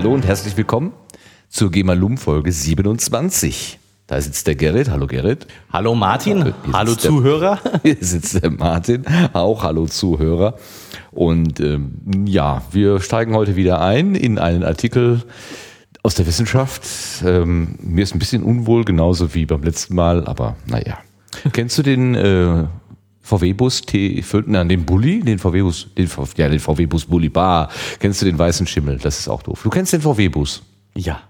Hallo 0.00 0.14
und 0.14 0.24
herzlich 0.24 0.56
willkommen 0.56 0.94
zur 1.50 1.70
GEMA-Lum 1.70 2.16
Folge 2.16 2.50
27. 2.52 3.78
Da 4.06 4.18
sitzt 4.18 4.46
der 4.46 4.54
Gerrit. 4.54 4.88
Hallo 4.88 5.06
Gerrit. 5.06 5.46
Hallo 5.70 5.94
Martin. 5.94 6.42
Hier 6.42 6.54
Hallo 6.72 6.92
der- 6.94 6.98
Zuhörer. 6.98 7.58
Hier 7.82 7.98
sitzt 8.00 8.42
der 8.42 8.50
Martin. 8.50 9.04
Auch 9.34 9.62
hallo 9.62 9.84
Zuhörer. 9.88 10.54
Und 11.10 11.60
ähm, 11.60 12.00
ja, 12.26 12.62
wir 12.70 13.00
steigen 13.00 13.34
heute 13.34 13.56
wieder 13.56 13.82
ein 13.82 14.14
in 14.14 14.38
einen 14.38 14.64
Artikel 14.64 15.22
aus 16.02 16.14
der 16.14 16.26
Wissenschaft. 16.26 16.82
Ähm, 17.22 17.74
mir 17.82 18.02
ist 18.04 18.14
ein 18.14 18.18
bisschen 18.20 18.42
unwohl, 18.42 18.86
genauso 18.86 19.34
wie 19.34 19.44
beim 19.44 19.62
letzten 19.62 19.96
Mal, 19.96 20.24
aber 20.26 20.56
naja. 20.66 20.96
Kennst 21.52 21.76
du 21.76 21.82
den 21.82 22.14
äh, 22.14 22.64
VW-Bus 23.22 23.82
T5, 23.82 24.44
nein, 24.46 24.68
den 24.68 24.84
Bulli, 24.84 25.20
den 25.20 25.38
VW-Bus, 25.38 25.88
den, 25.96 26.08
ja, 26.36 26.48
den 26.48 26.58
VW-Bus 26.58 27.04
Bulli 27.06 27.28
Bar. 27.28 27.70
Kennst 27.98 28.22
du 28.22 28.26
den 28.26 28.38
weißen 28.38 28.66
Schimmel? 28.66 28.98
Das 28.98 29.18
ist 29.18 29.28
auch 29.28 29.42
doof. 29.42 29.60
Du 29.62 29.70
kennst 29.70 29.92
den 29.92 30.00
VW-Bus. 30.00 30.62
Ja. 30.96 31.20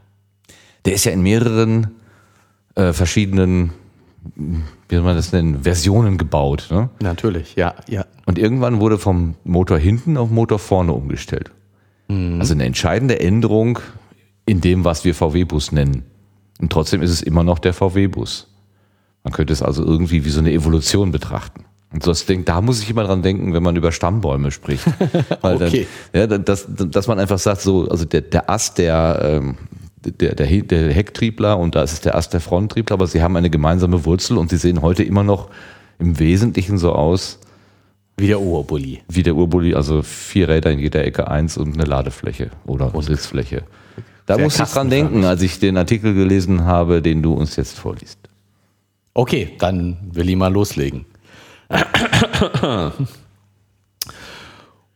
Der 0.84 0.94
ist 0.94 1.04
ja 1.04 1.12
in 1.12 1.22
mehreren 1.22 1.88
äh, 2.74 2.92
verschiedenen, 2.92 3.72
wie 4.34 4.94
soll 4.94 5.04
man 5.04 5.16
das 5.16 5.32
nennen, 5.32 5.62
Versionen 5.62 6.16
gebaut. 6.16 6.68
Ne? 6.70 6.88
Natürlich, 7.00 7.56
ja, 7.56 7.74
ja. 7.88 8.06
Und 8.24 8.38
irgendwann 8.38 8.80
wurde 8.80 8.96
vom 8.96 9.34
Motor 9.44 9.78
hinten 9.78 10.16
auf 10.16 10.30
Motor 10.30 10.58
vorne 10.58 10.92
umgestellt. 10.92 11.50
Also 12.10 12.54
eine 12.54 12.64
entscheidende 12.64 13.20
Änderung 13.20 13.78
in 14.44 14.60
dem, 14.60 14.84
was 14.84 15.04
wir 15.04 15.14
VW-Bus 15.14 15.70
nennen. 15.70 16.02
Und 16.60 16.72
trotzdem 16.72 17.02
ist 17.02 17.10
es 17.10 17.22
immer 17.22 17.44
noch 17.44 17.60
der 17.60 17.72
VW-Bus. 17.72 18.48
Man 19.22 19.32
könnte 19.32 19.52
es 19.52 19.62
also 19.62 19.84
irgendwie 19.84 20.24
wie 20.24 20.30
so 20.30 20.40
eine 20.40 20.52
Evolution 20.52 21.12
betrachten. 21.12 21.66
Und 21.92 22.06
das 22.06 22.24
denk, 22.26 22.46
da 22.46 22.60
muss 22.60 22.80
ich 22.82 22.88
immer 22.90 23.02
dran 23.04 23.22
denken, 23.22 23.52
wenn 23.52 23.62
man 23.64 23.74
über 23.74 23.90
Stammbäume 23.90 24.50
spricht. 24.52 24.84
Weil 25.40 25.56
Okay. 25.56 25.86
dann, 26.12 26.30
ja, 26.30 26.38
dass, 26.38 26.66
dass 26.68 27.06
man 27.08 27.18
einfach 27.18 27.38
sagt, 27.38 27.62
so, 27.62 27.88
also 27.88 28.04
der, 28.04 28.20
der 28.20 28.48
Ast 28.48 28.78
der, 28.78 29.20
ähm, 29.22 29.56
der, 30.04 30.34
der, 30.36 30.46
der 30.46 30.92
Hecktriebler 30.92 31.58
und 31.58 31.74
da 31.74 31.82
ist 31.82 31.92
es 31.92 32.00
der 32.00 32.14
Ast 32.14 32.32
der 32.32 32.40
Fronttriebler, 32.40 32.94
aber 32.94 33.06
sie 33.08 33.22
haben 33.22 33.36
eine 33.36 33.50
gemeinsame 33.50 34.04
Wurzel 34.04 34.38
und 34.38 34.50
sie 34.50 34.56
sehen 34.56 34.82
heute 34.82 35.02
immer 35.02 35.24
noch 35.24 35.48
im 35.98 36.18
Wesentlichen 36.20 36.78
so 36.78 36.92
aus, 36.92 37.40
Wie 38.16 38.28
der 38.28 38.40
Urbully. 38.40 39.00
wie 39.08 39.22
der 39.24 39.34
Urbully, 39.34 39.74
also 39.74 40.02
vier 40.02 40.48
Räder 40.48 40.70
in 40.70 40.78
jeder 40.78 41.04
Ecke, 41.04 41.28
eins 41.28 41.56
und 41.58 41.74
eine 41.74 41.84
Ladefläche 41.84 42.50
oder 42.66 42.92
Sitzfläche. 43.02 43.64
Da 44.26 44.36
Sehr 44.36 44.44
muss 44.44 44.60
ich 44.60 44.68
dran 44.68 44.90
denken, 44.90 45.24
als 45.24 45.42
ich 45.42 45.58
den 45.58 45.76
Artikel 45.76 46.14
gelesen 46.14 46.64
habe, 46.64 47.02
den 47.02 47.20
du 47.20 47.32
uns 47.34 47.56
jetzt 47.56 47.76
vorliest. 47.76 48.18
Okay, 49.12 49.50
dann 49.58 49.96
will 50.12 50.28
ich 50.30 50.36
mal 50.36 50.52
loslegen. 50.52 51.04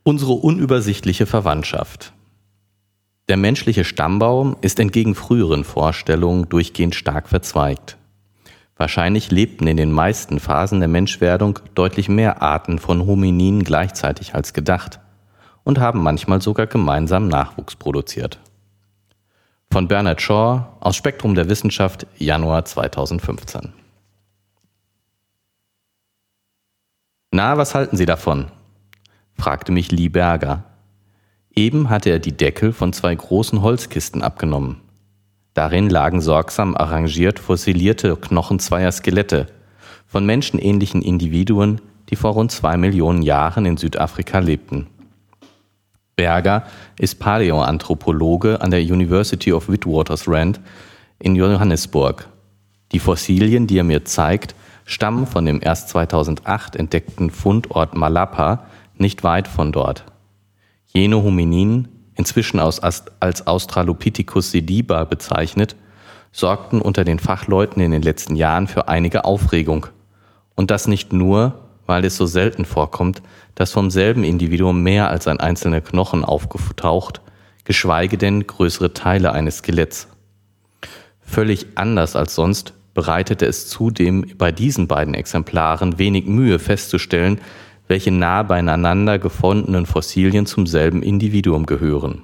Unsere 0.02 0.32
unübersichtliche 0.32 1.26
Verwandtschaft. 1.26 2.12
Der 3.28 3.36
menschliche 3.36 3.84
Stammbaum 3.84 4.56
ist 4.60 4.80
entgegen 4.80 5.14
früheren 5.14 5.62
Vorstellungen 5.64 6.48
durchgehend 6.48 6.96
stark 6.96 7.28
verzweigt. 7.28 7.96
Wahrscheinlich 8.76 9.30
lebten 9.30 9.68
in 9.68 9.76
den 9.76 9.92
meisten 9.92 10.40
Phasen 10.40 10.80
der 10.80 10.88
Menschwerdung 10.88 11.60
deutlich 11.74 12.08
mehr 12.08 12.42
Arten 12.42 12.80
von 12.80 13.06
Homininen 13.06 13.62
gleichzeitig 13.62 14.34
als 14.34 14.52
gedacht 14.52 14.98
und 15.62 15.78
haben 15.78 16.02
manchmal 16.02 16.42
sogar 16.42 16.66
gemeinsam 16.66 17.28
Nachwuchs 17.28 17.76
produziert. 17.76 18.40
Von 19.70 19.86
Bernard 19.88 20.20
Shaw 20.20 20.66
aus 20.80 20.96
Spektrum 20.96 21.36
der 21.36 21.48
Wissenschaft, 21.48 22.06
Januar 22.18 22.64
2015. 22.64 23.83
Na, 27.36 27.58
was 27.58 27.74
halten 27.74 27.96
Sie 27.96 28.06
davon? 28.06 28.46
fragte 29.36 29.72
mich 29.72 29.90
Lee 29.90 30.08
Berger. 30.08 30.62
Eben 31.52 31.90
hatte 31.90 32.10
er 32.10 32.20
die 32.20 32.36
Deckel 32.36 32.72
von 32.72 32.92
zwei 32.92 33.12
großen 33.12 33.60
Holzkisten 33.60 34.22
abgenommen. 34.22 34.82
Darin 35.52 35.90
lagen 35.90 36.20
sorgsam 36.20 36.76
arrangiert 36.76 37.40
fossilierte 37.40 38.14
Knochen 38.14 38.60
zweier 38.60 38.92
Skelette 38.92 39.48
von 40.06 40.24
menschenähnlichen 40.24 41.02
Individuen, 41.02 41.80
die 42.08 42.14
vor 42.14 42.34
rund 42.34 42.52
zwei 42.52 42.76
Millionen 42.76 43.22
Jahren 43.22 43.66
in 43.66 43.78
Südafrika 43.78 44.38
lebten. 44.38 44.86
Berger 46.14 46.62
ist 47.00 47.18
Paläoanthropologe 47.18 48.60
an 48.60 48.70
der 48.70 48.80
University 48.80 49.52
of 49.52 49.68
Witwatersrand 49.68 50.60
in 51.18 51.34
Johannesburg. 51.34 52.28
Die 52.92 53.00
Fossilien, 53.00 53.66
die 53.66 53.78
er 53.78 53.82
mir 53.82 54.04
zeigt, 54.04 54.54
stammen 54.84 55.26
von 55.26 55.44
dem 55.44 55.60
erst 55.62 55.88
2008 55.90 56.76
entdeckten 56.76 57.30
Fundort 57.30 57.96
Malapa, 57.96 58.66
nicht 58.96 59.24
weit 59.24 59.48
von 59.48 59.72
dort. 59.72 60.04
Jene 60.86 61.22
Homininen, 61.22 61.88
inzwischen 62.14 62.60
aus, 62.60 62.80
als 62.80 63.46
Australopithecus 63.46 64.50
sediba 64.50 65.04
bezeichnet, 65.04 65.76
sorgten 66.30 66.80
unter 66.80 67.04
den 67.04 67.18
Fachleuten 67.18 67.82
in 67.82 67.90
den 67.90 68.02
letzten 68.02 68.36
Jahren 68.36 68.66
für 68.66 68.88
einige 68.88 69.24
Aufregung. 69.24 69.86
Und 70.54 70.70
das 70.70 70.86
nicht 70.86 71.12
nur, 71.12 71.60
weil 71.86 72.04
es 72.04 72.16
so 72.16 72.26
selten 72.26 72.64
vorkommt, 72.64 73.22
dass 73.54 73.72
vom 73.72 73.90
selben 73.90 74.24
Individuum 74.24 74.82
mehr 74.82 75.10
als 75.10 75.28
ein 75.28 75.40
einzelner 75.40 75.80
Knochen 75.80 76.24
aufgetaucht, 76.24 77.20
geschweige 77.64 78.18
denn 78.18 78.46
größere 78.46 78.92
Teile 78.92 79.32
eines 79.32 79.58
Skeletts. 79.58 80.08
Völlig 81.20 81.66
anders 81.76 82.16
als 82.16 82.34
sonst 82.34 82.74
bereitete 82.94 83.46
es 83.46 83.68
zudem 83.68 84.26
bei 84.38 84.52
diesen 84.52 84.86
beiden 84.86 85.14
Exemplaren 85.14 85.98
wenig 85.98 86.26
Mühe 86.26 86.58
festzustellen, 86.58 87.40
welche 87.88 88.10
nah 88.10 88.42
beieinander 88.42 89.18
gefundenen 89.18 89.84
Fossilien 89.84 90.46
zum 90.46 90.66
selben 90.66 91.02
Individuum 91.02 91.66
gehören. 91.66 92.22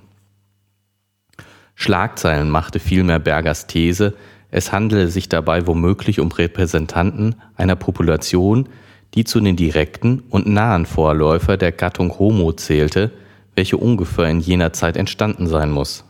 Schlagzeilen 1.75 2.51
machte 2.51 2.79
vielmehr 2.79 3.19
Bergers 3.19 3.67
These, 3.67 4.15
es 4.51 4.73
handele 4.73 5.09
sich 5.09 5.29
dabei 5.29 5.67
womöglich 5.67 6.21
um 6.21 6.33
Repräsentanten 6.33 7.37
einer 7.57 7.77
Population, 7.77 8.69
die 9.15 9.25
zu 9.25 9.41
den 9.41 9.57
direkten 9.57 10.23
und 10.31 10.47
nahen 10.47 10.87
Vorläufer 10.87 11.57
der 11.57 11.73
Gattung 11.73 12.19
Homo 12.19 12.53
zählte, 12.53 13.11
welche 13.55 13.77
ungefähr 13.77 14.27
in 14.27 14.41
jener 14.41 14.73
Zeit 14.73 14.97
entstanden 14.97 15.47
sein 15.47 15.71
muss. 15.71 16.05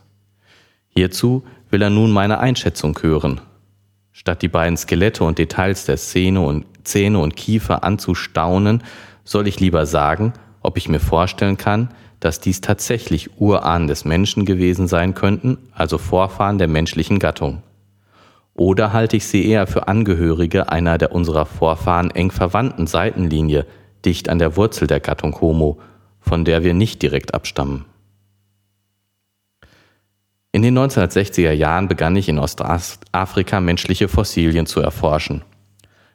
Hierzu 0.88 1.44
will 1.70 1.82
er 1.82 1.90
nun 1.90 2.10
meine 2.10 2.38
Einschätzung 2.38 2.98
hören. 3.00 3.40
Statt 4.20 4.42
die 4.42 4.48
beiden 4.48 4.76
Skelette 4.76 5.24
und 5.24 5.38
Details 5.38 5.86
der 5.86 5.96
Szene 5.96 6.42
und 6.42 6.66
Zähne 6.84 7.20
und 7.20 7.36
Kiefer 7.36 7.84
anzustaunen, 7.84 8.82
soll 9.24 9.48
ich 9.48 9.60
lieber 9.60 9.86
sagen, 9.86 10.34
ob 10.60 10.76
ich 10.76 10.90
mir 10.90 11.00
vorstellen 11.00 11.56
kann, 11.56 11.88
dass 12.20 12.38
dies 12.38 12.60
tatsächlich 12.60 13.40
Urahnen 13.40 13.88
des 13.88 14.04
Menschen 14.04 14.44
gewesen 14.44 14.88
sein 14.88 15.14
könnten, 15.14 15.56
also 15.72 15.96
Vorfahren 15.96 16.58
der 16.58 16.68
menschlichen 16.68 17.18
Gattung. 17.18 17.62
Oder 18.52 18.92
halte 18.92 19.16
ich 19.16 19.24
sie 19.26 19.48
eher 19.48 19.66
für 19.66 19.88
Angehörige 19.88 20.68
einer 20.68 20.98
der 20.98 21.12
unserer 21.12 21.46
Vorfahren 21.46 22.10
eng 22.10 22.30
verwandten 22.30 22.86
Seitenlinie, 22.86 23.64
dicht 24.04 24.28
an 24.28 24.38
der 24.38 24.54
Wurzel 24.54 24.86
der 24.86 25.00
Gattung 25.00 25.40
Homo, 25.40 25.80
von 26.20 26.44
der 26.44 26.62
wir 26.62 26.74
nicht 26.74 27.00
direkt 27.00 27.32
abstammen. 27.32 27.86
In 30.52 30.62
den 30.62 30.76
1960er 30.76 31.52
Jahren 31.52 31.86
begann 31.86 32.16
ich 32.16 32.28
in 32.28 32.40
Ostafrika 32.40 33.60
menschliche 33.60 34.08
Fossilien 34.08 34.66
zu 34.66 34.80
erforschen. 34.80 35.42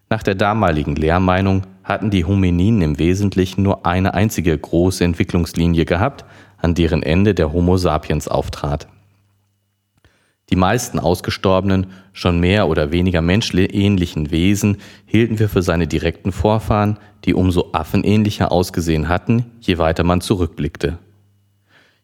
Nach 0.09 0.23
der 0.23 0.35
damaligen 0.35 0.97
Lehrmeinung 0.97 1.66
hatten 1.85 2.09
die 2.09 2.25
Homininen 2.25 2.81
im 2.81 3.00
Wesentlichen 3.00 3.63
nur 3.63 3.85
eine 3.85 4.13
einzige 4.13 4.57
große 4.57 5.06
Entwicklungslinie 5.06 5.85
gehabt, 5.85 6.25
an 6.57 6.75
deren 6.75 7.01
Ende 7.01 7.34
der 7.34 7.53
Homo 7.53 7.78
sapiens 7.78 8.28
auftrat. 8.28 8.88
Die 10.50 10.57
meisten 10.57 11.00
ausgestorbenen, 11.00 11.88
schon 12.12 12.40
mehr 12.40 12.68
oder 12.68 12.91
weniger 12.91 13.22
menschähnlichen 13.22 14.31
Wesen 14.31 14.78
hielten 15.06 15.40
wir 15.40 15.47
für 15.47 15.62
seine 15.62 15.88
direkten 15.88 16.33
Vorfahren, 16.33 17.00
die 17.24 17.33
umso 17.33 17.69
affenähnlicher 17.71 18.51
ausgesehen 18.51 19.07
hatten, 19.07 19.45
je 19.62 19.77
weiter 19.77 20.04
man 20.04 20.19
zurückblickte. 20.21 21.00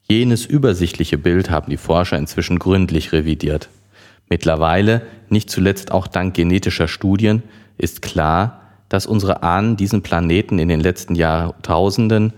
Jenes 0.07 0.45
übersichtliche 0.45 1.18
Bild 1.18 1.50
haben 1.50 1.69
die 1.69 1.77
Forscher 1.77 2.18
inzwischen 2.18 2.59
gründlich 2.59 3.12
revidiert. 3.13 3.69
Mittlerweile, 4.30 5.01
nicht 5.30 5.50
zuletzt 5.50 5.92
auch 5.92 6.07
dank 6.07 6.33
genetischer 6.33 6.88
Studien, 6.88 7.44
ist 7.77 8.01
klar, 8.01 8.62
dass 8.89 9.06
unsere 9.06 9.44
Ahnen 9.44 9.77
diesen 9.77 10.01
Planeten 10.01 10.59
in 10.59 10.68
den 10.68 10.81
letzten 10.81 11.15
Jahrtausenden 11.15 12.33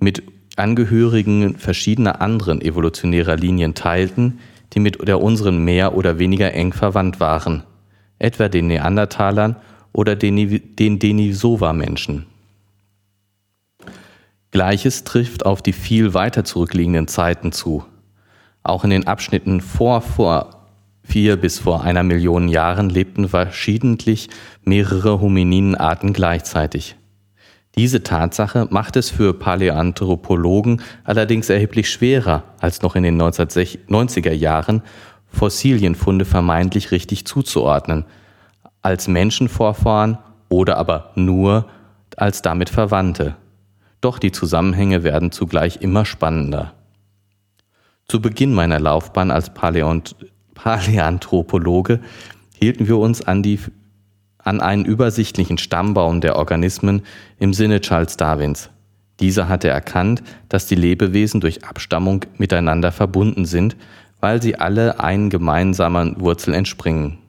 mit 0.00 0.22
Angehörigen 0.56 1.56
verschiedener 1.56 2.20
anderen 2.20 2.60
evolutionärer 2.60 3.36
Linien 3.36 3.74
teilten, 3.74 4.38
die 4.72 4.80
mit 4.80 5.06
der 5.06 5.20
unseren 5.20 5.64
mehr 5.64 5.96
oder 5.96 6.18
weniger 6.18 6.52
eng 6.52 6.72
verwandt 6.72 7.20
waren, 7.20 7.64
etwa 8.18 8.48
den 8.48 8.68
Neandertalern 8.68 9.56
oder 9.92 10.16
den, 10.16 10.76
den 10.76 10.98
Denisova-Menschen. 10.98 12.26
Gleiches 14.54 15.02
trifft 15.02 15.44
auf 15.44 15.62
die 15.62 15.72
viel 15.72 16.14
weiter 16.14 16.44
zurückliegenden 16.44 17.08
Zeiten 17.08 17.50
zu. 17.50 17.84
Auch 18.62 18.84
in 18.84 18.90
den 18.90 19.08
Abschnitten 19.08 19.60
vor, 19.60 20.00
vor 20.00 20.68
vier 21.02 21.36
bis 21.36 21.58
vor 21.58 21.82
einer 21.82 22.04
Million 22.04 22.46
Jahren 22.46 22.88
lebten 22.88 23.28
verschiedentlich 23.28 24.28
mehrere 24.62 25.20
Homininenarten 25.20 26.12
gleichzeitig. 26.12 26.94
Diese 27.74 28.04
Tatsache 28.04 28.68
macht 28.70 28.94
es 28.94 29.10
für 29.10 29.34
Paläanthropologen 29.34 30.82
allerdings 31.02 31.50
erheblich 31.50 31.90
schwerer, 31.90 32.44
als 32.60 32.80
noch 32.80 32.94
in 32.94 33.02
den 33.02 33.20
1990er 33.20 34.30
Jahren 34.30 34.82
Fossilienfunde 35.26 36.24
vermeintlich 36.24 36.92
richtig 36.92 37.26
zuzuordnen, 37.26 38.04
als 38.82 39.08
Menschenvorfahren 39.08 40.18
oder 40.48 40.76
aber 40.76 41.10
nur 41.16 41.66
als 42.16 42.40
damit 42.40 42.70
Verwandte. 42.70 43.34
Doch 44.04 44.18
die 44.18 44.32
Zusammenhänge 44.32 45.02
werden 45.02 45.32
zugleich 45.32 45.78
immer 45.80 46.04
spannender. 46.04 46.74
Zu 48.06 48.20
Beginn 48.20 48.52
meiner 48.52 48.78
Laufbahn 48.78 49.30
als 49.30 49.54
Paläont 49.54 50.14
Paläanthropologe 50.52 52.00
hielten 52.54 52.86
wir 52.86 52.98
uns 52.98 53.22
an, 53.22 53.42
die, 53.42 53.58
an 54.36 54.60
einen 54.60 54.84
übersichtlichen 54.84 55.56
Stammbaum 55.56 56.20
der 56.20 56.36
Organismen 56.36 57.00
im 57.38 57.54
Sinne 57.54 57.80
Charles 57.80 58.18
Darwins. 58.18 58.68
Dieser 59.20 59.48
hatte 59.48 59.68
erkannt, 59.68 60.22
dass 60.50 60.66
die 60.66 60.74
Lebewesen 60.74 61.40
durch 61.40 61.64
Abstammung 61.64 62.26
miteinander 62.36 62.92
verbunden 62.92 63.46
sind, 63.46 63.74
weil 64.20 64.42
sie 64.42 64.56
alle 64.56 65.00
einen 65.00 65.30
gemeinsamen 65.30 66.20
Wurzel 66.20 66.52
entspringen. 66.52 67.20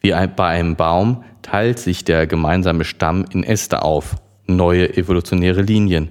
Wie 0.00 0.10
bei 0.10 0.48
einem 0.48 0.74
Baum 0.74 1.22
teilt 1.42 1.78
sich 1.78 2.04
der 2.04 2.26
gemeinsame 2.26 2.84
Stamm 2.84 3.24
in 3.30 3.44
Äste 3.44 3.82
auf, 3.82 4.16
neue 4.46 4.96
evolutionäre 4.96 5.62
Linien, 5.62 6.10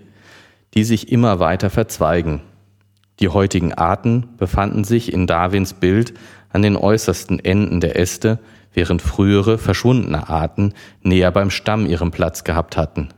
die 0.73 0.83
sich 0.83 1.11
immer 1.11 1.39
weiter 1.39 1.69
verzweigen. 1.69 2.41
Die 3.19 3.29
heutigen 3.29 3.73
Arten 3.73 4.27
befanden 4.37 4.83
sich 4.83 5.13
in 5.13 5.25
Darwins 5.27 5.73
Bild 5.73 6.13
an 6.49 6.61
den 6.61 6.75
äußersten 6.75 7.43
Enden 7.43 7.79
der 7.79 7.97
Äste, 7.97 8.39
während 8.73 9.01
frühere 9.01 9.57
verschwundene 9.57 10.29
Arten 10.29 10.73
näher 11.01 11.31
beim 11.31 11.49
Stamm 11.49 11.85
ihren 11.85 12.11
Platz 12.11 12.43
gehabt 12.43 12.75
hatten. 12.75 13.09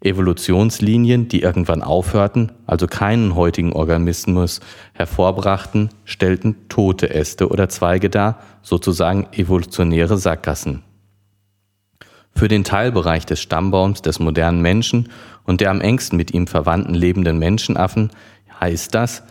Evolutionslinien, 0.00 1.26
die 1.26 1.42
irgendwann 1.42 1.82
aufhörten, 1.82 2.52
also 2.66 2.86
keinen 2.86 3.34
heutigen 3.34 3.72
Organismus 3.72 4.60
hervorbrachten, 4.92 5.90
stellten 6.04 6.68
tote 6.68 7.10
Äste 7.10 7.48
oder 7.48 7.68
Zweige 7.68 8.08
dar, 8.08 8.38
sozusagen 8.62 9.26
evolutionäre 9.32 10.16
Sackgassen. 10.16 10.84
Für 12.34 12.48
den 12.48 12.64
Teilbereich 12.64 13.26
des 13.26 13.40
Stammbaums 13.40 14.02
des 14.02 14.20
modernen 14.20 14.62
Menschen 14.62 15.08
und 15.44 15.60
der 15.60 15.70
am 15.70 15.80
engsten 15.80 16.16
mit 16.16 16.32
ihm 16.32 16.46
verwandten 16.46 16.94
lebenden 16.94 17.38
Menschenaffen 17.38 18.10
heißt 18.60 18.94
das, 18.94 19.22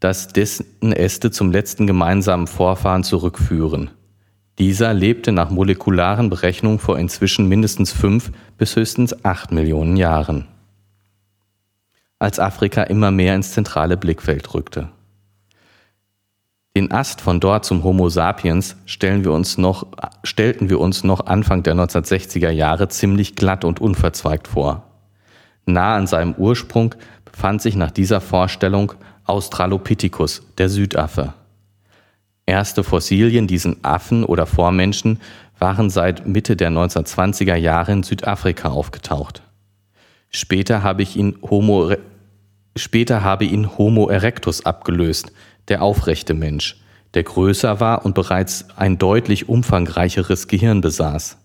dass 0.00 0.28
dessen 0.28 0.92
Äste 0.92 1.30
zum 1.30 1.50
letzten 1.50 1.86
gemeinsamen 1.86 2.46
Vorfahren 2.46 3.04
zurückführen. 3.04 3.90
Dieser 4.58 4.94
lebte 4.94 5.32
nach 5.32 5.50
molekularen 5.50 6.30
Berechnungen 6.30 6.78
vor 6.78 6.98
inzwischen 6.98 7.48
mindestens 7.48 7.92
fünf 7.92 8.30
bis 8.56 8.76
höchstens 8.76 9.24
acht 9.24 9.50
Millionen 9.50 9.96
Jahren. 9.96 10.46
Als 12.18 12.38
Afrika 12.38 12.84
immer 12.84 13.10
mehr 13.10 13.34
ins 13.34 13.52
zentrale 13.52 13.96
Blickfeld 13.96 14.54
rückte. 14.54 14.90
Den 16.76 16.90
Ast 16.90 17.20
von 17.20 17.38
dort 17.38 17.64
zum 17.64 17.84
Homo 17.84 18.08
sapiens 18.08 18.76
stellen 18.84 19.22
wir 19.22 19.30
uns 19.30 19.58
noch, 19.58 19.86
stellten 20.24 20.70
wir 20.70 20.80
uns 20.80 21.04
noch 21.04 21.26
Anfang 21.26 21.62
der 21.62 21.74
1960er 21.74 22.50
Jahre 22.50 22.88
ziemlich 22.88 23.36
glatt 23.36 23.64
und 23.64 23.80
unverzweigt 23.80 24.48
vor. 24.48 24.82
Nah 25.66 25.94
an 25.94 26.08
seinem 26.08 26.34
Ursprung 26.34 26.96
befand 27.24 27.62
sich 27.62 27.76
nach 27.76 27.92
dieser 27.92 28.20
Vorstellung 28.20 28.92
Australopithecus, 29.24 30.42
der 30.58 30.68
Südaffe. 30.68 31.34
Erste 32.44 32.82
Fossilien 32.82 33.46
diesen 33.46 33.84
Affen 33.84 34.24
oder 34.24 34.44
Vormenschen 34.44 35.20
waren 35.60 35.90
seit 35.90 36.26
Mitte 36.26 36.56
der 36.56 36.70
1920er 36.70 37.54
Jahre 37.54 37.92
in 37.92 38.02
Südafrika 38.02 38.68
aufgetaucht. 38.70 39.42
Später 40.28 40.82
habe, 40.82 41.02
ich 41.02 41.16
ihn 41.16 41.38
Homo, 41.48 41.94
später 42.76 43.22
habe 43.22 43.44
ihn 43.44 43.78
Homo 43.78 44.08
erectus 44.08 44.66
abgelöst, 44.66 45.32
der 45.68 45.82
aufrechte 45.82 46.34
Mensch, 46.34 46.80
der 47.14 47.22
größer 47.22 47.80
war 47.80 48.04
und 48.04 48.14
bereits 48.14 48.66
ein 48.76 48.98
deutlich 48.98 49.48
umfangreicheres 49.48 50.48
Gehirn 50.48 50.80
besaß. 50.80 51.38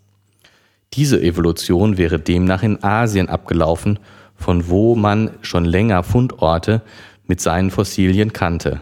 Diese 0.93 1.21
Evolution 1.21 1.97
wäre 1.97 2.19
demnach 2.19 2.63
in 2.63 2.83
Asien 2.83 3.29
abgelaufen 3.29 3.99
von 4.39 4.69
wo 4.69 4.95
man 4.95 5.31
schon 5.41 5.65
länger 5.65 6.01
Fundorte 6.03 6.81
mit 7.27 7.41
seinen 7.41 7.69
Fossilien 7.69 8.33
kannte. 8.33 8.81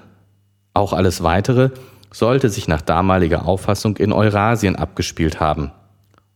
Auch 0.74 0.94
alles 0.94 1.24
Weitere 1.24 1.72
sollte 2.12 2.50
sich 2.50 2.68
nach 2.68 2.82
damaliger 2.82 3.46
Auffassung 3.46 3.98
in 3.98 4.14
Eurasien 4.14 4.76
abgespielt 4.76 5.40
haben. 5.40 5.72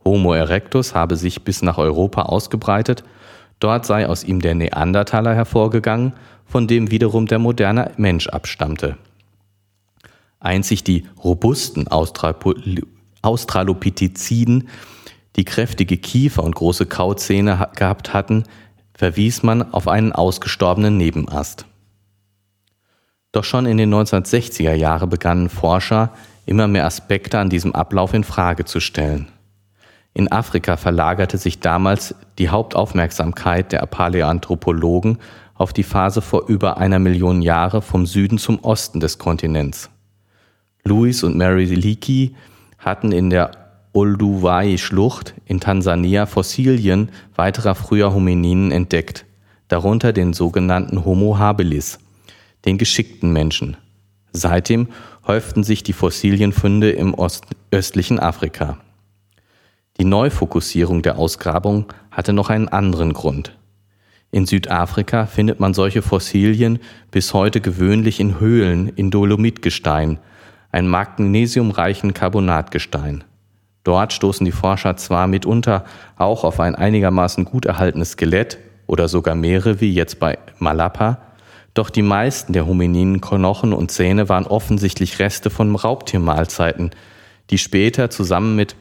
Homo 0.04 0.33
erectus 0.33 0.95
habe 0.95 1.15
sich 1.15 1.44
bis 1.44 1.62
nach 1.62 1.77
Europa 1.77 2.24
ausgebreitet, 2.24 3.04
dort 3.63 3.86
sei 3.86 4.08
aus 4.08 4.24
ihm 4.24 4.42
der 4.42 4.56
Neandertaler 4.56 5.34
hervorgegangen, 5.34 6.13
von 6.46 6.68
dem 6.68 6.92
wiederum 6.92 7.28
der 7.28 7.40
moderne 7.40 7.92
Mensch 7.98 8.28
abstammte. 8.28 8.98
Einzig 10.40 10.84
die 10.84 11.06
robusten 11.24 11.88
Australopitheciden, 11.88 14.68
die 15.38 15.46
kräftige 15.46 15.96
Kiefer 15.98 16.44
und 16.44 16.56
große 16.56 16.88
Kauzähne 16.88 17.69
gehabt 17.75 18.13
hatten, 18.13 18.44
verwies 18.94 19.44
man 19.44 19.74
auf 19.74 19.88
einen 19.88 20.12
ausgestorbenen 20.12 20.98
Nebenast. 20.98 21.66
Doch 23.31 23.46
schon 23.46 23.66
in 23.66 23.78
den 23.78 23.94
1960er 23.94 24.74
Jahren 24.74 25.10
begannen 25.10 25.48
Forscher, 25.50 26.12
immer 26.46 26.68
mehr 26.68 26.86
Aspekte 26.86 27.40
an 27.40 27.50
diesem 27.50 27.74
Ablauf 27.74 28.14
in 28.14 28.25
Frage 28.25 28.66
zu 28.66 28.81
stellen. 28.81 29.30
In 30.13 30.31
Afrika 30.31 30.75
verlagerte 30.78 31.38
sich 31.38 31.60
damals 31.60 32.16
die 32.38 32.50
Hauptaufmerksamkeit 32.50 33.72
der 33.72 33.86
Paläanthropologen 33.86 35.19
auf 35.56 35.74
die 35.74 35.84
Phase 35.84 36.22
vor 36.22 36.48
über 36.48 36.78
einer 36.78 37.00
Million 37.00 37.42
Jahre 37.42 37.81
vom 37.81 38.06
Süden 38.06 38.38
zum 38.38 38.60
Osten 38.60 39.00
des 39.00 39.18
Kontinents. 39.19 39.90
Louis 40.84 41.24
und 41.24 41.38
Mary 41.38 41.66
Leakey 41.66 42.36
hatten 42.78 43.12
in 43.12 43.30
der 43.30 43.52
Olduvai-Schlucht 43.94 45.36
in 45.46 45.60
Tansania 45.60 46.25
Fossilien 46.25 47.10
weiterer 47.36 47.75
früher 47.75 48.14
Homininen 48.14 48.72
entdeckt, 48.72 49.25
darunter 49.68 50.14
den 50.14 50.34
sogenannten 50.34 51.06
Homo 51.06 51.38
habilis, 51.38 52.00
den 52.66 52.78
geschickten 52.78 53.31
Menschen. 53.31 53.78
Seitdem 54.34 54.88
häuften 55.28 55.64
sich 55.64 55.84
die 55.84 55.94
Fossilienfunde 55.94 56.92
im 56.92 57.14
Ost 57.14 57.46
östlichen 57.69 58.19
Afrika. 58.19 58.78
Die 60.00 60.06
Neufokussierung 60.06 61.02
der 61.02 61.18
Ausgrabung 61.18 61.86
hatte 62.10 62.33
noch 62.33 62.50
einen 62.50 62.68
anderen 62.68 63.14
Grund. 63.14 63.57
In 64.31 64.45
Südafrika 64.45 65.26
findet 65.26 65.60
man 65.60 65.74
solche 65.74 66.02
Fossilien 66.02 66.80
bis 67.12 67.33
heute 67.33 67.60
gewöhnlich 67.60 68.19
in 68.19 68.40
Höhlen 68.40 68.88
in 68.88 69.12
Dolomitgestein, 69.12 70.19
ein 70.71 70.88
magnesiumreichen 70.88 72.14
Carbonatgestein. 72.14 73.26
Dort 73.83 74.14
stoßen 74.14 74.45
die 74.45 74.52
Forscher 74.52 74.95
zwar 74.95 75.28
mitunter 75.28 75.86
auch 76.16 76.44
auf 76.44 76.60
ein 76.60 76.76
einigermaßen 76.76 77.45
gut 77.45 77.66
erhaltenes 77.66 78.12
Skelett 78.12 78.57
oder 78.88 79.07
sogar 79.07 79.36
mehrere, 79.36 79.81
wie 79.81 79.94
jetzt 79.94 80.19
bei 80.19 80.38
Malapa, 80.60 81.18
doch 81.74 81.90
die 81.90 82.02
meisten 82.02 82.54
der 82.54 82.66
homininen 82.66 83.21
Knochen 83.21 83.74
und 83.74 83.92
Zähne 83.92 84.30
waren 84.30 84.45
offensichtlich 84.45 85.19
Reste 85.19 85.50
von 85.50 85.76
Raubtiermahlzeiten, 85.76 86.92
die 87.50 87.57
später 87.57 88.10
zusammen 88.10 88.56
mit 88.56 88.76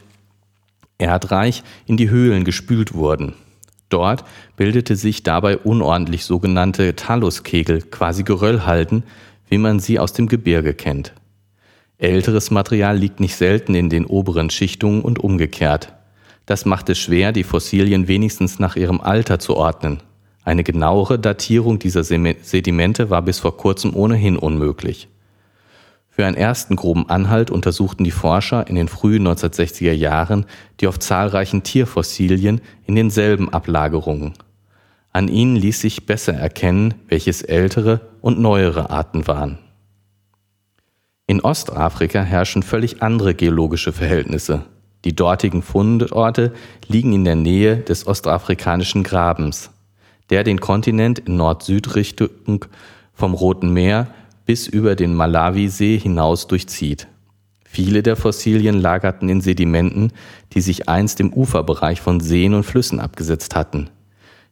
Erdreich 1.01 1.63
in 1.87 1.97
die 1.97 2.11
Höhlen 2.11 2.45
gespült 2.45 2.95
wurden. 2.95 3.35
Dort 3.89 4.25
bildete 4.57 4.95
sich 4.95 5.23
dabei 5.23 5.59
unordentlich 5.59 6.25
sogenannte 6.25 6.95
Taluskegel, 6.95 7.83
quasi 7.83 8.23
Geröllhalden, 8.23 9.03
wie 9.49 9.59
man 9.59 9.81
sie 9.81 9.99
aus 9.99 10.13
dem 10.13 10.29
Gebirge 10.29 10.75
kennt. 10.75 11.13
Älteres 11.99 12.51
Material 12.51 12.97
liegt 12.97 13.21
nicht 13.21 13.35
selten 13.35 13.75
in 13.75 13.91
den 13.91 14.07
oberen 14.07 14.49
Schichtungen 14.49 15.03
und 15.03 15.19
umgekehrt. 15.19 15.93
Das 16.47 16.65
macht 16.65 16.89
es 16.89 16.99
schwer, 16.99 17.33
die 17.33 17.45
Fossilien 17.45 18.09
wenigstens 18.09 18.59
nach 18.59 18.77
ihrem 18.77 19.01
Alter 19.01 19.39
zu 19.39 19.57
ordnen. 19.57 19.99
Eine 20.43 20.65
genauere 20.65 21.19
Datierung 21.19 21.79
dieser 21.79 22.03
Sedimente 22.03 23.11
war 23.11 23.23
bis 23.23 23.39
vor 23.39 23.57
kurzem 23.57 23.95
ohnehin 23.95 24.37
unmöglich. 24.37 25.09
Für 26.11 26.27
einen 26.27 26.37
ersten 26.37 26.77
groben 26.77 27.09
Anhalt 27.09 27.51
untersuchten 27.51 28.03
die 28.05 28.11
Forscher 28.11 28.67
in 28.67 28.75
den 28.75 28.89
frühen 28.89 29.27
1960er 29.27 29.93
Jahren 29.93 30.45
die 30.81 30.89
auf 30.89 30.99
zahlreichen 30.99 31.63
Tierfossilien 31.63 32.61
in 32.85 32.97
denselben 32.97 33.53
Ablagerungen. 33.53 34.35
An 35.13 35.29
ihnen 35.29 35.57
ließ 35.57 35.81
sich 35.81 36.07
besser 36.07 36.35
erkennen, 36.35 36.95
welches 37.09 37.43
ältere 37.43 38.01
und 38.21 38.41
neuere 38.41 38.91
Arten 38.91 39.27
waren. 39.27 39.59
In 41.27 41.41
Ostafrika 41.41 42.23
herrschen 42.23 42.65
völlig 42.65 43.03
andere 43.03 43.35
geologische 43.35 43.93
Verhältnisse. 43.93 44.65
Die 45.05 45.15
dortigen 45.15 45.63
Fundorte 45.63 46.53
liegen 46.89 47.13
in 47.13 47.25
der 47.25 47.37
Nähe 47.37 47.77
des 47.77 48.07
ostafrikanischen 48.07 49.05
Grabens, 49.05 49.71
der 50.29 50.45
den 50.45 50.61
Kontinent 50.61 51.21
in 51.21 51.37
Nord-Süd-Richtung 51.37 52.65
vom 53.15 53.35
Roten 53.35 53.73
Meer 53.73 54.09
bis 54.51 54.67
über 54.67 54.97
den 54.97 55.15
Malawisee 55.15 55.97
hinaus 55.97 56.49
durchzieht. 56.49 57.07
Viele 57.65 58.03
der 58.03 58.17
Fossilien 58.17 58.81
lagerten 58.81 59.29
in 59.29 59.41
Sedimenten, 59.41 60.11
die 60.55 60.61
sich 60.61 60.89
einst 60.89 61.21
im 61.21 61.33
Uferbereich 61.33 62.01
von 62.01 62.19
Seen 62.19 62.55
und 62.55 62.65
Flüssen 62.65 62.99
abgesetzt 62.99 63.55
hatten. 63.55 63.91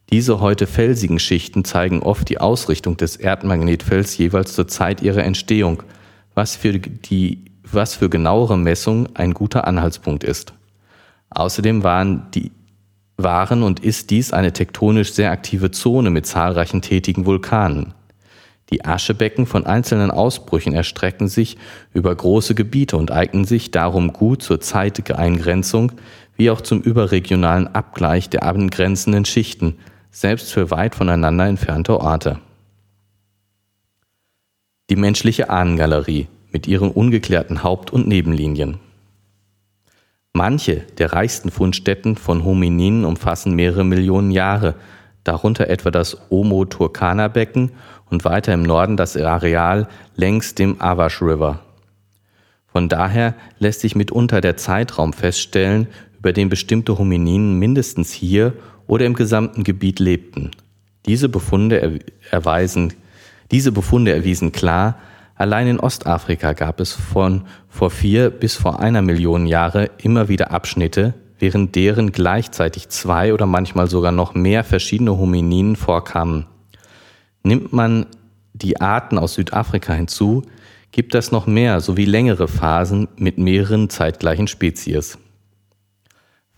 Diese 0.09 0.39
heute 0.39 0.67
felsigen 0.67 1.19
Schichten 1.19 1.65
zeigen 1.65 2.01
oft 2.01 2.29
die 2.29 2.39
Ausrichtung 2.39 2.95
des 2.95 3.17
Erdmagnetfelds 3.17 4.17
jeweils 4.17 4.53
zur 4.53 4.69
Zeit 4.69 5.01
ihrer 5.01 5.25
Entstehung, 5.25 5.83
was 6.33 6.55
für, 6.55 6.79
die, 6.79 7.43
was 7.69 7.95
für 7.95 8.09
genauere 8.09 8.57
Messungen 8.57 9.13
ein 9.17 9.33
guter 9.33 9.67
Anhaltspunkt 9.67 10.23
ist. 10.23 10.53
Außerdem 11.29 11.83
waren, 11.83 12.31
die, 12.33 12.53
waren 13.17 13.63
und 13.63 13.81
ist 13.81 14.11
dies 14.11 14.31
eine 14.31 14.53
tektonisch 14.53 15.11
sehr 15.11 15.31
aktive 15.31 15.71
Zone 15.71 16.09
mit 16.09 16.25
zahlreichen 16.25 16.81
tätigen 16.81 17.25
Vulkanen. 17.25 17.95
Die 18.71 18.85
Aschebecken 18.85 19.45
von 19.45 19.65
einzelnen 19.65 20.11
Ausbrüchen 20.11 20.73
erstrecken 20.73 21.27
sich 21.27 21.57
über 21.93 22.13
große 22.15 22.53
Gebiete 22.53 22.97
und 22.97 23.11
eignen 23.11 23.45
sich 23.45 23.71
darum 23.71 24.13
gut 24.13 24.43
zur 24.43 24.61
Zeiteingrenzung 24.61 25.93
wie 26.35 26.51
auch 26.51 26.61
zum 26.61 26.81
überregionalen 26.81 27.67
Abgleich 27.67 28.29
der 28.29 28.43
angrenzenden 28.43 29.25
Schichten, 29.25 29.77
selbst 30.11 30.53
für 30.53 30.71
weit 30.71 30.95
voneinander 30.95 31.47
entfernte 31.47 31.99
Orte. 31.99 32.39
Die 34.89 34.95
menschliche 34.95 35.49
Ahnengalerie 35.49 36.27
mit 36.51 36.65
ihren 36.65 36.91
ungeklärten 36.91 37.63
Haupt- 37.63 37.91
und 37.91 38.07
Nebenlinien. 38.07 38.79
Manche 40.33 40.77
der 40.97 41.11
reichsten 41.13 41.51
Fundstätten 41.51 42.15
von 42.15 42.45
Homininen 42.45 43.03
umfassen 43.03 43.55
mehrere 43.55 43.83
Millionen 43.83 44.31
Jahre, 44.31 44.75
darunter 45.23 45.67
etwa 45.67 45.91
das 45.91 46.31
Omo-Turkana-Becken 46.31 47.71
und 48.09 48.25
weiter 48.25 48.53
im 48.53 48.63
Norden 48.63 48.97
das 48.97 49.15
Areal 49.15 49.87
längs 50.15 50.55
dem 50.55 50.81
Awash 50.81 51.21
River. 51.21 51.59
Von 52.67 52.89
daher 52.89 53.35
lässt 53.57 53.81
sich 53.81 53.95
mitunter 53.95 54.41
der 54.41 54.57
Zeitraum 54.57 55.13
feststellen, 55.13 55.87
über 56.19 56.33
den 56.33 56.49
bestimmte 56.49 56.97
Homininen 56.97 57.57
mindestens 57.57 58.11
hier 58.11 58.53
oder 58.87 59.05
im 59.05 59.13
gesamten 59.13 59.63
Gebiet 59.63 59.99
lebten. 59.99 60.51
Diese 61.05 61.29
Befunde 61.29 62.01
erweisen, 62.29 62.93
diese 63.51 63.71
Befunde 63.71 64.13
erwiesen 64.13 64.51
klar, 64.51 64.97
allein 65.35 65.67
in 65.67 65.79
Ostafrika 65.79 66.53
gab 66.53 66.79
es 66.79 66.91
von 66.91 67.43
vor 67.69 67.89
vier 67.89 68.29
bis 68.29 68.55
vor 68.55 68.79
einer 68.81 69.01
Million 69.01 69.45
Jahre 69.45 69.89
immer 69.97 70.27
wieder 70.27 70.51
Abschnitte, 70.51 71.13
während 71.39 71.75
deren 71.75 72.11
gleichzeitig 72.11 72.89
zwei 72.89 73.33
oder 73.33 73.45
manchmal 73.45 73.89
sogar 73.89 74.11
noch 74.11 74.35
mehr 74.35 74.65
verschiedene 74.65 75.17
Homininen 75.17 75.77
vorkamen. 75.77 76.45
Nimmt 77.49 77.73
man 77.73 78.05
die 78.53 78.79
Arten 78.79 79.17
aus 79.17 79.33
Südafrika 79.33 79.91
hinzu, 79.93 80.43
gibt 80.91 81.15
es 81.15 81.31
noch 81.31 81.47
mehr 81.47 81.81
sowie 81.81 82.05
längere 82.05 82.47
Phasen 82.47 83.07
mit 83.15 83.39
mehreren 83.39 83.89
zeitgleichen 83.89 84.45
Spezies. 84.45 85.17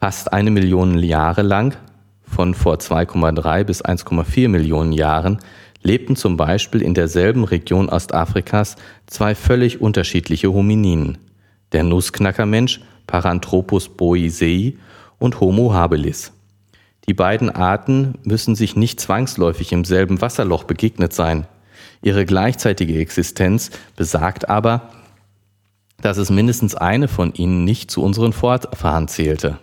Fast 0.01 0.33
eine 0.33 0.51
Million 0.51 1.00
Jahre 1.00 1.43
lang, 1.43 1.77
von 2.24 2.53
vor 2.53 2.75
2,3 2.75 3.63
bis 3.63 3.86
1,4 3.86 4.50
Millionen 4.50 4.91
Jahren, 4.91 5.39
lebten 5.81 6.17
zum 6.17 6.36
Beispiel 6.36 6.81
in 6.81 6.93
derselben 6.93 7.45
Region 7.45 7.88
Ostafrikas 7.88 8.75
zwei 9.07 9.33
völlig 9.33 9.79
unterschiedliche 9.79 10.51
Homininen, 10.51 11.19
der 11.71 11.86
Nussknackermensch 11.86 12.81
Paranthropus 13.07 13.88
boisei 13.88 14.75
und 15.19 15.39
Homo 15.39 15.74
habilis. 15.74 16.33
Die 17.08 17.13
beiden 17.13 17.50
Arten 17.50 18.15
müssen 18.24 18.55
sich 18.55 18.75
nicht 18.75 19.00
zwangsläufig 19.00 19.72
im 19.72 19.86
selben 19.86 20.22
Wasserloch 20.22 20.63
begegnet 20.63 21.13
sein. 21.13 21.48
Ihre 22.01 22.25
gleichzeitige 22.25 23.00
Existenz 23.00 23.72
besagt 23.96 24.50
aber, 24.50 24.89
dass 26.01 26.17
es 26.17 26.29
mindestens 26.29 26.75
eine 26.75 27.08
von 27.08 27.34
ihnen 27.34 27.63
nicht 27.63 27.91
zu 27.91 28.03
unseren 28.03 28.34
Vorfahren 28.34 29.08
zählte. 29.08 29.60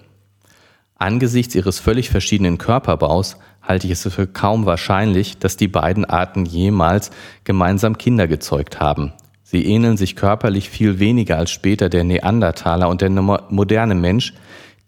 Angesichts 0.97 1.55
ihres 1.55 1.79
völlig 1.79 2.11
verschiedenen 2.11 2.59
Körperbaus 2.59 3.37
halte 3.63 3.87
ich 3.87 3.93
es 3.93 4.13
für 4.13 4.27
kaum 4.27 4.67
wahrscheinlich, 4.67 5.39
dass 5.39 5.57
die 5.57 5.69
beiden 5.69 6.05
Arten 6.05 6.45
jemals 6.45 7.11
gemeinsam 7.45 7.99
Kinder 7.99 8.27
gezeugt 8.27 8.81
haben. 8.81 9.13
Sie 9.45 9.65
ähneln 9.65 9.97
sich 9.97 10.17
körperlich 10.17 10.69
viel 10.69 10.99
weniger 10.99 11.39
als 11.39 11.51
später 11.51 11.89
der 11.89 12.05
Neandertaler 12.05 12.89
und 12.89 13.01
der 13.01 13.11
moderne 13.11 13.95
Mensch, 13.95 14.35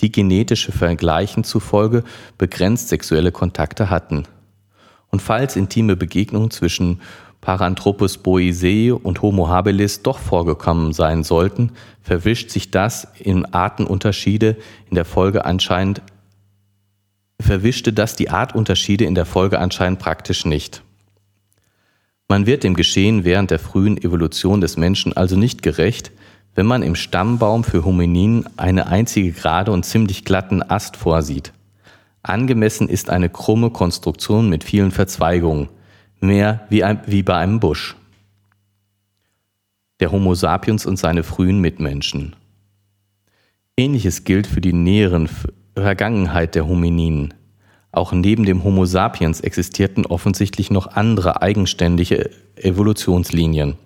die 0.01 0.13
genetische 0.13 0.73
Vergleichen 0.73 1.45
zufolge 1.45 2.05
begrenzt 2.39 2.89
sexuelle 2.89 3.33
Kontakte 3.33 3.91
hatten. 3.91 4.25
Und 5.11 5.21
falls 5.21 5.57
intime 5.57 5.97
Begegnungen 5.97 6.51
zwischen 6.51 7.01
Paranthropus 7.41 8.19
boisei 8.19 8.93
und 8.93 9.23
Homo 9.23 9.49
habilis 9.49 10.03
doch 10.03 10.19
vorgekommen 10.19 10.93
sein 10.93 11.25
sollten, 11.25 11.73
verwischt 12.03 12.51
sich 12.51 12.71
das 12.71 13.09
in 13.19 13.47
Artenunterschiede 13.47 14.57
in 14.89 14.95
der 14.95 15.05
Folge 15.05 15.45
anscheinend 15.45 16.03
verwischte 17.41 17.93
das 17.93 18.17
die 18.17 18.31
Artunterschiede 18.31 19.05
in 19.05 19.15
der 19.15 19.25
Folge 19.25 19.59
anscheinend 19.59 19.99
praktisch 19.99 20.45
nicht. 20.45 20.83
Man 22.29 22.47
wird 22.47 22.63
dem 22.63 22.75
Geschehen 22.75 23.25
während 23.25 23.51
der 23.51 23.59
frühen 23.59 23.97
Evolution 23.97 24.61
des 24.61 24.77
Menschen 24.77 25.17
also 25.17 25.37
nicht 25.37 25.63
gerecht, 25.63 26.13
wenn 26.55 26.67
man 26.67 26.83
im 26.83 26.95
Stammbaum 26.95 27.65
für 27.65 27.85
Homininen 27.85 28.49
eine 28.57 28.87
einzige 28.89 29.33
gerade 29.33 29.73
und 29.73 29.85
ziemlich 29.85 30.25
glatten 30.25 30.63
Ast 30.63 30.97
vorsieht. 30.97 31.53
Angemessen 32.23 32.89
ist 32.89 33.09
eine 33.09 33.29
krumme 33.29 33.71
Konstruktion 33.71 34.49
mit 34.49 34.65
vielen 34.65 34.91
Verzweigungen, 34.91 35.69
mehr 36.21 36.67
wie, 36.69 36.85
ein, 36.85 37.01
wie 37.07 37.23
bei 37.23 37.37
einem 37.37 37.61
Busch. 37.61 37.97
Der 40.01 40.13
Homo 40.13 40.35
sapiens 40.35 40.87
und 40.87 40.99
seine 40.99 41.23
frühen 41.23 41.61
Mitmenschen. 41.61 42.37
Ähnliches 43.77 44.25
gilt 44.25 44.47
für 44.47 44.61
die 44.61 44.73
näheren 44.73 45.29
Vergangenheit 45.75 46.55
der 46.55 46.67
Homininen. 46.67 47.33
Auch 47.93 48.13
neben 48.13 48.45
dem 48.45 48.63
Homo 48.63 48.85
sapiens 48.85 49.41
existierten 49.41 50.07
offensichtlich 50.07 50.71
noch 50.71 50.89
andere 50.89 51.43
eigenständige 51.43 52.31
Evolutionslinien. 52.57 53.77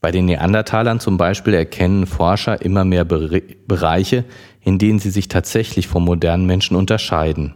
Bei 0.00 0.10
den 0.10 0.24
Neandertalern 0.24 0.98
zum 0.98 1.18
Beispiel 1.18 1.52
erkennen 1.52 2.06
Forscher 2.06 2.62
immer 2.62 2.84
mehr 2.84 3.04
Bereiche, 3.04 4.24
in 4.62 4.78
denen 4.78 4.98
sie 4.98 5.10
sich 5.10 5.28
tatsächlich 5.28 5.88
vom 5.88 6.04
modernen 6.04 6.46
Menschen 6.46 6.76
unterscheiden. 6.76 7.54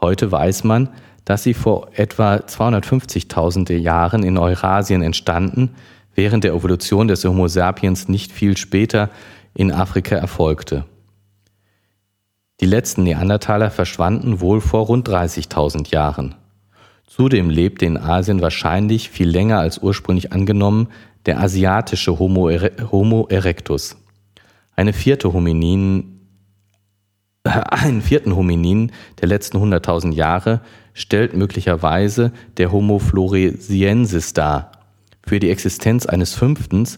Heute 0.00 0.30
weiß 0.30 0.62
man, 0.64 0.88
dass 1.24 1.42
sie 1.42 1.54
vor 1.54 1.88
etwa 1.94 2.36
250.000 2.36 3.76
Jahren 3.76 4.22
in 4.22 4.38
Eurasien 4.38 5.02
entstanden, 5.02 5.74
während 6.14 6.44
der 6.44 6.54
Evolution 6.54 7.08
des 7.08 7.24
Homo 7.24 7.48
sapiens 7.48 8.08
nicht 8.08 8.32
viel 8.32 8.56
später 8.56 9.10
in 9.54 9.72
Afrika 9.72 10.14
erfolgte. 10.14 10.84
Die 12.60 12.66
letzten 12.66 13.02
Neandertaler 13.02 13.70
verschwanden 13.70 14.40
wohl 14.40 14.60
vor 14.60 14.86
rund 14.86 15.08
30.000 15.08 15.90
Jahren. 15.92 16.34
Zudem 17.06 17.50
lebte 17.50 17.86
in 17.86 17.96
Asien 17.96 18.40
wahrscheinlich 18.40 19.10
viel 19.10 19.28
länger 19.28 19.58
als 19.58 19.78
ursprünglich 19.78 20.32
angenommen 20.32 20.88
der 21.28 21.42
asiatische 21.42 22.18
Homo, 22.18 22.48
erectus. 23.28 23.98
Eine 24.74 24.94
vierte 24.94 25.30
Hominin, 25.30 26.22
äh, 27.44 27.50
einen 27.50 28.00
vierten 28.00 28.34
Hominin 28.34 28.92
der 29.20 29.28
letzten 29.28 29.58
100.000 29.58 30.14
Jahre 30.14 30.62
stellt 30.94 31.36
möglicherweise 31.36 32.32
der 32.56 32.72
Homo 32.72 32.98
floresiensis 32.98 34.32
dar. 34.32 34.72
Für 35.22 35.38
die 35.38 35.50
Existenz 35.50 36.06
eines 36.06 36.32
fünften, 36.32 36.88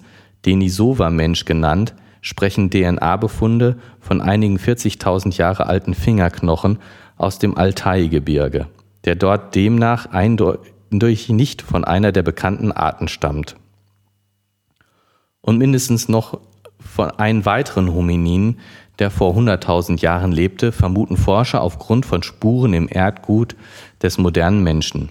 Denisova-Mensch 0.46 1.44
genannt, 1.44 1.96
sprechen 2.20 2.70
DNA-Befunde 2.70 3.78
von 3.98 4.20
einigen 4.20 4.58
40.000 4.58 5.36
Jahre 5.36 5.66
alten 5.66 5.92
Fingerknochen 5.92 6.78
aus 7.16 7.40
dem 7.40 7.58
Altai-Gebirge, 7.58 8.68
der 9.06 9.16
dort 9.16 9.56
demnach 9.56 10.06
eindeutig 10.06 11.30
nicht 11.30 11.62
von 11.62 11.84
einer 11.84 12.12
der 12.12 12.22
bekannten 12.22 12.70
Arten 12.70 13.08
stammt 13.08 13.56
und 15.42 15.58
mindestens 15.58 16.08
noch 16.08 16.38
von 16.78 17.10
einem 17.10 17.44
weiteren 17.44 17.94
Hominin, 17.94 18.58
der 18.98 19.10
vor 19.10 19.34
100.000 19.34 20.00
Jahren 20.00 20.32
lebte, 20.32 20.72
vermuten 20.72 21.16
Forscher 21.16 21.62
aufgrund 21.62 22.06
von 22.06 22.22
Spuren 22.22 22.74
im 22.74 22.88
Erdgut 22.90 23.56
des 24.02 24.18
modernen 24.18 24.62
Menschen. 24.62 25.10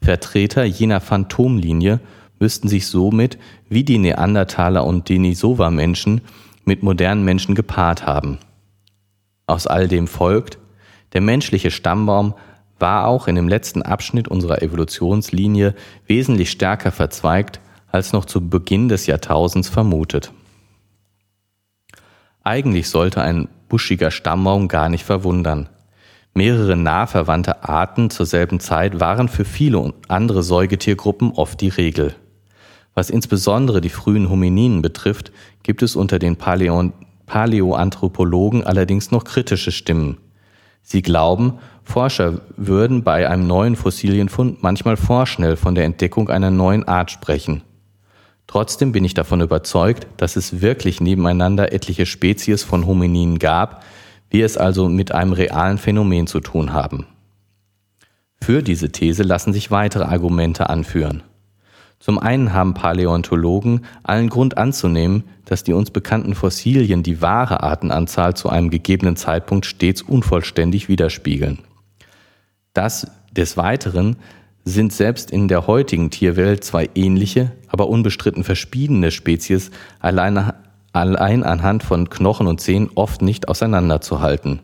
Vertreter 0.00 0.64
jener 0.64 1.00
Phantomlinie 1.00 2.00
müssten 2.40 2.66
sich 2.66 2.88
somit 2.88 3.38
wie 3.68 3.84
die 3.84 3.98
Neandertaler 3.98 4.84
und 4.84 5.08
Denisova-Menschen 5.08 6.22
mit 6.64 6.82
modernen 6.82 7.24
Menschen 7.24 7.54
gepaart 7.54 8.04
haben. 8.04 8.38
Aus 9.46 9.68
all 9.68 9.86
dem 9.86 10.08
folgt, 10.08 10.58
der 11.12 11.20
menschliche 11.20 11.70
Stammbaum 11.70 12.34
war 12.80 13.06
auch 13.06 13.28
in 13.28 13.36
dem 13.36 13.48
letzten 13.48 13.82
Abschnitt 13.82 14.26
unserer 14.26 14.60
Evolutionslinie 14.60 15.74
wesentlich 16.06 16.50
stärker 16.50 16.90
verzweigt 16.90 17.60
als 17.92 18.12
noch 18.12 18.24
zu 18.24 18.48
Beginn 18.48 18.88
des 18.88 19.06
Jahrtausends 19.06 19.68
vermutet. 19.68 20.32
Eigentlich 22.42 22.88
sollte 22.88 23.22
ein 23.22 23.48
buschiger 23.68 24.10
Stammbaum 24.10 24.66
gar 24.66 24.88
nicht 24.88 25.04
verwundern. 25.04 25.68
Mehrere 26.34 26.76
nah 26.76 27.06
verwandte 27.06 27.62
Arten 27.62 28.10
zur 28.10 28.26
selben 28.26 28.58
Zeit 28.58 28.98
waren 28.98 29.28
für 29.28 29.44
viele 29.44 29.92
andere 30.08 30.42
Säugetiergruppen 30.42 31.32
oft 31.32 31.60
die 31.60 31.68
Regel. 31.68 32.14
Was 32.94 33.10
insbesondere 33.10 33.80
die 33.80 33.90
frühen 33.90 34.28
Homininen 34.28 34.82
betrifft, 34.82 35.30
gibt 35.62 35.82
es 35.82 35.94
unter 35.94 36.18
den 36.18 36.36
Paleo 36.36 36.92
Paläoanthropologen 37.26 38.64
allerdings 38.64 39.10
noch 39.10 39.24
kritische 39.24 39.72
Stimmen. 39.72 40.18
Sie 40.82 41.00
glauben, 41.00 41.58
Forscher 41.84 42.40
würden 42.56 43.04
bei 43.04 43.28
einem 43.28 43.46
neuen 43.46 43.76
Fossilienfund 43.76 44.62
manchmal 44.62 44.96
vorschnell 44.96 45.56
von 45.56 45.74
der 45.74 45.84
Entdeckung 45.84 46.28
einer 46.28 46.50
neuen 46.50 46.86
Art 46.86 47.10
sprechen. 47.10 47.62
Trotzdem 48.52 48.92
bin 48.92 49.02
ich 49.02 49.14
davon 49.14 49.40
überzeugt, 49.40 50.06
dass 50.18 50.36
es 50.36 50.60
wirklich 50.60 51.00
nebeneinander 51.00 51.72
etliche 51.72 52.04
Spezies 52.04 52.62
von 52.62 52.86
Homininen 52.86 53.38
gab, 53.38 53.82
wir 54.28 54.44
es 54.44 54.58
also 54.58 54.90
mit 54.90 55.10
einem 55.10 55.32
realen 55.32 55.78
Phänomen 55.78 56.26
zu 56.26 56.40
tun 56.40 56.74
haben. 56.74 57.06
Für 58.42 58.62
diese 58.62 58.92
These 58.92 59.22
lassen 59.22 59.54
sich 59.54 59.70
weitere 59.70 60.04
Argumente 60.04 60.68
anführen. 60.68 61.22
Zum 61.98 62.18
einen 62.18 62.52
haben 62.52 62.74
Paläontologen 62.74 63.86
allen 64.02 64.28
Grund 64.28 64.58
anzunehmen, 64.58 65.24
dass 65.46 65.64
die 65.64 65.72
uns 65.72 65.90
bekannten 65.90 66.34
Fossilien 66.34 67.02
die 67.02 67.22
wahre 67.22 67.62
Artenanzahl 67.62 68.36
zu 68.36 68.50
einem 68.50 68.68
gegebenen 68.68 69.16
Zeitpunkt 69.16 69.64
stets 69.64 70.02
unvollständig 70.02 70.90
widerspiegeln. 70.90 71.60
Das 72.74 73.06
des 73.34 73.56
Weiteren 73.56 74.16
sind 74.64 74.92
selbst 74.92 75.30
in 75.30 75.48
der 75.48 75.66
heutigen 75.66 76.10
Tierwelt 76.10 76.64
zwei 76.64 76.88
ähnliche, 76.94 77.52
aber 77.68 77.88
unbestritten 77.88 78.44
verschiedene 78.44 79.10
Spezies 79.10 79.70
allein, 79.98 80.52
allein 80.92 81.42
anhand 81.42 81.82
von 81.82 82.10
Knochen 82.10 82.46
und 82.46 82.60
Zähnen 82.60 82.90
oft 82.94 83.22
nicht 83.22 83.48
auseinanderzuhalten. 83.48 84.60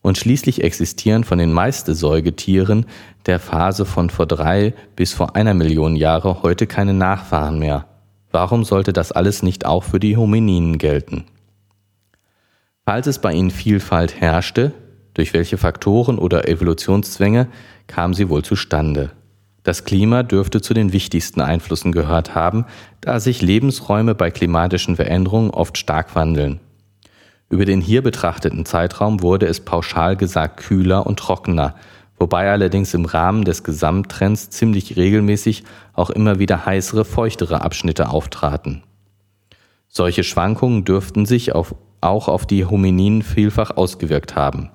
Und 0.00 0.18
schließlich 0.18 0.62
existieren 0.62 1.24
von 1.24 1.38
den 1.38 1.52
meisten 1.52 1.94
Säugetieren 1.94 2.86
der 3.26 3.40
Phase 3.40 3.86
von 3.86 4.10
vor 4.10 4.26
drei 4.26 4.74
bis 4.96 5.12
vor 5.14 5.34
einer 5.34 5.54
Million 5.54 5.96
Jahre 5.96 6.42
heute 6.42 6.66
keine 6.66 6.92
Nachfahren 6.92 7.58
mehr. 7.58 7.86
Warum 8.30 8.64
sollte 8.64 8.92
das 8.92 9.12
alles 9.12 9.42
nicht 9.42 9.64
auch 9.64 9.84
für 9.84 10.00
die 10.00 10.16
Homininen 10.16 10.78
gelten? 10.78 11.24
Falls 12.84 13.06
es 13.06 13.18
bei 13.18 13.32
ihnen 13.32 13.50
Vielfalt 13.50 14.20
herrschte, 14.20 14.74
durch 15.14 15.32
welche 15.32 15.56
Faktoren 15.56 16.18
oder 16.18 16.48
Evolutionszwänge 16.48 17.48
kam 17.86 18.14
sie 18.14 18.28
wohl 18.28 18.44
zustande? 18.44 19.10
Das 19.64 19.84
Klima 19.84 20.22
dürfte 20.22 20.60
zu 20.60 20.74
den 20.74 20.92
wichtigsten 20.92 21.40
Einflüssen 21.40 21.90
gehört 21.90 22.34
haben, 22.34 22.66
da 23.00 23.18
sich 23.18 23.40
Lebensräume 23.40 24.14
bei 24.14 24.30
klimatischen 24.30 24.96
Veränderungen 24.96 25.50
oft 25.50 25.78
stark 25.78 26.14
wandeln. 26.14 26.60
Über 27.48 27.64
den 27.64 27.80
hier 27.80 28.02
betrachteten 28.02 28.66
Zeitraum 28.66 29.22
wurde 29.22 29.46
es 29.46 29.60
pauschal 29.60 30.16
gesagt 30.16 30.58
kühler 30.58 31.06
und 31.06 31.18
trockener, 31.18 31.74
wobei 32.18 32.50
allerdings 32.50 32.92
im 32.92 33.06
Rahmen 33.06 33.44
des 33.44 33.64
Gesamttrends 33.64 34.50
ziemlich 34.50 34.96
regelmäßig 34.96 35.64
auch 35.94 36.10
immer 36.10 36.38
wieder 36.38 36.66
heißere, 36.66 37.06
feuchtere 37.06 37.62
Abschnitte 37.62 38.10
auftraten. 38.10 38.82
Solche 39.88 40.24
Schwankungen 40.24 40.84
dürften 40.84 41.24
sich 41.24 41.54
auf, 41.54 41.74
auch 42.00 42.28
auf 42.28 42.46
die 42.46 42.66
Homininen 42.66 43.22
vielfach 43.22 43.76
ausgewirkt 43.76 44.36
haben. 44.36 44.70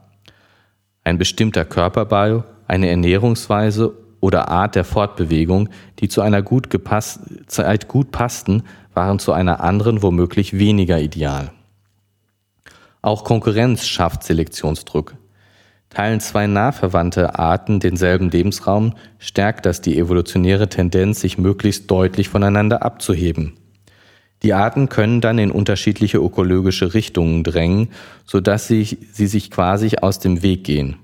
Ein 1.03 1.17
bestimmter 1.17 1.65
Körperbau, 1.65 2.43
eine 2.67 2.89
Ernährungsweise 2.89 3.93
oder 4.19 4.49
Art 4.49 4.75
der 4.75 4.83
Fortbewegung, 4.83 5.69
die 5.99 6.09
zu 6.09 6.21
einer 6.21 6.41
gut 6.41 6.69
gepasst, 6.69 7.21
Zeit 7.47 7.87
gut 7.87 8.11
passten, 8.11 8.63
waren 8.93 9.19
zu 9.19 9.31
einer 9.31 9.61
anderen 9.61 10.01
womöglich 10.03 10.59
weniger 10.59 10.99
ideal. 10.99 11.51
Auch 13.01 13.23
Konkurrenz 13.23 13.85
schafft 13.85 14.23
Selektionsdruck. 14.23 15.15
Teilen 15.89 16.19
zwei 16.19 16.45
nah 16.45 16.71
verwandte 16.71 17.39
Arten 17.39 17.79
denselben 17.79 18.29
Lebensraum, 18.29 18.93
stärkt 19.17 19.65
das 19.65 19.81
die 19.81 19.97
evolutionäre 19.97 20.69
Tendenz, 20.69 21.21
sich 21.21 21.37
möglichst 21.37 21.89
deutlich 21.89 22.29
voneinander 22.29 22.83
abzuheben. 22.83 23.53
Die 24.43 24.53
Arten 24.53 24.87
können 24.87 25.19
dann 25.21 25.37
in 25.37 25.51
unterschiedliche 25.51 26.17
ökologische 26.17 26.93
Richtungen 26.93 27.43
drängen, 27.43 27.89
sodass 28.25 28.67
sie, 28.67 28.97
sie 29.11 29.27
sich 29.27 29.51
quasi 29.51 29.97
aus 30.01 30.19
dem 30.19 30.41
Weg 30.41 30.63
gehen. 30.63 30.95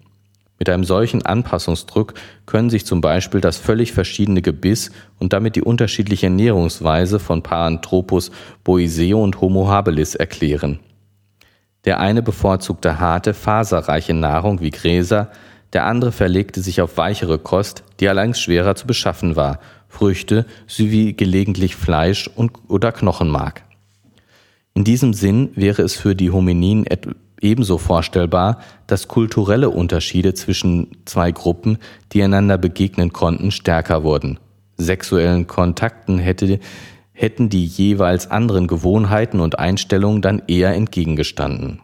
Mit 0.58 0.70
einem 0.70 0.86
solchen 0.86 1.26
Anpassungsdruck 1.26 2.14
können 2.46 2.70
sich 2.70 2.86
zum 2.86 3.02
Beispiel 3.02 3.42
das 3.42 3.58
völlig 3.58 3.92
verschiedene 3.92 4.42
Gebiss 4.42 4.90
und 5.20 5.34
damit 5.34 5.58
die 5.58 5.62
unterschiedliche 5.62 6.28
Ernährungsweise 6.28 7.20
von 7.20 7.44
Paranthropus 7.44 8.32
boiseo 8.64 9.22
und 9.22 9.42
Homo 9.42 9.68
habilis 9.68 10.16
erklären. 10.16 10.80
Der 11.84 12.00
eine 12.00 12.22
bevorzugte 12.22 13.00
harte, 13.00 13.34
faserreiche 13.34 14.14
Nahrung 14.14 14.62
wie 14.62 14.72
Gräser, 14.72 15.30
der 15.74 15.86
andere 15.86 16.14
verlegte 16.14 16.62
sich 16.62 16.82
auf 16.82 16.96
weichere 16.96 17.38
Kost, 17.38 17.84
die 18.00 18.08
allerdings 18.08 18.40
schwerer 18.40 18.76
zu 18.76 18.88
beschaffen 18.88 19.36
war, 19.36 19.60
Früchte 19.96 20.46
sowie 20.68 21.14
gelegentlich 21.14 21.78
Fleisch 21.78 22.30
und, 22.36 22.52
oder 22.68 22.92
Knochenmark. 22.92 23.64
In 24.74 24.84
diesem 24.84 25.14
Sinn 25.14 25.52
wäre 25.56 25.84
es 25.84 25.96
für 25.96 26.16
die 26.16 26.32
Homininen 26.32 26.86
ebenso 27.40 27.78
vorstellbar, 27.78 28.60
dass 28.88 29.08
kulturelle 29.08 29.70
Unterschiede 29.70 30.34
zwischen 30.34 30.98
zwei 31.06 31.32
Gruppen, 31.32 31.78
die 32.12 32.22
einander 32.22 32.58
begegnen 32.58 33.14
konnten, 33.14 33.52
stärker 33.52 34.04
wurden. 34.04 34.38
Sexuellen 34.78 35.48
Kontakten 35.48 36.20
hätte, 36.20 36.60
hätten 37.14 37.48
die 37.48 37.66
jeweils 37.66 38.30
anderen 38.30 38.68
Gewohnheiten 38.68 39.40
und 39.40 39.60
Einstellungen 39.60 40.22
dann 40.22 40.42
eher 40.48 40.74
entgegengestanden. 40.74 41.80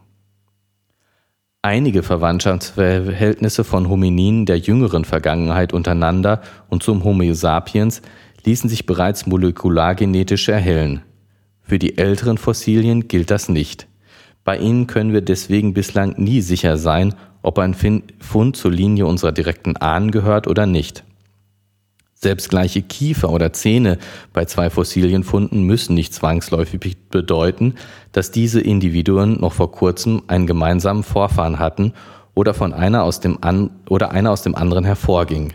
Einige 1.64 2.02
Verwandtschaftsverhältnisse 2.02 3.64
von 3.64 3.88
Homininen 3.88 4.48
der 4.48 4.58
jüngeren 4.58 5.06
Vergangenheit 5.06 5.74
untereinander 5.74 6.42
und 6.70 6.82
zum 6.82 7.04
Homo 7.04 7.36
sapiens 7.36 8.02
ließen 8.44 8.68
sich 8.68 8.88
bereits 8.88 9.28
molekulargenetisch 9.28 10.50
erhellen. 10.50 11.04
Für 11.62 11.78
die 11.78 12.00
älteren 12.00 12.40
Fossilien 12.40 13.08
gilt 13.08 13.30
das 13.30 13.48
nicht. 13.48 13.88
Bei 14.44 14.58
ihnen 14.58 14.88
können 14.88 15.14
wir 15.14 15.22
deswegen 15.22 15.76
bislang 15.76 16.16
nie 16.18 16.42
sicher 16.42 16.78
sein, 16.78 17.14
ob 17.44 17.60
ein 17.60 17.76
Fund 17.76 18.56
zur 18.56 18.72
Linie 18.72 19.06
unserer 19.06 19.32
direkten 19.32 19.78
Ahnen 19.78 20.10
gehört 20.10 20.48
oder 20.48 20.66
nicht. 20.66 21.04
Selbst 22.24 22.50
gleiche 22.50 22.84
Kiefer 22.84 23.32
oder 23.32 23.52
Zähne 23.52 23.98
bei 24.32 24.46
zwei 24.46 24.70
Fossilienfunden 24.70 25.64
müssen 25.64 25.96
nicht 25.96 26.14
zwangsläufig 26.14 26.80
bedeuten, 27.10 27.74
dass 28.12 28.30
diese 28.30 28.62
Individuen 28.62 29.40
noch 29.42 29.54
vor 29.54 29.72
kurzem 29.72 30.22
einen 30.28 30.46
gemeinsamen 30.46 31.02
Vorfahren 31.02 31.58
hatten 31.58 31.94
oder 32.36 32.54
von 32.54 32.74
einer 32.74 33.04
aus 33.04 33.22
dem 33.22 33.40
an 33.42 33.72
oder 33.90 34.12
einer 34.12 34.30
aus 34.30 34.44
dem 34.44 34.54
anderen 34.54 34.84
hervorging. 34.84 35.54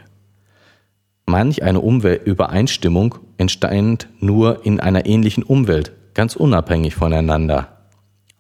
Manch 1.25 1.63
eine 1.63 1.81
Umweltübereinstimmung 1.81 3.15
entsteht 3.37 4.09
nur 4.19 4.67
in 4.67 4.81
einer 4.81 5.07
ähnlichen 5.07 5.45
Umwelt, 5.45 5.93
ganz 6.15 6.35
unabhängig 6.35 6.97
voneinander. 6.97 7.77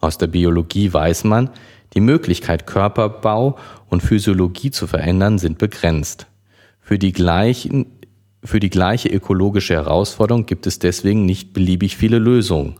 Aus 0.01 0.19
der 0.19 0.27
Biologie 0.27 0.93
weiß 0.93 1.23
man, 1.25 1.51
die 1.95 2.01
Möglichkeit, 2.01 2.67
Körperbau 2.67 3.57
und 3.89 4.03
Physiologie 4.03 4.73
zu 4.73 4.89
verändern, 4.89 5.39
sind 5.39 5.59
begrenzt. 5.59 6.27
Für 6.81 6.99
die, 6.99 7.12
gleichen, 7.12 7.87
für 8.46 8.61
die 8.61 8.70
gleiche 8.70 9.09
ökologische 9.09 9.74
Herausforderung 9.74 10.46
gibt 10.46 10.66
es 10.66 10.78
deswegen 10.78 11.26
nicht 11.26 11.52
beliebig 11.52 11.96
viele 11.96 12.18
Lösungen. 12.18 12.76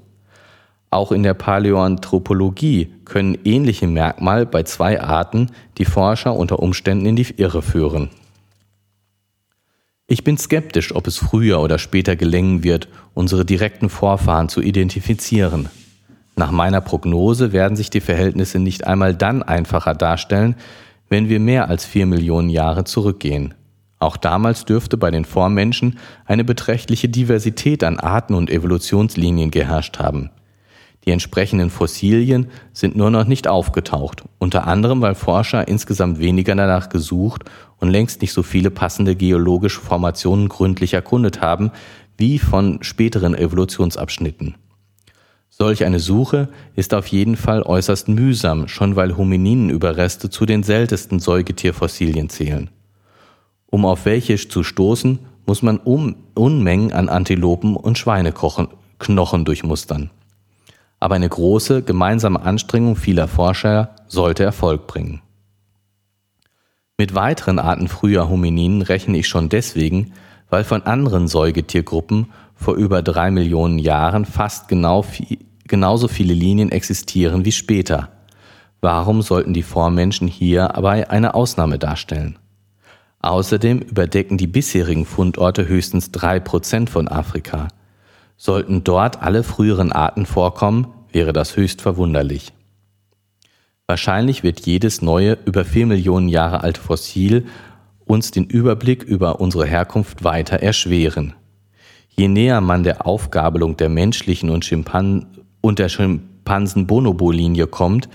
Auch 0.91 1.13
in 1.13 1.23
der 1.23 1.35
Paläoanthropologie 1.35 2.93
können 3.05 3.37
ähnliche 3.45 3.87
Merkmale 3.87 4.47
bei 4.47 4.63
zwei 4.63 5.01
Arten 5.01 5.51
die 5.79 5.85
Forscher 5.85 6.35
unter 6.35 6.61
Umständen 6.61 7.07
in 7.07 7.17
die 7.17 7.27
Irre 7.37 7.63
führen. 7.63 8.11
Ich 10.07 10.23
bin 10.23 10.39
skeptisch, 10.39 10.95
ob 10.95 11.09
es 11.09 11.19
früher 11.19 11.61
oder 11.61 11.79
später 11.79 12.15
gelingen 12.15 12.63
wird, 12.63 12.89
unsere 13.13 13.45
direkten 13.45 13.89
Vorfahren 13.89 14.49
zu 14.49 14.63
identifizieren. 14.63 15.69
Nach 16.37 16.53
meiner 16.53 16.81
Prognose 16.81 17.53
werden 17.53 17.77
sich 17.77 17.91
die 17.91 18.01
Verhältnisse 18.01 18.61
nicht 18.61 18.87
einmal 18.87 19.15
dann 19.15 19.43
einfacher 19.43 19.95
darstellen, 19.95 20.55
wenn 21.09 21.29
wir 21.29 21.41
mehr 21.41 21.69
als 21.69 21.85
vier 21.85 22.07
Millionen 22.07 22.51
Jahre 22.51 22.85
zurückgehen. 22.85 23.55
Auch 24.07 24.17
damals 24.17 24.65
dürfte 24.65 24.97
bei 24.97 25.11
den 25.11 25.25
Vormenschen 25.25 25.99
eine 26.27 26.45
beträchtliche 26.45 27.09
Diversität 27.09 27.83
an 27.83 27.99
Arten 27.99 28.35
und 28.35 28.51
Evolutionslinien 28.51 29.51
geherrscht 29.51 29.99
haben. 29.99 30.31
Die 31.05 31.11
entsprechenden 31.11 31.71
Fossilien 31.71 32.47
sind 32.73 32.95
nur 32.95 33.11
noch 33.11 33.27
nicht 33.27 33.49
aufgetaucht, 33.49 34.23
unter 34.39 34.69
anderem 34.69 35.01
weil 35.01 35.17
Forscher 35.17 35.67
insgesamt 35.67 36.21
weniger 36.21 36.55
danach 36.55 36.89
gesucht 36.89 37.47
und 37.79 37.91
längst 37.91 38.23
nicht 38.23 38.33
so 38.33 38.45
viele 38.45 38.71
passende 38.71 39.17
geologische 39.17 39.81
Formationen 39.81 40.49
gründlich 40.49 40.95
erkundet 40.95 41.41
haben 41.41 41.73
wie 42.17 42.39
von 42.39 42.85
späteren 42.85 43.35
Evolutionsabschnitten. 43.35 44.55
Solch 45.49 45.85
eine 45.85 45.99
Suche 45.99 46.49
ist 46.77 46.95
auf 46.95 47.09
jeden 47.09 47.35
Fall 47.35 47.65
äußerst 47.65 48.07
mühsam, 48.07 48.69
schon 48.69 48.95
weil 48.95 49.17
Homininenüberreste 49.17 50.31
zu 50.31 50.47
den 50.47 50.63
seltensten 50.63 51.19
Säugetierfossilien 51.19 52.29
zählen. 52.29 52.71
Um 53.71 53.85
auf 53.85 54.05
welche 54.05 54.37
zu 54.37 54.63
stoßen, 54.63 55.19
muss 55.47 55.63
man 55.63 55.79
um 55.79 56.17
Unmengen 56.35 56.93
an 56.93 57.09
Antilopen 57.09 57.77
und 57.77 57.99
Schweineknochen 57.99 59.45
durchmustern. 59.45 60.11
Aber 60.99 61.15
eine 61.15 61.29
große 61.29 61.83
gemeinsame 61.83 62.41
Anstrengung 62.43 62.97
vieler 62.97 63.29
Forscher 63.29 63.91
sollte 64.09 64.45
Erfolg 64.45 64.87
bringen. 64.87 65.23
Mit 66.99 67.15
weiteren 67.15 67.59
Arten 67.59 67.89
früher 67.89 68.31
Homininen 68.31 68.81
rechne 68.83 69.19
ich 69.19 69.29
schon 69.29 69.51
deswegen, 69.51 70.13
weil 70.49 70.65
von 70.65 70.83
anderen 70.85 71.29
Säugetiergruppen 71.29 72.33
vor 72.55 72.75
über 72.75 73.03
drei 73.03 73.31
Millionen 73.31 73.79
Jahren 73.79 74.25
fast 74.25 74.69
genau 74.69 75.05
genauso 75.69 76.09
viele 76.09 76.33
Linien 76.33 76.73
existieren 76.73 77.45
wie 77.45 77.53
später. 77.53 78.09
Warum 78.81 79.21
sollten 79.21 79.53
die 79.53 79.63
Vormenschen 79.63 80.29
hier 80.29 80.75
aber 80.77 81.11
eine 81.11 81.35
Ausnahme 81.35 81.79
darstellen? 81.79 82.39
Außerdem 83.27 83.81
überdecken 83.81 84.39
die 84.39 84.47
bisherigen 84.47 85.05
Fundorte 85.05 85.67
höchstens 85.67 86.13
drei 86.13 86.39
Prozent 86.39 86.89
von 86.89 87.09
Afrika. 87.09 87.67
Sollten 88.37 88.85
dort 88.85 89.21
alle 89.21 89.43
früheren 89.43 89.91
Arten 89.91 90.27
vorkommen, 90.27 90.87
wäre 91.11 91.33
das 91.33 91.57
höchst 91.57 91.83
verwunderlich. 91.83 92.53
Wahrscheinlich 93.89 94.45
wird 94.45 94.61
jedes 94.61 95.03
neue, 95.03 95.39
über 95.45 95.65
vier 95.65 95.87
Millionen 95.87 96.29
Jahre 96.29 96.63
alte 96.63 96.81
Fossil 96.81 97.47
uns 98.05 98.31
den 98.31 98.45
Überblick 98.45 99.03
über 99.03 99.41
unsere 99.41 99.67
Herkunft 99.67 100.23
weiter 100.23 100.61
erschweren. 100.61 101.35
Je 102.11 102.29
näher 102.29 102.61
man 102.61 102.85
der 102.85 103.09
Aufgabelung 103.09 103.77
der 103.77 103.89
menschlichen 103.89 104.51
und, 104.51 104.65
Schimpan 104.65 105.27
und 105.61 105.81
der 105.81 105.89
Schimpansen-Bonobo-Linie 105.89 107.67
kommt, 107.67 108.09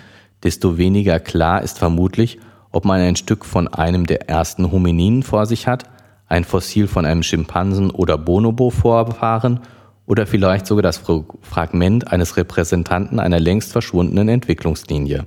desto 0.44 0.78
weniger 0.78 1.20
klar 1.20 1.64
ist 1.64 1.80
vermutlich, 1.80 2.40
ob 2.72 2.86
man 2.86 3.02
ein 3.02 3.16
Stück 3.16 3.46
von 3.46 3.68
einem 3.68 4.06
der 4.06 4.30
ersten 4.30 4.72
Homininen 4.72 5.24
vor 5.24 5.46
sich 5.46 5.68
hat, 5.68 5.84
ein 6.28 6.44
Fossil 6.46 6.88
von 6.88 7.06
einem 7.06 7.24
Schimpansen 7.24 7.92
oder 7.92 8.18
Bonobo-Vorfahren 8.18 9.60
oder 10.06 10.26
vielleicht 10.26 10.66
sogar 10.66 10.84
das 10.84 11.02
Fragment 11.42 12.12
eines 12.12 12.38
Repräsentanten 12.38 13.20
einer 13.20 13.40
längst 13.40 13.72
verschwundenen 13.72 14.30
Entwicklungslinie. 14.30 15.26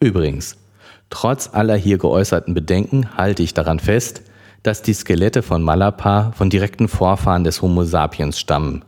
Übrigens, 0.00 0.56
trotz 1.10 1.50
aller 1.52 1.76
hier 1.76 1.98
geäußerten 1.98 2.54
Bedenken 2.54 3.16
halte 3.16 3.42
ich 3.42 3.54
daran 3.54 3.80
fest, 3.80 4.22
dass 4.62 4.82
die 4.82 4.92
Skelette 4.92 5.42
von 5.42 5.62
Malapa 5.62 6.32
von 6.32 6.50
direkten 6.50 6.88
Vorfahren 6.88 7.44
des 7.44 7.62
Homo 7.62 7.84
sapiens 7.84 8.38
stammen. 8.38 8.84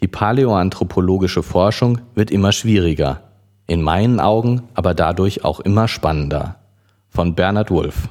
Die 0.00 0.08
paläoanthropologische 0.08 1.42
Forschung 1.42 2.00
wird 2.14 2.30
immer 2.30 2.52
schwieriger, 2.52 3.22
in 3.66 3.82
meinen 3.82 4.20
Augen 4.20 4.68
aber 4.74 4.94
dadurch 4.94 5.44
auch 5.44 5.60
immer 5.60 5.88
spannender. 5.88 6.56
Von 7.08 7.34
Bernhard 7.34 7.70
Wolf. 7.70 8.08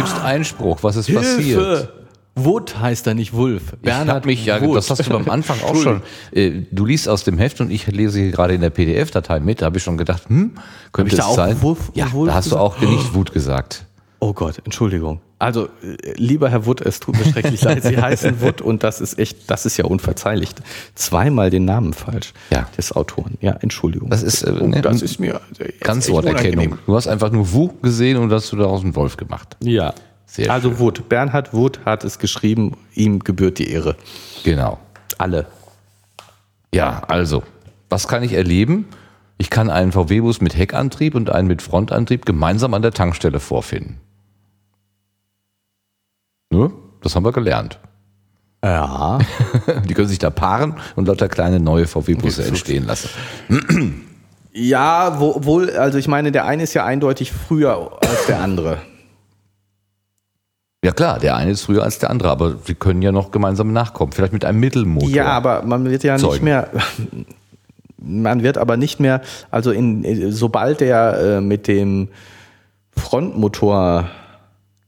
erhebst 0.00 0.24
Einspruch. 0.24 0.82
Was 0.82 0.96
ist 0.96 1.06
Hilfe! 1.06 1.24
passiert? 1.24 1.92
Wood 2.36 2.78
heißt 2.78 3.06
er 3.06 3.14
nicht 3.14 3.32
Wolf. 3.34 3.74
Ich 3.82 3.90
hab 3.92 4.24
mich 4.24 4.44
ja, 4.46 4.60
Wood. 4.62 4.76
das 4.76 4.88
hast 4.90 5.06
du 5.08 5.14
am 5.14 5.28
Anfang 5.28 5.58
auch 5.62 5.74
schon. 5.76 6.02
Äh, 6.32 6.62
du 6.70 6.86
liest 6.86 7.08
aus 7.08 7.24
dem 7.24 7.38
Heft 7.38 7.60
und 7.60 7.70
ich 7.70 7.86
lese 7.88 8.20
hier 8.20 8.30
gerade 8.30 8.54
in 8.54 8.60
der 8.60 8.70
PDF-Datei 8.70 9.40
mit. 9.40 9.60
Da 9.62 9.66
habe 9.66 9.78
ich 9.78 9.82
schon 9.82 9.98
gedacht, 9.98 10.28
hm, 10.28 10.52
könnte 10.92 11.08
ich 11.08 11.18
es 11.18 11.24
da 11.24 11.30
auch 11.30 11.36
sein? 11.36 11.60
Wolf- 11.60 11.90
ja, 11.94 12.10
Wolf 12.12 12.28
da 12.30 12.34
hast 12.36 12.46
du 12.46 12.56
gesagt? 12.56 12.62
auch 12.76 12.80
nicht 12.80 13.14
Wut 13.14 13.32
gesagt. 13.32 13.84
Oh 14.22 14.32
Gott, 14.34 14.60
Entschuldigung. 14.64 15.20
Also, 15.38 15.64
äh, 15.82 16.12
lieber 16.16 16.50
Herr 16.50 16.66
Wood, 16.66 16.82
es 16.82 17.00
tut 17.00 17.16
mir 17.18 17.24
schrecklich 17.32 17.62
leid. 17.62 17.82
Sie 17.82 17.96
heißen 17.96 18.42
Wood 18.42 18.60
und 18.60 18.84
das 18.84 19.00
ist 19.00 19.18
echt, 19.18 19.50
das 19.50 19.64
ist 19.64 19.78
ja 19.78 19.86
unverzeihlich. 19.86 20.50
Zweimal 20.94 21.48
den 21.48 21.64
Namen 21.64 21.94
falsch 21.94 22.34
Ja. 22.52 22.68
des 22.76 22.92
Autoren. 22.92 23.38
Ja, 23.40 23.52
Entschuldigung. 23.60 24.10
Das 24.10 24.22
ist, 24.22 24.42
äh, 24.42 24.54
oh, 24.60 24.66
ne, 24.66 24.82
das 24.82 25.00
ist 25.00 25.18
mir 25.18 25.40
Ganzworterkennung. 25.80 26.44
echt 26.46 26.54
unangenehm. 26.54 26.78
Du 26.86 26.94
hast 26.94 27.06
einfach 27.08 27.30
nur 27.32 27.50
Wu 27.52 27.68
gesehen 27.82 28.18
und 28.18 28.30
hast 28.32 28.52
du 28.52 28.56
daraus 28.56 28.82
einen 28.82 28.94
Wolf 28.94 29.16
gemacht. 29.16 29.56
Ja. 29.62 29.94
Sehr 30.30 30.48
also 30.48 30.78
Wood, 30.78 31.08
Bernhard 31.08 31.52
Wood 31.52 31.80
hat 31.84 32.04
es 32.04 32.20
geschrieben, 32.20 32.76
ihm 32.94 33.18
gebührt 33.18 33.58
die 33.58 33.68
Ehre. 33.68 33.96
Genau. 34.44 34.78
Alle. 35.18 35.46
Ja, 36.72 37.02
also, 37.08 37.42
was 37.88 38.06
kann 38.06 38.22
ich 38.22 38.34
erleben? 38.34 38.86
Ich 39.38 39.50
kann 39.50 39.70
einen 39.70 39.90
VW-Bus 39.90 40.40
mit 40.40 40.56
Heckantrieb 40.56 41.16
und 41.16 41.30
einen 41.30 41.48
mit 41.48 41.62
Frontantrieb 41.62 42.26
gemeinsam 42.26 42.74
an 42.74 42.82
der 42.82 42.92
Tankstelle 42.92 43.40
vorfinden. 43.40 43.98
Ne? 46.50 46.70
Das 47.02 47.16
haben 47.16 47.24
wir 47.24 47.32
gelernt. 47.32 47.80
Ja. 48.62 49.18
Die 49.88 49.94
können 49.94 50.06
sich 50.06 50.20
da 50.20 50.30
paaren 50.30 50.76
und 50.94 51.08
lauter 51.08 51.28
kleine 51.28 51.58
neue 51.58 51.88
VW-Busse 51.88 52.44
entstehen 52.44 52.86
lassen. 52.86 53.10
Ja, 54.52 55.18
wo, 55.18 55.44
wohl, 55.44 55.70
also 55.70 55.98
ich 55.98 56.06
meine, 56.06 56.30
der 56.30 56.44
eine 56.44 56.62
ist 56.62 56.74
ja 56.74 56.84
eindeutig 56.84 57.32
früher 57.32 57.98
als 58.00 58.26
der 58.26 58.40
andere. 58.40 58.78
Ja 60.82 60.92
klar, 60.92 61.18
der 61.18 61.36
eine 61.36 61.50
ist 61.50 61.62
früher 61.62 61.82
als 61.82 61.98
der 61.98 62.08
andere, 62.08 62.30
aber 62.30 62.56
sie 62.64 62.74
können 62.74 63.02
ja 63.02 63.12
noch 63.12 63.30
gemeinsam 63.30 63.72
nachkommen. 63.72 64.12
Vielleicht 64.12 64.32
mit 64.32 64.44
einem 64.44 64.60
Mittelmotor. 64.60 65.10
Ja, 65.10 65.26
aber 65.26 65.62
man 65.62 65.84
wird 65.90 66.04
ja 66.04 66.14
nicht 66.14 66.22
Zeugen. 66.22 66.44
mehr, 66.44 66.70
man 67.98 68.42
wird 68.42 68.56
aber 68.56 68.78
nicht 68.78 68.98
mehr, 68.98 69.20
also 69.50 69.72
in, 69.72 70.32
sobald 70.32 70.80
der 70.80 71.18
äh, 71.18 71.40
mit 71.42 71.68
dem 71.68 72.08
Frontmotor 72.96 74.08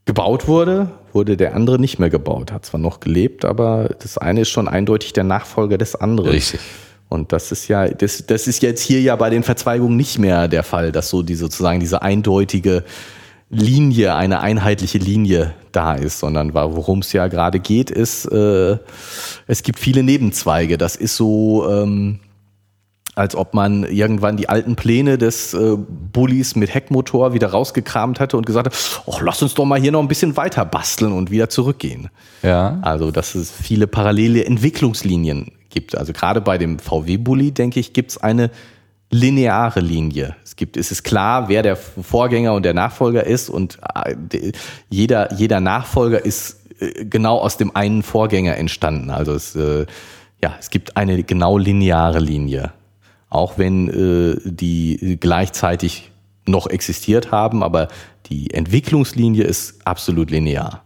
gebaut 0.07 0.48
wurde, 0.48 0.88
wurde 1.12 1.37
der 1.37 1.55
andere 1.55 1.78
nicht 1.78 1.98
mehr 1.98 2.09
gebaut. 2.09 2.52
Hat 2.52 2.64
zwar 2.64 2.81
noch 2.81 3.00
gelebt, 3.00 3.44
aber 3.44 3.90
das 4.00 4.16
eine 4.16 4.40
ist 4.40 4.48
schon 4.48 4.68
eindeutig 4.68 5.12
der 5.12 5.24
Nachfolger 5.24 5.76
des 5.76 5.94
anderen. 5.94 6.31
Richtig. 6.31 6.61
Und 7.11 7.33
das 7.33 7.52
ist 7.52 7.68
ja, 7.68 7.88
das, 7.88 8.24
das 8.24 8.46
ist 8.46 8.62
jetzt 8.62 8.81
hier 8.81 9.02
ja 9.02 9.14
bei 9.16 9.28
den 9.28 9.42
Verzweigungen 9.42 9.98
nicht 9.98 10.18
mehr 10.18 10.48
der 10.48 10.62
Fall, 10.62 10.90
dass 10.92 11.11
so 11.11 11.22
die 11.22 11.35
sozusagen 11.35 11.81
diese 11.81 12.00
eindeutige 12.00 12.85
Linie, 13.52 14.14
eine 14.14 14.40
einheitliche 14.40 14.96
Linie 14.96 15.52
da 15.72 15.94
ist, 15.94 16.18
sondern 16.18 16.54
worum 16.54 17.00
es 17.00 17.12
ja 17.12 17.28
gerade 17.28 17.60
geht, 17.60 17.90
ist, 17.90 18.24
äh, 18.24 18.78
es 19.46 19.62
gibt 19.62 19.78
viele 19.78 20.02
Nebenzweige. 20.02 20.78
Das 20.78 20.96
ist 20.96 21.16
so, 21.16 21.68
ähm, 21.70 22.20
als 23.14 23.36
ob 23.36 23.52
man 23.52 23.84
irgendwann 23.84 24.38
die 24.38 24.48
alten 24.48 24.74
Pläne 24.74 25.18
des 25.18 25.52
äh, 25.52 25.76
Bullis 25.76 26.56
mit 26.56 26.72
Heckmotor 26.72 27.34
wieder 27.34 27.48
rausgekramt 27.48 28.20
hatte 28.20 28.38
und 28.38 28.46
gesagt 28.46 28.68
hat, 28.68 29.04
ach, 29.06 29.20
lass 29.20 29.42
uns 29.42 29.52
doch 29.52 29.66
mal 29.66 29.78
hier 29.78 29.92
noch 29.92 30.00
ein 30.00 30.08
bisschen 30.08 30.38
weiter 30.38 30.64
basteln 30.64 31.12
und 31.12 31.30
wieder 31.30 31.50
zurückgehen. 31.50 32.08
Ja. 32.42 32.78
Also, 32.80 33.10
dass 33.10 33.34
es 33.34 33.50
viele 33.50 33.86
parallele 33.86 34.46
Entwicklungslinien 34.46 35.52
gibt. 35.68 35.96
Also 35.96 36.14
gerade 36.14 36.40
bei 36.40 36.56
dem 36.56 36.78
VW-Bully, 36.78 37.52
denke 37.52 37.80
ich, 37.80 37.92
gibt 37.92 38.12
es 38.12 38.18
eine 38.18 38.50
lineare 39.12 39.79
Linie. 39.81 40.35
Es 40.42 40.57
gibt, 40.57 40.77
es 40.77 40.90
ist 40.90 41.05
klar, 41.05 41.48
wer 41.48 41.62
der 41.62 41.77
Vorgänger 41.77 42.55
und 42.55 42.64
der 42.64 42.75
Nachfolger 42.75 43.25
ist 43.25 43.48
und 43.48 43.79
äh, 43.94 44.16
de- 44.16 44.53
jeder, 44.90 45.33
jeder 45.35 45.61
Nachfolger 45.61 46.25
ist 46.25 46.66
äh, 46.81 47.05
genau 47.05 47.38
aus 47.38 47.57
dem 47.57 47.77
einen 47.77 48.03
Vorgänger 48.03 48.57
entstanden. 48.57 49.11
Also 49.11 49.33
es, 49.35 49.55
äh, 49.55 49.87
ja, 50.42 50.55
es 50.59 50.70
gibt 50.70 50.96
eine 50.96 51.22
genau 51.22 51.59
lineare 51.59 52.18
Linie. 52.18 52.72
Auch 53.31 53.57
wenn 53.57 53.87
die 54.44 55.16
gleichzeitig 55.18 56.11
noch 56.44 56.66
existiert 56.66 57.33
haben, 57.33 57.62
aber 57.62 57.88
die 58.27 58.53
Entwicklungslinie 58.53 59.44
ist 59.44 59.87
absolut 59.87 60.31
linear. 60.31 60.83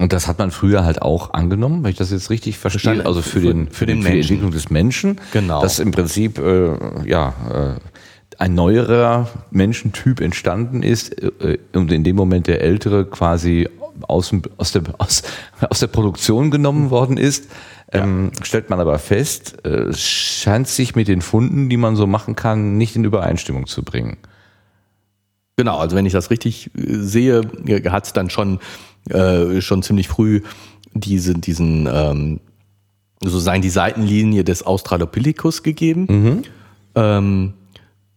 Und 0.00 0.14
das 0.14 0.26
hat 0.26 0.38
man 0.38 0.50
früher 0.50 0.82
halt 0.82 1.02
auch 1.02 1.34
angenommen, 1.34 1.84
wenn 1.84 1.90
ich 1.90 1.98
das 1.98 2.10
jetzt 2.10 2.30
richtig 2.30 2.56
verstehe. 2.56 3.04
Also 3.04 3.20
für 3.20 3.40
den, 3.40 3.68
Für 3.68 3.84
den 3.84 4.02
für 4.02 4.10
die. 4.10 4.20
Entwicklung 4.20 4.50
des 4.50 4.70
Menschen. 4.70 5.20
Genau. 5.30 5.60
Dass 5.60 5.78
im 5.78 5.90
Prinzip, 5.90 6.38
äh, 6.38 6.70
ja, 7.06 7.34
äh, 7.52 7.80
ein 8.38 8.54
neuerer 8.54 9.28
Menschentyp 9.50 10.22
entstanden 10.22 10.82
ist 10.82 11.22
äh, 11.22 11.58
und 11.74 11.92
in 11.92 12.02
dem 12.02 12.16
Moment 12.16 12.46
der 12.46 12.62
ältere 12.62 13.04
quasi 13.04 13.68
aus, 14.08 14.34
aus, 14.56 14.72
der, 14.72 14.84
aus, 14.96 15.22
aus 15.68 15.80
der 15.80 15.88
Produktion 15.88 16.50
genommen 16.50 16.88
worden 16.88 17.18
ist. 17.18 17.50
Ähm, 17.92 18.30
stellt 18.42 18.70
man 18.70 18.80
aber 18.80 18.98
fest, 18.98 19.66
äh, 19.66 19.92
scheint 19.92 20.68
sich 20.68 20.94
mit 20.94 21.08
den 21.08 21.20
Funden, 21.20 21.68
die 21.68 21.76
man 21.76 21.94
so 21.94 22.06
machen 22.06 22.36
kann, 22.36 22.78
nicht 22.78 22.96
in 22.96 23.04
Übereinstimmung 23.04 23.66
zu 23.66 23.82
bringen. 23.82 24.16
Genau, 25.60 25.76
also 25.76 25.94
wenn 25.94 26.06
ich 26.06 26.14
das 26.14 26.30
richtig 26.30 26.70
äh, 26.74 26.94
sehe, 27.02 27.42
hat 27.90 28.06
es 28.06 28.14
dann 28.14 28.30
schon, 28.30 28.60
äh, 29.08 29.60
schon 29.60 29.82
ziemlich 29.82 30.08
früh 30.08 30.42
diese, 30.94 31.34
diesen, 31.34 31.88
ähm, 31.92 32.40
sozusagen 33.22 33.62
die 33.62 33.70
Seitenlinie 33.70 34.44
des 34.44 34.62
Australopithecus 34.62 35.62
gegeben, 35.62 36.06
ähm, 36.94 37.54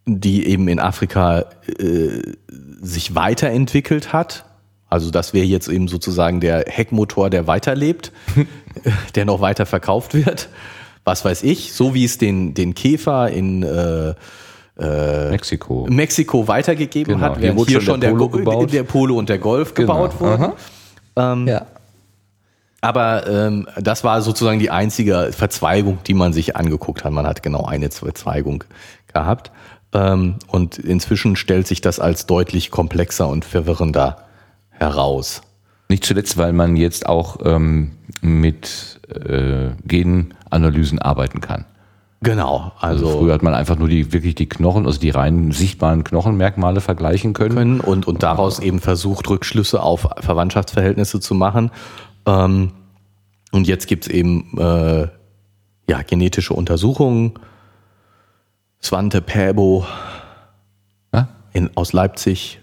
die 0.05 0.47
eben 0.47 0.67
in 0.67 0.79
Afrika 0.79 1.45
äh, 1.79 2.21
sich 2.81 3.15
weiterentwickelt 3.15 4.11
hat. 4.11 4.45
Also 4.89 5.09
das 5.09 5.33
wäre 5.33 5.45
jetzt 5.45 5.69
eben 5.69 5.87
sozusagen 5.87 6.39
der 6.39 6.65
Heckmotor, 6.67 7.29
der 7.29 7.47
weiterlebt, 7.47 8.11
der 9.15 9.25
noch 9.25 9.41
weiter 9.41 9.65
verkauft 9.65 10.13
wird. 10.13 10.49
Was 11.03 11.25
weiß 11.25 11.43
ich, 11.43 11.73
so 11.73 11.93
wie 11.93 12.05
es 12.05 12.17
den, 12.17 12.53
den 12.53 12.75
Käfer 12.75 13.29
in 13.29 13.63
äh, 13.63 14.13
Mexiko. 14.75 15.85
Mexiko 15.89 16.47
weitergegeben 16.47 17.15
Genau, 17.15 17.25
hat, 17.25 17.33
hier 17.35 17.43
während 17.43 17.59
wurde 17.59 17.71
hier 17.71 17.81
schon 17.81 18.01
der 18.01 18.11
der, 18.11 18.17
Polo 18.17 18.29
gebaut. 18.29 18.73
der 18.73 18.83
Polo 18.83 19.17
und 19.17 19.29
der 19.29 19.37
Golf 19.37 19.73
Genau, 19.73 19.93
gebaut 20.07 20.19
wurden. 20.19 20.53
Ähm, 21.15 21.47
Ja. 21.47 21.65
Aber 22.81 23.27
ähm, 23.27 23.67
das 23.79 24.03
war 24.03 24.21
sozusagen 24.21 24.59
die 24.59 24.69
einzige 24.69 25.29
Verzweigung, 25.31 25.99
die 26.05 26.13
man 26.13 26.33
sich 26.33 26.57
angeguckt 26.57 27.05
hat. 27.05 27.13
Man 27.13 27.25
hat 27.25 27.41
genau 27.41 27.63
eine 27.65 27.89
Verzweigung 27.89 28.65
gehabt. 29.13 29.51
Ähm, 29.93 30.35
und 30.47 30.79
inzwischen 30.79 31.35
stellt 31.37 31.65
sich 31.67 31.79
das 31.79 31.99
als 32.01 32.25
deutlich 32.25 32.71
komplexer 32.71 33.29
und 33.29 33.45
verwirrender 33.45 34.17
heraus. 34.71 35.43
Nicht 35.87 36.03
zuletzt, 36.03 36.35
weil 36.37 36.51
man 36.51 36.75
jetzt 36.75 37.05
auch 37.05 37.37
ähm, 37.45 37.91
mit 38.21 38.99
äh, 39.07 39.69
Genanalysen 39.85 40.99
arbeiten 40.99 41.39
kann. 41.39 41.65
Genau, 42.23 42.71
Also, 42.79 43.05
also, 43.07 43.19
früher 43.19 43.33
hat 43.33 43.43
man 43.43 43.53
einfach 43.53 43.77
nur 43.77 43.89
die 43.89 44.13
wirklich 44.13 44.33
die 44.33 44.47
Knochen, 44.47 44.85
also 44.85 44.97
die 44.97 45.09
rein 45.09 45.51
sichtbaren 45.51 46.05
Knochenmerkmale 46.05 46.79
vergleichen 46.79 47.33
können. 47.33 47.55
können 47.55 47.79
und, 47.81 48.07
und 48.07 48.23
daraus 48.23 48.59
eben 48.59 48.79
versucht, 48.79 49.29
Rückschlüsse 49.29 49.83
auf 49.83 50.07
Verwandtschaftsverhältnisse 50.19 51.19
zu 51.19 51.35
machen. 51.35 51.69
Ähm, 52.25 52.71
und 53.51 53.67
jetzt 53.67 53.87
gibt's 53.87 54.07
eben 54.07 54.57
äh, 54.57 55.07
ja, 55.89 56.01
genetische 56.07 56.53
Untersuchungen. 56.53 57.33
Svante 58.81 59.21
Pääbo 59.21 59.85
Ja? 61.13 61.27
in, 61.51 61.69
aus 61.75 61.91
Leipzig. 61.91 62.61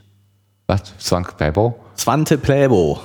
Was? 0.69 0.95
Swank 0.99 1.37
Pebo? 1.37 1.79
Svante 1.97 2.39
Pääbo 2.39 2.99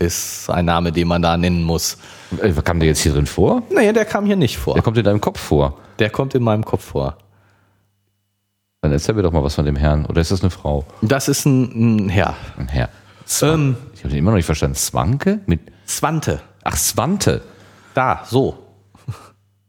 ist 0.00 0.50
ein 0.50 0.64
Name, 0.64 0.90
den 0.92 1.06
man 1.06 1.22
da 1.22 1.36
nennen 1.36 1.62
muss. 1.62 1.96
Äh, 2.42 2.50
Was 2.56 2.64
kam 2.64 2.80
der 2.80 2.88
jetzt 2.88 3.00
hier 3.00 3.12
drin 3.12 3.26
vor? 3.26 3.62
Nee, 3.70 3.92
der 3.92 4.04
kam 4.04 4.26
hier 4.26 4.36
nicht 4.36 4.58
vor. 4.58 4.74
Der 4.74 4.82
kommt 4.82 4.98
in 4.98 5.04
deinem 5.04 5.20
Kopf 5.20 5.38
vor. 5.38 5.78
Der 5.98 6.10
kommt 6.10 6.34
in 6.34 6.42
meinem 6.42 6.64
Kopf 6.64 6.84
vor. 6.84 7.16
Dann 8.82 8.92
erzähl 8.92 9.14
mir 9.14 9.22
doch 9.22 9.32
mal 9.32 9.42
was 9.44 9.54
von 9.54 9.66
dem 9.66 9.76
Herrn. 9.76 10.06
Oder 10.06 10.20
ist 10.22 10.30
das 10.30 10.40
eine 10.40 10.50
Frau? 10.50 10.84
Das 11.02 11.28
ist 11.28 11.44
ein, 11.44 12.06
ein 12.06 12.08
Herr. 12.08 12.34
Ein 12.56 12.68
Herr. 12.68 12.88
Ähm, 13.42 13.76
Ich 13.94 14.00
habe 14.00 14.08
den 14.08 14.18
immer 14.18 14.30
noch 14.30 14.36
nicht 14.36 14.46
verstanden. 14.46 14.74
Zwanke? 14.76 15.40
Mit. 15.46 15.60
Svante. 15.86 16.40
Ach, 16.64 16.76
Swante. 16.76 17.42
Da, 17.94 18.22
so. 18.26 18.58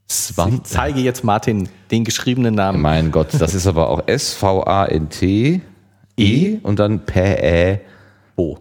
Ich 0.08 0.16
Swante. 0.16 0.64
zeige 0.64 1.00
jetzt 1.02 1.24
Martin 1.24 1.70
den 1.92 2.04
geschriebenen 2.04 2.56
Namen. 2.56 2.82
Mein 2.82 3.12
Gott, 3.12 3.30
das 3.38 3.54
ist 3.54 3.68
aber 3.68 3.90
auch 3.90 4.08
S-V-A-N-T 4.08 5.62
E 6.18 6.58
und 6.64 6.80
dann 6.80 7.06
Pä 7.06 7.80
Bo. 8.36 8.60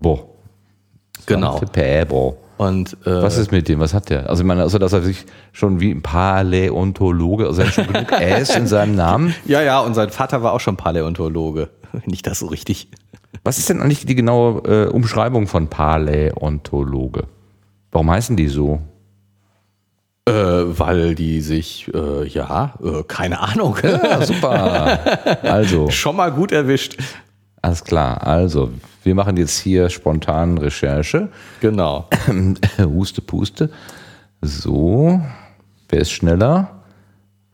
Bo. 0.00 0.29
Genau. 1.34 1.58
Päbo. 1.72 2.36
Und 2.56 2.94
äh, 3.06 3.22
Was 3.22 3.38
ist 3.38 3.52
mit 3.52 3.68
dem? 3.68 3.80
Was 3.80 3.94
hat 3.94 4.10
der? 4.10 4.28
Also, 4.28 4.42
ich 4.42 4.46
meine, 4.46 4.60
also, 4.62 4.78
dass 4.78 4.92
er 4.92 5.00
sich 5.00 5.24
schon 5.52 5.80
wie 5.80 5.90
ein 5.92 6.02
Paläontologe, 6.02 7.46
also 7.46 7.62
er 7.62 7.68
hat 7.68 7.74
schon 7.74 7.86
genug 7.86 8.12
S 8.20 8.54
in 8.54 8.66
seinem 8.66 8.94
Namen. 8.96 9.34
ja, 9.46 9.62
ja, 9.62 9.80
und 9.80 9.94
sein 9.94 10.10
Vater 10.10 10.42
war 10.42 10.52
auch 10.52 10.60
schon 10.60 10.76
Paläontologe. 10.76 11.70
Wenn 11.92 12.12
ich 12.12 12.20
das 12.22 12.40
so 12.40 12.46
richtig. 12.48 12.88
Was 13.44 13.56
ist 13.58 13.70
denn 13.70 13.80
eigentlich 13.80 14.04
die 14.04 14.14
genaue 14.14 14.60
äh, 14.68 14.88
Umschreibung 14.88 15.46
von 15.46 15.68
Paläontologe? 15.68 17.24
Warum 17.92 18.10
heißen 18.10 18.36
die 18.36 18.48
so? 18.48 18.80
Äh, 20.28 20.32
weil 20.32 21.14
die 21.14 21.40
sich, 21.40 21.90
äh, 21.94 22.26
ja, 22.28 22.74
äh, 22.84 23.02
keine 23.04 23.40
Ahnung. 23.40 23.76
Ja, 23.82 24.24
super. 24.24 24.98
Also, 25.42 25.88
schon 25.90 26.14
mal 26.14 26.30
gut 26.30 26.52
erwischt. 26.52 26.98
alles 27.62 27.82
klar. 27.84 28.26
Also, 28.26 28.70
wir 29.02 29.14
machen 29.14 29.36
jetzt 29.36 29.58
hier 29.58 29.88
spontan 29.90 30.58
Recherche. 30.58 31.28
Genau. 31.60 32.08
Huste, 32.78 33.20
puste. 33.22 33.70
So. 34.40 35.20
Wer 35.88 36.00
ist 36.00 36.10
schneller? 36.10 36.82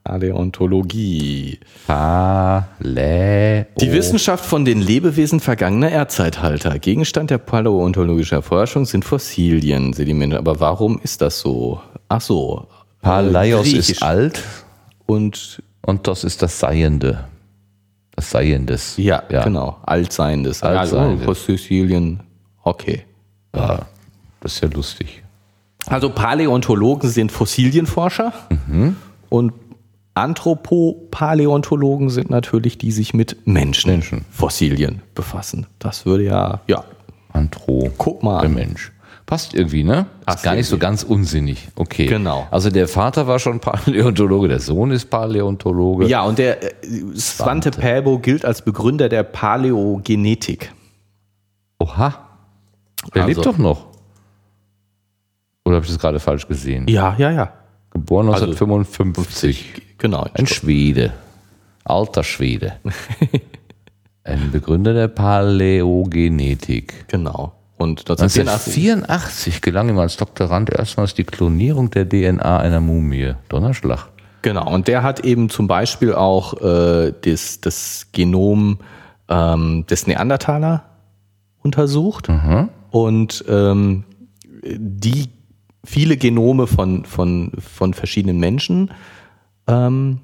Paläontologie. 0.04 1.58
Palä. 1.86 3.66
Die 3.80 3.92
Wissenschaft 3.92 4.44
von 4.44 4.64
den 4.64 4.80
Lebewesen 4.80 5.40
vergangener 5.40 5.90
Erdzeitalter. 5.90 6.78
Gegenstand 6.78 7.30
der 7.30 7.38
paläontologischer 7.38 8.42
Forschung 8.42 8.84
sind 8.84 9.04
Fossilien, 9.04 9.92
Sedimente. 9.92 10.38
Aber 10.38 10.60
warum 10.60 11.00
ist 11.02 11.22
das 11.22 11.40
so? 11.40 11.80
Ach 12.08 12.20
so. 12.20 12.68
Palaios 13.02 13.64
Griechisch. 13.64 13.90
ist 13.90 14.02
alt 14.02 14.42
Und 15.06 15.62
und 15.86 16.08
das 16.08 16.24
ist 16.24 16.42
das 16.42 16.58
Seiende. 16.58 17.24
Das 18.16 18.30
Seiendes. 18.30 18.96
ja, 19.30 19.44
genau. 19.44 19.78
Altseiendes. 19.82 20.62
Altseiendes. 20.62 21.28
Also, 21.28 21.34
Fossilien. 21.34 22.20
Okay. 22.62 23.04
Ja, 23.54 23.86
das 24.40 24.54
ist 24.54 24.62
ja 24.62 24.68
lustig. 24.68 25.22
Also 25.86 26.10
Paläontologen 26.10 27.08
sind 27.08 27.30
Fossilienforscher 27.30 28.32
und 29.28 29.52
Anthropopaläontologen 30.14 32.08
sind 32.10 32.30
natürlich 32.30 32.78
die 32.78 32.90
sich 32.90 33.12
mit 33.12 33.46
Menschen, 33.46 33.90
Menschen. 33.90 34.24
Fossilien 34.30 35.02
befassen. 35.14 35.66
Das 35.78 36.06
würde 36.06 36.24
ja, 36.24 36.60
ja, 36.66 36.84
Antro. 37.32 37.92
guck 37.98 38.22
mal. 38.22 38.40
Der 38.40 38.48
Mensch. 38.48 38.92
Passt 39.26 39.54
irgendwie, 39.54 39.82
ne? 39.82 40.06
Ist 40.20 40.26
Passt 40.26 40.44
gar 40.44 40.54
nicht 40.54 40.68
so 40.68 40.78
ganz 40.78 41.02
unsinnig. 41.02 41.66
Okay. 41.74 42.06
Genau. 42.06 42.46
Also 42.52 42.70
der 42.70 42.86
Vater 42.86 43.26
war 43.26 43.40
schon 43.40 43.58
Paläontologe, 43.60 44.46
der 44.46 44.60
Sohn 44.60 44.92
ist 44.92 45.10
Paläontologe. 45.10 46.06
Ja, 46.06 46.22
und 46.22 46.38
der 46.38 46.62
äh, 46.62 46.70
Svante 47.16 47.72
Pääbo 47.72 48.20
gilt 48.20 48.44
als 48.44 48.62
Begründer 48.62 49.08
der 49.08 49.24
Paläogenetik. 49.24 50.72
Oha. 51.80 52.14
Der 53.14 53.22
Also- 53.24 53.34
lebt 53.34 53.46
doch 53.46 53.58
noch. 53.58 53.86
Oder 55.64 55.76
habe 55.76 55.84
ich 55.84 55.90
das 55.90 55.98
gerade 55.98 56.20
falsch 56.20 56.46
gesehen? 56.46 56.86
Ja, 56.86 57.16
ja, 57.18 57.32
ja. 57.32 57.52
Geboren 57.90 58.28
Also 58.28 58.44
1955. 58.44 59.82
Genau. 59.98 60.24
Ein 60.34 60.46
Schwede. 60.46 61.12
Alter 61.82 62.22
Schwede. 62.22 62.74
Ein 64.22 64.52
Begründer 64.52 64.94
der 64.94 65.08
Paläogenetik. 65.08 67.08
Genau. 67.08 67.55
Und 67.78 68.00
1984. 68.08 68.92
1984 68.92 69.60
gelang 69.60 69.88
ihm 69.88 69.98
als 69.98 70.16
Doktorand 70.16 70.70
erstmals 70.70 71.14
die 71.14 71.24
Klonierung 71.24 71.90
der 71.90 72.08
DNA 72.08 72.58
einer 72.58 72.80
Mumie. 72.80 73.34
Donnerschlag. 73.48 74.08
Genau, 74.42 74.72
und 74.72 74.88
der 74.88 75.02
hat 75.02 75.20
eben 75.20 75.50
zum 75.50 75.66
Beispiel 75.66 76.14
auch 76.14 76.60
äh, 76.62 77.12
das, 77.20 77.60
das 77.60 78.06
Genom 78.12 78.78
ähm, 79.28 79.84
des 79.90 80.06
Neandertaler 80.06 80.84
untersucht 81.62 82.28
und 82.90 83.44
ähm, 83.48 84.04
die 84.62 85.28
viele 85.84 86.16
Genome 86.16 86.66
von, 86.66 87.04
von, 87.04 87.52
von 87.58 87.94
verschiedenen 87.94 88.38
Menschen 88.38 88.92
ähm, 89.66 90.20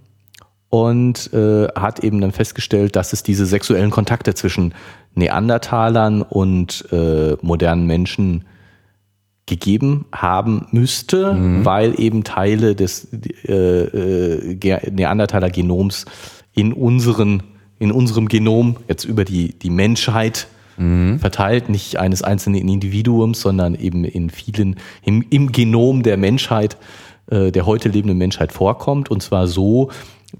und 0.68 1.32
äh, 1.32 1.68
hat 1.74 2.00
eben 2.00 2.20
dann 2.20 2.32
festgestellt, 2.32 2.96
dass 2.96 3.12
es 3.12 3.22
diese 3.22 3.46
sexuellen 3.46 3.90
Kontakte 3.90 4.34
zwischen 4.34 4.74
Neandertalern 5.14 6.22
und 6.22 6.86
äh, 6.92 7.36
modernen 7.42 7.86
Menschen 7.86 8.44
gegeben 9.46 10.06
haben 10.12 10.66
müsste, 10.70 11.36
weil 11.64 11.98
eben 12.00 12.24
Teile 12.24 12.74
des 12.74 13.08
äh, 13.46 13.52
äh, 13.52 14.54
Ge- 14.54 14.90
Neandertaler 14.90 15.50
Genoms 15.50 16.06
in 16.54 16.72
unseren 16.72 17.42
in 17.78 17.90
unserem 17.90 18.28
Genom 18.28 18.76
jetzt 18.88 19.04
über 19.04 19.24
die 19.24 19.58
die 19.58 19.70
Menschheit 19.70 20.46
verteilt, 21.18 21.68
nicht 21.68 21.98
eines 21.98 22.22
einzelnen 22.22 22.66
Individuums, 22.66 23.42
sondern 23.42 23.74
eben 23.74 24.04
in 24.04 24.30
vielen 24.30 24.76
im, 25.04 25.22
im 25.28 25.52
Genom 25.52 26.02
der 26.02 26.16
Menschheit 26.16 26.78
äh, 27.30 27.52
der 27.52 27.66
heute 27.66 27.90
lebenden 27.90 28.16
Menschheit 28.16 28.52
vorkommt. 28.52 29.10
Und 29.10 29.22
zwar 29.22 29.48
so, 29.48 29.90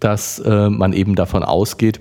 dass 0.01 0.39
äh, 0.39 0.71
man 0.71 0.95
eben 0.95 1.17
davon 1.17 1.43
ausgeht, 1.43 2.01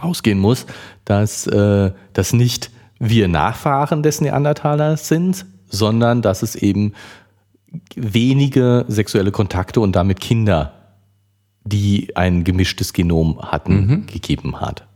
ausgehen 0.00 0.38
muss, 0.38 0.66
dass 1.04 1.46
äh, 1.46 1.92
das 2.12 2.32
nicht 2.32 2.70
wir 2.98 3.28
Nachfahren 3.28 4.02
des 4.02 4.20
Neandertalers 4.20 5.08
sind, 5.08 5.46
sondern 5.68 6.22
dass 6.22 6.42
es 6.42 6.54
eben 6.56 6.92
wenige 7.96 8.84
sexuelle 8.88 9.32
Kontakte 9.32 9.80
und 9.80 9.96
damit 9.96 10.20
Kinder, 10.20 10.72
die 11.64 12.14
ein 12.16 12.44
gemischtes 12.44 12.92
Genom 12.92 13.40
hatten, 13.42 14.06
gegeben 14.06 14.60
hat. 14.60 14.86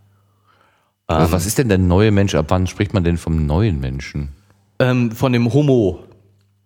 Aber 1.07 1.33
was 1.33 1.47
ist 1.47 1.59
denn 1.59 1.69
der 1.69 1.79
neue 1.79 2.11
Mensch? 2.11 2.35
Ab 2.35 2.47
wann 2.49 2.67
spricht 2.67 2.93
man 2.93 3.03
denn 3.03 3.17
vom 3.17 3.47
neuen 3.47 3.81
Menschen? 3.81 4.29
Ähm, 4.79 5.11
von 5.11 5.33
dem 5.33 5.53
Homo, 5.53 6.01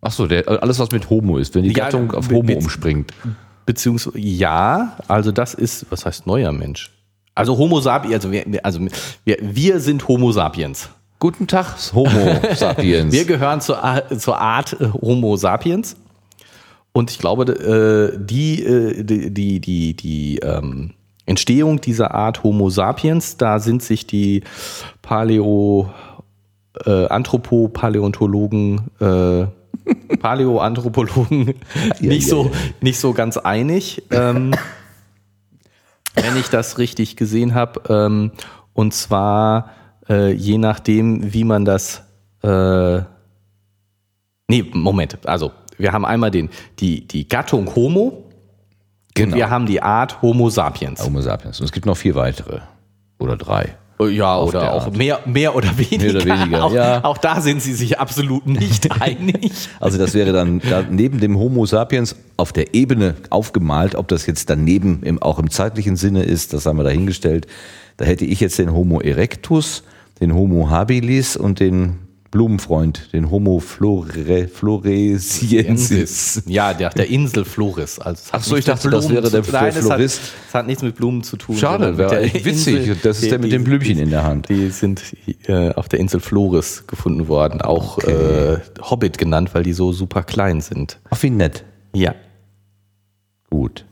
Ach 0.04 0.10
so, 0.10 0.26
der, 0.26 0.48
alles 0.64 0.80
was 0.80 0.90
mit 0.90 1.08
Homo 1.10 1.38
ist, 1.38 1.54
wenn 1.54 1.62
die 1.62 1.68
Ja, 1.72 1.84
Gattung 1.84 2.10
auf 2.12 2.28
Homo 2.28 2.42
mit- 2.42 2.56
umspringt. 2.58 3.14
beziehungsweise 3.66 4.18
ja, 4.18 4.98
also 5.06 5.30
das 5.30 5.54
ist, 5.54 5.86
was 5.90 6.04
heißt 6.04 6.26
neuer 6.26 6.50
Mensch? 6.50 6.90
Also 7.34 7.56
Homo 7.56 7.80
sapiens, 7.80 8.14
also 8.14 8.30
wir, 8.30 8.64
also 8.64 8.80
wir, 9.24 9.36
wir 9.40 9.80
sind 9.80 10.06
Homo 10.06 10.32
sapiens. 10.32 10.90
Guten 11.18 11.46
Tag, 11.46 11.76
Homo 11.94 12.40
sapiens. 12.54 13.12
Wir 13.12 13.24
gehören 13.24 13.60
zur, 13.60 13.80
zur 14.18 14.38
Art 14.38 14.76
äh, 14.80 14.88
Homo 15.00 15.36
sapiens. 15.36 15.96
Und 16.92 17.10
ich 17.10 17.18
glaube, 17.18 17.44
äh, 17.52 18.18
die, 18.18 18.62
äh, 18.62 19.02
die, 19.02 19.32
die, 19.32 19.60
die, 19.60 19.94
die 19.94 20.38
ähm, 20.40 20.92
Entstehung 21.24 21.80
dieser 21.80 22.12
Art 22.12 22.42
Homo 22.42 22.68
sapiens, 22.68 23.38
da 23.38 23.60
sind 23.60 23.82
sich 23.82 24.06
die 24.06 24.42
Paleo, 25.00 25.90
äh, 26.84 27.06
Anthropopaläontologen, 27.06 28.90
äh, 29.00 29.46
Paläoanthropologen 30.18 31.54
nicht, 32.00 32.28
so, 32.28 32.50
nicht 32.82 32.98
so 32.98 33.14
ganz 33.14 33.38
einig. 33.38 34.02
Ähm, 34.10 34.54
wenn 36.14 36.36
ich 36.36 36.48
das 36.48 36.78
richtig 36.78 37.16
gesehen 37.16 37.54
habe. 37.54 37.82
Ähm, 37.88 38.32
und 38.72 38.94
zwar 38.94 39.70
äh, 40.08 40.32
je 40.32 40.58
nachdem, 40.58 41.32
wie 41.32 41.44
man 41.44 41.64
das. 41.64 42.02
Äh, 42.42 43.02
nee, 44.48 44.64
Moment. 44.72 45.26
Also, 45.26 45.52
wir 45.78 45.92
haben 45.92 46.04
einmal 46.04 46.30
den, 46.30 46.50
die, 46.78 47.06
die 47.06 47.28
Gattung 47.28 47.74
Homo 47.74 48.30
genau. 49.14 49.32
und 49.32 49.38
wir 49.38 49.50
haben 49.50 49.66
die 49.66 49.82
Art 49.82 50.22
Homo 50.22 50.50
sapiens. 50.50 51.04
Homo 51.04 51.20
sapiens. 51.20 51.60
Und 51.60 51.66
es 51.66 51.72
gibt 51.72 51.86
noch 51.86 51.96
vier 51.96 52.14
weitere. 52.14 52.60
Oder 53.18 53.36
drei. 53.36 53.76
Ja, 54.08 54.34
Auf 54.34 54.50
oder 54.50 54.60
der 54.60 54.74
auch 54.74 54.86
Art. 54.86 54.96
mehr, 54.96 55.20
mehr 55.24 55.54
oder 55.54 55.76
weniger. 55.78 56.10
oder 56.10 56.24
weniger, 56.24 56.64
auch, 56.64 56.72
ja. 56.74 57.04
auch 57.04 57.18
da 57.18 57.40
sind 57.40 57.62
sie 57.62 57.74
sich 57.74 57.98
absolut 57.98 58.46
nicht 58.46 58.90
einig. 59.00 59.52
Also 59.80 59.98
das 59.98 60.14
wäre 60.14 60.32
dann 60.32 60.60
da 60.60 60.84
neben 60.88 61.20
dem 61.20 61.38
Homo 61.38 61.66
sapiens 61.66 62.16
auf 62.36 62.52
der 62.52 62.74
Ebene 62.74 63.14
aufgemalt, 63.30 63.94
ob 63.94 64.08
das 64.08 64.26
jetzt 64.26 64.50
daneben 64.50 65.02
im, 65.02 65.22
auch 65.22 65.38
im 65.38 65.50
zeitlichen 65.50 65.96
Sinne 65.96 66.22
ist, 66.22 66.52
das 66.52 66.66
haben 66.66 66.78
wir 66.78 66.84
dahingestellt. 66.84 67.46
Da 67.96 68.04
hätte 68.04 68.24
ich 68.24 68.40
jetzt 68.40 68.58
den 68.58 68.72
Homo 68.72 69.00
erectus, 69.00 69.82
den 70.20 70.34
Homo 70.34 70.70
habilis 70.70 71.36
und 71.36 71.60
den 71.60 71.98
Blumenfreund, 72.32 73.12
den 73.12 73.30
Homo 73.30 73.60
flore, 73.60 74.48
floresiensis. 74.48 76.42
Ja, 76.46 76.72
der, 76.74 76.90
der 76.90 77.08
Insel 77.08 77.44
Floris. 77.44 77.98
Also 77.98 78.22
Ach 78.32 78.42
so, 78.42 78.56
ich 78.56 78.64
dachte, 78.64 78.90
das 78.90 79.08
wäre 79.10 79.30
der 79.30 79.42
zu- 79.44 79.52
Nein, 79.52 79.68
es 79.68 79.76
hat, 79.76 79.82
Florist. 79.84 80.20
es 80.48 80.54
hat 80.54 80.66
nichts 80.66 80.82
mit 80.82 80.96
Blumen 80.96 81.22
zu 81.22 81.36
tun. 81.36 81.56
Schade, 81.56 81.98
wäre 81.98 82.22
witzig. 82.24 82.88
Insel- 82.88 82.96
Das 83.02 83.22
ist 83.22 83.30
der 83.30 83.38
mit 83.38 83.52
dem 83.52 83.64
Blümchen 83.64 83.98
in 83.98 84.10
der 84.10 84.24
Hand. 84.24 84.48
Die 84.48 84.70
sind 84.70 85.02
äh, 85.46 85.70
auf 85.74 85.88
der 85.88 86.00
Insel 86.00 86.20
Floris 86.20 86.86
gefunden 86.86 87.28
worden, 87.28 87.60
auch 87.60 87.98
äh, 87.98 88.58
Hobbit 88.80 89.18
genannt, 89.18 89.50
weil 89.52 89.62
die 89.62 89.72
so 89.74 89.92
super 89.92 90.22
klein 90.22 90.60
sind. 90.60 90.98
Ach, 91.10 91.22
wie 91.22 91.30
nett. 91.30 91.64
Ja. 91.94 92.14
Gut. 93.50 93.84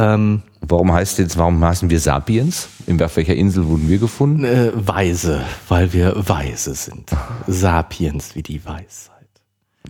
Ähm, 0.00 0.42
Warum 0.62 0.92
heißt 0.92 1.18
jetzt, 1.18 1.38
warum 1.38 1.64
heißen 1.64 1.88
wir 1.88 1.98
Sapiens? 1.98 2.68
In 2.86 2.98
welcher 3.00 3.34
Insel 3.34 3.66
wurden 3.66 3.88
wir 3.88 3.98
gefunden? 3.98 4.44
äh, 4.44 4.70
weise, 4.74 5.42
weil 5.68 5.92
wir 5.92 6.14
weise 6.28 6.74
sind. 6.74 7.10
Sapiens 7.46 8.34
wie 8.34 8.42
die 8.42 8.64
Weisheit. 8.64 9.16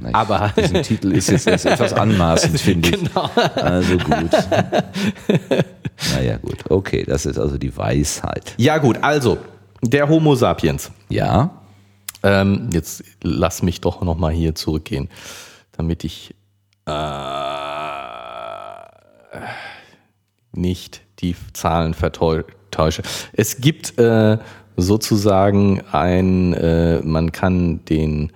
Nein, 0.00 0.14
Aber- 0.14 0.52
diesen 0.56 0.82
Titel 0.84 1.12
ist 1.12 1.28
jetzt 1.28 1.46
etwas 1.66 1.92
anmaßend, 1.92 2.58
finde 2.60 2.88
ich. 2.88 2.94
Genau. 3.04 3.28
Also 3.56 3.98
gut. 3.98 4.30
naja, 6.14 6.36
gut. 6.38 6.70
Okay, 6.70 7.04
das 7.04 7.26
ist 7.26 7.38
also 7.38 7.58
die 7.58 7.76
Weisheit. 7.76 8.54
Ja 8.56 8.78
gut, 8.78 8.98
also 9.02 9.38
der 9.82 10.08
Homo 10.08 10.34
sapiens. 10.36 10.90
Ja. 11.08 11.50
Ähm, 12.22 12.70
jetzt 12.72 13.02
lass 13.22 13.62
mich 13.62 13.80
doch 13.80 14.02
noch 14.02 14.16
mal 14.16 14.32
hier 14.32 14.54
zurückgehen, 14.54 15.08
damit 15.72 16.04
ich 16.04 16.34
äh, 16.86 16.92
nicht 20.52 21.02
die 21.20 21.34
Zahlen 21.52 21.94
vertäusche. 21.94 23.02
Es 23.32 23.60
gibt 23.60 23.98
äh, 23.98 24.38
sozusagen 24.76 25.82
ein, 25.92 26.54
äh, 26.54 27.00
man 27.00 27.32
kann 27.32 27.84
den 27.84 28.32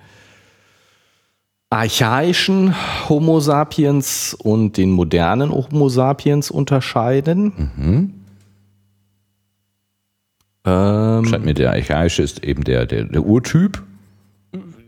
archaischen 1.70 2.74
Homo 3.09 3.40
sapiens 3.40 4.35
und 4.35 4.77
den 4.77 4.90
modernen 4.90 5.50
Homo 5.50 5.88
sapiens 5.88 6.50
unterscheiden. 6.50 8.12
Ähm, 10.64 11.24
Scheint 11.24 11.44
mir 11.44 11.55
der 11.55 11.72
archaische 11.72 12.22
ist 12.22 12.44
eben 12.44 12.64
der, 12.64 12.87
der, 12.87 13.05
der 13.05 13.24
Urtyp. 13.24 13.83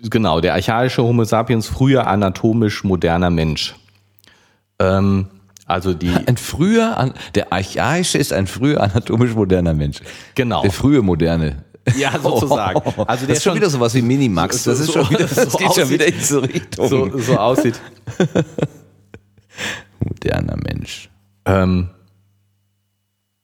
Genau, 0.02 0.40
der 0.40 0.54
archaische 0.54 1.02
Homo 1.02 1.24
sapiens, 1.24 1.66
früher 1.66 2.06
anatomisch 2.06 2.84
moderner 2.84 3.30
Mensch. 3.30 3.74
Ähm, 4.78 5.26
also 5.66 5.92
die, 5.94 6.10
Ein 6.10 6.36
früher, 6.36 7.12
der 7.34 7.52
archaische 7.52 8.18
ist 8.18 8.32
ein 8.32 8.46
früher 8.46 8.80
anatomisch 8.82 9.34
moderner 9.34 9.74
Mensch. 9.74 9.98
genau. 10.34 10.62
Der 10.62 10.70
frühe 10.72 11.02
moderne. 11.02 11.64
Ja, 11.96 12.18
sozusagen. 12.18 12.80
Also 13.06 13.26
der 13.26 13.34
das 13.34 13.38
ist 13.38 13.42
schon 13.42 13.50
schon- 13.52 13.56
wieder 13.56 13.70
sowas 13.70 13.94
wie 13.94 14.02
Minimax. 14.02 14.64
So- 14.64 14.70
Das 14.70 14.80
ist 14.80 14.86
so- 14.86 14.92
schon 14.94 15.10
wieder, 15.10 15.26
das 15.26 15.34
so 15.52 15.58
geht 15.58 15.72
schon 15.74 15.82
aussieht. 15.84 15.90
wieder 15.90 16.06
in 16.06 16.14
diese 16.14 16.42
Richtung. 16.42 16.88
So, 16.88 17.18
so 17.18 17.36
aussieht. 17.36 17.80
Moderner 20.04 20.56
Mensch. 20.56 21.08
Ähm, 21.44 21.88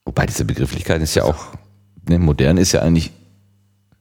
Wobei 0.05 0.27
diese 0.27 0.45
Begrifflichkeit 0.45 1.01
ist 1.01 1.15
ja 1.15 1.23
auch, 1.25 1.47
ne, 2.09 2.19
modern 2.19 2.57
ist 2.57 2.73
ja 2.73 2.83
eigentlich, 2.83 3.13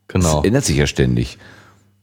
genau. 0.08 0.40
es 0.40 0.46
ändert 0.46 0.66
sich 0.66 0.76
ja 0.78 0.88
ständig. 0.88 1.38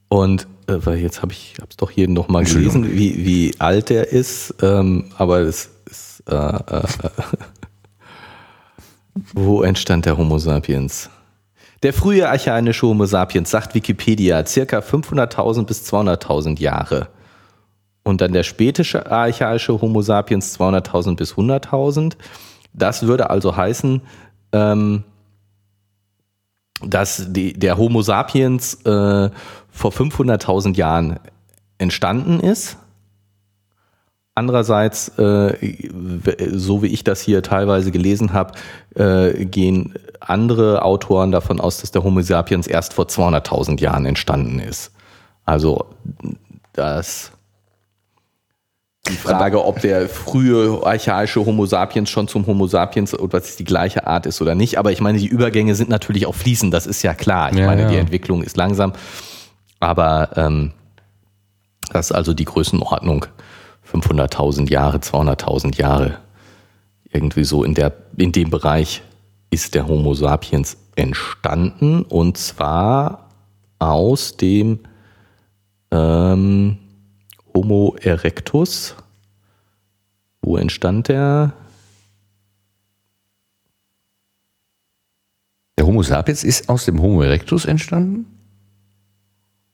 Und 0.09 0.47
äh, 0.69 0.75
weil 0.85 0.99
jetzt 0.99 1.21
habe 1.21 1.33
ich 1.33 1.55
es 1.69 1.77
doch 1.77 1.91
hier 1.91 2.09
noch 2.09 2.29
mal 2.29 2.41
Entschuldigung. 2.41 2.83
gelesen, 2.83 2.97
wie, 2.99 3.27
wie 3.27 3.61
alt 3.61 3.91
der 3.91 4.11
ist, 4.13 4.55
ähm, 4.63 5.07
aber 5.19 5.41
es 5.41 5.71
äh, 6.29 6.77
äh, 6.77 6.79
äh, 6.79 7.11
wo 9.33 9.63
entstand 9.63 10.07
der 10.07 10.17
Homo 10.17 10.39
sapiens? 10.39 11.11
Der 11.83 11.93
frühe 11.93 12.29
archaische 12.29 12.87
Homo 12.87 13.07
sapiens, 13.07 13.51
sagt 13.51 13.75
Wikipedia, 13.75 14.45
circa 14.45 14.79
500.000 14.79 15.65
bis 15.65 15.93
200.000 15.93 16.59
Jahre. 16.59 17.09
Und 18.03 18.21
dann 18.21 18.33
der 18.33 18.43
spätische 18.43 19.11
archaische 19.11 19.81
Homo 19.81 20.03
sapiens 20.03 20.59
200.000 20.59 21.17
bis 21.17 21.35
100.000. 21.35 22.15
Das 22.73 23.07
würde 23.07 23.31
also 23.31 23.57
heißen, 23.57 24.03
ähm, 24.53 25.05
dass 26.83 27.27
die, 27.29 27.53
der 27.53 27.77
Homo 27.77 28.03
sapiens 28.03 28.75
äh, 28.85 29.31
vor 29.71 29.93
500.000 29.93 30.77
Jahren 30.77 31.21
entstanden 31.79 32.41
ist. 32.41 32.77
Andererseits, 34.39 35.09
äh, 35.19 35.53
so 36.53 36.81
wie 36.85 36.87
ich 36.87 37.03
das 37.03 37.21
hier 37.21 37.43
teilweise 37.43 37.91
gelesen 37.91 38.33
habe, 38.33 38.53
äh, 38.95 39.45
gehen 39.45 39.95
andere 40.21 40.83
Autoren 40.83 41.33
davon 41.33 41.61
aus, 41.61 41.79
dass 41.79 41.91
der 41.91 42.05
Homo 42.05 42.21
sapiens 42.23 42.69
erst 42.69 42.95
vor 42.95 43.07
200.000 43.07 43.81
Jahren 43.81 44.07
entstanden 44.07 44.61
ist. 44.61 44.93
Also 45.45 45.87
das 46.73 47.33
die 49.09 49.17
Frage, 49.17 49.65
ob 49.65 49.81
der 49.81 50.09
frühe 50.09 50.83
archaische 50.85 51.45
Homo 51.45 51.67
sapiens 51.67 52.09
schon 52.09 52.29
zum 52.29 52.47
Homo 52.47 52.69
sapiens 52.69 53.19
oder 53.19 53.39
was 53.39 53.57
die 53.57 53.65
gleiche 53.65 54.07
Art 54.07 54.27
ist 54.27 54.41
oder 54.41 54.55
nicht. 54.55 54.79
Aber 54.79 54.93
ich 54.93 55.01
meine, 55.01 55.19
die 55.19 55.27
Übergänge 55.27 55.75
sind 55.75 55.89
natürlich 55.89 56.27
auch 56.27 56.35
fließend, 56.35 56.73
das 56.73 56.87
ist 56.87 57.03
ja 57.03 57.15
klar. 57.15 57.51
Ich 57.51 57.59
Ja, 57.59 57.67
meine, 57.67 57.89
die 57.89 57.95
ja. 57.95 58.01
Entwicklung 58.01 58.45
ist 58.45 58.57
langsam. 58.57 58.93
Aber 59.81 60.31
ähm, 60.37 60.73
das 61.93 62.11
ist 62.11 62.13
also 62.13 62.35
die 62.35 62.45
Größenordnung. 62.45 63.27
500.000 63.93 64.71
Jahre, 64.71 64.99
200.000 64.99 65.77
Jahre. 65.77 66.19
Irgendwie 67.11 67.45
so 67.45 67.65
in, 67.65 67.75
der, 67.75 67.93
in 68.17 68.33
dem 68.33 68.51
Bereich 68.51 69.03
ist 69.51 69.75
der 69.75 69.89
Homo 69.89 70.15
sapiens 70.15 70.77
entstanden. 70.95 72.03
Und 72.03 72.37
zwar 72.37 73.31
aus 73.79 74.37
dem 74.37 74.81
ähm, 75.91 76.79
Homo 77.55 77.97
erectus. 78.01 78.95
Wo 80.43 80.57
entstand 80.57 81.09
der? 81.09 81.55
Der 85.79 85.87
Homo 85.87 86.03
sapiens 86.03 86.45
ist 86.45 86.69
aus 86.69 86.85
dem 86.85 87.01
Homo 87.01 87.23
erectus 87.23 87.65
entstanden? 87.65 88.27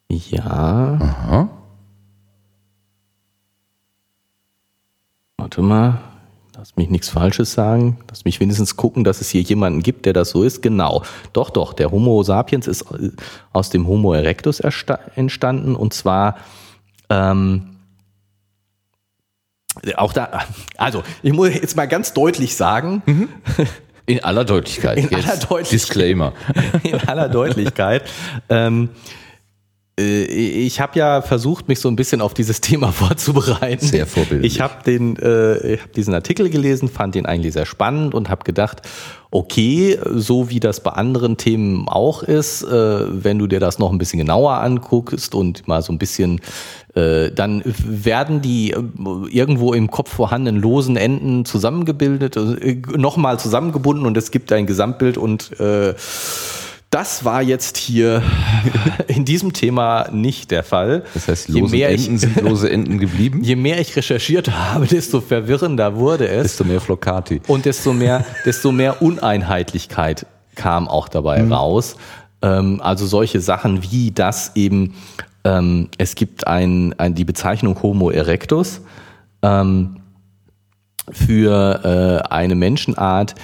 Ja, 0.09 0.97
Aha. 1.01 1.49
Warte 5.45 5.61
mal. 5.61 5.99
Lass 6.57 6.75
mich 6.75 6.89
nichts 6.89 7.09
Falsches 7.09 7.53
sagen. 7.53 7.99
Lass 8.09 8.25
mich 8.25 8.39
wenigstens 8.39 8.77
gucken, 8.77 9.03
dass 9.03 9.21
es 9.21 9.29
hier 9.29 9.41
jemanden 9.41 9.83
gibt, 9.83 10.07
der 10.07 10.13
das 10.13 10.31
so 10.31 10.41
ist. 10.41 10.63
Genau. 10.63 11.03
Doch, 11.33 11.51
doch. 11.51 11.73
Der 11.73 11.91
Homo 11.91 12.23
sapiens 12.23 12.65
ist 12.65 12.81
äh, 12.93 13.11
aus 13.53 13.69
dem 13.69 13.85
Homo 13.85 14.13
erectus 14.13 14.59
entstanden. 14.59 15.75
Und 15.75 15.93
zwar 15.93 16.37
ähm, 17.11 17.75
auch 19.97 20.13
da, 20.13 20.45
also 20.77 21.03
ich 21.21 21.33
muss 21.33 21.53
jetzt 21.53 21.75
mal 21.75 21.87
ganz 21.87 22.13
deutlich 22.13 22.55
sagen, 22.55 23.03
In 24.07 24.23
aller 24.23 24.45
Deutlichkeit. 24.45 24.97
In 24.97 25.13
aller 25.13 25.37
Deutlichkeit. 25.37 25.71
Disclaimer. 25.71 26.33
in 26.83 26.95
aller 27.07 27.27
Deutlichkeit. 27.27 28.03
Ähm, 28.49 28.89
äh, 28.89 29.24
ich 29.97 30.81
habe 30.81 30.99
ja 30.99 31.21
versucht, 31.21 31.69
mich 31.69 31.79
so 31.79 31.87
ein 31.87 31.95
bisschen 31.95 32.19
auf 32.19 32.33
dieses 32.33 32.59
Thema 32.61 32.91
vorzubereiten. 32.91 33.85
Sehr 33.85 34.05
vorbildlich. 34.05 34.53
Ich 34.53 34.61
habe 34.61 34.83
den, 34.85 35.15
äh, 35.17 35.75
ich 35.75 35.81
habe 35.81 35.91
diesen 35.93 36.13
Artikel 36.13 36.49
gelesen, 36.49 36.89
fand 36.89 37.15
den 37.15 37.25
eigentlich 37.25 37.53
sehr 37.53 37.65
spannend 37.65 38.13
und 38.13 38.29
habe 38.29 38.43
gedacht, 38.43 38.81
okay, 39.31 39.97
so 40.13 40.49
wie 40.49 40.59
das 40.59 40.81
bei 40.81 40.91
anderen 40.91 41.37
Themen 41.37 41.87
auch 41.87 42.23
ist, 42.23 42.63
äh, 42.63 43.23
wenn 43.23 43.39
du 43.39 43.47
dir 43.47 43.59
das 43.59 43.79
noch 43.79 43.91
ein 43.91 43.97
bisschen 43.97 44.19
genauer 44.19 44.55
anguckst 44.55 45.33
und 45.33 45.67
mal 45.67 45.81
so 45.81 45.93
ein 45.93 45.97
bisschen, 45.97 46.41
äh, 46.93 47.31
dann 47.31 47.61
werden 47.65 48.41
die 48.41 48.71
äh, 48.71 48.83
irgendwo 49.29 49.73
im 49.73 49.89
Kopf 49.91 50.13
vorhandenen 50.13 50.61
losen 50.61 50.97
Enden 50.97 51.45
zusammengebildet, 51.45 52.35
äh, 52.35 52.81
nochmal 52.97 53.39
zusammengebunden 53.39 54.05
und 54.05 54.17
es 54.17 54.31
gibt 54.31 54.51
ein 54.51 54.65
Gesamtbild 54.65 55.17
und 55.17 55.57
äh, 55.59 55.95
das 56.89 57.25
war 57.25 57.41
jetzt 57.41 57.77
hier 57.77 58.23
in 59.07 59.25
diesem 59.25 59.53
Thema 59.53 60.07
nicht 60.11 60.51
der 60.51 60.63
Fall. 60.63 61.03
Das 61.13 61.27
heißt, 61.27 61.49
je 61.49 61.61
lose 61.61 61.75
mehr, 61.75 61.89
Enden 61.89 62.15
ich, 62.15 62.21
sind 62.21 62.41
lose 62.41 62.69
Enden 62.69 62.99
geblieben. 62.99 63.41
je 63.43 63.55
mehr 63.55 63.79
ich 63.79 63.95
recherchiert 63.95 64.51
habe, 64.51 64.87
desto 64.87 65.21
verwirrender 65.21 65.95
wurde 65.95 66.27
es. 66.27 66.43
Desto 66.43 66.63
mehr 66.63 66.79
Flocati. 66.79 67.41
Und 67.47 67.65
desto 67.65 67.93
mehr, 67.93 68.25
desto 68.45 68.71
mehr 68.71 69.01
Uneinheitlichkeit 69.01 70.25
kam 70.55 70.87
auch 70.87 71.09
dabei 71.09 71.43
raus. 71.43 71.97
Ähm, 72.41 72.79
also 72.81 73.05
solche 73.05 73.41
Sachen 73.41 73.83
wie 73.83 74.11
das 74.11 74.55
eben, 74.55 74.95
ähm, 75.43 75.89
es 75.97 76.15
gibt 76.15 76.47
ein, 76.47 76.93
ein, 76.97 77.13
die 77.13 77.25
Bezeichnung 77.25 77.81
Homo 77.81 78.09
erectus 78.09 78.81
ähm, 79.41 79.97
für 81.11 82.23
äh, 82.25 82.29
eine 82.29 82.55
Menschenart, 82.55 83.35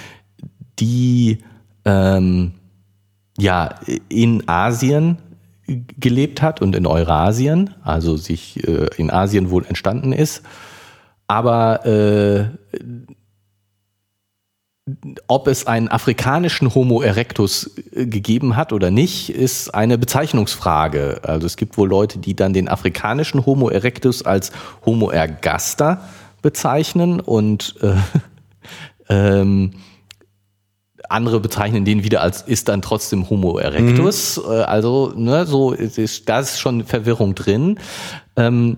die 0.79 1.39
ähm, 1.85 2.53
ja 3.41 3.75
in 4.09 4.47
Asien 4.47 5.17
gelebt 5.99 6.41
hat 6.41 6.61
und 6.61 6.75
in 6.75 6.85
Eurasien, 6.85 7.73
also 7.83 8.17
sich 8.17 8.67
äh, 8.67 8.87
in 8.97 9.09
Asien 9.09 9.49
wohl 9.49 9.65
entstanden 9.65 10.13
ist. 10.13 10.43
Aber 11.27 11.85
äh, 11.85 12.45
ob 15.27 15.47
es 15.47 15.67
einen 15.67 15.87
afrikanischen 15.87 16.75
Homo 16.75 17.01
erectus 17.01 17.77
äh, 17.93 18.05
gegeben 18.05 18.57
hat 18.57 18.73
oder 18.73 18.91
nicht, 18.91 19.29
ist 19.29 19.73
eine 19.73 19.97
Bezeichnungsfrage. 19.97 21.21
Also 21.23 21.47
es 21.47 21.55
gibt 21.55 21.77
wohl 21.77 21.87
Leute, 21.87 22.19
die 22.19 22.35
dann 22.35 22.53
den 22.53 22.67
afrikanischen 22.67 23.45
Homo 23.45 23.69
erectus 23.69 24.23
als 24.23 24.51
Homo 24.85 25.09
ergaster 25.09 26.01
bezeichnen 26.41 27.19
und 27.19 27.75
äh, 27.81 27.95
ähm, 29.09 29.71
andere 31.11 31.39
bezeichnen 31.39 31.85
den 31.85 32.03
wieder 32.03 32.21
als 32.21 32.41
ist 32.41 32.67
dann 32.67 32.81
trotzdem 32.81 33.29
Homo 33.29 33.57
erectus. 33.57 34.41
Mhm. 34.43 34.51
Also, 34.65 35.13
ne, 35.15 35.45
so 35.45 35.71
ist, 35.71 36.27
da 36.29 36.39
ist 36.39 36.59
schon 36.59 36.85
Verwirrung 36.85 37.35
drin. 37.35 37.79
Ähm, 38.35 38.77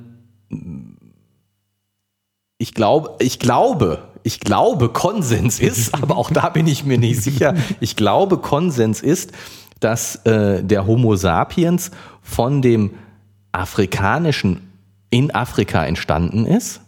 ich 2.58 2.74
glaube, 2.74 3.16
ich 3.20 3.40
glaube, 3.40 4.04
ich 4.24 4.40
glaube, 4.40 4.90
Konsens 4.90 5.60
ist, 5.60 5.94
aber 6.02 6.18
auch 6.18 6.32
da 6.32 6.50
bin 6.50 6.68
ich 6.68 6.86
mir 6.86 6.98
nicht 6.98 7.22
sicher. 7.22 7.56
Ich 7.80 7.96
glaube, 7.96 8.38
Konsens 8.38 9.02
ist, 9.02 9.32
dass 9.80 10.18
äh, 10.26 10.64
der 10.64 10.88
Homo 10.88 11.16
sapiens 11.16 11.92
von 12.22 12.62
dem 12.62 12.92
afrikanischen 13.52 14.70
in 15.10 15.34
Afrika 15.36 15.86
entstanden 15.86 16.46
ist. 16.46 16.82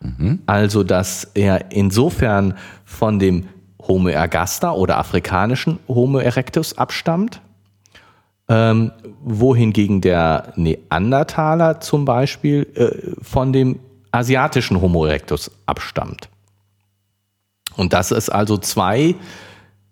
Mhm. 0.00 0.40
Also, 0.46 0.84
dass 0.84 1.24
er 1.34 1.72
insofern 1.72 2.54
von 2.84 3.18
dem 3.18 3.48
Homo 3.92 4.08
ergaster 4.08 4.74
oder 4.74 4.96
afrikanischen 4.96 5.78
Homo 5.86 6.18
erectus 6.18 6.78
abstammt, 6.78 7.42
ähm, 8.48 8.90
wohingegen 9.22 10.00
der 10.00 10.54
Neandertaler 10.56 11.80
zum 11.80 12.06
Beispiel 12.06 12.66
äh, 12.74 13.10
von 13.22 13.52
dem 13.52 13.80
asiatischen 14.10 14.80
Homo 14.80 15.04
erectus 15.04 15.50
abstammt. 15.66 16.30
Und 17.76 17.92
dass 17.92 18.12
es 18.12 18.30
also 18.30 18.56
zwei 18.56 19.14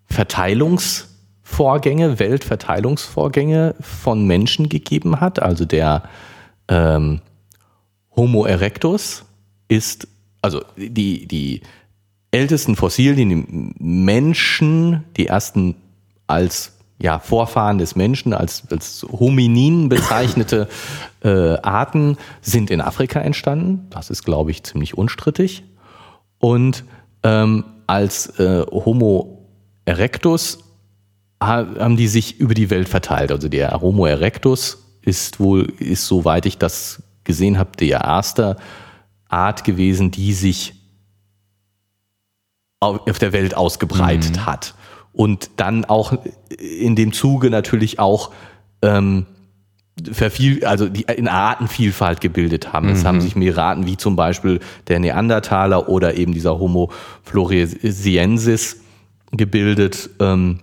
Verteilungsvorgänge, 0.06 2.18
Weltverteilungsvorgänge 2.18 3.74
von 3.80 4.26
Menschen 4.26 4.70
gegeben 4.70 5.20
hat. 5.20 5.42
Also 5.42 5.66
der 5.66 6.04
ähm, 6.68 7.20
Homo 8.16 8.46
erectus 8.46 9.26
ist, 9.68 10.08
also 10.42 10.62
die, 10.76 11.26
die 11.26 11.62
ältesten 12.30 12.76
Fossilien, 12.76 13.28
die 13.28 13.74
Menschen, 13.78 15.04
die 15.16 15.26
ersten 15.26 15.76
als 16.26 16.72
ja, 16.98 17.18
Vorfahren 17.18 17.78
des 17.78 17.96
Menschen, 17.96 18.34
als, 18.34 18.64
als 18.70 19.06
Hominin 19.10 19.88
bezeichnete 19.88 20.68
äh, 21.24 21.56
Arten, 21.62 22.18
sind 22.42 22.70
in 22.70 22.80
Afrika 22.80 23.20
entstanden. 23.20 23.86
Das 23.90 24.10
ist, 24.10 24.24
glaube 24.24 24.50
ich, 24.50 24.62
ziemlich 24.62 24.96
unstrittig. 24.96 25.64
Und 26.38 26.84
ähm, 27.22 27.64
als 27.86 28.38
äh, 28.38 28.64
Homo 28.70 29.46
erectus 29.84 30.58
haben 31.42 31.96
die 31.96 32.06
sich 32.06 32.38
über 32.38 32.52
die 32.52 32.68
Welt 32.68 32.86
verteilt. 32.86 33.32
Also 33.32 33.48
der 33.48 33.80
Homo 33.80 34.04
erectus 34.04 34.84
ist 35.00 35.40
wohl, 35.40 35.72
ist 35.78 36.06
soweit 36.06 36.44
ich 36.44 36.58
das 36.58 37.02
gesehen 37.24 37.58
habe, 37.58 37.70
der 37.78 38.02
erste 38.02 38.56
Art 39.28 39.64
gewesen, 39.64 40.10
die 40.10 40.34
sich 40.34 40.74
auf 42.80 43.18
der 43.18 43.32
Welt 43.32 43.56
ausgebreitet 43.56 44.36
mhm. 44.36 44.46
hat. 44.46 44.74
Und 45.12 45.50
dann 45.56 45.84
auch 45.84 46.14
in 46.58 46.96
dem 46.96 47.12
Zuge 47.12 47.50
natürlich 47.50 47.98
auch 47.98 48.30
ähm, 48.82 49.26
verviel, 50.10 50.64
also 50.64 50.88
die 50.88 51.02
in 51.02 51.28
Artenvielfalt 51.28 52.20
gebildet 52.20 52.72
haben. 52.72 52.86
Mhm. 52.86 52.92
Es 52.92 53.04
haben 53.04 53.16
mhm. 53.16 53.20
sich 53.20 53.36
mehrere 53.36 53.62
Arten, 53.62 53.86
wie 53.86 53.96
zum 53.96 54.16
Beispiel 54.16 54.60
der 54.88 54.98
Neandertaler 54.98 55.88
oder 55.88 56.14
eben 56.14 56.32
dieser 56.32 56.58
Homo 56.58 56.90
floresiensis 57.22 58.80
gebildet. 59.32 60.10
Ähm, 60.20 60.60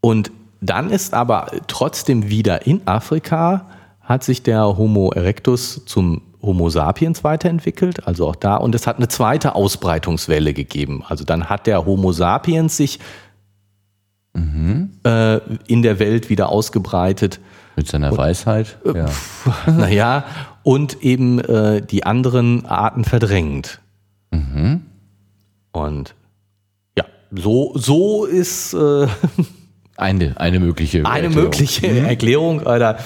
und 0.00 0.30
dann 0.60 0.90
ist 0.90 1.14
aber 1.14 1.50
trotzdem 1.66 2.28
wieder 2.28 2.66
in 2.66 2.86
Afrika 2.86 3.66
hat 4.00 4.24
sich 4.24 4.42
der 4.42 4.76
Homo 4.76 5.10
erectus 5.10 5.84
zum 5.86 6.22
Homo 6.42 6.68
sapiens 6.70 7.22
weiterentwickelt, 7.24 8.06
also 8.06 8.28
auch 8.28 8.36
da. 8.36 8.56
Und 8.56 8.74
es 8.74 8.86
hat 8.86 8.96
eine 8.96 9.08
zweite 9.08 9.54
Ausbreitungswelle 9.54 10.52
gegeben. 10.52 11.04
Also 11.06 11.24
dann 11.24 11.48
hat 11.48 11.66
der 11.66 11.86
Homo 11.86 12.12
sapiens 12.12 12.76
sich 12.76 12.98
mhm. 14.34 14.90
äh, 15.04 15.38
in 15.66 15.82
der 15.82 15.98
Welt 15.98 16.30
wieder 16.30 16.48
ausgebreitet. 16.48 17.40
Mit 17.76 17.88
seiner 17.88 18.12
und, 18.12 18.18
Weisheit. 18.18 18.78
Äh, 18.84 18.98
ja. 18.98 19.06
naja, 19.66 20.24
und 20.62 21.02
eben 21.02 21.38
äh, 21.38 21.80
die 21.80 22.04
anderen 22.04 22.66
Arten 22.66 23.04
verdrängt. 23.04 23.80
Mhm. 24.30 24.82
Und 25.72 26.14
ja, 26.98 27.04
so, 27.30 27.72
so 27.76 28.26
ist 28.26 28.74
äh, 28.74 29.06
eine, 29.96 30.40
eine 30.40 30.60
mögliche 30.60 31.06
eine 31.06 31.26
Erklärung. 31.26 31.44
mögliche 31.44 31.88
mhm. 31.88 32.04
Erklärung. 32.04 32.60
Oder 32.60 32.98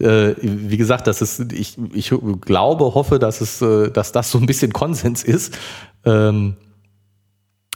äh, 0.00 0.34
wie 0.40 0.76
gesagt, 0.76 1.06
das 1.06 1.22
ist, 1.22 1.52
ich, 1.52 1.76
ich 1.92 2.12
glaube, 2.40 2.94
hoffe, 2.94 3.18
dass 3.18 3.40
es, 3.40 3.60
äh, 3.60 3.90
dass 3.90 4.12
das 4.12 4.30
so 4.30 4.38
ein 4.38 4.46
bisschen 4.46 4.72
Konsens 4.72 5.22
ist. 5.22 5.56
Ähm, 6.04 6.56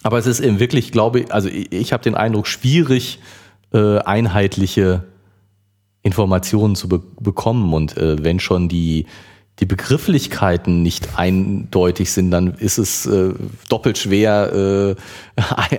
aber 0.03 0.19
es 0.19 0.27
ist 0.27 0.41
eben 0.41 0.61
wirklich, 0.61 0.93
glaube 0.93 1.21
ich, 1.21 1.33
also 1.33 1.49
ich, 1.49 1.73
ich 1.73 1.93
habe 1.93 2.03
den 2.03 2.15
Eindruck, 2.15 2.47
schwierig, 2.47 3.21
äh, 3.73 3.99
einheitliche 3.99 5.05
Informationen 6.03 6.77
zu 6.77 6.89
be 6.89 7.03
bekommen. 7.21 7.73
Und 7.73 7.97
äh, 7.97 8.23
wenn 8.23 8.41
schon 8.41 8.69
die, 8.69 9.07
die 9.61 9.67
Begrifflichkeiten 9.67 10.83
nicht 10.83 11.19
eindeutig 11.19 12.11
sind, 12.13 12.31
dann 12.31 12.55
ist 12.55 12.79
es 12.79 13.09
doppelt 13.69 13.99
schwer, 13.99 14.97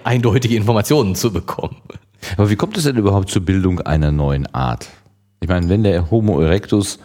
eindeutige 0.05 0.55
Informationen 0.55 1.13
zu 1.15 1.33
bekommen. 1.33 1.75
Aber 2.37 2.49
wie 2.49 2.55
kommt 2.55 2.77
es 2.77 2.85
denn 2.85 2.95
überhaupt 2.95 3.29
zur 3.29 3.43
Bildung 3.43 3.81
einer 3.81 4.13
neuen 4.13 4.47
Art? 4.53 4.87
Ich 5.39 5.47
meine, 5.47 5.69
wenn 5.69 5.83
der 5.83 6.09
Homo 6.11 6.41
erectus 6.41 6.99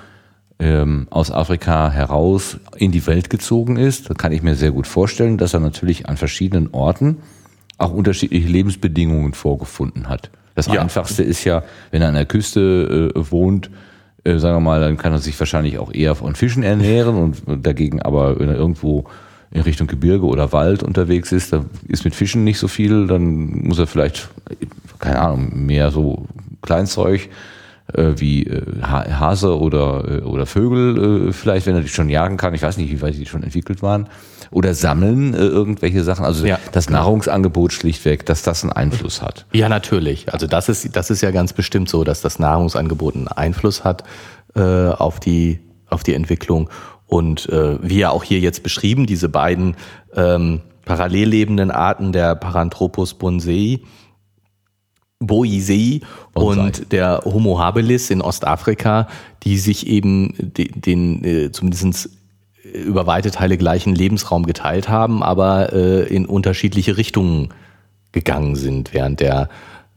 ähm, 0.59 1.07
aus 1.11 1.31
Afrika 1.31 1.91
heraus 1.91 2.59
in 2.77 2.93
die 2.93 3.07
Welt 3.07 3.31
gezogen 3.31 3.77
ist, 3.77 4.09
dann 4.09 4.17
kann 4.17 4.33
ich 4.33 4.43
mir 4.43 4.55
sehr 4.55 4.71
gut 4.71 4.87
vorstellen, 4.87 5.39
dass 5.39 5.55
er 5.55 5.61
natürlich 5.61 6.09
an 6.09 6.17
verschiedenen 6.17 6.69
Orten 6.73 7.19
auch 7.79 7.93
unterschiedliche 7.93 8.49
Lebensbedingungen 8.49 9.33
vorgefunden 9.33 10.09
hat. 10.09 10.31
Das 10.55 10.67
ja. 10.67 10.83
Einfachste 10.83 11.23
ist 11.23 11.45
ja, 11.45 11.63
wenn 11.91 12.03
er 12.03 12.09
an 12.09 12.15
der 12.15 12.27
Küste 12.27 13.13
äh, 13.15 13.31
wohnt, 13.31 13.71
äh, 14.25 14.37
sagen 14.39 14.57
wir 14.57 14.61
mal, 14.61 14.81
dann 14.81 14.99
kann 14.99 15.13
er 15.13 15.19
sich 15.19 15.39
wahrscheinlich 15.41 15.79
auch 15.79 15.93
eher 15.93 16.15
von 16.15 16.35
Fischen 16.35 16.63
ernähren 16.63 17.17
und 17.47 17.67
dagegen 17.67 18.03
aber, 18.03 18.39
wenn 18.39 18.49
er 18.49 18.57
irgendwo 18.57 19.05
in 19.51 19.63
Richtung 19.63 19.87
Gebirge 19.87 20.27
oder 20.27 20.53
Wald 20.53 20.83
unterwegs 20.83 21.33
ist, 21.33 21.53
da 21.53 21.65
ist 21.89 22.05
mit 22.05 22.15
Fischen 22.15 22.45
nicht 22.45 22.59
so 22.59 22.69
viel, 22.69 23.07
dann 23.07 23.67
muss 23.67 23.79
er 23.79 23.87
vielleicht, 23.87 24.29
keine 24.99 25.21
Ahnung, 25.21 25.67
mehr 25.67 25.91
so 25.91 26.27
Kleinzeug 26.63 27.31
äh, 27.95 28.15
wie 28.19 28.47
äh, 28.47 28.63
Hase 28.83 29.59
oder, 29.59 30.05
äh, 30.09 30.21
oder 30.23 30.47
Vögel 30.47 31.29
äh, 31.29 31.33
vielleicht, 31.33 31.67
wenn 31.67 31.75
er 31.75 31.83
die 31.83 31.89
schon 31.89 32.09
jagen 32.09 32.37
kann. 32.37 32.55
Ich 32.55 32.63
weiß 32.63 32.77
nicht, 32.77 32.91
wie 32.91 33.01
weit 33.03 33.15
die 33.15 33.27
schon 33.27 33.43
entwickelt 33.43 33.83
waren. 33.83 34.09
Oder 34.51 34.75
sammeln 34.75 35.35
irgendwelche 35.35 36.03
Sachen. 36.03 36.25
Also 36.25 36.45
ja, 36.45 36.59
das. 36.73 36.91
Nahrungsangebot 36.91 37.73
schlichtweg, 37.73 38.27
dass 38.27 38.43
das 38.43 38.65
einen 38.65 38.73
Einfluss 38.73 39.23
hat. 39.23 39.47
Ja, 39.53 39.69
natürlich. 39.69 40.33
Also 40.33 40.49
das 40.49 40.69
ist, 40.69 40.97
das 40.97 41.11
ist 41.11 41.21
ja 41.21 41.31
ganz 41.31 41.53
bestimmt 41.53 41.89
so, 41.89 42.03
dass 42.03 42.21
das 42.21 42.41
Nahrungsangebot 42.41 43.15
einen 43.15 43.29
Einfluss 43.29 43.85
hat 43.85 44.03
äh, 44.57 44.61
auf, 44.61 45.21
die, 45.21 45.61
auf 45.89 46.03
die 46.03 46.15
Entwicklung. 46.15 46.69
Und 47.07 47.49
äh, 47.49 47.79
wie 47.81 47.99
ja 47.99 48.11
auch 48.11 48.25
hier 48.25 48.41
jetzt 48.41 48.63
beschrieben, 48.63 49.07
diese 49.07 49.29
beiden 49.29 49.77
ähm, 50.15 50.61
parallel 50.85 51.29
lebenden 51.29 51.71
Arten 51.71 52.13
der 52.13 52.35
Paranthropus 52.35 53.15
bonsei, 53.15 53.81
Boisei 55.21 56.01
und 56.33 56.93
der 56.93 57.23
Homo 57.25 57.59
habilis 57.59 58.11
in 58.11 58.23
Ostafrika, 58.23 59.07
die 59.43 59.59
sich 59.59 59.87
eben 59.87 60.35
den, 60.39 60.81
den 60.81 61.25
äh, 61.25 61.53
zumindest 61.53 62.11
über 62.75 63.07
weite 63.07 63.31
Teile 63.31 63.59
gleichen 63.59 63.95
Lebensraum 63.95 64.47
geteilt 64.47 64.89
haben, 64.89 65.23
aber 65.23 65.73
äh, 65.73 66.03
in 66.05 66.25
unterschiedliche 66.27 66.97
Richtungen 66.97 67.51
gegangen 68.13 68.57
sind, 68.57 68.95
während 68.95 69.21
der 69.21 69.49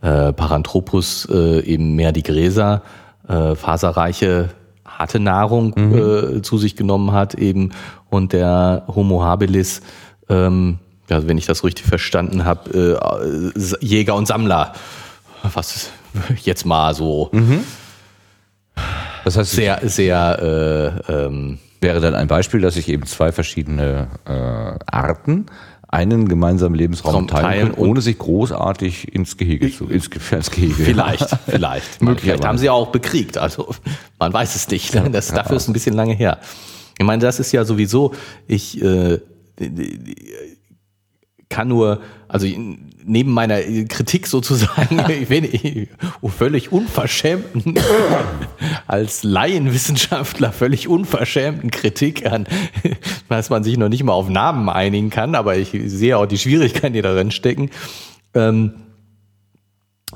äh, 0.01 0.34
Paranthropus 0.34 1.28
äh, 1.32 1.61
eben 1.61 1.95
mehr 1.95 2.11
die 2.11 2.24
Gräser, 2.24 2.84
äh, 3.28 3.55
faserreiche, 3.55 4.49
harte 4.86 5.19
Nahrung 5.19 5.74
mhm. 5.76 6.38
äh, 6.38 6.41
zu 6.41 6.57
sich 6.57 6.76
genommen 6.76 7.13
hat 7.13 7.34
eben 7.36 7.71
und 8.09 8.34
der 8.34 8.84
Homo 8.88 9.24
habilis, 9.24 9.82
ähm, 10.30 10.80
ja, 11.09 11.28
wenn 11.28 11.38
ich 11.38 11.45
das 11.45 11.63
richtig 11.63 11.86
verstanden 11.86 12.45
habe, 12.45 13.51
äh, 13.55 13.86
Jäger 13.86 14.15
und 14.15 14.28
Sammler 14.28 14.74
was 15.53 15.91
jetzt 16.43 16.65
mal 16.65 16.93
so 16.93 17.29
mhm. 17.31 17.63
das 19.25 19.37
heißt, 19.37 19.51
sehr, 19.51 19.81
sehr 19.83 21.03
äh, 21.07 21.13
ähm, 21.13 21.59
wäre 21.81 21.99
dann 21.99 22.15
ein 22.15 22.27
Beispiel, 22.27 22.61
dass 22.61 22.77
ich 22.77 22.89
eben 22.89 23.05
zwei 23.05 23.31
verschiedene 23.31 24.07
äh, 24.25 24.31
Arten 24.85 25.45
einen 25.93 26.27
gemeinsamen 26.27 26.73
Lebensraum 26.73 27.13
Raum 27.13 27.27
teilen, 27.27 27.43
teilen 27.43 27.73
können, 27.73 27.87
ohne 27.87 28.01
sich 28.01 28.17
großartig 28.17 29.13
ins 29.13 29.37
Gehege 29.37 29.71
zu, 29.71 29.87
ins, 29.87 30.07
ins 30.31 30.49
Gehege. 30.49 30.73
Vielleicht, 30.73 31.29
vielleicht. 31.45 31.45
vielleicht 31.45 32.01
Möglicherweise. 32.01 32.47
haben 32.47 32.57
sie 32.57 32.65
ja 32.65 32.71
auch 32.71 32.87
bekriegt. 32.87 33.37
Also 33.37 33.75
man 34.17 34.33
weiß 34.33 34.55
es 34.55 34.67
nicht. 34.69 34.95
Ne? 34.95 35.11
Das, 35.11 35.27
dafür 35.27 35.57
ist 35.57 35.67
ein 35.67 35.73
bisschen 35.73 35.93
lange 35.93 36.15
her. 36.15 36.39
Ich 36.97 37.05
meine, 37.05 37.21
das 37.21 37.39
ist 37.39 37.51
ja 37.51 37.63
sowieso, 37.63 38.13
ich 38.47 38.81
äh, 38.81 39.19
kann 41.53 41.67
nur, 41.67 42.01
also 42.27 42.47
neben 43.05 43.31
meiner 43.31 43.61
Kritik 43.61 44.25
sozusagen, 44.25 45.03
ich 45.21 45.27
bin 45.27 45.43
ich, 45.43 45.87
völlig 46.35 46.71
unverschämten, 46.71 47.75
als 48.87 49.23
Laienwissenschaftler 49.23 50.51
völlig 50.51 50.87
unverschämten 50.87 51.69
Kritik 51.69 52.25
an, 52.25 52.47
dass 53.29 53.51
man 53.51 53.63
sich 53.63 53.77
noch 53.77 53.89
nicht 53.89 54.03
mal 54.03 54.13
auf 54.13 54.29
Namen 54.29 54.67
einigen 54.67 55.11
kann, 55.11 55.35
aber 55.35 55.55
ich 55.55 55.69
sehe 55.85 56.17
auch 56.17 56.25
die 56.25 56.39
Schwierigkeiten, 56.39 56.93
die 56.93 57.03
darin 57.03 57.29
stecken. 57.29 57.69
Ähm, 58.33 58.73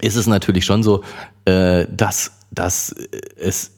ist 0.01 0.15
es 0.15 0.25
natürlich 0.25 0.65
schon 0.65 0.81
so, 0.81 1.03
äh, 1.45 1.85
dass, 1.87 2.31
dass 2.49 2.95
es 3.35 3.73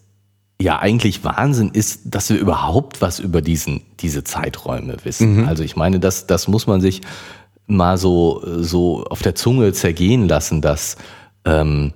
ja 0.61 0.79
eigentlich 0.79 1.23
Wahnsinn 1.25 1.71
ist, 1.71 2.01
dass 2.05 2.29
wir 2.29 2.37
überhaupt 2.37 3.01
was 3.01 3.19
über 3.19 3.41
diesen, 3.41 3.81
diese 3.99 4.23
Zeiträume 4.23 4.97
wissen. 5.03 5.47
Also 5.47 5.63
ich 5.63 5.77
meine, 5.77 6.01
das, 6.01 6.27
das 6.27 6.49
muss 6.49 6.67
man 6.67 6.81
sich 6.81 7.01
mal 7.69 7.97
so, 7.97 8.41
so 8.45 9.03
auf 9.05 9.21
der 9.21 9.35
Zunge 9.35 9.71
zergehen 9.73 10.27
lassen, 10.27 10.61
dass 10.61 10.97
ähm, 11.45 11.93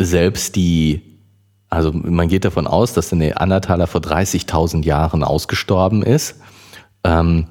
selbst 0.00 0.56
die, 0.56 1.20
also 1.68 1.92
man 1.92 2.28
geht 2.28 2.44
davon 2.44 2.66
aus, 2.66 2.92
dass 2.92 3.08
der 3.08 3.18
Neandertaler 3.18 3.86
vor 3.86 4.00
30.000 4.00 4.84
Jahren 4.84 5.24
ausgestorben 5.24 6.02
ist. 6.02 6.36
Ähm, 7.04 7.46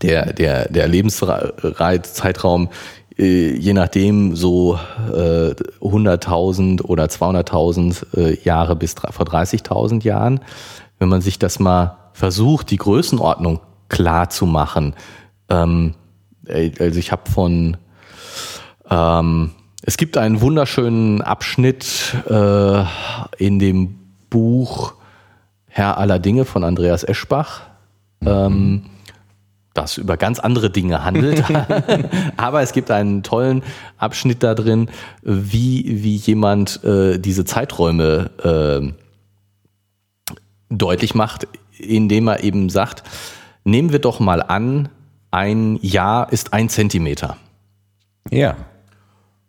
der, 0.00 0.32
der, 0.32 0.68
der 0.68 0.88
Lebenszeitraum, 0.88 2.70
äh, 3.18 3.54
je 3.54 3.72
nachdem, 3.72 4.34
so 4.34 4.78
äh, 5.08 5.54
100.000 5.80 6.82
oder 6.82 7.04
200.000 7.04 8.16
äh, 8.16 8.42
Jahre 8.42 8.74
bis 8.74 8.94
vor 8.94 9.26
30.000 9.26 10.02
Jahren. 10.02 10.40
Wenn 10.98 11.08
man 11.08 11.20
sich 11.20 11.38
das 11.38 11.58
mal 11.58 11.98
versucht, 12.14 12.70
die 12.70 12.78
Größenordnung 12.78 13.60
klar 13.88 14.30
zu 14.30 14.46
machen. 14.46 14.94
Ähm, 15.52 15.94
äh, 16.46 16.70
also 16.80 16.98
ich 16.98 17.12
habe 17.12 17.30
von, 17.30 17.76
ähm, 18.90 19.50
es 19.82 19.96
gibt 19.96 20.16
einen 20.16 20.40
wunderschönen 20.40 21.20
Abschnitt 21.20 22.16
äh, 22.28 22.84
in 23.38 23.58
dem 23.58 23.98
Buch 24.30 24.94
Herr 25.66 25.98
aller 25.98 26.18
Dinge 26.18 26.44
von 26.44 26.64
Andreas 26.64 27.04
Eschbach. 27.04 27.62
Ähm, 28.24 28.84
das 29.74 29.96
über 29.96 30.18
ganz 30.18 30.38
andere 30.38 30.70
Dinge 30.70 31.02
handelt. 31.02 31.44
Aber 32.36 32.60
es 32.60 32.72
gibt 32.72 32.90
einen 32.90 33.22
tollen 33.22 33.62
Abschnitt 33.96 34.42
da 34.42 34.54
drin, 34.54 34.90
wie, 35.22 36.02
wie 36.02 36.16
jemand 36.16 36.84
äh, 36.84 37.18
diese 37.18 37.46
Zeiträume 37.46 38.30
äh, 38.42 38.92
deutlich 40.68 41.14
macht, 41.14 41.48
indem 41.78 42.28
er 42.28 42.44
eben 42.44 42.68
sagt, 42.68 43.02
nehmen 43.64 43.92
wir 43.92 43.98
doch 43.98 44.20
mal 44.20 44.42
an, 44.42 44.90
ein 45.32 45.78
Jahr 45.82 46.32
ist 46.32 46.52
ein 46.52 46.68
Zentimeter. 46.68 47.36
Ja. 48.30 48.56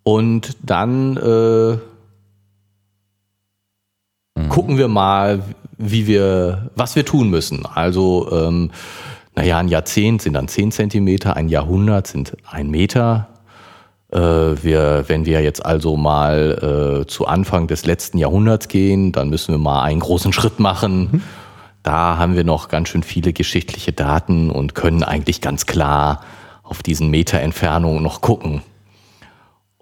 Und 0.02 0.58
dann 0.64 1.18
äh, 1.18 1.78
gucken 4.50 4.78
wir 4.78 4.88
mal, 4.88 5.44
wie 5.78 6.08
wir, 6.08 6.72
was 6.76 6.96
wir 6.96 7.06
tun 7.06 7.30
müssen. 7.30 7.66
Also, 7.66 8.30
ähm, 8.32 8.72
naja, 9.36 9.60
ein 9.60 9.68
Jahrzehnt 9.68 10.22
sind 10.22 10.34
dann 10.34 10.48
10 10.48 10.72
Zentimeter, 10.72 11.36
ein 11.36 11.50
Jahrhundert 11.50 12.08
sind 12.08 12.38
ein 12.50 12.70
Meter. 12.70 13.28
Äh, 14.12 14.20
wir, 14.20 15.06
wenn 15.08 15.26
wir 15.26 15.42
jetzt 15.42 15.66
also 15.66 15.98
mal 15.98 17.02
äh, 17.02 17.08
zu 17.08 17.26
Anfang 17.28 17.68
des 17.68 17.86
letzten 17.86 18.18
Jahrhunderts 18.18 18.68
gehen, 18.68 19.12
dann 19.12 19.30
müssen 19.30 19.54
wir 19.54 19.60
mal 19.60 19.84
einen 19.84 20.00
großen 20.00 20.32
Schritt 20.34 20.60
machen. 20.60 21.24
Da 21.84 22.18
haben 22.18 22.36
wir 22.36 22.46
noch 22.46 22.70
ganz 22.70 22.90
schön 22.90 23.04
viele 23.04 23.34
geschichtliche 23.34 23.92
Daten 23.92 24.50
und 24.50 24.74
können 24.74 25.04
eigentlich 25.04 25.42
ganz 25.42 25.66
klar 25.66 26.24
auf 26.64 26.82
diesen 26.82 27.10
Meter 27.10 27.40
Entfernung 27.42 28.02
noch 28.02 28.22
gucken. 28.22 28.62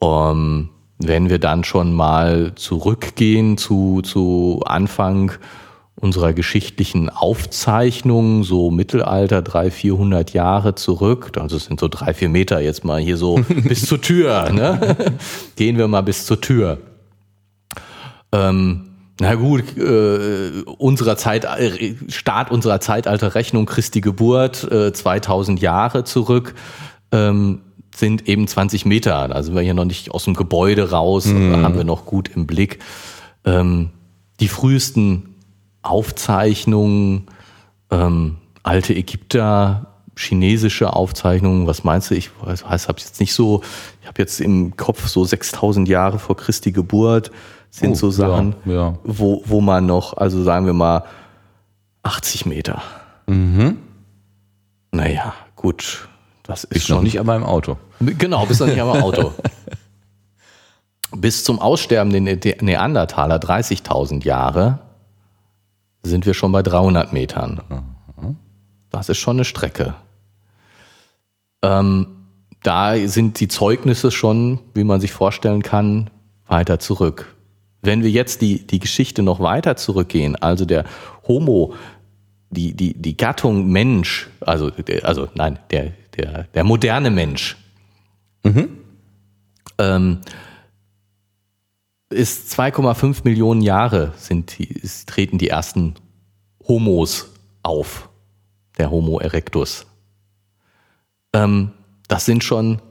Ähm, 0.02 0.70
wenn 0.98 1.30
wir 1.30 1.40
dann 1.40 1.64
schon 1.64 1.94
mal 1.94 2.54
zurückgehen 2.56 3.58
zu, 3.58 4.02
zu 4.02 4.62
Anfang 4.66 5.32
unserer 5.96 6.34
geschichtlichen 6.34 7.10
Aufzeichnung, 7.10 8.44
so 8.44 8.72
Mittelalter, 8.72 9.44
300, 9.44 9.74
400 9.74 10.34
Jahre 10.34 10.74
zurück, 10.74 11.38
also 11.40 11.58
es 11.58 11.66
sind 11.66 11.80
so 11.80 11.88
drei, 11.88 12.16
vier 12.16 12.30
Meter 12.30 12.60
jetzt 12.60 12.84
mal 12.84 13.00
hier 13.00 13.18
so 13.18 13.36
bis 13.48 13.86
zur 13.86 14.02
Tür, 14.02 14.50
ne? 14.50 14.96
gehen 15.56 15.78
wir 15.78 15.88
mal 15.88 16.02
bis 16.02 16.26
zur 16.26 16.42
Tür. 16.42 16.80
Ähm, 18.32 18.91
na 19.22 19.36
gut, 19.36 19.78
äh, 19.78 20.64
unserer 20.80 21.16
Zeit, 21.16 21.46
äh, 21.46 21.94
Start 22.08 22.50
unserer 22.50 22.80
Zeitalterrechnung, 22.80 23.68
Christi 23.68 24.02
Geburt, 24.02 24.64
äh, 24.72 24.94
2000 24.94 25.62
Jahre 25.62 26.04
zurück, 26.04 26.56
ähm, 27.12 27.62
sind 27.96 28.28
eben 28.28 28.48
20 28.48 28.88
Meter. 28.88 29.28
Da 29.28 29.44
sind 29.44 29.54
wir 29.54 29.62
hier 29.62 29.76
noch 29.76 29.86
nicht 29.86 30.10
aus 30.10 30.24
dem 30.24 30.34
Gebäude 30.34 30.90
raus, 30.90 31.26
da 31.26 31.62
haben 31.62 31.76
wir 31.76 31.84
noch 31.84 32.06
gut 32.06 32.32
im 32.36 32.48
Blick. 32.48 32.80
Ähm, 33.46 33.92
die 34.40 34.48
frühesten 34.48 35.36
Aufzeichnungen, 35.84 37.28
ähm, 37.92 38.38
alte 38.64 38.96
Ägypter, 38.96 39.86
chinesische 40.16 40.94
Aufzeichnungen, 40.94 41.68
was 41.68 41.84
meinst 41.84 42.10
du? 42.10 42.16
Ich 42.16 42.32
weiß, 42.42 42.64
weiß 42.64 42.88
habe 42.88 43.00
jetzt 43.00 43.20
nicht 43.20 43.36
so, 43.36 43.62
ich 44.02 44.08
habe 44.08 44.20
jetzt 44.20 44.42
im 44.42 44.76
Kopf 44.78 45.08
so 45.08 45.24
6000 45.24 45.88
Jahre 45.88 46.18
vor 46.18 46.36
Christi 46.36 46.72
Geburt 46.72 47.30
sind 47.72 47.92
Oh, 47.92 47.96
so 47.96 48.08
ja, 48.08 48.12
Sachen, 48.12 48.56
ja. 48.66 48.94
Wo, 49.04 49.42
wo 49.46 49.60
man 49.62 49.86
noch, 49.88 50.16
also 50.18 50.44
sagen 50.44 50.66
wir 50.68 50.74
mal 50.74 51.04
80 52.04 52.46
Meter. 52.46 52.82
Mhm. 53.28 53.78
Naja, 54.92 55.34
gut, 55.56 56.08
das 56.44 56.66
ist 56.66 56.78
Ist 56.78 56.88
schon 56.88 56.98
noch 56.98 57.04
nicht 57.04 57.20
aber 57.20 57.36
im 57.36 57.44
Auto. 57.46 57.78
Genau, 58.00 58.46
bis 58.46 58.60
noch 58.60 58.68
nicht 58.68 58.82
am 58.82 58.90
Auto. 58.90 59.32
Bis 61.16 61.44
zum 61.44 61.60
Aussterben 61.60 62.12
der 62.12 62.22
Ne- 62.22 62.40
Neandertaler 62.62 63.36
30.000 63.38 64.24
Jahre 64.24 64.80
sind 66.04 66.26
wir 66.26 66.34
schon 66.34 66.54
bei 66.54 66.64
300 66.64 67.12
Metern. 67.12 67.62
Das 68.90 69.10
ist 69.10 69.18
schon 69.18 69.36
eine 69.36 69.44
Strecke. 69.46 69.94
Ähm, 71.62 72.08
da 72.64 72.96
sind 73.08 73.40
die 73.42 73.50
Zeugnisse 73.50 74.10
schon, 74.10 74.60
wie 74.74 74.84
man 74.86 75.02
sich 75.02 75.12
vorstellen 75.12 75.64
kann, 75.64 76.10
weiter 76.48 76.80
zurück. 76.80 77.36
Wenn 77.82 78.04
wir 78.04 78.10
jetzt 78.12 78.42
die, 78.42 78.66
die 78.66 78.80
Geschichte 78.80 79.24
noch 79.24 79.40
weiter 79.40 79.76
zurückgehen, 79.76 80.36
also 80.36 80.66
der 80.66 80.86
Homo, 81.28 81.74
die, 82.50 82.74
die, 82.74 82.94
die 82.94 83.18
Gattung 83.18 83.68
Mensch, 83.72 84.30
also, 84.42 84.72
also 85.04 85.28
nein, 85.34 85.60
der, 85.72 85.94
der, 86.16 86.44
der 86.54 86.64
moderne 86.64 87.10
Mensch, 87.10 87.58
ähm, 89.78 90.22
ist 92.10 92.54
2,5 92.54 93.22
Millionen 93.24 93.62
Jahre 93.62 94.14
sind 94.18 94.58
die, 94.60 94.82
treten 95.06 95.38
die 95.38 95.48
ersten 95.48 95.96
Homos 96.68 97.32
auf, 97.64 98.10
der 98.78 98.92
Homo 98.92 99.20
erectus. 99.20 99.86
Ähm, 101.34 101.72
das 102.08 102.26
sind 102.26 102.44
schon, 102.44 102.82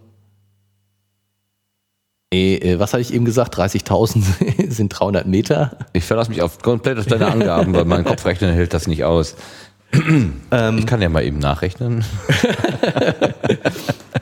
äh, 2.33 2.55
äh, 2.57 2.79
was 2.79 2.93
hatte 2.93 3.03
ich 3.03 3.13
eben 3.13 3.25
gesagt, 3.25 3.57
30.000 3.59 4.71
sind 4.71 4.89
300 4.91 5.27
Meter. 5.27 5.77
Ich 5.93 6.05
verlasse 6.05 6.31
mich 6.31 6.43
auf, 6.43 6.61
komplett 6.63 6.99
auf 6.99 7.07
deine 7.07 7.27
Angaben, 7.27 7.75
weil 7.75 7.85
mein 7.85 8.05
Kopfrechner 8.05 8.53
hält 8.53 8.73
das 8.75 8.87
nicht 8.87 9.05
aus. 9.05 9.37
ich 9.93 10.87
kann 10.87 11.03
ja 11.03 11.09
mal 11.09 11.25
eben 11.25 11.39
nachrechnen. 11.39 12.05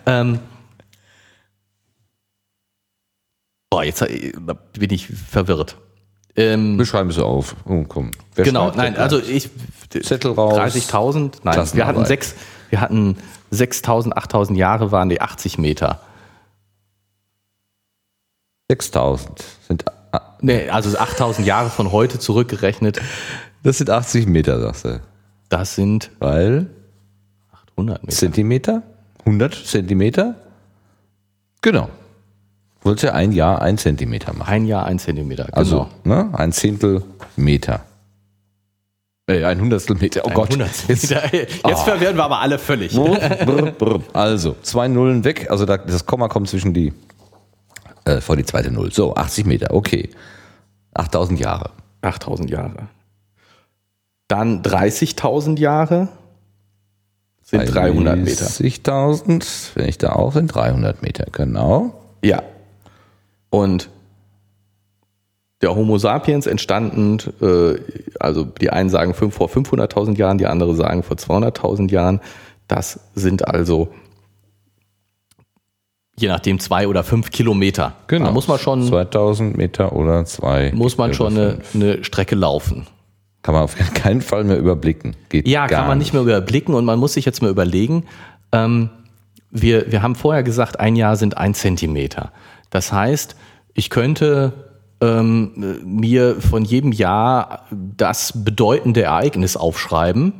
Ähm, 0.08 0.38
boah, 3.68 3.84
jetzt 3.84 4.00
äh, 4.00 4.32
bin 4.78 4.90
ich 4.90 5.06
verwirrt. 5.06 5.76
Ähm, 6.34 6.78
Wir 6.78 6.86
schreiben 6.86 7.10
es 7.10 7.18
auf. 7.18 7.56
Oh, 7.66 7.84
komm. 7.86 8.12
Wer 8.34 8.46
genau, 8.46 8.72
nein, 8.74 8.96
also 8.96 9.18
ich 9.20 9.50
Zettel 9.90 10.32
raus. 10.32 10.54
30.000, 10.54 11.40
nein, 11.42 11.68
wir 11.74 11.86
hatten 11.86 12.04
sechs, 12.06 12.34
wir 12.70 12.80
hatten 12.80 13.16
6.000, 13.52 14.12
8.000 14.14 14.54
Jahre 14.56 14.92
waren 14.92 15.08
die 15.08 15.20
80 15.20 15.58
Meter. 15.58 16.00
6000 18.70 19.44
sind, 19.66 19.84
Nee, 20.40 20.68
also 20.68 20.96
8.000 20.96 21.42
Jahre 21.44 21.68
von 21.70 21.90
heute 21.90 22.18
zurückgerechnet, 22.18 23.00
das 23.64 23.78
sind 23.78 23.90
80 23.90 24.26
Meter, 24.28 24.60
sagst 24.60 24.84
du. 24.84 25.00
das 25.48 25.74
sind 25.74 26.10
Weil 26.20 26.66
800 27.72 28.02
Meter. 28.04 28.16
Zentimeter? 28.16 28.82
100 29.24 29.54
Zentimeter? 29.54 30.34
Genau. 31.60 31.88
Wolltest 32.82 33.04
ja 33.04 33.12
ein 33.14 33.32
Jahr 33.32 33.60
ein 33.60 33.76
Zentimeter 33.78 34.32
machen. 34.32 34.48
Ein 34.48 34.64
Jahr, 34.66 34.86
ein 34.86 34.98
Zentimeter, 35.00 35.44
genau. 35.46 35.56
Also 35.56 35.88
ne, 36.04 36.30
ein 36.34 36.52
Zehntel 36.52 37.02
Meter. 37.36 37.80
Äh, 39.26 39.44
ein 39.44 39.60
Hundertstel 39.60 39.96
Meter. 39.96 40.22
Oh 40.24 40.28
Ein 40.28 40.34
Gott. 40.34 40.52
Hundertstel 40.52 40.94
Jetzt, 40.94 41.10
Meter. 41.10 41.34
Jetzt 41.68 41.82
verwirren 41.82 42.16
wir 42.16 42.24
aber 42.24 42.38
alle 42.40 42.58
völlig. 42.58 42.94
brr, 42.94 43.18
brr, 43.44 43.72
brr. 43.72 44.00
Also, 44.14 44.56
zwei 44.62 44.88
Nullen 44.88 45.24
weg. 45.24 45.48
Also 45.50 45.66
da, 45.66 45.76
das 45.76 46.06
Komma 46.06 46.28
kommt 46.28 46.48
zwischen 46.48 46.72
die, 46.72 46.94
äh, 48.08 48.20
vor 48.20 48.36
die 48.36 48.44
zweite 48.44 48.70
Null. 48.70 48.92
So, 48.92 49.14
80 49.14 49.46
Meter, 49.46 49.74
okay. 49.74 50.08
8000 50.94 51.38
Jahre. 51.38 51.70
8000 52.00 52.50
Jahre. 52.50 52.88
Dann 54.28 54.62
30.000 54.62 55.58
Jahre 55.58 56.08
sind 57.42 57.74
300 57.74 58.18
Meter. 58.18 58.46
30.000, 58.46 59.70
wenn 59.74 59.88
ich 59.88 59.98
da 59.98 60.12
auch 60.12 60.32
sind, 60.32 60.48
300 60.48 61.02
Meter, 61.02 61.26
genau. 61.32 61.94
Ja. 62.22 62.42
Und 63.50 63.88
der 65.62 65.74
Homo 65.74 65.98
sapiens 65.98 66.46
entstanden, 66.46 67.18
äh, 67.40 67.80
also 68.20 68.44
die 68.44 68.70
einen 68.70 68.90
sagen 68.90 69.14
vor 69.14 69.48
500.000 69.48 70.16
Jahren, 70.16 70.38
die 70.38 70.46
anderen 70.46 70.76
sagen 70.76 71.02
vor 71.02 71.16
200.000 71.16 71.90
Jahren. 71.90 72.20
Das 72.68 73.00
sind 73.14 73.48
also 73.48 73.88
je 76.18 76.28
nachdem 76.28 76.58
zwei 76.58 76.88
oder 76.88 77.04
fünf 77.04 77.30
Kilometer. 77.30 77.94
Da 78.08 78.30
muss 78.32 78.48
man 78.48 78.58
schon, 78.58 78.82
2000 78.82 79.56
Meter 79.56 79.92
oder 79.94 80.24
zwei. 80.24 80.72
muss 80.74 80.98
man 80.98 81.14
schon 81.14 81.36
eine, 81.36 81.58
eine 81.74 82.04
Strecke 82.04 82.34
laufen. 82.34 82.86
Kann 83.42 83.54
man 83.54 83.64
auf 83.64 83.76
keinen 83.94 84.20
Fall 84.20 84.44
mehr 84.44 84.58
überblicken. 84.58 85.16
Geht 85.28 85.46
Ja, 85.46 85.66
gar 85.66 85.80
kann 85.80 85.88
man 85.88 85.98
nicht 85.98 86.12
mehr 86.12 86.22
überblicken 86.22 86.74
und 86.74 86.84
man 86.84 86.98
muss 86.98 87.14
sich 87.14 87.24
jetzt 87.24 87.40
mal 87.40 87.50
überlegen, 87.50 88.04
ähm, 88.52 88.90
wir, 89.50 89.90
wir 89.90 90.02
haben 90.02 90.14
vorher 90.14 90.42
gesagt, 90.42 90.78
ein 90.78 90.96
Jahr 90.96 91.16
sind 91.16 91.36
ein 91.38 91.54
Zentimeter. 91.54 92.32
Das 92.70 92.92
heißt, 92.92 93.36
ich 93.72 93.88
könnte 93.88 94.52
ähm, 95.00 95.78
mir 95.84 96.40
von 96.40 96.64
jedem 96.64 96.92
Jahr 96.92 97.64
das 97.70 98.44
bedeutende 98.44 99.02
Ereignis 99.02 99.56
aufschreiben 99.56 100.34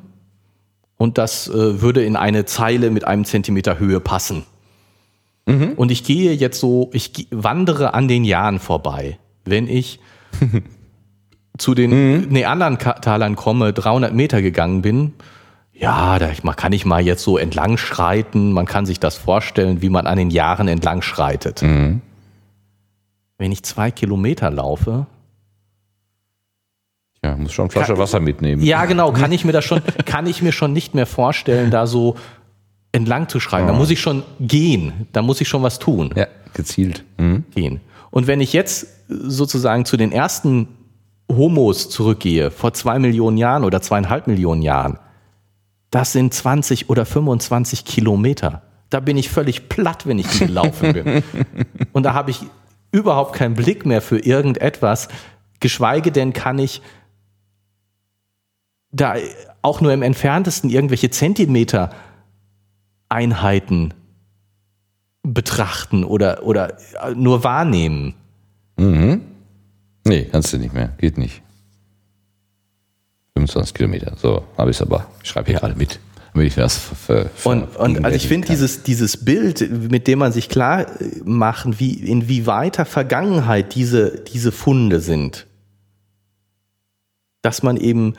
und 0.96 1.16
das 1.16 1.48
äh, 1.48 1.80
würde 1.80 2.04
in 2.04 2.16
eine 2.16 2.44
Zeile 2.44 2.90
mit 2.90 3.04
einem 3.04 3.24
Zentimeter 3.24 3.78
Höhe 3.78 4.00
passen. 4.00 4.44
Und 5.76 5.90
ich 5.90 6.04
gehe 6.04 6.32
jetzt 6.34 6.60
so, 6.60 6.90
ich 6.92 7.26
wandere 7.30 7.94
an 7.94 8.06
den 8.06 8.24
Jahren 8.24 8.58
vorbei. 8.58 9.18
Wenn 9.46 9.66
ich 9.66 9.98
zu 11.58 11.74
den 11.74 12.28
Neandertalern 12.28 13.34
komme, 13.34 13.72
300 13.72 14.12
Meter 14.12 14.42
gegangen 14.42 14.82
bin, 14.82 15.14
ja, 15.72 16.18
da 16.18 16.28
kann 16.54 16.72
ich 16.72 16.84
mal 16.84 17.00
jetzt 17.02 17.22
so 17.22 17.38
entlang 17.38 17.78
schreiten, 17.78 18.52
man 18.52 18.66
kann 18.66 18.84
sich 18.84 19.00
das 19.00 19.16
vorstellen, 19.16 19.80
wie 19.80 19.88
man 19.88 20.06
an 20.06 20.18
den 20.18 20.30
Jahren 20.30 20.68
entlang 20.68 21.02
schreitet. 21.02 21.62
Wenn 21.62 22.02
ich 23.38 23.62
zwei 23.62 23.90
Kilometer 23.90 24.50
laufe, 24.50 25.06
Ja, 27.24 27.36
muss 27.36 27.52
schon 27.52 27.64
eine 27.64 27.70
Flasche 27.70 27.92
Kann- 27.92 27.98
Wasser 28.02 28.20
mitnehmen. 28.20 28.62
ja 28.62 28.84
genau, 28.86 29.12
kann 29.12 29.32
ich 29.32 29.44
mir 29.44 29.52
das 29.52 29.64
schon, 29.64 29.80
kann 30.04 30.26
ich 30.26 30.42
mir 30.42 30.52
schon 30.52 30.72
nicht 30.72 30.94
mehr 30.94 31.06
vorstellen, 31.06 31.70
da 31.70 31.86
so 31.86 32.16
entlang 32.92 33.28
zu 33.28 33.40
schreiten. 33.40 33.66
Da 33.66 33.72
muss 33.72 33.90
ich 33.90 34.00
schon 34.00 34.22
gehen, 34.40 35.06
da 35.12 35.22
muss 35.22 35.40
ich 35.40 35.48
schon 35.48 35.62
was 35.62 35.78
tun. 35.78 36.12
Ja, 36.16 36.26
gezielt. 36.54 37.04
Mhm. 37.18 37.44
gehen. 37.54 37.80
Und 38.10 38.26
wenn 38.26 38.40
ich 38.40 38.52
jetzt 38.52 38.86
sozusagen 39.08 39.84
zu 39.84 39.96
den 39.96 40.12
ersten 40.12 40.68
Homos 41.30 41.90
zurückgehe, 41.90 42.50
vor 42.50 42.72
zwei 42.72 42.98
Millionen 42.98 43.36
Jahren 43.36 43.64
oder 43.64 43.82
zweieinhalb 43.82 44.26
Millionen 44.26 44.62
Jahren, 44.62 44.98
das 45.90 46.12
sind 46.12 46.32
20 46.32 46.90
oder 46.90 47.06
25 47.06 47.84
Kilometer. 47.84 48.62
Da 48.90 49.00
bin 49.00 49.16
ich 49.16 49.28
völlig 49.28 49.68
platt, 49.68 50.06
wenn 50.06 50.18
ich 50.18 50.26
die 50.26 50.46
gelaufen 50.46 50.92
bin. 50.92 51.22
Und 51.92 52.02
da 52.04 52.14
habe 52.14 52.30
ich 52.30 52.40
überhaupt 52.90 53.34
keinen 53.34 53.54
Blick 53.54 53.84
mehr 53.84 54.00
für 54.00 54.18
irgendetwas, 54.18 55.08
geschweige 55.60 56.12
denn 56.12 56.32
kann 56.32 56.58
ich 56.58 56.82
da 58.90 59.16
auch 59.60 59.82
nur 59.82 59.92
im 59.92 60.02
entferntesten 60.02 60.70
irgendwelche 60.70 61.10
Zentimeter 61.10 61.90
Einheiten 63.08 63.94
betrachten 65.22 66.04
oder, 66.04 66.42
oder 66.44 66.78
nur 67.14 67.44
wahrnehmen. 67.44 68.14
Nee, 70.04 70.24
kannst 70.24 70.52
du 70.52 70.58
nicht 70.58 70.72
mehr. 70.72 70.94
Geht 70.98 71.18
nicht. 71.18 71.42
25 73.34 73.74
Kilometer. 73.74 74.16
So, 74.16 74.44
habe 74.56 74.70
ich 74.70 74.76
es 74.76 74.82
aber. 74.82 75.06
Ich 75.22 75.28
schreibe 75.30 75.50
hier 75.50 75.62
alle 75.62 75.74
mit. 75.74 76.00
Damit 76.32 76.48
ich 76.48 76.54
das 76.54 76.76
ver, 76.76 77.26
ver, 77.28 77.50
Und, 77.50 77.76
und 77.76 78.04
also 78.04 78.16
ich 78.16 78.28
finde 78.28 78.48
dieses, 78.48 78.82
dieses 78.82 79.24
Bild, 79.24 79.90
mit 79.90 80.06
dem 80.06 80.18
man 80.20 80.32
sich 80.32 80.48
klar 80.48 81.00
äh, 81.00 81.20
machen, 81.24 81.80
wie, 81.80 81.94
in 81.94 82.28
wie 82.28 82.46
weiter 82.46 82.84
Vergangenheit 82.84 83.74
diese, 83.74 84.20
diese 84.20 84.52
Funde 84.52 85.00
sind, 85.00 85.46
dass 87.42 87.62
man 87.62 87.76
eben, 87.76 88.14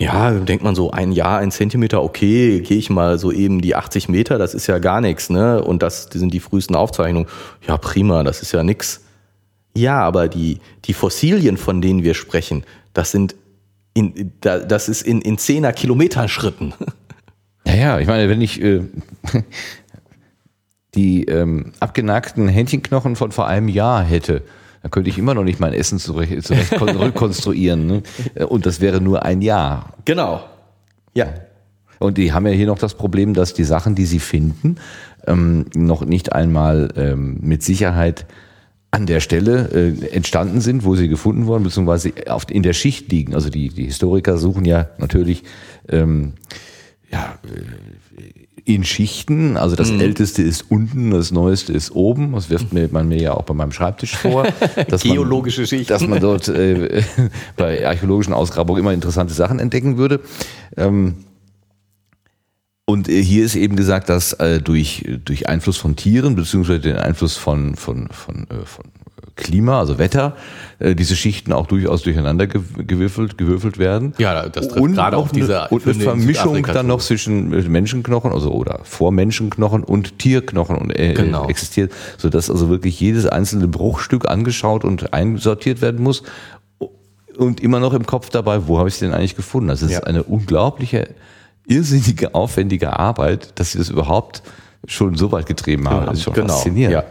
ja, 0.00 0.32
denkt 0.32 0.64
man 0.64 0.74
so 0.74 0.90
ein 0.90 1.12
Jahr, 1.12 1.38
ein 1.38 1.50
Zentimeter, 1.50 2.02
okay, 2.02 2.60
gehe 2.60 2.78
ich 2.78 2.88
mal 2.90 3.18
so 3.18 3.30
eben 3.30 3.60
die 3.60 3.76
80 3.76 4.08
Meter, 4.08 4.38
das 4.38 4.54
ist 4.54 4.66
ja 4.66 4.78
gar 4.78 5.00
nichts, 5.00 5.28
ne? 5.30 5.62
Und 5.62 5.82
das 5.82 6.08
sind 6.12 6.32
die 6.34 6.40
frühesten 6.40 6.74
Aufzeichnungen. 6.74 7.28
Ja, 7.68 7.76
prima, 7.76 8.24
das 8.24 8.40
ist 8.42 8.52
ja 8.52 8.62
nix. 8.64 9.02
Ja, 9.76 10.00
aber 10.00 10.28
die, 10.28 10.58
die 10.86 10.94
Fossilien, 10.94 11.56
von 11.56 11.80
denen 11.82 12.02
wir 12.02 12.14
sprechen, 12.14 12.64
das 12.94 13.10
sind 13.12 13.36
in, 13.94 14.32
da- 14.40 14.58
das 14.60 14.88
ist 14.88 15.02
in, 15.02 15.20
in 15.20 15.36
10er 15.36 15.72
Kilometer-Schritten. 15.72 16.74
Ja, 17.66 17.74
ja, 17.74 17.98
ich 18.00 18.06
meine, 18.08 18.28
wenn 18.30 18.40
ich 18.40 18.60
äh, 18.62 18.80
die 20.94 21.24
ähm, 21.26 21.72
abgenagten 21.78 22.48
Hähnchenknochen 22.48 23.14
von 23.16 23.32
vor 23.32 23.46
einem 23.46 23.68
Jahr 23.68 24.02
hätte, 24.02 24.42
dann 24.82 24.90
könnte 24.90 25.10
ich 25.10 25.18
immer 25.18 25.34
noch 25.34 25.44
nicht 25.44 25.60
mein 25.60 25.72
Essen 25.72 25.98
zurecht, 25.98 26.42
zurecht 26.46 26.76
kon- 26.76 26.88
rekonstruieren. 26.96 27.86
Ne? 27.86 28.02
Äh, 28.34 28.44
Und 28.44 28.66
das 28.66 28.80
wäre 28.80 29.00
nur 29.00 29.24
ein 29.24 29.42
Jahr. 29.42 29.94
Genau. 30.04 30.42
Ja. 31.14 31.26
Und 31.98 32.16
die 32.16 32.32
haben 32.32 32.46
ja 32.46 32.52
hier 32.52 32.66
noch 32.66 32.78
das 32.78 32.94
Problem, 32.94 33.34
dass 33.34 33.52
die 33.52 33.64
Sachen, 33.64 33.94
die 33.94 34.06
sie 34.06 34.20
finden, 34.20 34.76
ähm, 35.26 35.66
noch 35.74 36.04
nicht 36.04 36.32
einmal 36.32 36.88
ähm, 36.96 37.38
mit 37.42 37.62
Sicherheit 37.62 38.24
an 38.90 39.04
der 39.06 39.20
Stelle 39.20 39.68
äh, 39.72 40.06
entstanden 40.14 40.60
sind, 40.62 40.84
wo 40.84 40.96
sie 40.96 41.08
gefunden 41.08 41.46
wurden, 41.46 41.62
beziehungsweise 41.62 42.12
auf, 42.28 42.50
in 42.50 42.62
der 42.62 42.72
Schicht 42.72 43.12
liegen. 43.12 43.34
Also 43.34 43.50
die, 43.50 43.68
die 43.68 43.84
Historiker 43.84 44.38
suchen 44.38 44.64
ja 44.64 44.88
natürlich 44.98 45.44
ähm, 45.90 46.32
ja, 47.12 47.38
äh, 47.44 48.39
in 48.64 48.84
Schichten. 48.84 49.56
Also 49.56 49.76
das 49.76 49.90
Älteste 49.90 50.42
ist 50.42 50.66
unten, 50.70 51.10
das 51.10 51.30
Neueste 51.30 51.72
ist 51.72 51.94
oben. 51.94 52.32
Das 52.32 52.50
wirft 52.50 52.72
mir, 52.72 52.88
man 52.90 53.08
mir 53.08 53.20
ja 53.20 53.34
auch 53.34 53.44
bei 53.44 53.54
meinem 53.54 53.72
Schreibtisch 53.72 54.16
vor. 54.16 54.44
dass 54.88 55.04
man- 55.04 55.14
Geologische 55.14 55.66
Schichten. 55.66 55.88
Dass 55.92 56.06
man 56.06 56.20
dort 56.20 56.48
äh, 56.48 57.02
bei 57.56 57.86
archäologischen 57.86 58.32
Ausgrabungen 58.32 58.80
immer 58.80 58.92
interessante 58.92 59.34
Sachen 59.34 59.58
entdecken 59.58 59.96
würde. 59.96 60.20
Ähm, 60.76 61.16
und 62.84 63.08
äh, 63.08 63.22
hier 63.22 63.44
ist 63.44 63.54
eben 63.54 63.76
gesagt, 63.76 64.08
dass 64.08 64.32
äh, 64.34 64.60
durch, 64.60 65.04
durch 65.24 65.48
Einfluss 65.48 65.76
von 65.76 65.94
Tieren, 65.96 66.34
beziehungsweise 66.34 66.80
den 66.80 66.96
Einfluss 66.96 67.36
von, 67.36 67.76
von, 67.76 68.08
von, 68.10 68.48
äh, 68.50 68.64
von 68.64 68.84
Klima, 69.36 69.78
also 69.78 69.98
Wetter, 69.98 70.36
äh, 70.78 70.94
diese 70.94 71.16
Schichten 71.16 71.52
auch 71.52 71.66
durchaus 71.66 72.02
durcheinander 72.02 72.44
gew- 72.46 72.82
gewürfelt, 72.84 73.38
gewürfelt 73.38 73.78
werden. 73.78 74.14
Ja, 74.18 74.48
das 74.48 74.68
trifft 74.68 74.94
gerade 74.94 75.16
auch 75.16 75.28
diese 75.28 75.68
und 75.68 75.84
eine 75.86 75.94
Vermischung 75.94 76.62
dann 76.62 76.86
noch 76.86 77.00
zwischen 77.00 77.52
äh, 77.52 77.62
Menschenknochen, 77.68 78.32
also 78.32 78.52
oder 78.52 78.80
vor 78.84 79.12
Menschenknochen 79.12 79.82
und 79.84 80.18
Tierknochen 80.18 80.76
und, 80.76 80.90
äh, 80.98 81.14
Genau. 81.14 81.48
existiert, 81.48 81.92
sodass 82.18 82.50
also 82.50 82.68
wirklich 82.68 82.98
jedes 83.00 83.26
einzelne 83.26 83.68
Bruchstück 83.68 84.28
angeschaut 84.28 84.84
und 84.84 85.12
einsortiert 85.12 85.80
werden 85.82 86.02
muss 86.02 86.22
und 87.36 87.60
immer 87.60 87.80
noch 87.80 87.94
im 87.94 88.06
Kopf 88.06 88.30
dabei, 88.30 88.66
wo 88.68 88.78
habe 88.78 88.88
ich 88.88 88.94
es 88.94 89.00
denn 89.00 89.12
eigentlich 89.12 89.36
gefunden? 89.36 89.68
Das 89.68 89.82
ist 89.82 89.92
Ja. 89.92 90.00
eine 90.04 90.22
unglaubliche, 90.22 91.08
irrsinnige, 91.66 92.34
aufwendige 92.34 92.98
Arbeit, 92.98 93.52
dass 93.58 93.72
sie 93.72 93.78
das 93.78 93.88
überhaupt 93.90 94.42
schon 94.86 95.14
so 95.16 95.30
weit 95.30 95.46
getrieben 95.46 95.88
haben. 95.88 96.06
Das 96.06 96.18
ist 96.18 96.24
schon 96.24 96.34
faszinierend. 96.34 96.94
Ja. 96.94 97.04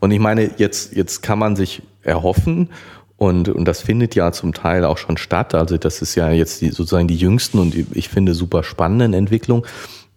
Und 0.00 0.10
ich 0.10 0.20
meine, 0.20 0.50
jetzt, 0.58 0.94
jetzt 0.94 1.22
kann 1.22 1.38
man 1.38 1.56
sich 1.56 1.82
erhoffen, 2.02 2.68
und, 3.16 3.48
und 3.48 3.64
das 3.64 3.80
findet 3.80 4.14
ja 4.14 4.32
zum 4.32 4.52
Teil 4.52 4.84
auch 4.84 4.98
schon 4.98 5.16
statt. 5.16 5.54
Also 5.54 5.78
das 5.78 6.02
ist 6.02 6.14
ja 6.14 6.30
jetzt 6.30 6.60
die, 6.60 6.70
sozusagen 6.70 7.08
die 7.08 7.16
jüngsten 7.16 7.58
und 7.58 7.74
ich 7.96 8.08
finde 8.08 8.34
super 8.34 8.64
spannenden 8.64 9.14
Entwicklung, 9.14 9.64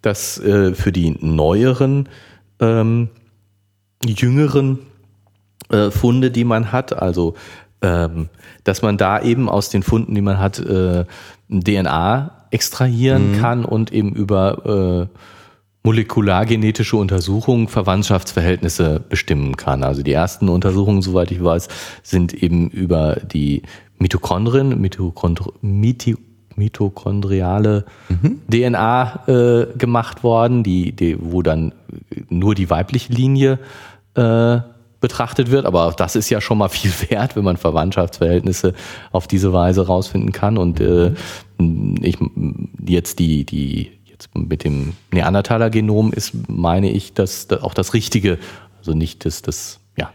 dass 0.02 0.38
äh, 0.38 0.74
für 0.74 0.92
die 0.92 1.16
neueren, 1.20 2.08
ähm, 2.60 3.08
jüngeren 4.04 4.80
äh, 5.70 5.90
Funde, 5.90 6.30
die 6.30 6.44
man 6.44 6.72
hat, 6.72 6.92
also 6.92 7.34
ähm, 7.82 8.28
dass 8.64 8.82
man 8.82 8.96
da 8.96 9.22
eben 9.22 9.48
aus 9.48 9.70
den 9.70 9.82
Funden, 9.82 10.14
die 10.14 10.20
man 10.20 10.38
hat, 10.38 10.58
äh, 10.58 11.04
DNA 11.48 12.32
extrahieren 12.50 13.38
kann 13.40 13.64
und 13.64 13.92
eben 13.92 14.12
über 14.14 15.08
äh, 15.10 15.18
molekulargenetische 15.88 16.98
Untersuchungen 16.98 17.66
Verwandtschaftsverhältnisse 17.66 19.00
bestimmen 19.08 19.56
kann. 19.56 19.82
Also 19.82 20.02
die 20.02 20.12
ersten 20.12 20.50
Untersuchungen, 20.50 21.00
soweit 21.00 21.30
ich 21.30 21.42
weiß, 21.42 21.68
sind 22.02 22.34
eben 22.34 22.68
über 22.68 23.16
die 23.16 23.62
Mitochondrien, 23.98 24.78
Mitochondri 24.78 25.50
Miti 25.62 26.16
mitochondriale 26.56 27.86
DNA 28.52 29.28
äh, 29.28 29.78
gemacht 29.78 30.22
worden, 30.24 30.62
die, 30.62 30.92
die, 30.92 31.16
wo 31.18 31.40
dann 31.40 31.72
nur 32.28 32.54
die 32.54 32.68
weibliche 32.68 33.12
Linie 33.12 33.58
äh, 34.14 34.58
betrachtet 35.00 35.50
wird, 35.50 35.64
aber 35.64 35.86
auch 35.86 35.94
das 35.94 36.16
ist 36.16 36.28
ja 36.28 36.40
schon 36.40 36.58
mal 36.58 36.68
viel 36.68 36.90
wert, 37.08 37.34
wenn 37.34 37.44
man 37.44 37.56
Verwandtschaftsverhältnisse 37.56 38.74
auf 39.12 39.26
diese 39.26 39.54
Weise 39.54 39.86
rausfinden 39.86 40.32
kann. 40.32 40.58
Und 40.58 40.80
äh, 40.80 41.14
ich 42.02 42.18
jetzt 42.84 43.20
die, 43.20 43.44
die 43.44 43.97
jetzt 44.18 44.36
mit 44.36 44.64
dem 44.64 44.94
Neandertaler-Genom 45.12 46.12
ist, 46.12 46.32
meine 46.48 46.90
ich, 46.90 47.14
dass 47.14 47.50
auch 47.50 47.74
das 47.74 47.94
Richtige, 47.94 48.38
also 48.78 48.92
nicht 48.92 49.24
das, 49.24 49.42
das 49.42 49.80
ja. 49.96 50.10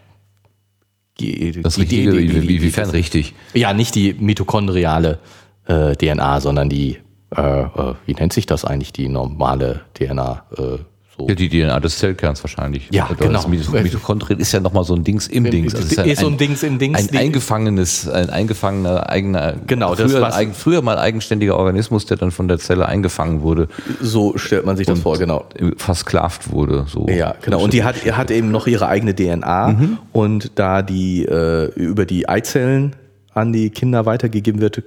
Die, 1.20 1.62
das 1.62 1.78
Richtige, 1.78 2.12
die, 2.12 2.28
die, 2.28 2.40
die, 2.42 2.56
inwiefern 2.58 2.90
richtig? 2.90 3.34
Ja, 3.54 3.74
nicht 3.74 3.96
die 3.96 4.14
mitochondriale 4.14 5.20
äh, 5.66 5.96
DNA, 5.96 6.42
sondern 6.42 6.70
die, 6.70 6.98
äh, 7.36 7.62
äh, 7.62 7.96
wie 8.06 8.14
nennt 8.14 8.34
sich 8.34 8.46
das 8.46 8.66
eigentlich, 8.66 8.92
die 8.92 9.08
normale 9.08 9.82
DNA? 9.94 10.46
Äh, 10.58 10.78
so. 11.18 11.28
Ja, 11.28 11.36
die 11.36 11.48
DNA 11.48 11.80
des 11.80 12.00
Zellkerns 12.00 12.44
wahrscheinlich. 12.44 12.88
Ja, 12.92 13.06
Oder 13.06 13.28
genau. 13.28 13.44
Das 13.44 13.48
Mitochondrien 13.48 14.40
ist 14.40 14.52
ja 14.52 14.60
nochmal 14.60 14.84
so 14.84 14.96
ein 14.96 15.04
Dings 15.04 15.28
im 15.28 15.44
Dings. 15.44 15.76
Also 15.76 15.88
ist, 15.88 15.98
ist 15.98 16.22
so 16.22 16.28
ein 16.28 16.38
Dings 16.38 16.64
im 16.64 16.80
Dings. 16.80 16.98
Ein 16.98 17.16
eingefangenes, 17.16 18.10
ein 18.10 18.30
eingefangener 18.30 19.10
eigener, 19.10 19.54
genau, 19.68 19.94
früher, 19.96 20.22
das, 20.22 20.34
eigen, 20.34 20.54
früher 20.54 20.82
mal 20.82 20.98
eigenständiger 20.98 21.56
Organismus, 21.58 22.08
der 22.08 22.18
dann 22.18 22.32
von 22.32 22.48
der 22.48 22.58
Zelle 22.58 22.88
eingefangen 22.88 23.42
wurde. 23.42 23.68
So 24.02 24.38
stellt 24.38 24.66
man 24.66 24.76
sich 24.76 24.88
das 24.88 25.00
vor, 25.00 25.18
genau. 25.20 25.46
Versklavt 25.78 26.52
wurde. 26.52 26.86
So. 26.88 27.08
Ja, 27.08 27.36
genau. 27.42 27.64
Und 27.64 27.74
die 27.74 27.84
hat, 27.84 27.96
hat 28.06 28.32
eben 28.32 28.50
noch 28.50 28.66
ihre 28.66 28.88
eigene 28.88 29.16
DNA 29.16 29.68
mhm. 29.68 29.98
und 30.14 30.52
da 30.56 30.82
die 30.82 31.26
äh, 31.26 31.72
über 31.76 32.06
die 32.06 32.28
Eizellen 32.28 32.96
an 33.34 33.54
die 33.54 33.70
Kinder 33.70 34.06
weitergegeben 34.06 34.62
wird, 34.62 34.82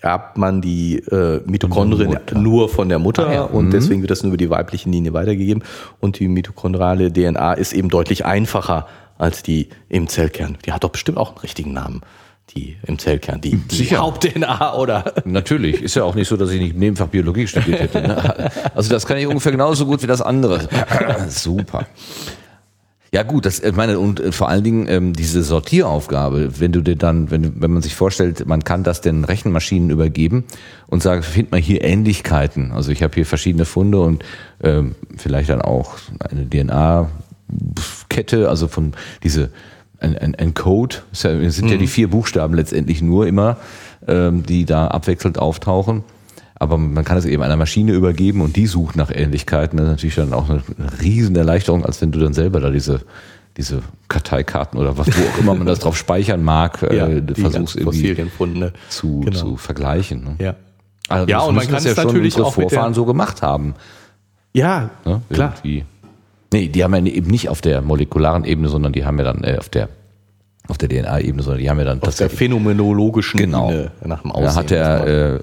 erbt 0.00 0.38
man 0.38 0.60
die 0.60 0.98
äh, 0.98 1.40
Mitochondrien 1.44 2.18
nur 2.34 2.68
von 2.68 2.88
der 2.88 2.98
Mutter 2.98 3.28
ah, 3.28 3.32
ja. 3.32 3.42
und 3.42 3.66
mhm. 3.66 3.70
deswegen 3.70 4.00
wird 4.00 4.10
das 4.10 4.22
nur 4.22 4.30
über 4.30 4.36
die 4.36 4.50
weibliche 4.50 4.88
Linie 4.88 5.12
weitergegeben. 5.12 5.64
Und 6.00 6.18
die 6.18 6.28
mitochondrale 6.28 7.12
DNA 7.12 7.54
ist 7.54 7.72
eben 7.72 7.88
deutlich 7.88 8.24
einfacher 8.24 8.86
als 9.18 9.42
die 9.42 9.68
im 9.88 10.08
Zellkern. 10.08 10.56
Die 10.64 10.72
hat 10.72 10.84
doch 10.84 10.90
bestimmt 10.90 11.18
auch 11.18 11.30
einen 11.30 11.38
richtigen 11.38 11.72
Namen. 11.72 12.02
Die 12.54 12.78
im 12.86 12.98
Zellkern, 12.98 13.42
die, 13.42 13.56
die 13.56 13.94
Haupt-DNA, 13.94 14.74
oder? 14.74 15.12
Natürlich. 15.26 15.82
Ist 15.82 15.96
ja 15.96 16.04
auch 16.04 16.14
nicht 16.14 16.28
so, 16.28 16.36
dass 16.38 16.50
ich 16.50 16.58
nicht 16.58 16.76
Nebenfach 16.78 17.08
Biologie 17.08 17.46
studiert 17.46 17.80
hätte. 17.80 18.00
Ne? 18.00 18.50
Also 18.74 18.88
das 18.88 19.04
kann 19.04 19.18
ich 19.18 19.26
ungefähr 19.26 19.52
genauso 19.52 19.84
gut 19.84 20.02
wie 20.02 20.06
das 20.06 20.22
andere. 20.22 20.66
Super. 21.28 21.86
Ja 23.10 23.22
gut, 23.22 23.46
das 23.46 23.60
ich 23.60 23.74
meine 23.74 23.98
und 23.98 24.20
äh, 24.20 24.32
vor 24.32 24.50
allen 24.50 24.62
Dingen 24.62 24.86
ähm, 24.88 25.14
diese 25.14 25.42
Sortieraufgabe, 25.42 26.60
wenn 26.60 26.72
du 26.72 26.82
dir 26.82 26.96
dann, 26.96 27.30
wenn, 27.30 27.62
wenn 27.62 27.70
man 27.70 27.82
sich 27.82 27.94
vorstellt, 27.94 28.46
man 28.46 28.64
kann 28.64 28.84
das 28.84 29.00
den 29.00 29.24
Rechenmaschinen 29.24 29.90
übergeben 29.90 30.44
und 30.88 31.02
sagt, 31.02 31.24
find 31.24 31.50
mal 31.50 31.60
hier 31.60 31.82
Ähnlichkeiten. 31.82 32.72
Also 32.72 32.92
ich 32.92 33.02
habe 33.02 33.14
hier 33.14 33.24
verschiedene 33.24 33.64
Funde 33.64 34.00
und 34.00 34.24
ähm, 34.62 34.94
vielleicht 35.16 35.48
dann 35.48 35.62
auch 35.62 35.96
eine 36.18 36.48
DNA-Kette, 36.48 38.48
also 38.48 38.68
von 38.68 38.92
diese 39.22 39.50
ein, 40.00 40.16
ein, 40.18 40.34
ein 40.34 40.54
Code, 40.54 40.96
ja, 41.12 41.50
sind 41.50 41.66
mhm. 41.66 41.72
ja 41.72 41.78
die 41.78 41.86
vier 41.86 42.08
Buchstaben 42.08 42.54
letztendlich 42.54 43.02
nur 43.02 43.26
immer, 43.26 43.56
ähm, 44.06 44.44
die 44.44 44.64
da 44.64 44.88
abwechselnd 44.88 45.38
auftauchen. 45.38 46.04
Aber 46.58 46.76
man 46.76 47.04
kann 47.04 47.16
es 47.16 47.24
eben 47.24 47.42
einer 47.42 47.56
Maschine 47.56 47.92
übergeben 47.92 48.40
und 48.40 48.56
die 48.56 48.66
sucht 48.66 48.96
nach 48.96 49.10
Ähnlichkeiten. 49.14 49.76
Das 49.76 49.86
ist 49.86 49.90
natürlich 49.90 50.16
dann 50.16 50.32
auch 50.32 50.48
eine 50.48 50.62
riesen 51.00 51.36
Erleichterung, 51.36 51.84
als 51.84 52.00
wenn 52.00 52.10
du 52.10 52.18
dann 52.18 52.34
selber 52.34 52.60
da 52.60 52.70
diese, 52.70 53.02
diese 53.56 53.82
Karteikarten 54.08 54.78
oder 54.78 54.98
was, 54.98 55.06
wo 55.06 55.22
auch 55.22 55.38
immer 55.38 55.54
man 55.54 55.66
das 55.66 55.78
drauf 55.78 55.96
speichern 55.96 56.42
mag, 56.42 56.82
ja, 56.82 57.06
äh, 57.06 57.22
versuchst 57.34 57.76
irgendwie 57.76 58.16
zu, 58.88 59.20
genau. 59.20 59.36
zu 59.38 59.56
vergleichen. 59.56 60.24
Ne? 60.24 60.36
Ja. 60.40 60.54
Also 61.08 61.26
ja, 61.28 61.40
und 61.40 61.54
man 61.54 61.66
kann 61.66 61.76
es 61.76 61.84
ja 61.84 61.94
natürlich 61.94 62.38
auch 62.40 62.54
Vorfahren 62.54 62.92
so 62.92 63.04
gemacht 63.04 63.40
haben. 63.42 63.74
Ja, 64.52 64.90
ne? 65.04 65.22
klar. 65.30 65.54
Irgendwie. 65.62 65.84
Nee, 66.52 66.68
die 66.68 66.82
haben 66.82 66.94
ja 66.94 67.12
eben 67.12 67.30
nicht 67.30 67.48
auf 67.48 67.60
der 67.60 67.82
molekularen 67.82 68.44
Ebene, 68.44 68.68
sondern 68.68 68.92
die 68.92 69.04
haben 69.04 69.18
ja 69.18 69.24
dann 69.24 69.44
äh, 69.44 69.58
auf 69.58 69.68
der 69.68 69.88
auf 70.68 70.76
der 70.76 70.88
DNA-Ebene, 70.90 71.42
sondern 71.42 71.60
die 71.62 71.70
haben 71.70 71.78
ja 71.78 71.86
dann 71.86 72.02
auf 72.02 72.14
der 72.14 72.28
phänomenologischen 72.28 73.40
genau. 73.40 73.70
Ebene 73.70 73.90
nach 74.04 74.20
dem 74.20 74.32
Aussehen. 74.32 74.46
Da 74.46 74.54
hat 74.54 74.70
der, 74.70 75.06
äh, 75.06 75.40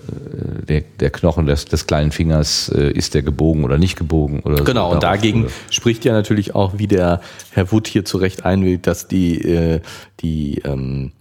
der, 0.66 0.84
der 1.00 1.10
Knochen 1.10 1.48
des, 1.48 1.66
des 1.66 1.88
kleinen 1.88 2.12
Fingers, 2.12 2.70
äh, 2.70 2.92
ist 2.92 3.16
der 3.16 3.24
gebogen 3.24 3.64
oder 3.64 3.80
nicht 3.80 3.98
gebogen 3.98 4.42
oder 4.42 4.64
Genau, 4.64 4.90
so, 4.90 4.94
und 4.96 5.04
dagegen 5.04 5.46
oder. 5.46 5.52
spricht 5.72 6.06
ja 6.06 6.14
natürlich 6.14 6.54
auch, 6.54 6.78
wie 6.78 6.88
der 6.88 7.22
Herr 7.52 7.72
Wood 7.72 7.88
hier 7.88 8.06
zu 8.06 8.18
Recht 8.18 8.46
einwählt, 8.46 8.86
dass 8.86 9.08
die, 9.08 9.42
äh, 9.42 9.82
die 10.22 10.60
ähm, 10.64 11.12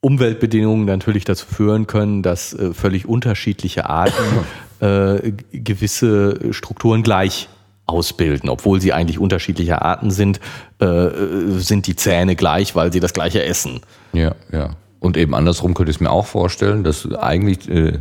Umweltbedingungen 0.00 0.84
natürlich 0.84 1.24
dazu 1.24 1.46
führen 1.46 1.86
können, 1.86 2.22
dass 2.22 2.52
äh, 2.52 2.74
völlig 2.74 3.08
unterschiedliche 3.08 3.88
Arten 3.88 4.22
äh, 4.80 5.32
gewisse 5.50 6.52
Strukturen 6.52 7.02
gleich 7.02 7.48
ausbilden. 7.88 8.48
Obwohl 8.48 8.80
sie 8.80 8.92
eigentlich 8.92 9.18
unterschiedliche 9.18 9.82
Arten 9.82 10.10
sind, 10.10 10.40
äh, 10.78 11.08
sind 11.58 11.86
die 11.86 11.96
Zähne 11.96 12.36
gleich, 12.36 12.74
weil 12.74 12.92
sie 12.92 13.00
das 13.00 13.12
gleiche 13.12 13.42
essen. 13.42 13.80
Ja, 14.12 14.34
ja. 14.52 14.70
Und 15.00 15.16
eben 15.16 15.34
andersrum 15.34 15.74
könnte 15.74 15.90
ich 15.90 15.96
es 15.96 16.00
mir 16.00 16.10
auch 16.10 16.26
vorstellen, 16.26 16.84
dass 16.84 17.10
eigentlich, 17.12 17.68
äh, 17.68 17.98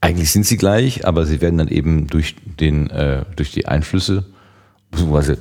eigentlich 0.00 0.30
sind 0.30 0.46
sie 0.46 0.56
gleich, 0.56 1.06
aber 1.06 1.26
sie 1.26 1.40
werden 1.40 1.58
dann 1.58 1.68
eben 1.68 2.06
durch, 2.08 2.36
den, 2.60 2.90
äh, 2.90 3.24
durch 3.36 3.52
die 3.52 3.66
Einflüsse, 3.66 4.24
beziehungsweise 4.90 5.38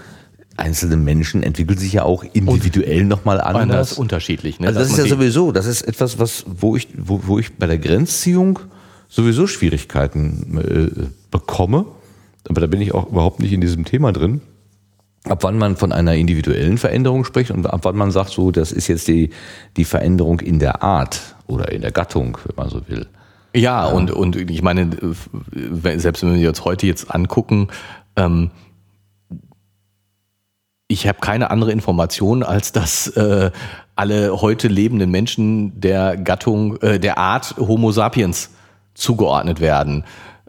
einzelne 0.56 0.98
Menschen 0.98 1.42
entwickeln 1.42 1.80
sich 1.80 1.94
ja 1.94 2.04
auch 2.04 2.24
individuell 2.34 3.06
nochmal 3.06 3.42
anders. 3.42 3.62
anders. 3.64 3.94
unterschiedlich. 3.94 4.60
Ne? 4.60 4.68
Also 4.68 4.80
das 4.80 4.92
ist 4.92 4.98
ja 4.98 5.08
sowieso, 5.08 5.52
das 5.52 5.66
ist 5.66 5.82
etwas, 5.82 6.20
was, 6.20 6.46
wo 6.48 6.76
ich, 6.76 6.90
wo, 6.96 7.22
wo 7.26 7.40
ich 7.40 7.56
bei 7.58 7.66
der 7.66 7.80
Grenzziehung 7.80 8.60
sowieso 9.10 9.48
Schwierigkeiten 9.48 10.58
äh, 10.58 11.10
bekomme 11.32 11.86
aber 12.50 12.62
da 12.62 12.68
bin 12.68 12.82
ich 12.82 12.94
auch 12.94 13.08
überhaupt 13.08 13.40
nicht 13.40 13.54
in 13.54 13.62
diesem 13.62 13.86
Thema 13.86 14.12
drin. 14.12 14.42
Ab 15.26 15.44
wann 15.44 15.58
man 15.58 15.78
von 15.78 15.94
einer 15.94 16.16
individuellen 16.16 16.78
Veränderung 16.78 17.24
spricht 17.24 17.52
und 17.52 17.66
ab 17.66 17.82
wann 17.84 17.96
man 17.96 18.12
sagt, 18.12 18.32
so, 18.32 18.52
das 18.52 18.74
ist 18.74 18.88
jetzt 18.88 19.08
die, 19.08 19.30
die 19.78 19.86
Veränderung 19.86 20.42
in 20.42 20.60
der 20.60 20.84
Art 20.84 21.36
oder 21.48 21.72
in 21.72 21.82
der 21.82 21.92
Gattung, 21.92 22.38
wenn 22.46 22.56
man 22.58 22.70
so 22.70 22.82
will. 22.88 23.08
Ja, 23.56 23.86
und, 23.86 24.12
und 24.12 24.36
ich 24.36 24.62
meine, 24.62 24.90
selbst 25.96 26.24
wenn 26.24 26.40
wir 26.40 26.50
uns 26.50 26.66
heute 26.66 26.88
jetzt 26.88 27.14
angucken, 27.14 27.68
ähm, 28.16 28.52
ich 30.88 31.08
habe 31.08 31.20
keine 31.22 31.52
andere 31.52 31.72
Information, 31.72 32.44
als 32.44 32.72
dass 32.72 33.08
äh, 33.08 33.52
alle 33.96 34.42
heute 34.42 34.68
lebenden 34.68 35.12
Menschen 35.12 35.80
der 35.80 36.18
Gattung, 36.18 36.78
äh, 36.82 37.00
der 37.00 37.18
Art 37.18 37.56
Homo 37.58 37.92
sapiens 37.92 38.50
zugeordnet 38.94 39.60
werden. 39.60 40.04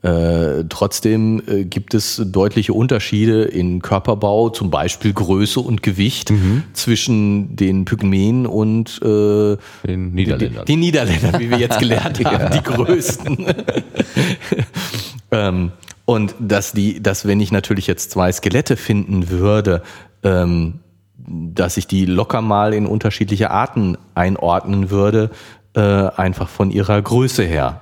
Äh, 0.05 0.65
trotzdem 0.69 1.43
äh, 1.47 1.65
gibt 1.65 1.95
es 1.95 2.21
deutliche 2.27 2.75
Unterschiede 2.75 3.45
in 3.45 3.81
Körperbau, 3.81 4.51
zum 4.51 4.71
Beispiel 4.71 5.15
Größe 5.15 5.61
und 5.61 5.83
Gewicht 5.83 6.31
mhm. 6.31 6.63
zwischen 6.75 7.57
den 7.57 7.87
Pygmäen 7.87 8.45
und 8.47 9.01
äh, 9.03 9.57
den 9.87 10.13
Niederländern. 10.13 10.67
Die, 10.67 10.73
die 10.73 10.77
Niederländern, 10.77 11.41
wie 11.41 11.49
wir 11.49 11.57
jetzt 11.57 11.79
gelernt 11.79 12.23
haben, 12.25 12.35
ja. 12.35 12.49
die 12.51 12.63
größten. 12.63 13.47
ähm, 15.31 15.73
und 16.05 16.35
dass 16.39 16.73
die, 16.73 17.03
dass 17.03 17.27
wenn 17.27 17.41
ich 17.41 17.51
natürlich 17.51 17.87
jetzt 17.87 18.11
zwei 18.11 18.31
Skelette 18.31 18.77
finden 18.77 19.31
würde, 19.31 19.83
ähm, 20.23 20.81
dass 21.17 21.79
ich 21.79 21.87
die 21.87 22.05
locker 22.05 22.43
mal 22.43 22.75
in 22.75 22.85
unterschiedliche 22.85 23.51
Arten 23.53 23.97
einordnen 24.15 24.91
würde, 24.91 25.31
äh, 25.73 25.81
einfach 25.81 26.51
von 26.51 26.71
ihrer 26.71 27.01
Größe 27.01 27.43
her. 27.43 27.81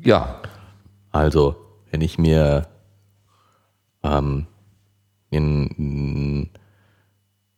Ja, 0.00 0.36
also, 1.12 1.56
wenn 1.90 2.00
ich 2.00 2.18
mir 2.18 2.66
ähm, 4.02 4.46
in, 5.30 6.48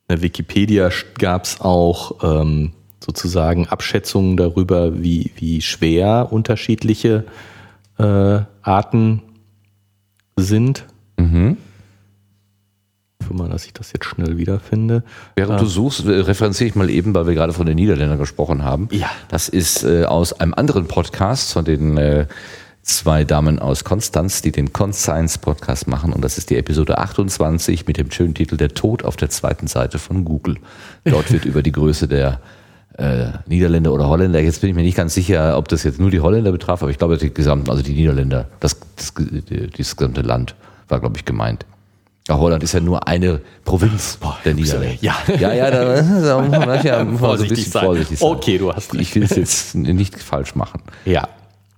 in 0.09 0.23
Wikipedia 0.23 0.91
gab 1.19 1.45
es 1.45 1.61
auch 1.61 2.23
ähm, 2.23 2.73
sozusagen 3.03 3.69
Abschätzungen 3.69 4.37
darüber, 4.37 5.03
wie, 5.03 5.31
wie 5.37 5.63
schwer 5.63 6.29
unterschiedliche 6.31 7.25
äh, 7.99 8.41
Arten 8.63 9.23
sind. 10.37 10.87
Mhm. 11.17 11.57
Ich 13.21 13.27
hoffe 13.27 13.39
mal, 13.39 13.49
dass 13.49 13.65
ich 13.67 13.73
das 13.73 13.93
jetzt 13.93 14.05
schnell 14.05 14.37
wiederfinde. 14.37 15.03
Während 15.37 15.59
ähm, 15.59 15.65
du 15.65 15.71
suchst, 15.71 16.07
äh, 16.07 16.21
referenziere 16.21 16.69
ich 16.69 16.75
mal 16.75 16.91
eben, 16.91 17.15
weil 17.15 17.27
wir 17.27 17.35
gerade 17.35 17.53
von 17.53 17.67
den 17.67 17.77
Niederländern 17.77 18.19
gesprochen 18.19 18.65
haben. 18.65 18.89
Ja. 18.91 19.11
Das 19.29 19.49
ist 19.49 19.85
äh, 19.85 20.05
aus 20.05 20.33
einem 20.35 20.55
anderen 20.55 20.87
Podcast 20.87 21.53
von 21.53 21.65
den 21.65 21.97
äh, 21.97 22.27
zwei 22.85 23.25
Damen 23.25 23.59
aus 23.59 23.83
Konstanz, 23.83 24.43
die 24.43 24.53
den 24.53 24.73
Conscience 24.73 25.39
Podcast 25.39 25.89
machen. 25.89 26.13
Und 26.13 26.23
das 26.23 26.39
ist 26.39 26.51
die 26.51 26.57
Episode 26.57 26.99
28 26.99 27.87
mit 27.87 27.97
dem 27.97 28.11
schönen 28.11 28.35
Titel 28.35 28.57
Der 28.57 28.69
Tod 28.69 29.05
auf 29.05 29.17
der 29.17 29.31
zweiten 29.31 29.67
Seite 29.67 29.99
von 29.99 30.25
Google. 30.25 30.59
Dort 31.05 31.33
wird 31.33 31.45
über 31.47 31.63
die 31.63 31.73
Größe 31.73 32.07
der 32.07 32.41
äh, 32.99 33.31
Niederländer 33.47 33.93
oder 33.93 34.09
Holländer, 34.09 34.41
jetzt 34.41 34.61
bin 34.61 34.71
ich 34.71 34.77
mir 34.77 34.83
nicht 34.83 34.97
ganz 34.97 35.15
sicher, 35.15 35.59
ob 35.59 35.67
das 35.69 35.83
jetzt 35.83 35.99
nur 35.99 36.11
die 36.11 36.21
Holländer 36.21 36.53
betraf, 36.53 36.83
aber 36.83 36.93
ich 36.93 36.99
glaube, 36.99 37.17
die 37.17 37.35
gesamten, 37.35 37.69
also 37.69 37.83
die 37.83 37.93
Niederländer, 37.93 38.47
das, 38.61 38.79
das, 38.95 39.13
das 39.15 39.97
gesamte 39.97 40.21
Land 40.21 40.55
war, 40.89 41.01
glaube 41.01 41.17
ich, 41.17 41.25
gemeint. 41.25 41.67
Ja, 42.29 42.39
Holland 42.39 42.63
ist 42.63 42.73
ja 42.73 42.81
nur 42.81 43.07
eine 43.09 43.41
Provinz 43.65 44.17
Boah, 44.19 44.39
der 44.45 44.55
Niederländer. 44.55 44.97
Ja, 45.01 45.17
ja, 45.39 45.53
ja 45.53 45.71
da, 45.71 46.03
da 46.03 46.41
muss 46.41 46.67
man 46.67 46.83
ja, 46.85 47.05
man 47.05 47.19
so 47.19 47.43
ein 47.43 47.49
bisschen 47.49 47.73
vorsichtig 47.73 48.19
sein. 48.19 48.29
Okay, 48.31 48.59
du 48.59 48.73
hast 48.73 48.95
recht. 48.95 49.03
Ich 49.03 49.15
will 49.15 49.25
es 49.25 49.37
jetzt 49.37 49.75
nicht 49.75 50.19
falsch 50.23 50.55
machen. 50.55 50.81
Ja. 51.05 51.29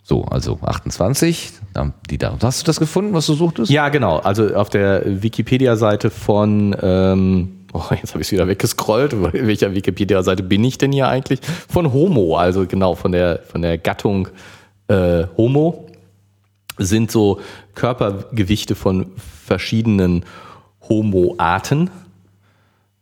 So, 0.09 0.23
also 0.23 0.61
28. 0.63 1.51
Die 2.09 2.17
da. 2.17 2.39
Hast 2.41 2.63
du 2.63 2.67
das 2.67 2.79
gefunden, 2.79 3.13
was 3.13 3.27
du 3.27 3.35
suchtest? 3.35 3.73
Ja, 3.73 3.89
genau. 3.89 4.19
Also 4.19 4.55
auf 4.55 4.69
der 4.69 5.03
Wikipedia-Seite 5.21 6.11
von, 6.11 6.77
ähm, 6.81 7.67
oh, 7.73 7.83
jetzt 7.91 8.13
habe 8.13 8.21
ich 8.21 8.29
es 8.29 8.31
wieder 8.31 8.47
weggescrollt, 8.47 9.21
welcher 9.33 9.75
Wikipedia-Seite 9.75 10.45
bin 10.45 10.63
ich 10.63 10.79
denn 10.79 10.93
hier 10.93 11.09
eigentlich? 11.09 11.41
Von 11.69 11.93
Homo, 11.93 12.37
also 12.37 12.67
genau, 12.67 12.95
von 12.95 13.11
der, 13.11 13.41
von 13.51 13.63
der 13.63 13.79
Gattung 13.79 14.29
äh, 14.87 15.25
Homo 15.37 15.89
sind 16.79 17.11
so 17.11 17.41
Körpergewichte 17.75 18.77
von 18.77 19.07
verschiedenen 19.45 20.25
Homo-Arten. 20.89 21.91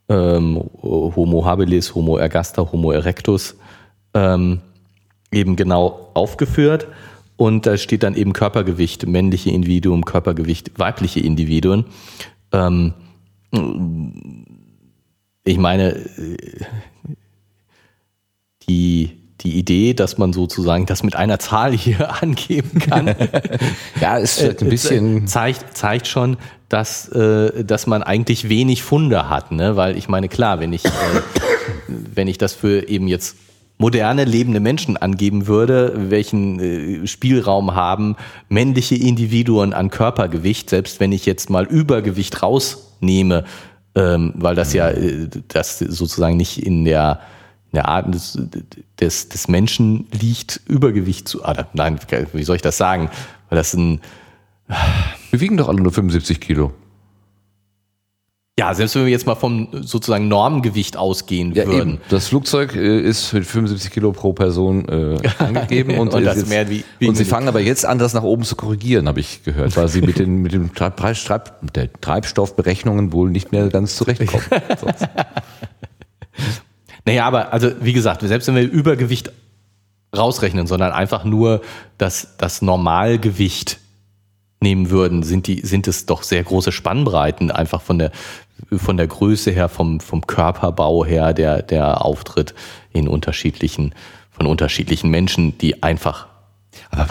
Ähm, 0.09 0.59
Homo 0.83 1.45
habilis, 1.45 1.95
Homo 1.95 2.17
ergaster, 2.17 2.73
Homo 2.73 2.93
erectus 2.93 3.57
ähm, 4.15 4.63
eben 5.35 5.57
genau 5.57 6.11
aufgeführt. 6.15 6.89
Und 7.37 7.67
da 7.67 7.77
steht 7.77 8.05
dann 8.05 8.15
eben 8.15 8.33
Körpergewicht, 8.33 9.07
männliche 9.07 9.51
Individuen, 9.51 10.05
Körpergewicht, 10.05 10.79
weibliche 10.79 11.21
Individuen. 11.21 11.85
Ähm, 12.53 12.95
ich 15.45 15.59
meine, 15.59 15.97
die, 18.69 19.11
die 19.41 19.59
Idee, 19.59 19.95
dass 19.95 20.17
man 20.17 20.33
sozusagen 20.33 20.87
das 20.87 21.03
mit 21.03 21.17
einer 21.17 21.39
Zahl 21.39 21.73
hier 21.73 22.23
angeben 22.23 22.79
kann, 22.79 23.15
ja, 24.01 24.17
ist 24.17 24.41
ein 24.41 24.57
äh, 24.59 24.65
bisschen 24.65 25.27
zeigt, 25.27 25.77
zeigt 25.77 26.07
schon, 26.07 26.37
dass, 26.69 27.09
äh, 27.09 27.65
dass 27.65 27.87
man 27.87 28.03
eigentlich 28.03 28.49
wenig 28.49 28.83
Funde 28.83 29.29
hat, 29.29 29.53
ne? 29.53 29.77
Weil 29.77 29.97
ich 29.97 30.09
meine, 30.09 30.29
klar, 30.29 30.61
wenn 30.61 30.73
ich, 30.73 30.85
äh, 30.85 30.89
wenn 31.89 32.27
ich 32.29 32.39
das 32.39 32.55
für 32.55 32.89
eben 32.89 33.07
jetzt 33.07 33.37
moderne 33.85 34.25
lebende 34.25 34.61
Menschen 34.61 34.97
angeben 34.97 35.47
würde, 35.47 35.93
welchen 36.09 36.59
äh, 36.59 37.07
Spielraum 37.07 37.75
haben 37.75 38.17
männliche 38.49 38.95
Individuen 38.95 39.75
an 39.75 39.91
Körpergewicht, 39.91 40.71
selbst 40.71 41.01
wenn 41.01 41.13
ich 41.13 41.27
jetzt 41.27 41.51
mal 41.51 41.67
Übergewicht 41.67 42.43
rausnehme, 42.43 43.45
ähm, 43.95 44.33
weil 44.37 44.55
das 44.55 44.73
ja 44.73 44.89
äh, 44.89 45.29
das 45.49 45.81
sozusagen 45.81 46.39
nicht 46.39 46.65
in 46.65 46.87
der, 46.87 47.21
der 47.75 47.87
Art 47.87 48.15
des, 48.15 48.39
des, 48.99 49.29
des 49.29 49.49
Menschen 49.49 50.07
liegt, 50.19 50.63
Übergewicht 50.67 51.29
zu. 51.29 51.45
Ah, 51.45 51.67
nein, 51.75 52.01
wie 52.33 52.45
soll 52.45 52.57
ich 52.57 52.63
das 52.63 52.79
sagen? 52.79 53.11
Weil 53.51 53.59
das 53.59 53.75
ein. 53.75 54.01
Wir 55.31 55.41
wiegen 55.41 55.59
doch 55.59 55.69
alle 55.69 55.83
nur 55.83 55.93
75 55.93 56.41
Kilo. 56.41 56.73
Ja, 58.57 58.73
selbst 58.73 58.95
wenn 58.95 59.05
wir 59.05 59.11
jetzt 59.11 59.27
mal 59.27 59.35
vom 59.35 59.67
sozusagen 59.83 60.29
Normgewicht 60.29 60.97
ausgehen 60.97 61.53
ja, 61.55 61.67
würden. 61.67 61.95
Eben. 61.95 62.01
Das 62.09 62.29
Flugzeug 62.29 62.77
äh, 62.77 63.01
ist 63.01 63.33
mit 63.33 63.45
75 63.45 63.91
Kilo 63.91 64.13
pro 64.13 64.33
Person 64.33 64.89
äh, 64.89 65.19
angegeben 65.39 65.99
und, 65.99 66.15
und, 66.15 66.23
jetzt, 66.23 66.49
mehr 66.49 66.71
wie, 66.71 66.85
wie 67.01 67.09
und 67.09 67.17
sie 67.17 67.25
fangen 67.25 67.49
aber 67.49 67.59
jetzt 67.59 67.85
an, 67.85 67.99
das 67.99 68.15
nach 68.15 68.23
oben 68.23 68.45
zu 68.45 68.55
korrigieren, 68.55 69.09
habe 69.09 69.19
ich 69.19 69.43
gehört, 69.43 69.77
weil 69.77 69.89
sie 69.89 70.03
mit 70.03 70.21
den 70.21 70.37
mit 70.37 70.53
dem 70.53 70.73
Treib, 70.73 70.97
Treib, 70.97 71.73
der 71.75 71.93
Treibstoffberechnungen 71.93 73.13
wohl 73.13 73.29
nicht 73.29 73.51
mehr 73.51 73.69
ganz 73.71 73.97
zurechtkommen. 73.97 74.45
naja, 77.05 77.27
aber 77.27 77.53
also 77.53 77.73
wie 77.81 77.93
gesagt, 77.93 78.21
selbst 78.23 78.47
wenn 78.47 78.55
wir 78.55 78.71
Übergewicht 78.71 79.33
rausrechnen, 80.17 80.69
sondern 80.69 80.93
einfach 80.93 81.25
nur 81.25 81.61
das, 81.99 82.37
das 82.39 82.63
Normalgewicht 82.63 83.81
nehmen 84.65 84.91
würden, 84.91 85.23
sind 85.23 85.47
die, 85.47 85.61
sind 85.61 85.87
es 85.87 86.07
doch 86.07 86.25
sehr 86.25 86.43
große 86.43 86.73
Spannbreiten 86.73 87.53
einfach 87.53 87.81
von 87.81 87.99
der, 87.99 88.11
von 88.73 88.97
der 88.97 89.07
Größe 89.07 89.51
her, 89.51 89.69
vom, 89.69 90.01
vom 90.01 90.27
Körperbau 90.27 91.05
her, 91.05 91.33
der, 91.33 91.63
der 91.63 92.05
Auftritt 92.05 92.55
in 92.93 93.09
unterschiedlichen, 93.09 93.95
von 94.31 94.47
unterschiedlichen 94.47 95.11
Menschen, 95.11 95.59
die 95.59 95.83
einfach 95.83 96.27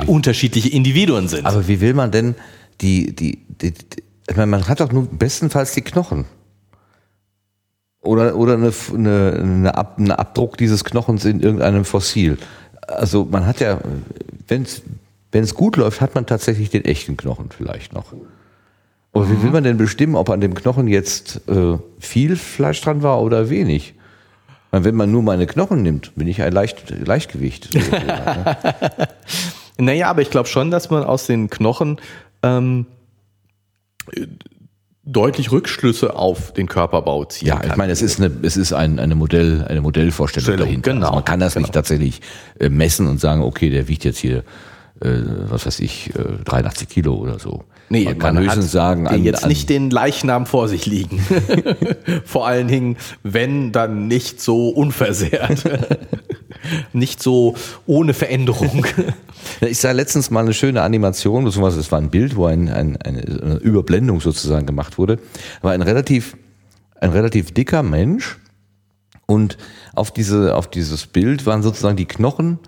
wie, 0.01 0.07
unterschiedliche 0.07 0.69
Individuen 0.69 1.27
sind. 1.27 1.45
Aber 1.45 1.67
wie 1.67 1.81
will 1.81 1.93
man 1.93 2.11
denn 2.11 2.35
die, 2.81 3.15
die, 3.15 3.45
die, 3.47 3.71
die 3.71 4.03
ich 4.29 4.37
meine, 4.37 4.47
man 4.47 4.67
hat 4.67 4.79
doch 4.79 4.91
nur 4.91 5.05
bestenfalls 5.05 5.73
die 5.73 5.81
Knochen. 5.81 6.25
Oder, 8.01 8.35
oder 8.35 8.53
eine, 8.53 8.71
eine, 8.93 9.39
eine 9.41 9.75
Ab, 9.75 9.95
einen 9.97 10.11
Abdruck 10.11 10.57
dieses 10.57 10.83
Knochens 10.83 11.25
in 11.25 11.39
irgendeinem 11.39 11.85
Fossil. 11.85 12.37
Also 12.87 13.25
man 13.25 13.45
hat 13.45 13.59
ja, 13.59 13.79
wenn 14.47 14.65
wenn 15.33 15.43
es 15.43 15.55
gut 15.55 15.77
läuft, 15.77 15.99
hat 15.99 16.15
man 16.15 16.25
tatsächlich 16.25 16.69
den 16.69 16.85
echten 16.85 17.17
Knochen 17.17 17.49
vielleicht 17.49 17.91
noch. 17.91 18.13
Aber 19.13 19.29
wie 19.29 19.43
will 19.43 19.51
man 19.51 19.63
denn 19.63 19.77
bestimmen, 19.77 20.15
ob 20.15 20.29
an 20.29 20.41
dem 20.41 20.55
Knochen 20.55 20.87
jetzt 20.87 21.47
äh, 21.47 21.77
viel 21.99 22.35
Fleisch 22.35 22.81
dran 22.81 23.03
war 23.03 23.21
oder 23.21 23.49
wenig? 23.49 23.93
Wenn 24.71 24.95
man 24.95 25.11
nur 25.11 25.21
meine 25.21 25.45
Knochen 25.45 25.83
nimmt, 25.83 26.15
bin 26.15 26.27
ich 26.27 26.41
ein 26.41 26.51
Leicht, 26.51 26.89
Leichtgewicht. 26.89 27.69
So, 27.71 27.77
ne? 27.77 28.57
naja, 29.77 30.09
aber 30.09 30.23
ich 30.23 30.31
glaube 30.31 30.49
schon, 30.49 30.71
dass 30.71 30.89
man 30.89 31.03
aus 31.03 31.27
den 31.27 31.47
Knochen 31.51 32.01
ähm, 32.41 32.87
deutlich 35.03 35.51
Rückschlüsse 35.51 36.15
auf 36.15 36.53
den 36.53 36.67
Körperbau 36.67 37.25
ziehen 37.25 37.49
ja, 37.49 37.57
kann. 37.57 37.69
Ich 37.69 37.75
meine, 37.75 37.91
es 37.91 38.01
ist 38.01 38.19
eine, 38.19 38.31
es 38.41 38.57
ist 38.57 38.73
ein, 38.73 38.97
eine 38.97 39.13
Modell, 39.13 39.63
eine 39.67 39.81
Modellvorstellung 39.81 40.43
Stellung, 40.43 40.65
dahinter. 40.65 40.93
Genau, 40.93 41.05
also 41.05 41.15
man 41.15 41.25
kann 41.25 41.39
das 41.39 41.53
genau. 41.53 41.65
nicht 41.65 41.73
tatsächlich 41.73 42.21
äh, 42.59 42.69
messen 42.69 43.07
und 43.07 43.19
sagen, 43.19 43.43
okay, 43.43 43.69
der 43.69 43.87
wiegt 43.87 44.03
jetzt 44.05 44.17
hier 44.17 44.43
äh, 45.01 45.09
was 45.49 45.65
weiß 45.65 45.79
ich, 45.79 46.11
äh, 46.15 46.43
83 46.45 46.87
Kilo 46.87 47.15
oder 47.15 47.39
so. 47.39 47.63
Nee, 47.89 48.05
man 48.05 48.17
kann 48.17 48.35
man 48.35 48.43
höchstens 48.43 48.71
sagen, 48.71 49.07
an, 49.07 49.23
jetzt 49.23 49.43
an, 49.43 49.49
nicht 49.49 49.69
den 49.69 49.89
Leichnam 49.89 50.45
vor 50.45 50.67
sich 50.67 50.85
liegen. 50.85 51.19
vor 52.25 52.47
allen 52.47 52.67
Dingen, 52.67 52.97
wenn 53.23 53.71
dann 53.71 54.07
nicht 54.07 54.41
so 54.41 54.69
unversehrt. 54.69 55.63
nicht 56.93 57.21
so 57.21 57.55
ohne 57.85 58.13
Veränderung. 58.13 58.85
Ich 59.61 59.79
sah 59.79 59.91
letztens 59.91 60.31
mal 60.31 60.41
eine 60.41 60.53
schöne 60.53 60.81
Animation, 60.81 61.43
beziehungsweise 61.43 61.79
es 61.79 61.91
war 61.91 61.99
ein 61.99 62.09
Bild, 62.09 62.35
wo 62.35 62.45
ein, 62.45 62.69
ein, 62.69 62.97
eine 62.97 63.57
Überblendung 63.57 64.21
sozusagen 64.21 64.65
gemacht 64.65 64.97
wurde. 64.97 65.19
War 65.61 65.73
ein 65.73 65.81
relativ, 65.81 66.37
ein 66.99 67.11
relativ 67.11 67.51
dicker 67.53 67.83
Mensch 67.83 68.37
und 69.25 69.57
auf 69.93 70.11
diese, 70.11 70.55
auf 70.55 70.69
dieses 70.69 71.07
Bild 71.07 71.45
waren 71.45 71.63
sozusagen 71.63 71.97
die 71.97 72.05
Knochen 72.05 72.59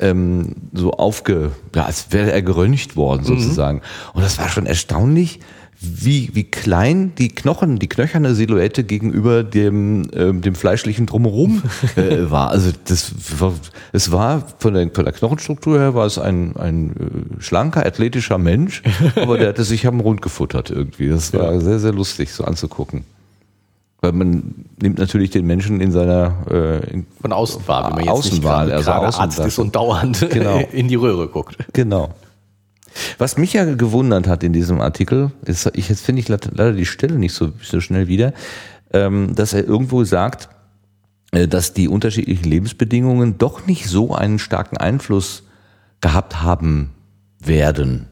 ähm, 0.00 0.56
so 0.72 0.92
aufge, 0.92 1.52
ja, 1.74 1.84
als 1.84 2.12
wäre 2.12 2.32
er 2.32 2.42
geröntgt 2.42 2.96
worden 2.96 3.22
mhm. 3.22 3.26
sozusagen. 3.26 3.78
Mhm. 3.78 4.14
Und 4.14 4.22
das 4.22 4.38
war 4.38 4.48
schon 4.48 4.66
erstaunlich, 4.66 5.40
wie, 5.82 6.30
wie 6.34 6.44
klein 6.44 7.14
die 7.16 7.28
Knochen, 7.28 7.78
die 7.78 7.88
knöcherne 7.88 8.34
Silhouette 8.34 8.84
gegenüber 8.84 9.42
dem, 9.42 10.08
ähm, 10.14 10.42
dem 10.42 10.54
fleischlichen 10.54 11.06
Drumherum 11.06 11.62
äh, 11.96 12.30
war. 12.30 12.50
Also 12.50 12.70
das 12.84 13.12
war, 13.40 13.54
es 13.92 14.12
war 14.12 14.46
von 14.58 14.74
der, 14.74 14.90
von 14.90 15.04
der 15.04 15.14
Knochenstruktur 15.14 15.78
her 15.78 15.94
war 15.94 16.04
es 16.04 16.18
ein, 16.18 16.54
ein 16.56 16.90
äh, 16.90 17.42
schlanker, 17.42 17.86
athletischer 17.86 18.36
Mensch, 18.36 18.82
aber 19.14 19.38
der 19.38 19.48
hatte 19.48 19.64
sich 19.64 19.86
am 19.86 20.00
Rund 20.00 20.20
gefuttert 20.20 20.70
irgendwie. 20.70 21.08
Das 21.08 21.32
war 21.32 21.54
ja. 21.54 21.60
sehr, 21.60 21.78
sehr 21.78 21.92
lustig 21.92 22.32
so 22.32 22.44
anzugucken. 22.44 23.04
Weil 24.00 24.12
man 24.12 24.66
nimmt 24.80 24.98
natürlich 24.98 25.30
den 25.30 25.46
Menschen 25.46 25.80
in 25.80 25.92
seiner 25.92 26.46
äh, 26.50 27.02
von 27.20 27.32
Außenwahl, 27.32 27.84
wenn 27.84 27.90
man 27.96 28.04
jetzt 28.04 28.12
Außenwahl, 28.12 28.66
nicht 28.66 28.88
also 28.88 28.90
Arzt 28.90 29.38
ist 29.40 29.58
und 29.58 29.76
dauernd 29.76 30.26
genau. 30.30 30.58
in 30.72 30.88
die 30.88 30.94
Röhre 30.94 31.28
guckt. 31.28 31.56
Genau. 31.74 32.14
Was 33.18 33.36
mich 33.36 33.52
ja 33.52 33.64
gewundert 33.74 34.26
hat 34.26 34.42
in 34.42 34.52
diesem 34.52 34.80
Artikel, 34.80 35.30
ist, 35.44 35.70
ich 35.74 35.88
jetzt 35.88 36.04
finde 36.04 36.20
ich 36.20 36.28
leider 36.28 36.72
die 36.72 36.86
Stelle 36.86 37.16
nicht 37.16 37.34
so, 37.34 37.52
so 37.62 37.80
schnell 37.80 38.08
wieder, 38.08 38.32
ähm, 38.92 39.34
dass 39.34 39.52
er 39.52 39.64
irgendwo 39.64 40.02
sagt, 40.04 40.48
äh, 41.32 41.46
dass 41.46 41.74
die 41.74 41.88
unterschiedlichen 41.88 42.44
Lebensbedingungen 42.44 43.38
doch 43.38 43.66
nicht 43.66 43.86
so 43.86 44.14
einen 44.14 44.38
starken 44.38 44.78
Einfluss 44.78 45.44
gehabt 46.00 46.42
haben 46.42 46.90
werden 47.38 48.06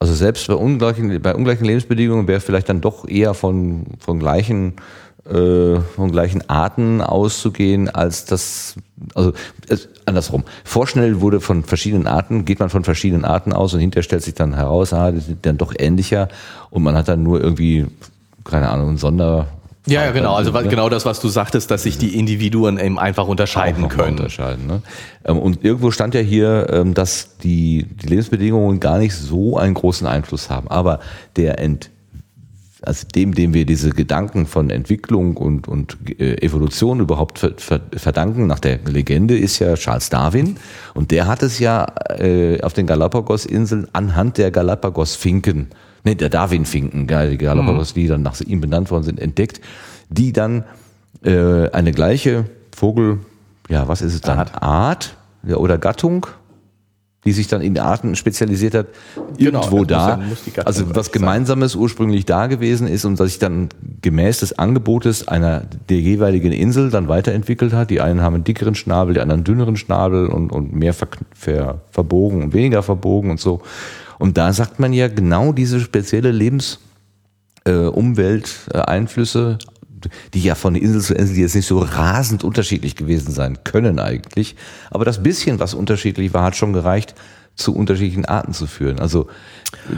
also 0.00 0.14
selbst 0.14 0.48
bei 0.48 0.54
ungleichen, 0.54 1.22
bei 1.22 1.34
ungleichen 1.34 1.66
Lebensbedingungen 1.66 2.26
wäre 2.26 2.40
vielleicht 2.40 2.68
dann 2.68 2.80
doch 2.80 3.06
eher 3.06 3.34
von, 3.34 3.86
von 4.00 4.18
gleichen 4.18 4.74
äh, 5.26 5.80
von 5.80 6.10
gleichen 6.10 6.48
Arten 6.48 7.02
auszugehen, 7.02 7.90
als 7.90 8.24
das, 8.24 8.76
also 9.14 9.32
andersrum. 10.06 10.44
Vorschnell 10.64 11.20
wurde 11.20 11.40
von 11.40 11.62
verschiedenen 11.62 12.06
Arten, 12.06 12.46
geht 12.46 12.58
man 12.58 12.70
von 12.70 12.84
verschiedenen 12.84 13.26
Arten 13.26 13.52
aus 13.52 13.74
und 13.74 13.80
hinterher 13.80 14.02
stellt 14.02 14.22
sich 14.22 14.34
dann 14.34 14.54
heraus, 14.54 14.92
ah, 14.94 15.12
die 15.12 15.20
sind 15.20 15.44
dann 15.44 15.58
doch 15.58 15.74
ähnlicher 15.78 16.28
und 16.70 16.82
man 16.82 16.96
hat 16.96 17.08
dann 17.08 17.22
nur 17.22 17.40
irgendwie, 17.40 17.86
keine 18.44 18.70
Ahnung, 18.70 18.90
ein 18.90 18.98
Sonder, 18.98 19.48
ja, 19.86 20.04
ja, 20.04 20.10
genau. 20.10 20.34
Also 20.34 20.52
ne? 20.52 20.68
genau 20.68 20.88
das, 20.88 21.06
was 21.06 21.20
du 21.20 21.28
sagtest, 21.28 21.70
dass 21.70 21.84
sich 21.84 21.96
die 21.96 22.18
Individuen 22.18 22.78
eben 22.78 22.98
einfach 22.98 23.26
unterscheiden 23.26 23.88
können. 23.88 24.18
Unterscheiden, 24.18 24.66
ne? 24.66 24.82
Ähm, 25.24 25.38
und 25.38 25.64
irgendwo 25.64 25.90
stand 25.90 26.14
ja 26.14 26.20
hier, 26.20 26.66
ähm, 26.70 26.94
dass 26.94 27.38
die, 27.38 27.86
die 27.88 28.06
Lebensbedingungen 28.06 28.78
gar 28.80 28.98
nicht 28.98 29.14
so 29.14 29.56
einen 29.56 29.74
großen 29.74 30.06
Einfluss 30.06 30.50
haben. 30.50 30.68
Aber 30.68 31.00
der 31.36 31.58
Ent, 31.58 31.90
also 32.82 33.06
dem, 33.14 33.34
dem 33.34 33.54
wir 33.54 33.66
diese 33.66 33.90
Gedanken 33.90 34.46
von 34.46 34.70
Entwicklung 34.70 35.36
und, 35.36 35.68
und 35.68 35.98
äh, 36.18 36.42
Evolution 36.42 37.00
überhaupt 37.00 37.38
verdanken, 37.38 38.46
nach 38.46 38.60
der 38.60 38.78
Legende, 38.86 39.38
ist 39.38 39.58
ja 39.58 39.74
Charles 39.74 40.08
Darwin. 40.10 40.56
Und 40.94 41.10
der 41.10 41.26
hat 41.26 41.42
es 41.42 41.58
ja 41.58 41.86
äh, 42.18 42.60
auf 42.62 42.72
den 42.72 42.86
Galapagos-Inseln 42.86 43.88
anhand 43.92 44.38
der 44.38 44.50
Galapagos-Finken 44.50 45.68
nee, 46.04 46.14
der 46.14 46.28
Darwin-Finken, 46.28 47.06
die 47.06 47.38
Galapagos, 47.38 47.94
mhm. 47.94 48.00
die 48.00 48.06
dann 48.06 48.22
nach 48.22 48.40
ihm 48.40 48.60
benannt 48.60 48.90
worden 48.90 49.04
sind, 49.04 49.20
entdeckt, 49.20 49.60
die 50.08 50.32
dann 50.32 50.64
äh, 51.22 51.68
eine 51.70 51.92
gleiche 51.92 52.46
Vogel, 52.74 53.20
ja, 53.68 53.88
was 53.88 54.02
ist 54.02 54.14
es 54.14 54.20
dann? 54.20 54.38
Art, 54.38 54.62
Art 54.62 55.16
ja, 55.42 55.56
oder 55.56 55.78
Gattung, 55.78 56.26
die 57.24 57.32
sich 57.32 57.48
dann 57.48 57.60
in 57.60 57.78
Arten 57.78 58.16
spezialisiert 58.16 58.74
hat, 58.74 58.86
Genau, 59.36 59.60
irgendwo 59.60 59.84
das 59.84 60.18
muss 60.18 60.44
da. 60.44 60.56
muss 60.56 60.66
also 60.66 60.94
was 60.94 61.06
sein. 61.06 61.12
Gemeinsames 61.12 61.74
ursprünglich 61.74 62.24
da 62.24 62.46
gewesen 62.46 62.86
ist 62.86 63.04
und 63.04 63.20
dass 63.20 63.28
sich 63.28 63.38
dann 63.38 63.68
gemäß 64.00 64.40
des 64.40 64.58
Angebotes 64.58 65.28
einer 65.28 65.62
der 65.88 65.98
jeweiligen 65.98 66.52
Insel 66.52 66.90
dann 66.90 67.08
weiterentwickelt 67.08 67.72
hat. 67.74 67.90
Die 67.90 68.00
einen 68.00 68.22
haben 68.22 68.36
einen 68.36 68.44
dickeren 68.44 68.74
Schnabel, 68.74 69.14
die 69.14 69.20
anderen 69.20 69.40
einen 69.40 69.44
dünneren 69.44 69.76
Schnabel 69.76 70.26
und, 70.28 70.50
und 70.50 70.72
mehr 70.74 70.94
ver, 70.94 71.08
ver, 71.34 71.80
verbogen 71.90 72.42
und 72.42 72.54
weniger 72.54 72.82
verbogen 72.82 73.30
und 73.30 73.40
so. 73.40 73.60
Und 74.18 74.38
da 74.38 74.52
sagt 74.52 74.80
man 74.80 74.92
ja 74.92 75.08
genau 75.08 75.52
diese 75.52 75.80
spezielle 75.80 76.30
Lebens 76.30 76.78
äh, 77.64 77.72
Umwelteinflüsse, 77.86 79.58
die 80.34 80.42
ja 80.42 80.54
von 80.54 80.74
Insel 80.74 81.00
zu 81.00 81.14
Insel 81.14 81.36
jetzt 81.36 81.54
nicht 81.54 81.66
so 81.66 81.78
rasend 81.78 82.44
unterschiedlich 82.44 82.96
gewesen 82.96 83.32
sein 83.32 83.58
können 83.64 83.98
eigentlich. 83.98 84.56
Aber 84.90 85.04
das 85.04 85.22
bisschen, 85.22 85.58
was 85.58 85.74
unterschiedlich 85.74 86.32
war, 86.34 86.44
hat 86.44 86.56
schon 86.56 86.72
gereicht, 86.72 87.14
zu 87.54 87.74
unterschiedlichen 87.74 88.24
Arten 88.24 88.52
zu 88.52 88.66
führen. 88.66 88.98
Also 88.98 89.28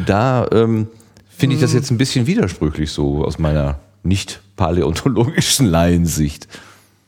da 0.06 0.48
ähm, 0.52 0.88
finde 1.28 1.56
ich 1.56 1.62
das 1.62 1.72
jetzt 1.72 1.90
ein 1.90 1.98
bisschen 1.98 2.26
widersprüchlich 2.26 2.90
so 2.90 3.24
aus 3.24 3.38
meiner 3.38 3.78
nicht 4.02 4.40
paläontologischen 4.56 5.66
Laiensicht. 5.66 6.48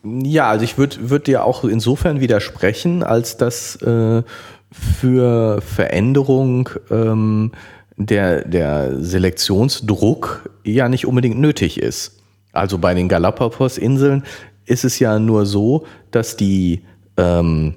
Ja, 0.03 0.49
also 0.49 0.63
ich 0.63 0.77
würde 0.77 1.09
würd 1.09 1.27
dir 1.27 1.43
auch 1.43 1.63
insofern 1.63 2.19
widersprechen, 2.19 3.03
als 3.03 3.37
dass 3.37 3.75
äh, 3.77 4.23
für 4.71 5.61
Veränderung 5.61 6.69
ähm, 6.91 7.51
der, 7.97 8.45
der 8.45 9.01
Selektionsdruck 9.03 10.49
ja 10.63 10.89
nicht 10.89 11.07
unbedingt 11.07 11.39
nötig 11.39 11.79
ist. 11.79 12.19
Also 12.55 12.77
bei 12.77 12.93
den 12.93 13.07
Galapagos-Inseln 13.07 14.23
ist 14.65 14.83
es 14.85 14.99
ja 14.99 15.19
nur 15.19 15.45
so, 15.45 15.85
dass 16.11 16.37
die, 16.37 16.83
ähm, 17.17 17.75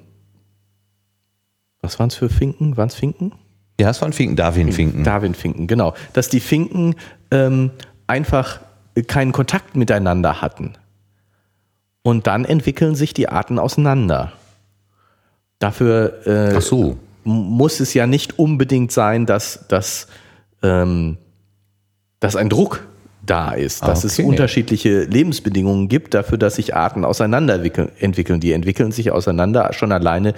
was 1.81 1.99
waren 1.99 2.09
es 2.09 2.15
für 2.15 2.29
Finken? 2.29 2.77
Waren 2.77 2.89
es 2.89 2.95
Finken? 2.95 3.33
Ja, 3.79 3.89
es 3.89 4.01
waren 4.01 4.11
Finken, 4.11 4.35
Darwin-Finken. 4.35 5.03
Darwin-Finken, 5.03 5.67
genau. 5.67 5.93
Dass 6.13 6.27
die 6.27 6.41
Finken 6.41 6.95
ähm, 7.31 7.71
einfach 8.07 8.59
keinen 9.07 9.31
Kontakt 9.31 9.75
miteinander 9.75 10.41
hatten. 10.41 10.73
Und 12.01 12.27
dann 12.27 12.43
entwickeln 12.43 12.95
sich 12.95 13.13
die 13.13 13.29
Arten 13.29 13.59
auseinander. 13.59 14.33
Dafür 15.59 16.25
äh, 16.27 16.59
so. 16.59 16.97
muss 17.23 17.79
es 17.79 17.93
ja 17.93 18.07
nicht 18.07 18.39
unbedingt 18.39 18.91
sein, 18.91 19.25
dass, 19.25 19.67
dass, 19.67 20.07
ähm, 20.63 21.17
dass 22.19 22.35
ein 22.35 22.49
Druck 22.49 22.87
da 23.29 23.51
ist, 23.51 23.83
dass 23.83 24.03
es 24.03 24.19
Okay. 24.19 24.27
unterschiedliche 24.27 25.03
Lebensbedingungen 25.03 25.87
gibt 25.87 26.13
dafür, 26.13 26.37
dass 26.37 26.55
sich 26.55 26.75
Arten 26.75 27.05
auseinander 27.05 27.63
wickeln- 27.63 27.91
entwickeln. 27.99 28.39
Die 28.39 28.51
entwickeln 28.53 28.91
sich 28.91 29.11
auseinander 29.11 29.71
schon 29.73 29.91
alleine, 29.91 30.33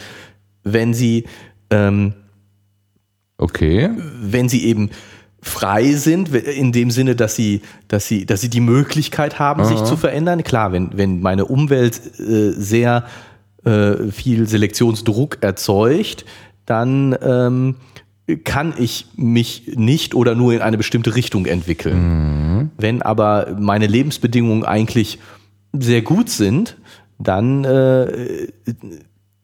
wenn 0.64 0.94
sie 0.94 1.26
ähm, 1.70 2.14
Okay. 3.38 3.90
wenn 4.22 4.50
sie 4.50 4.66
eben 4.66 4.90
frei 5.42 5.94
sind, 5.94 6.36
in 6.36 6.72
dem 6.72 6.92
Sinne, 6.92 7.16
dass 7.16 7.36
sie, 7.36 7.62
dass 7.88 8.08
sie, 8.08 8.28
dass 8.28 8.42
sie 8.42 8.50
die 8.50 8.60
Möglichkeit 8.60 9.40
haben, 9.40 9.66
sich 9.66 9.84
zu 9.84 9.98
verändern. 9.98 10.44
Klar, 10.44 10.72
wenn, 10.72 10.96
wenn 10.96 11.22
meine 11.22 11.46
Umwelt 11.46 12.00
äh, 12.20 12.52
sehr 12.52 13.06
äh, 13.64 14.12
viel 14.12 14.48
Selektionsdruck 14.48 15.40
erzeugt, 15.42 16.26
dann 16.68 17.18
ähm, 17.24 17.76
kann 18.44 18.74
ich 18.78 19.08
mich 19.16 19.72
nicht 19.76 20.16
oder 20.16 20.36
nur 20.36 20.54
in 20.54 20.62
eine 20.62 20.78
bestimmte 20.78 21.16
Richtung 21.16 21.46
entwickeln. 21.46 22.72
Wenn 22.78 23.02
aber 23.02 23.56
meine 23.60 23.88
Lebensbedingungen 23.88 24.64
eigentlich 24.64 25.20
sehr 25.74 26.02
gut 26.02 26.30
sind, 26.30 26.78
dann 27.18 27.64
äh, 27.66 28.48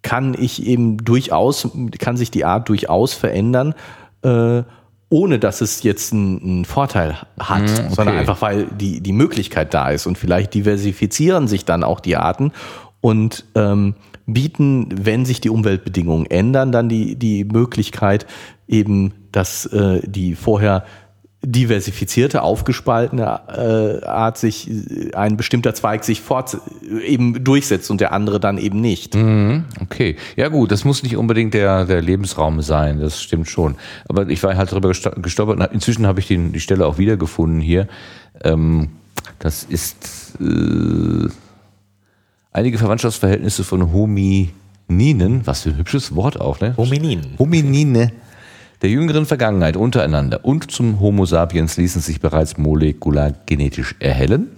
kann 0.02 0.36
ich 0.40 0.66
eben 0.66 0.98
durchaus, 1.04 1.68
kann 2.00 2.18
sich 2.18 2.32
die 2.32 2.46
Art 2.46 2.70
durchaus 2.70 3.14
verändern, 3.14 3.74
äh, 4.24 4.64
ohne 5.10 5.40
dass 5.40 5.62
es 5.62 5.84
jetzt 5.84 6.14
einen, 6.14 6.42
einen 6.42 6.66
Vorteil 6.66 7.18
hat, 7.40 7.62
Mhm, 7.62 7.86
okay. 7.86 7.94
sondern 7.94 8.18
einfach 8.18 8.42
weil 8.42 8.66
die, 8.66 9.02
die 9.02 9.14
Möglichkeit 9.14 9.74
da 9.74 9.90
ist 9.90 10.06
und 10.06 10.18
vielleicht 10.18 10.54
diversifizieren 10.54 11.48
sich 11.48 11.66
dann 11.66 11.84
auch 11.84 12.00
die 12.00 12.18
Arten 12.18 12.52
und 13.02 13.46
ähm, 13.56 13.96
bieten, 14.28 14.90
wenn 14.94 15.26
sich 15.26 15.42
die 15.42 15.50
Umweltbedingungen 15.50 16.28
ändern, 16.30 16.72
dann 16.72 16.90
die, 16.90 17.16
die 17.16 17.46
Möglichkeit 17.46 18.28
eben, 18.68 19.14
dass 19.32 19.66
äh, 19.68 20.02
die 20.06 20.36
vorher 20.36 20.84
diversifizierte, 21.44 22.42
aufgespaltene 22.42 23.40
äh, 23.48 24.06
Art 24.06 24.38
sich, 24.38 24.70
äh, 24.70 25.14
ein 25.14 25.38
bestimmter 25.38 25.74
Zweig 25.74 26.04
sich 26.04 26.20
fort 26.20 26.58
eben 27.06 27.42
durchsetzt 27.44 27.90
und 27.90 28.02
der 28.02 28.12
andere 28.12 28.40
dann 28.42 28.58
eben 28.58 28.82
nicht. 28.82 29.16
Okay, 29.82 30.18
ja 30.36 30.50
gut, 30.50 30.72
das 30.72 30.84
muss 30.84 31.04
nicht 31.04 31.16
unbedingt 31.16 31.54
der, 31.54 31.86
der 31.86 32.02
Lebensraum 32.02 32.62
sein, 32.62 33.00
das 33.00 33.22
stimmt 33.22 33.48
schon. 33.50 33.76
Aber 34.10 34.28
ich 34.28 34.44
war 34.44 34.58
halt 34.58 34.72
darüber 34.72 34.90
gestolpert. 34.90 35.72
Inzwischen 35.74 36.06
habe 36.06 36.20
ich 36.20 36.28
den, 36.28 36.52
die 36.52 36.60
Stelle 36.60 36.86
auch 36.86 36.98
wiedergefunden 36.98 37.62
hier. 37.62 37.88
Ähm, 38.44 38.90
das 39.40 39.64
ist 39.64 40.38
äh, 40.42 41.30
einige 42.58 42.80
Verwandtschaftsverhältnisse 42.80 43.64
von 43.64 43.94
Homininen, 43.94 45.46
was 45.46 45.62
für 45.62 45.70
ein 45.70 45.78
hübsches 45.78 46.16
Wort 46.16 46.42
auch, 46.42 46.60
ne? 46.60 46.76
Homininen. 46.76 47.36
Hominine 47.38 48.12
der 48.82 48.90
jüngeren 48.90 49.26
Vergangenheit 49.26 49.78
untereinander 49.78 50.44
und 50.44 50.70
zum 50.72 51.00
Homo 51.00 51.26
sapiens 51.26 51.78
ließen 51.78 52.02
sich 52.02 52.20
bereits 52.20 52.58
molekular 52.58 53.34
genetisch 53.46 53.96
erhellen. 54.00 54.50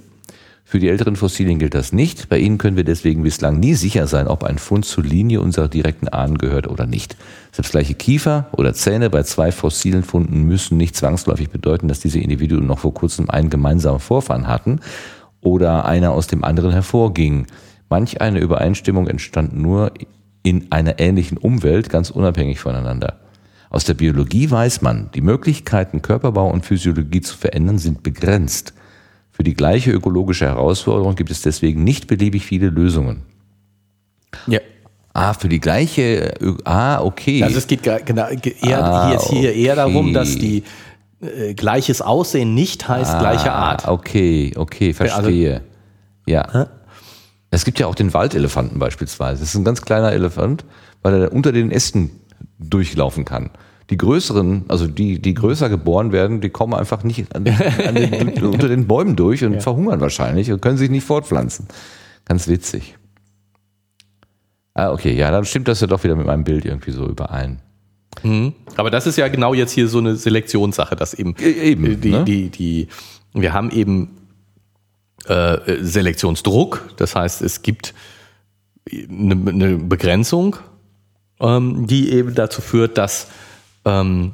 Für 0.65 0.79
die 0.79 0.87
älteren 0.87 1.15
Fossilien 1.15 1.57
gilt 1.57 1.73
das 1.73 1.93
nicht. 1.93 2.29
Bei 2.29 2.37
ihnen 2.37 2.57
können 2.57 2.77
wir 2.77 2.83
deswegen 2.83 3.23
bislang 3.23 3.59
nie 3.59 3.73
sicher 3.73 4.07
sein, 4.07 4.27
ob 4.27 4.43
ein 4.43 4.59
Fund 4.59 4.85
zur 4.85 5.03
Linie 5.03 5.41
unserer 5.41 5.67
direkten 5.67 6.09
Ahnen 6.09 6.37
gehört 6.37 6.67
oder 6.67 6.85
nicht. 6.85 7.17
Selbst 7.51 7.71
gleiche 7.71 7.95
Kiefer 7.95 8.47
oder 8.51 8.73
Zähne 8.73 9.09
bei 9.09 9.23
zwei 9.23 9.51
fossilen 9.51 10.03
Funden 10.03 10.43
müssen 10.43 10.77
nicht 10.77 10.95
zwangsläufig 10.95 11.49
bedeuten, 11.49 11.87
dass 11.87 12.01
diese 12.01 12.19
Individuen 12.19 12.67
noch 12.67 12.79
vor 12.79 12.93
kurzem 12.93 13.29
einen 13.29 13.49
gemeinsamen 13.49 13.99
Vorfahren 13.99 14.47
hatten 14.47 14.79
oder 15.41 15.85
einer 15.85 16.11
aus 16.11 16.27
dem 16.27 16.43
anderen 16.43 16.71
hervorging. 16.71 17.47
Manch 17.89 18.21
eine 18.21 18.39
Übereinstimmung 18.39 19.07
entstand 19.07 19.57
nur 19.57 19.91
in 20.43 20.71
einer 20.71 20.99
ähnlichen 20.99 21.37
Umwelt, 21.37 21.89
ganz 21.89 22.09
unabhängig 22.11 22.59
voneinander. 22.59 23.19
Aus 23.71 23.83
der 23.83 23.93
Biologie 23.95 24.49
weiß 24.49 24.81
man, 24.81 25.09
die 25.13 25.21
Möglichkeiten, 25.21 26.01
Körperbau 26.01 26.49
und 26.49 26.65
Physiologie 26.65 27.21
zu 27.21 27.37
verändern, 27.37 27.77
sind 27.77 28.01
begrenzt. 28.03 28.73
Für 29.31 29.43
die 29.43 29.53
gleiche 29.53 29.91
ökologische 29.91 30.45
Herausforderung 30.45 31.15
gibt 31.15 31.29
es 31.31 31.41
deswegen 31.41 31.83
nicht 31.83 32.07
beliebig 32.07 32.45
viele 32.45 32.69
Lösungen. 32.69 33.21
Ja. 34.47 34.59
Ah, 35.13 35.33
für 35.33 35.49
die 35.49 35.59
gleiche, 35.59 36.33
ah, 36.65 37.01
okay. 37.01 37.43
Also 37.43 37.57
es 37.57 37.67
geht 37.67 37.83
genau, 38.05 38.27
ge- 38.41 38.55
eher, 38.61 38.83
Ah, 38.83 39.07
hier 39.07 39.15
ist 39.17 39.29
hier 39.29 39.53
eher 39.53 39.75
darum, 39.75 40.13
dass 40.13 40.37
die 40.37 40.63
äh, 41.21 41.53
gleiches 41.55 42.01
Aussehen 42.01 42.53
nicht 42.53 42.87
heißt 42.87 43.19
gleiche 43.19 43.51
Art. 43.51 43.85
Ah, 43.87 43.91
okay, 43.91 44.53
okay, 44.55 44.93
verstehe. 44.93 45.61
Ja. 46.27 46.67
Es 47.51 47.65
gibt 47.65 47.79
ja 47.79 47.87
auch 47.87 47.95
den 47.95 48.13
Waldelefanten 48.13 48.79
beispielsweise. 48.79 49.41
Das 49.41 49.49
ist 49.49 49.55
ein 49.55 49.63
ganz 49.63 49.81
kleiner 49.81 50.11
Elefant, 50.11 50.65
weil 51.01 51.13
er 51.23 51.33
unter 51.33 51.51
den 51.51 51.71
Ästen 51.71 52.11
durchlaufen 52.59 53.25
kann. 53.25 53.49
Die 53.89 53.97
größeren, 53.97 54.65
also 54.67 54.85
die, 54.85 55.19
die 55.19 55.33
größer 55.33 55.67
geboren 55.67 56.11
werden, 56.11 56.41
die 56.41 56.49
kommen 56.51 56.75
einfach 56.75 57.03
nicht 57.03 57.35
an, 57.35 57.47
an 57.47 57.95
den, 57.95 58.43
unter 58.45 58.67
den 58.67 58.85
Bäumen 58.85 59.15
durch 59.15 59.43
und 59.43 59.63
verhungern 59.63 59.99
wahrscheinlich 59.99 60.51
und 60.51 60.61
können 60.61 60.77
sich 60.77 60.91
nicht 60.91 61.03
fortpflanzen. 61.05 61.67
Ganz 62.25 62.47
witzig. 62.47 62.95
Ah, 64.75 64.91
okay, 64.91 65.13
ja, 65.15 65.31
dann 65.31 65.43
stimmt 65.45 65.67
das 65.67 65.81
ja 65.81 65.87
doch 65.87 66.03
wieder 66.03 66.15
mit 66.15 66.27
meinem 66.27 66.43
Bild 66.43 66.65
irgendwie 66.65 66.91
so 66.91 67.07
überein. 67.07 67.59
Aber 68.75 68.91
das 68.91 69.07
ist 69.07 69.17
ja 69.17 69.27
genau 69.27 69.53
jetzt 69.53 69.71
hier 69.71 69.87
so 69.87 69.97
eine 69.99 70.15
Selektionssache, 70.15 70.95
dass 70.95 71.13
eben, 71.13 71.35
E- 71.39 71.49
eben, 71.51 71.99
die, 72.01 72.11
ne? 72.11 72.23
die, 72.25 72.49
die, 72.49 72.87
wir 73.33 73.53
haben 73.53 73.71
eben 73.71 74.17
äh, 75.29 75.83
Selektionsdruck, 75.83 76.93
das 76.97 77.15
heißt, 77.15 77.41
es 77.41 77.61
gibt 77.61 77.93
eine, 78.91 79.33
eine 79.33 79.77
Begrenzung, 79.77 80.55
ähm, 81.39 81.87
die 81.87 82.11
eben 82.11 82.33
dazu 82.35 82.61
führt, 82.61 82.97
dass 82.97 83.27
ähm, 83.85 84.33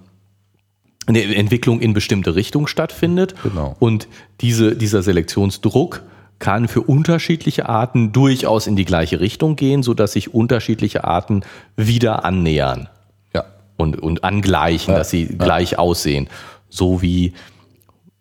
eine 1.07 1.35
Entwicklung 1.35 1.81
in 1.81 1.93
bestimmte 1.93 2.35
Richtung 2.35 2.67
stattfindet. 2.67 3.35
Genau. 3.43 3.75
Und 3.79 4.07
diese, 4.41 4.75
dieser 4.75 5.03
Selektionsdruck 5.03 6.01
kann 6.39 6.67
für 6.67 6.81
unterschiedliche 6.81 7.69
Arten 7.69 8.11
durchaus 8.11 8.67
in 8.67 8.75
die 8.75 8.85
gleiche 8.85 9.19
Richtung 9.19 9.55
gehen, 9.55 9.83
sodass 9.83 10.13
sich 10.13 10.33
unterschiedliche 10.33 11.03
Arten 11.03 11.43
wieder 11.77 12.25
annähern 12.25 12.89
Ja. 13.33 13.45
und, 13.77 14.01
und 14.01 14.23
angleichen, 14.23 14.93
Ja, 14.93 14.99
dass 14.99 15.09
sie 15.09 15.25
gleich 15.27 15.77
aussehen. 15.77 16.27
So 16.69 17.01
wie, 17.01 17.33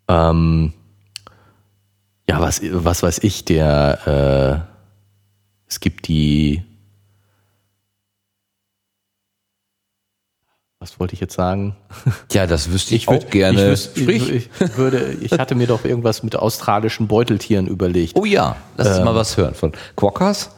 ähm, 0.07 0.73
ja, 2.29 2.39
was, 2.41 2.61
was 2.63 3.03
weiß 3.03 3.19
ich, 3.23 3.45
der, 3.45 4.65
äh, 4.67 4.75
es 5.67 5.79
gibt 5.79 6.07
die, 6.07 6.63
was 10.79 10.99
wollte 10.99 11.13
ich 11.13 11.19
jetzt 11.21 11.35
sagen? 11.35 11.75
Ja, 12.31 12.45
das 12.47 12.71
wüsste 12.71 12.95
ich, 12.95 13.07
würd- 13.07 13.25
auch 13.25 13.29
gerne. 13.29 13.73
Ich, 13.73 13.79
wüs- 13.79 13.99
Sprich. 14.01 14.29
ich, 14.31 14.49
ich, 14.59 14.77
würde, 14.77 15.13
ich 15.21 15.31
hatte 15.33 15.55
mir 15.55 15.67
doch 15.67 15.85
irgendwas 15.85 16.21
mit 16.23 16.35
australischen 16.35 17.07
Beuteltieren 17.07 17.67
überlegt. 17.67 18.13
Oh 18.17 18.25
ja, 18.25 18.55
lass 18.77 18.89
uns 18.97 19.05
mal 19.05 19.15
was 19.15 19.37
hören 19.37 19.53
von 19.55 19.71
Quokkas. 19.95 20.51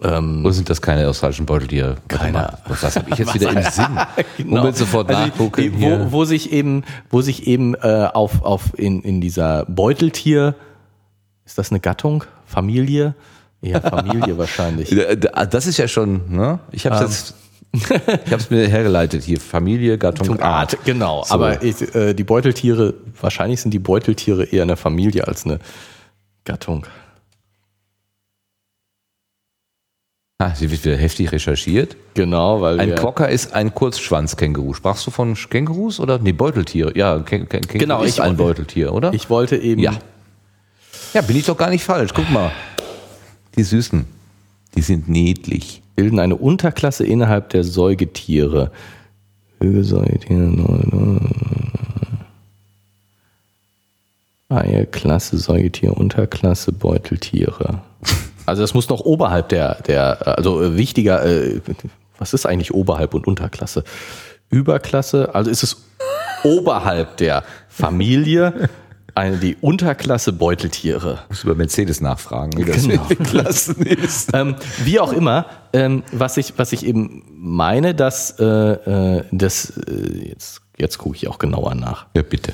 Ähm, 0.00 0.44
Oder 0.44 0.54
sind 0.54 0.68
das 0.70 0.80
keine 0.82 1.08
australischen 1.08 1.46
Beuteltiere? 1.46 1.96
Warte 2.08 2.08
Keine 2.08 2.32
mal, 2.32 2.58
Was, 2.66 2.82
was 2.82 2.96
habe 2.96 3.10
ich 3.10 3.18
jetzt 3.18 3.34
wieder 3.34 3.50
im 3.50 3.62
Sinn? 3.70 3.98
Genau. 4.38 4.56
Moment, 4.56 4.76
sofort 4.76 5.08
Also, 5.10 5.20
nachgucken. 5.28 5.74
Wo, 5.80 6.12
wo 6.12 6.24
sich 6.24 6.52
eben, 6.52 6.84
wo 7.10 7.20
sich 7.20 7.46
eben 7.46 7.74
äh, 7.74 8.08
auf, 8.12 8.42
auf 8.42 8.76
in, 8.78 9.02
in 9.02 9.20
dieser 9.20 9.64
Beuteltier, 9.66 10.54
ist 11.52 11.58
das 11.58 11.70
eine 11.70 11.80
Gattung? 11.80 12.24
Familie? 12.46 13.14
Ja, 13.60 13.78
Familie 13.78 14.38
wahrscheinlich. 14.38 14.90
Äh, 14.90 15.18
Das 15.18 15.66
ist 15.66 15.76
ja 15.76 15.86
schon, 15.86 16.34
ne? 16.34 16.60
Ich 16.70 16.86
habe 16.86 17.04
es 17.04 17.10
jetzt, 17.10 17.34
ich 17.74 18.32
habe 18.32 18.36
es 18.42 18.48
mir 18.50 18.66
hergeleitet 18.68 19.22
hier. 19.22 19.38
Familie, 19.38 19.98
Gattung, 19.98 20.40
Art. 20.40 20.72
Art, 20.74 20.84
genau. 20.86 21.24
So. 21.24 21.34
Aber 21.34 21.62
ich, 21.62 21.94
äh, 21.94 22.14
die 22.14 22.24
Beuteltiere, 22.24 22.94
wahrscheinlich 23.20 23.60
sind 23.60 23.72
die 23.74 23.78
Beuteltiere 23.78 24.44
eher 24.44 24.62
eine 24.62 24.76
Familie 24.78 25.28
als 25.28 25.44
eine 25.44 25.58
Gattung. 26.44 26.86
Ah, 30.38 30.54
sie 30.54 30.70
wird 30.70 30.84
wieder 30.86 30.96
heftig 30.96 31.30
recherchiert. 31.30 31.94
Genau, 32.14 32.62
weil 32.62 32.80
Ein 32.80 32.94
Quokka 32.94 33.26
ist 33.26 33.52
ein 33.52 33.74
Kurzschwanzkänguru. 33.74 34.72
Sprachst 34.72 35.06
du 35.06 35.10
von 35.10 35.34
Kängurus 35.34 36.00
oder? 36.00 36.18
Nee, 36.18 36.32
Beuteltiere. 36.32 36.96
Ja, 36.96 37.18
Kä 37.20 37.40
Kä 37.44 37.60
Känguru 37.60 37.78
Genau, 37.78 38.02
ist 38.02 38.14
ich- 38.16 38.22
ein 38.22 38.38
Beuteltier, 38.38 38.92
oder? 38.94 39.12
ich 39.12 39.28
wollte 39.28 39.56
eben, 39.58 39.82
Ja. 39.82 39.92
Ja, 41.14 41.20
bin 41.20 41.36
ich 41.36 41.44
doch 41.44 41.56
gar 41.56 41.70
nicht 41.70 41.84
falsch. 41.84 42.12
Guck 42.14 42.30
mal. 42.30 42.52
Die 43.56 43.62
Süßen. 43.62 44.06
Die 44.74 44.82
sind 44.82 45.08
niedlich. 45.08 45.82
bilden 45.94 46.18
eine 46.18 46.36
Unterklasse 46.36 47.04
innerhalb 47.04 47.50
der 47.50 47.64
Säugetiere. 47.64 48.70
Säugetiere, 49.60 51.20
Reihe, 54.50 54.86
Klasse, 54.86 55.38
Säugetier, 55.38 55.96
Unterklasse, 55.96 56.72
Beuteltiere. 56.72 57.80
Also 58.44 58.62
das 58.62 58.74
muss 58.74 58.88
noch 58.88 58.98
oberhalb 59.02 59.50
der, 59.50 59.76
der 59.82 60.36
also 60.36 60.60
äh, 60.60 60.76
wichtiger, 60.76 61.24
äh, 61.24 61.60
was 62.18 62.34
ist 62.34 62.44
eigentlich 62.44 62.74
oberhalb 62.74 63.14
und 63.14 63.28
Unterklasse? 63.28 63.84
Überklasse, 64.50 65.32
also 65.32 65.48
ist 65.48 65.62
es 65.62 65.84
oberhalb 66.42 67.18
der 67.18 67.44
Familie 67.68 68.68
eine, 69.14 69.36
die 69.36 69.56
Unterklasse 69.60 70.32
Beuteltiere. 70.32 71.24
Muss 71.28 71.44
über 71.44 71.54
Mercedes 71.54 72.00
nachfragen, 72.00 72.56
wie 72.56 72.64
das 72.64 72.82
Genau. 72.88 73.04
Klassen 73.24 73.84
ist. 73.86 74.30
Ähm, 74.34 74.56
wie 74.84 75.00
auch 75.00 75.12
immer, 75.12 75.46
ähm, 75.72 76.02
was, 76.12 76.36
ich, 76.36 76.54
was 76.56 76.72
ich 76.72 76.84
eben 76.86 77.22
meine, 77.34 77.94
dass 77.94 78.38
äh, 78.38 78.44
äh, 78.44 79.24
das, 79.32 79.70
äh, 79.88 80.28
jetzt, 80.28 80.62
jetzt 80.78 80.98
gucke 80.98 81.16
ich 81.16 81.28
auch 81.28 81.38
genauer 81.38 81.74
nach. 81.74 82.06
Ja, 82.16 82.22
bitte. 82.22 82.52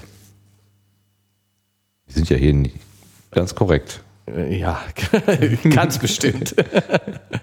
Wir 2.06 2.14
sind 2.14 2.30
ja 2.30 2.36
hier 2.36 2.54
nicht 2.54 2.76
ganz 3.30 3.54
korrekt. 3.54 4.00
Äh, 4.26 4.58
ja, 4.58 4.80
ganz 5.70 5.98
bestimmt. 5.98 6.54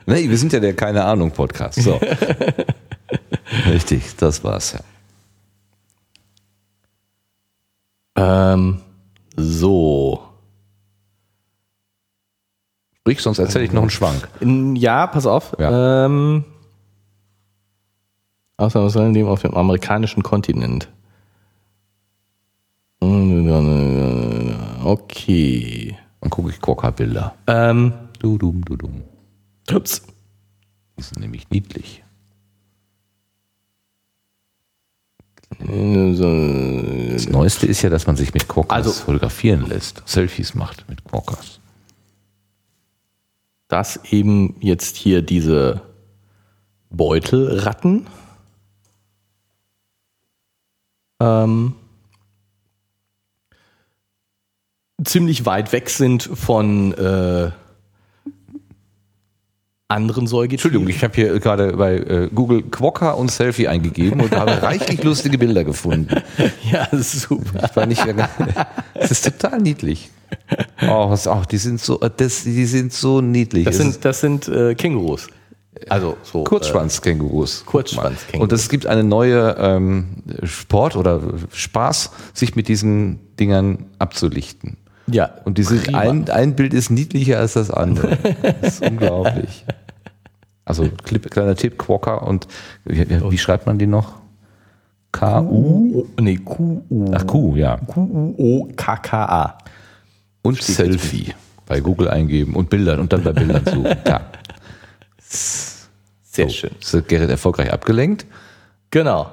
Nee, 0.07 0.29
wir 0.29 0.37
sind 0.37 0.53
ja 0.53 0.59
der 0.59 0.75
Keine 0.75 1.03
Ahnung 1.03 1.31
Podcast. 1.31 1.81
So. 1.81 1.99
Richtig, 3.67 4.15
das 4.17 4.43
war's 4.43 4.75
ja. 8.15 8.53
ähm, 8.53 8.81
so. 9.35 10.21
Sprich, 12.93 13.21
sonst 13.21 13.39
erzähle 13.39 13.65
ich 13.65 13.71
noch 13.71 13.81
einen 13.81 13.91
Schwank. 13.91 14.27
Ja, 14.77 15.07
pass 15.07 15.25
auf. 15.27 15.55
Ja. 15.59 16.05
Ähm, 16.05 16.43
außer 18.57 18.79
Australien 18.79 19.13
leben 19.13 19.29
auf 19.29 19.41
dem 19.41 19.53
amerikanischen 19.53 20.23
Kontinent. 20.23 20.89
Okay. 24.83 25.97
Dann 26.21 26.29
gucke 26.29 26.49
ich 26.49 26.61
Quokka-Bilder. 26.61 27.35
Ähm, 27.47 27.93
Du 28.19 28.37
dum, 28.37 28.63
du 28.63 28.75
dum. 28.77 29.03
ups. 29.71 30.01
Die 30.97 31.03
sind 31.03 31.19
nämlich 31.19 31.49
niedlich. 31.49 32.03
Das 35.49 37.29
Neueste 37.29 37.65
ist 37.67 37.81
ja, 37.81 37.89
dass 37.89 38.07
man 38.07 38.15
sich 38.15 38.33
mit 38.33 38.47
Quokkas 38.47 38.77
Also- 38.77 38.91
fotografieren 38.91 39.67
lässt. 39.67 40.01
Selfies 40.05 40.53
macht 40.55 40.87
mit 40.89 41.03
Quokkas. 41.03 41.59
dass 43.67 43.99
eben 44.11 44.55
jetzt 44.61 44.95
hier 44.95 45.23
diese 45.23 45.81
Beutelratten 46.91 48.05
ähm, 51.19 51.73
ziemlich 55.03 55.45
weit 55.47 55.71
weg 55.73 55.89
sind 55.89 56.23
von 56.23 56.93
äh, 56.93 57.51
anderen 59.87 60.25
Säugetieren. 60.25 60.73
Entschuldigung, 60.73 60.87
ich 60.87 61.03
habe 61.03 61.13
hier 61.13 61.39
gerade 61.39 61.73
bei 61.77 61.97
äh, 61.97 62.29
Google 62.33 62.63
Quokka 62.63 63.11
und 63.11 63.29
Selfie 63.29 63.67
eingegeben 63.67 64.19
und 64.19 64.35
habe 64.35 64.61
reichlich 64.61 65.03
lustige 65.03 65.37
Bilder 65.37 65.63
gefunden. 65.63 66.07
Ja, 66.71 66.87
super. 66.91 67.69
Ich 67.69 67.75
war 67.75 67.85
nicht 67.85 68.03
das 68.95 69.11
ist 69.11 69.23
total 69.23 69.61
niedlich. 69.61 70.09
Oh, 70.81 71.09
was, 71.09 71.27
oh, 71.27 71.43
die 71.49 71.57
sind 71.57 71.79
so, 71.79 71.97
das, 71.97 72.43
die 72.43 72.65
sind 72.65 72.91
so 72.91 73.21
niedlich. 73.21 73.65
Das 73.65 73.77
sind, 73.77 74.03
das 74.03 74.19
sind 74.19 74.47
äh, 74.47 74.73
Kängurus. 74.73 75.27
Also 75.89 76.17
so. 76.23 76.43
Kurzschwanzkängurus. 76.43 77.65
Kurzschwanzkängurus. 77.65 78.41
Und 78.41 78.51
es 78.51 78.69
gibt 78.69 78.87
eine 78.87 79.03
neue 79.03 79.55
ähm, 79.59 80.23
Sport 80.43 80.95
oder 80.95 81.21
Spaß, 81.53 82.11
sich 82.33 82.55
mit 82.55 82.67
diesen 82.67 83.19
Dingern 83.37 83.85
abzulichten. 83.99 84.77
Ja. 85.07 85.31
Und 85.45 85.57
die 85.57 85.63
sind 85.63 85.83
prima. 85.83 85.99
ein, 85.99 86.29
ein 86.29 86.55
Bild 86.55 86.73
ist 86.73 86.89
niedlicher 86.89 87.39
als 87.39 87.53
das 87.53 87.71
andere. 87.71 88.17
Das 88.61 88.75
ist 88.75 88.85
unglaublich. 88.85 89.65
Also 90.65 90.89
kleiner 90.89 91.55
Tipp, 91.55 91.77
Quokka 91.77 92.15
und 92.15 92.47
wie, 92.85 93.07
wie 93.31 93.37
schreibt 93.37 93.67
man 93.67 93.77
die 93.77 93.87
noch? 93.87 94.15
K-U? 95.11 96.07
Nee, 96.19 96.37
Q-U. 96.37 97.11
Ach, 97.13 97.25
Q, 97.25 97.55
ja. 97.55 97.77
Q-U-O-K-K-A. 97.77 99.57
Und 100.41 100.61
Selfie 100.61 101.33
bei 101.65 101.79
Google 101.79 102.09
eingeben 102.09 102.55
und 102.55 102.69
Bildern 102.69 102.99
und 102.99 103.13
dann 103.13 103.23
bei 103.23 103.31
Bildern 103.31 103.65
suchen. 103.65 103.95
Ja. 104.07 104.21
Sehr 106.23 106.49
schön. 106.49 106.71
Ist 106.79 107.07
Gerrit 107.07 107.29
erfolgreich 107.29 107.71
abgelenkt? 107.71 108.25
Genau. 108.91 109.31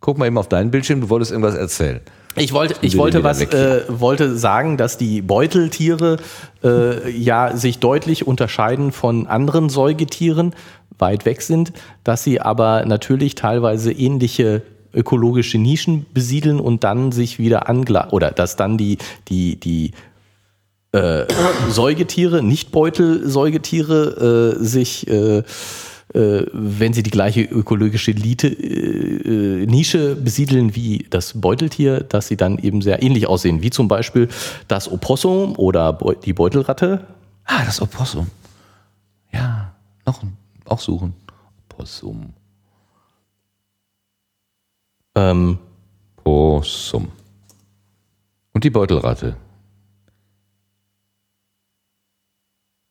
Guck 0.00 0.18
mal 0.18 0.26
eben 0.26 0.38
auf 0.38 0.48
deinen 0.48 0.70
Bildschirm, 0.70 1.02
du 1.02 1.10
wolltest 1.10 1.30
irgendwas 1.30 1.54
erzählen. 1.54 2.00
Ich 2.36 2.52
wollte, 2.52 2.76
ich 2.80 2.96
wollte 2.96 3.24
was, 3.24 3.40
äh, 3.40 3.82
wollte 3.88 4.36
sagen, 4.36 4.76
dass 4.76 4.96
die 4.96 5.20
Beuteltiere 5.20 6.18
äh, 6.62 7.10
ja 7.10 7.56
sich 7.56 7.80
deutlich 7.80 8.26
unterscheiden 8.26 8.92
von 8.92 9.26
anderen 9.26 9.68
Säugetieren, 9.68 10.54
weit 10.98 11.24
weg 11.24 11.42
sind, 11.42 11.72
dass 12.04 12.22
sie 12.22 12.40
aber 12.40 12.84
natürlich 12.86 13.34
teilweise 13.34 13.90
ähnliche 13.90 14.62
ökologische 14.92 15.58
Nischen 15.58 16.06
besiedeln 16.12 16.60
und 16.60 16.84
dann 16.84 17.12
sich 17.12 17.38
wieder 17.38 17.68
angleichen 17.68 18.10
oder 18.10 18.30
dass 18.30 18.56
dann 18.56 18.76
die 18.76 18.98
die 19.28 19.58
die 19.58 19.92
äh, 20.92 21.26
Säugetiere, 21.70 22.42
nicht 22.42 22.70
Beutelsäugetiere, 22.72 24.56
äh, 24.58 24.64
sich 24.64 25.08
äh, 25.08 25.42
wenn 26.12 26.92
sie 26.92 27.02
die 27.02 27.10
gleiche 27.10 27.42
ökologische 27.42 28.10
Lite, 28.12 28.48
äh, 28.48 29.62
äh, 29.62 29.66
Nische 29.66 30.16
besiedeln 30.16 30.74
wie 30.74 31.06
das 31.10 31.40
Beuteltier, 31.40 32.00
dass 32.00 32.28
sie 32.28 32.36
dann 32.36 32.58
eben 32.58 32.82
sehr 32.82 33.02
ähnlich 33.02 33.26
aussehen, 33.26 33.62
wie 33.62 33.70
zum 33.70 33.88
Beispiel 33.88 34.28
das 34.68 34.90
Opossum 34.90 35.56
oder 35.56 35.98
die 36.24 36.32
Beutelratte. 36.32 37.06
Ah, 37.44 37.64
das 37.64 37.80
Opossum. 37.80 38.28
Ja, 39.32 39.72
noch 40.06 40.22
ein, 40.22 40.36
auch 40.64 40.80
suchen. 40.80 41.14
Opossum. 41.70 42.34
Ähm, 45.14 45.58
Opossum. 46.24 47.08
Und 48.52 48.64
die 48.64 48.70
Beutelratte. 48.70 49.36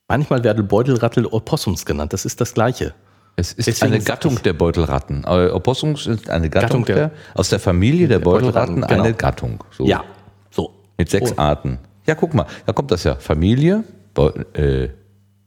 manchmal 0.10 0.44
werden 0.44 0.68
Beutelratte 0.68 1.32
Opossums 1.32 1.86
genannt, 1.86 2.12
das 2.12 2.26
ist 2.26 2.42
das 2.42 2.54
gleiche. 2.54 2.94
Es 3.40 3.54
ist 3.54 3.68
Deswegen 3.68 3.94
eine 3.94 4.04
Gattung 4.04 4.42
der 4.44 4.54
Beutelratten. 4.54 5.26
Opossums 5.26 6.08
ist 6.08 6.30
eine 6.30 6.50
Gattung, 6.50 6.84
Gattung 6.84 6.86
der, 6.86 6.96
der- 6.96 7.12
aus 7.36 7.50
der 7.50 7.60
Familie 7.60 8.08
der 8.08 8.20
Beutelratten, 8.20 8.76
Beutelratten, 8.76 8.88
genau. 8.96 9.04
eine 9.04 9.14
Gattung. 9.14 9.64
So. 9.72 9.86
Ja, 9.86 10.04
so. 10.52 10.74
Mit 10.98 11.10
sechs 11.10 11.32
Oh. 11.32 11.36
Arten. 11.38 11.80
Ja, 12.06 12.16
guck 12.16 12.34
mal, 12.34 12.46
da 12.66 12.74
kommt 12.74 12.92
das 12.92 13.04
ja. 13.04 13.16
Familie, 13.16 13.84
Beu 14.14 14.30
äh, 14.54 14.90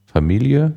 Familie. 0.07 0.73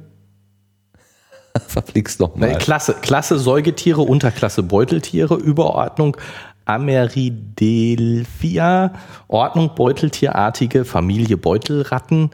Verflixt 1.67 2.19
noch 2.19 2.35
Nee, 2.35 2.51
mal. 2.51 2.57
Klasse, 2.57 2.95
Klasse 3.01 3.39
Säugetiere, 3.39 4.01
Unterklasse 4.01 4.61
Beuteltiere, 4.63 5.35
Überordnung 5.35 6.17
Ameridelphia, 6.65 8.91
Ordnung 9.27 9.71
Beuteltierartige, 9.75 10.83
Familie 10.83 11.37
Beutelratten 11.37 12.31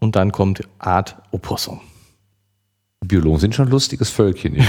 und 0.00 0.16
dann 0.16 0.32
kommt 0.32 0.62
Art 0.78 1.16
Opossum. 1.30 1.80
Biologen 3.04 3.38
sind 3.40 3.54
schon 3.54 3.68
ein 3.68 3.70
lustiges 3.70 4.10
Völkchen. 4.10 4.54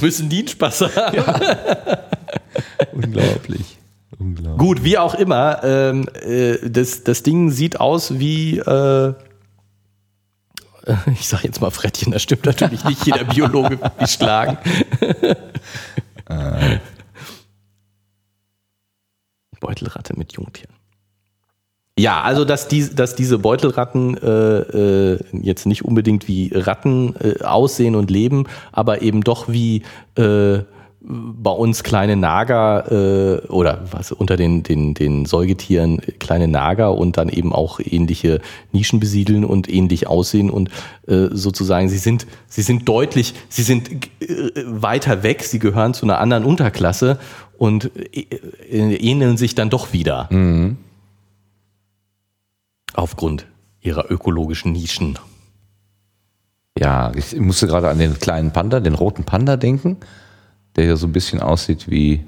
Müssen 0.00 0.28
die 0.28 0.38
einen 0.40 0.48
Spaß 0.48 0.96
haben? 0.96 1.18
Unglaublich. 2.92 3.78
Unglaublich. 4.18 4.58
Gut, 4.58 4.84
wie 4.84 4.98
auch 4.98 5.14
immer, 5.14 5.62
ähm, 5.64 6.08
äh, 6.22 6.70
das, 6.70 7.02
das 7.04 7.22
Ding 7.22 7.50
sieht 7.50 7.80
aus 7.80 8.18
wie, 8.18 8.58
äh, 8.58 9.14
ich 11.12 11.28
sage 11.28 11.48
jetzt 11.48 11.60
mal 11.60 11.70
Frettchen, 11.70 12.12
das 12.12 12.22
stimmt 12.22 12.44
natürlich 12.46 12.84
nicht, 12.84 13.04
jeder 13.04 13.24
Biologe 13.24 13.80
wird 13.82 14.00
mich 14.00 14.10
schlagen. 14.10 14.58
Beutelratte 19.60 20.16
mit 20.16 20.32
Jungtieren. 20.32 20.74
Ja, 22.02 22.22
also 22.22 22.44
dass, 22.44 22.66
die, 22.66 22.92
dass 22.92 23.14
diese 23.14 23.38
Beutelratten 23.38 24.16
äh, 24.16 24.28
äh, 24.28 25.18
jetzt 25.40 25.66
nicht 25.66 25.84
unbedingt 25.84 26.26
wie 26.26 26.50
Ratten 26.52 27.14
äh, 27.20 27.44
aussehen 27.44 27.94
und 27.94 28.10
leben, 28.10 28.46
aber 28.72 29.02
eben 29.02 29.20
doch 29.20 29.48
wie 29.48 29.82
äh, 30.16 30.58
bei 31.00 31.50
uns 31.52 31.84
kleine 31.84 32.16
Nager 32.16 32.90
äh, 32.90 33.46
oder 33.46 33.84
was 33.92 34.10
unter 34.10 34.36
den, 34.36 34.64
den, 34.64 34.94
den 34.94 35.26
Säugetieren 35.26 36.00
kleine 36.18 36.48
Nager 36.48 36.92
und 36.96 37.18
dann 37.18 37.28
eben 37.28 37.52
auch 37.52 37.78
ähnliche 37.78 38.40
Nischen 38.72 38.98
besiedeln 38.98 39.44
und 39.44 39.72
ähnlich 39.72 40.08
aussehen 40.08 40.50
und 40.50 40.70
äh, 41.06 41.28
sozusagen 41.30 41.88
sie 41.88 41.98
sind 41.98 42.26
sie 42.48 42.62
sind 42.62 42.88
deutlich 42.88 43.34
sie 43.48 43.62
sind 43.62 43.90
äh, 44.20 44.50
weiter 44.66 45.22
weg 45.22 45.44
sie 45.44 45.60
gehören 45.60 45.94
zu 45.94 46.04
einer 46.04 46.18
anderen 46.18 46.44
Unterklasse 46.44 47.20
und 47.58 47.92
äh, 48.12 48.26
ähneln 48.96 49.36
sich 49.36 49.54
dann 49.54 49.70
doch 49.70 49.92
wieder 49.92 50.28
Mhm. 50.32 50.78
Aufgrund 52.94 53.46
ihrer 53.80 54.10
ökologischen 54.10 54.72
Nischen. 54.72 55.18
Ja, 56.78 57.12
ich 57.14 57.36
musste 57.36 57.66
gerade 57.66 57.90
an 57.90 57.98
den 57.98 58.18
kleinen 58.18 58.52
Panda, 58.52 58.80
den 58.80 58.94
roten 58.94 59.24
Panda 59.24 59.56
denken, 59.56 59.98
der 60.76 60.86
ja 60.86 60.96
so 60.96 61.06
ein 61.06 61.12
bisschen 61.12 61.40
aussieht 61.40 61.90
wie. 61.90 62.24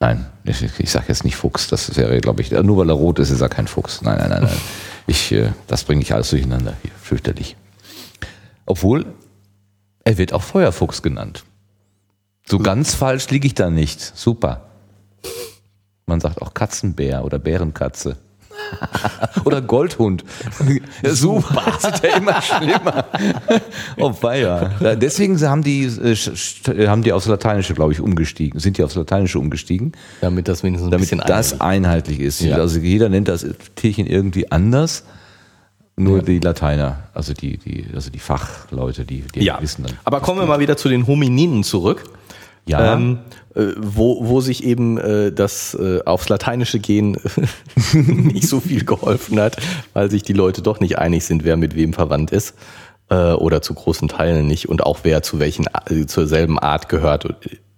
Nein, 0.00 0.26
ich, 0.44 0.62
ich 0.80 0.90
sage 0.90 1.06
jetzt 1.08 1.24
nicht 1.24 1.36
Fuchs, 1.36 1.68
das 1.68 1.96
wäre, 1.96 2.20
glaube 2.20 2.42
ich, 2.42 2.50
nur 2.50 2.76
weil 2.78 2.90
er 2.90 2.94
rot 2.94 3.20
ist, 3.20 3.30
ist 3.30 3.40
er 3.40 3.48
kein 3.48 3.68
Fuchs. 3.68 4.02
Nein, 4.02 4.18
nein, 4.18 4.30
nein, 4.30 4.42
nein. 4.44 4.56
Ich, 5.08 5.32
äh, 5.32 5.50
das 5.66 5.82
bringe 5.82 6.00
ich 6.00 6.14
alles 6.14 6.30
durcheinander 6.30 6.74
hier, 6.80 6.92
fürchterlich. 6.96 7.56
Obwohl, 8.66 9.04
er 10.04 10.16
wird 10.16 10.32
auch 10.32 10.42
Feuerfuchs 10.42 11.02
genannt. 11.02 11.44
So 12.46 12.58
ganz 12.58 12.94
falsch 12.94 13.28
liege 13.30 13.46
ich 13.46 13.54
da 13.54 13.68
nicht. 13.68 14.00
Super. 14.00 14.66
Man 16.06 16.20
sagt 16.20 16.42
auch 16.42 16.54
Katzenbär 16.54 17.24
oder 17.24 17.38
Bärenkatze. 17.38 18.16
oder 19.44 19.60
Goldhund. 19.62 20.24
Ja, 21.02 21.14
super. 21.14 21.62
Das 21.66 21.84
wird 21.84 22.02
ja 22.12 22.16
immer 22.18 22.40
schlimmer. 22.42 23.04
Oh 23.98 24.12
weia. 24.20 24.70
Ja, 24.80 24.94
Deswegen 24.94 25.40
haben 25.40 25.62
die, 25.62 25.84
äh, 25.84 26.12
sch- 26.12 26.86
haben 26.88 27.02
die 27.02 27.12
aufs 27.12 27.26
Lateinische, 27.26 27.74
glaube 27.74 27.92
ich, 27.92 28.00
umgestiegen. 28.00 28.58
Sind 28.60 28.78
die 28.78 28.84
aufs 28.84 28.94
Lateinische 28.94 29.38
umgestiegen? 29.38 29.92
Damit 30.20 30.48
das 30.48 30.62
wenigstens 30.62 30.88
ein 30.88 30.90
Damit 30.92 31.10
bisschen 31.10 31.22
das 31.26 31.60
einheitlich 31.60 32.20
ist. 32.20 32.40
Ja. 32.40 32.56
Also 32.56 32.78
jeder 32.80 33.08
nennt 33.08 33.28
das 33.28 33.46
Tierchen 33.76 34.06
irgendwie 34.06 34.50
anders. 34.50 35.04
Nur 35.94 36.22
die 36.22 36.38
Lateiner, 36.38 37.00
also 37.12 37.34
die, 37.34 37.58
die, 37.58 37.84
also 37.94 38.10
die 38.10 38.18
Fachleute, 38.18 39.04
die, 39.04 39.24
die 39.34 39.44
Ja, 39.44 39.60
wissen 39.60 39.84
dann. 39.84 39.92
aber 40.04 40.20
kommen 40.20 40.40
wir 40.40 40.46
mal 40.46 40.58
wieder 40.58 40.78
zu 40.78 40.88
den 40.88 41.06
Homininen 41.06 41.64
zurück. 41.64 42.04
Ja. 42.66 42.94
Ähm, 42.94 43.18
äh, 43.54 43.72
wo, 43.76 44.24
wo 44.26 44.40
sich 44.40 44.62
eben 44.62 44.96
äh, 44.96 45.32
das 45.32 45.74
äh, 45.74 46.00
aufs 46.04 46.28
Lateinische 46.28 46.78
gehen 46.78 47.16
nicht 47.92 48.46
so 48.46 48.60
viel 48.60 48.84
geholfen 48.84 49.40
hat, 49.40 49.56
weil 49.94 50.10
sich 50.10 50.22
die 50.22 50.32
Leute 50.32 50.62
doch 50.62 50.78
nicht 50.78 50.98
einig 50.98 51.24
sind, 51.24 51.44
wer 51.44 51.56
mit 51.56 51.74
wem 51.74 51.92
verwandt 51.92 52.30
ist 52.30 52.54
äh, 53.10 53.32
oder 53.32 53.62
zu 53.62 53.74
großen 53.74 54.08
Teilen 54.08 54.46
nicht 54.46 54.68
und 54.68 54.84
auch 54.84 55.00
wer 55.02 55.22
zu 55.22 55.40
welchen 55.40 55.66
äh, 55.90 56.06
zur 56.06 56.26
selben 56.26 56.58
Art 56.58 56.88
gehört 56.88 57.26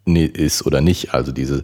nee, 0.05 0.27
ist 0.27 0.67
oder 0.67 0.81
nicht. 0.81 1.15
Also 1.15 1.33
diese, 1.33 1.63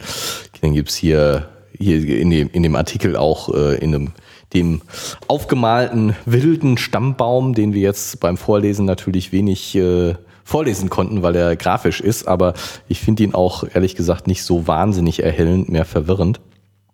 dann 0.60 0.74
gibt's 0.74 0.96
hier 0.96 1.48
hier 1.78 2.18
in 2.18 2.30
dem 2.30 2.50
in 2.50 2.62
dem 2.62 2.76
Artikel 2.76 3.16
auch 3.16 3.52
äh, 3.54 3.76
in 3.76 3.94
einem 3.94 4.12
dem 4.52 4.82
aufgemalten 5.28 6.16
wilden 6.26 6.76
Stammbaum, 6.76 7.54
den 7.54 7.72
wir 7.72 7.82
jetzt 7.82 8.18
beim 8.18 8.36
Vorlesen 8.36 8.84
natürlich 8.84 9.30
wenig 9.30 9.76
äh, 9.76 10.16
vorlesen 10.50 10.90
konnten, 10.90 11.22
weil 11.22 11.36
er 11.36 11.54
grafisch 11.54 12.00
ist, 12.00 12.26
aber 12.26 12.54
ich 12.88 12.98
finde 13.00 13.22
ihn 13.22 13.34
auch 13.34 13.62
ehrlich 13.72 13.94
gesagt 13.94 14.26
nicht 14.26 14.42
so 14.42 14.66
wahnsinnig 14.66 15.22
erhellend, 15.22 15.68
mehr 15.68 15.84
verwirrend. 15.84 16.40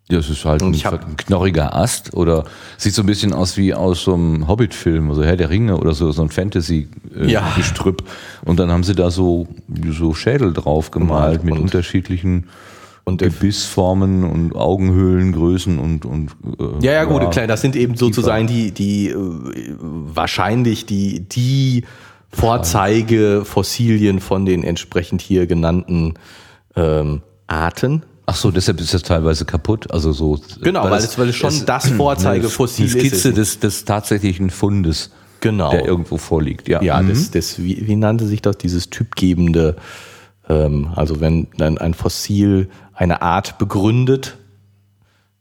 Ja, 0.09 0.19
es 0.19 0.29
ist 0.29 0.45
halt 0.45 0.61
ein, 0.61 0.73
hab- 0.73 1.05
ein 1.05 1.17
knorriger 1.17 1.75
Ast 1.75 2.13
oder 2.13 2.45
sieht 2.77 2.93
so 2.93 3.01
ein 3.01 3.07
bisschen 3.07 3.33
aus 3.33 3.57
wie 3.57 3.73
aus 3.73 4.03
so 4.03 4.13
einem 4.13 4.47
Hobbit-Film, 4.47 5.09
also 5.09 5.23
Herr 5.23 5.35
der 5.35 5.49
Ringe 5.49 5.75
oder 5.77 5.93
so, 5.93 6.11
so 6.13 6.21
ein 6.21 6.29
Ja. 6.29 6.33
Fantasy-Gestrüpp. 6.33 8.03
Und 8.45 8.59
dann 8.59 8.71
haben 8.71 8.83
sie 8.83 8.95
da 8.95 9.11
so, 9.11 9.47
so 9.91 10.13
Schädel 10.13 10.53
drauf 10.53 10.91
gemalt 10.91 11.43
mit 11.43 11.55
Und- 11.55 11.61
unterschiedlichen 11.61 12.47
Und 13.03 13.21
der- 13.21 13.29
Gebissformen 13.29 14.23
und 14.23 14.55
Augenhöhlengrößen 14.55 15.79
und, 15.79 16.05
und 16.05 16.31
äh, 16.59 16.85
Ja, 16.85 16.91
ja, 16.93 17.03
gut, 17.05 17.29
klar, 17.31 17.47
das 17.47 17.61
sind 17.61 17.75
eben 17.75 17.95
sozusagen 17.97 18.47
die, 18.47 18.71
die 18.71 19.09
äh, 19.09 19.15
wahrscheinlich 19.79 20.85
die, 20.85 21.21
die 21.21 21.83
Vorzeigefossilien 22.31 24.19
von 24.19 24.45
den 24.45 24.63
entsprechend 24.63 25.21
hier 25.21 25.47
genannten 25.47 26.13
ähm, 26.75 27.21
Arten. 27.47 28.03
Ach 28.25 28.35
so, 28.35 28.51
deshalb 28.51 28.79
ist 28.81 28.93
das 28.93 29.03
teilweise 29.03 29.45
kaputt. 29.45 29.91
Also 29.91 30.11
so. 30.11 30.39
Genau, 30.61 30.83
weil 30.83 30.99
es- 30.99 31.17
weil 31.17 31.29
es 31.29 31.35
schon 31.35 31.65
das 31.65 31.87
Vorzeigefossil 31.97 32.89
Skizze 32.89 33.29
ist. 33.29 33.37
des, 33.37 33.59
des 33.59 33.85
tatsächlichen 33.85 34.49
Fundes, 34.49 35.11
Genau. 35.39 35.71
der 35.71 35.85
irgendwo 35.85 36.17
vorliegt. 36.17 36.67
Ja, 36.67 36.81
Ja, 36.81 37.01
Mhm. 37.01 37.09
das, 37.09 37.31
das, 37.31 37.59
wie, 37.63 37.87
wie 37.87 37.95
nannte 37.95 38.25
sich 38.27 38.41
das, 38.41 38.57
dieses 38.57 38.89
typgebende, 38.89 39.77
ähm, 40.49 40.89
also 40.95 41.21
wenn 41.21 41.47
dann 41.57 41.77
ein 41.77 41.93
Fossil 41.93 42.69
eine 42.93 43.21
Art 43.21 43.57
begründet, 43.59 44.37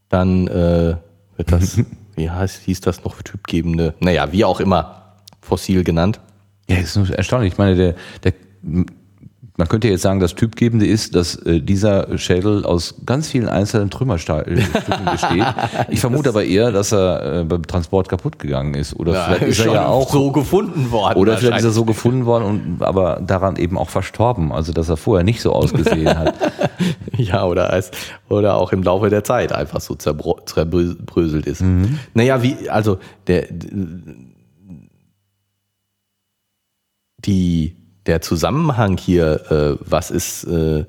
dann 0.09 0.47
äh, 0.47 0.97
wird 1.37 1.51
das, 1.53 1.79
wie 2.15 2.31
heißt, 2.31 2.63
hieß 2.63 2.81
das 2.83 3.03
noch, 3.05 3.21
typgebende, 3.23 3.95
naja, 3.99 4.31
wie 4.33 4.45
auch 4.45 4.61
immer, 4.61 5.15
Fossil 5.41 5.83
genannt. 5.83 6.21
Ja, 6.69 6.77
ist 6.77 6.97
erstaunlich. 6.97 7.53
Ich 7.53 7.59
meine, 7.59 7.77
der, 7.77 7.95
der, 8.25 8.33
man 9.57 9.69
könnte 9.69 9.89
jetzt 9.89 10.03
sagen, 10.03 10.21
das 10.21 10.35
Typgebende 10.35 10.87
ist, 10.87 11.15
dass 11.15 11.37
äh, 11.37 11.61
dieser 11.61 12.19
Schädel 12.19 12.65
aus 12.65 12.95
ganz 13.07 13.29
vielen 13.29 13.49
einzelnen 13.49 13.91
Trümmerstücken 13.91 14.57
besteht. 15.11 15.45
Ich 15.89 16.01
vermute 16.01 16.29
aber 16.29 16.45
eher, 16.45 16.73
dass 16.73 16.93
er 16.93 17.41
äh, 17.41 17.45
beim 17.45 17.67
Transport 17.67 18.09
kaputt 18.09 18.39
gegangen 18.39 18.75
ist. 18.75 18.95
Oder 18.95 19.25
vielleicht 19.25 19.43
ist 19.43 19.67
er 19.67 19.73
ja 19.73 19.87
auch. 19.87 20.11
so 20.11 20.31
gefunden 20.31 20.91
worden. 20.91 21.19
oder 21.19 21.39
vielleicht 21.39 21.59
ist 21.59 21.65
er 21.65 21.71
so 21.71 21.85
gefunden 21.85 22.27
worden 22.27 22.45
und 22.45 22.83
aber 22.83 23.21
daran 23.27 23.57
eben 23.57 23.79
auch 23.79 23.89
verstorben. 23.89 24.53
Also 24.53 24.73
dass 24.73 24.89
er 24.89 24.97
vorher 24.97 25.25
nicht 25.25 25.41
so 25.41 25.53
ausgesehen 25.53 26.17
hat. 26.17 26.35
Ja, 27.17 27.47
oder 27.47 27.71
als, 27.71 27.93
oder 28.29 28.57
auch 28.57 28.73
im 28.73 28.83
Laufe 28.83 29.09
der 29.09 29.25
Zeit 29.25 29.51
einfach 29.51 29.81
so 29.81 29.95
zerbröselt 29.95 31.47
ist. 31.47 31.65
Naja, 32.13 32.43
wie, 32.43 32.69
also 32.69 32.99
der 33.27 33.47
die, 37.27 37.77
der 38.07 38.21
Zusammenhang 38.21 38.97
hier, 38.97 39.51
äh, 39.51 39.77
was 39.81 40.11
ist 40.11 40.45
äh, 40.45 40.85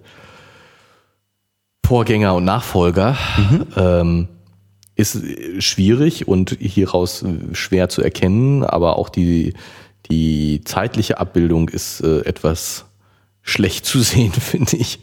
Vorgänger 1.86 2.36
und 2.36 2.44
Nachfolger, 2.46 3.18
ähm, 3.78 4.28
ist 4.96 5.16
äh, 5.16 5.62
schwierig 5.62 6.28
und 6.28 6.58
hieraus 6.60 7.24
äh, 7.24 7.56
schwer 7.56 7.88
zu 7.90 8.02
erkennen, 8.02 8.64
aber 8.64 8.98
auch 8.98 9.10
die, 9.10 9.54
die 10.10 10.62
zeitliche 10.66 11.20
Abbildung 11.20 11.70
ist 11.70 12.02
äh, 12.02 12.22
etwas 12.22 12.86
schlecht 13.42 13.86
zu 13.86 14.02
sehen, 14.02 14.32
finde 14.34 14.76
ich. 14.78 15.00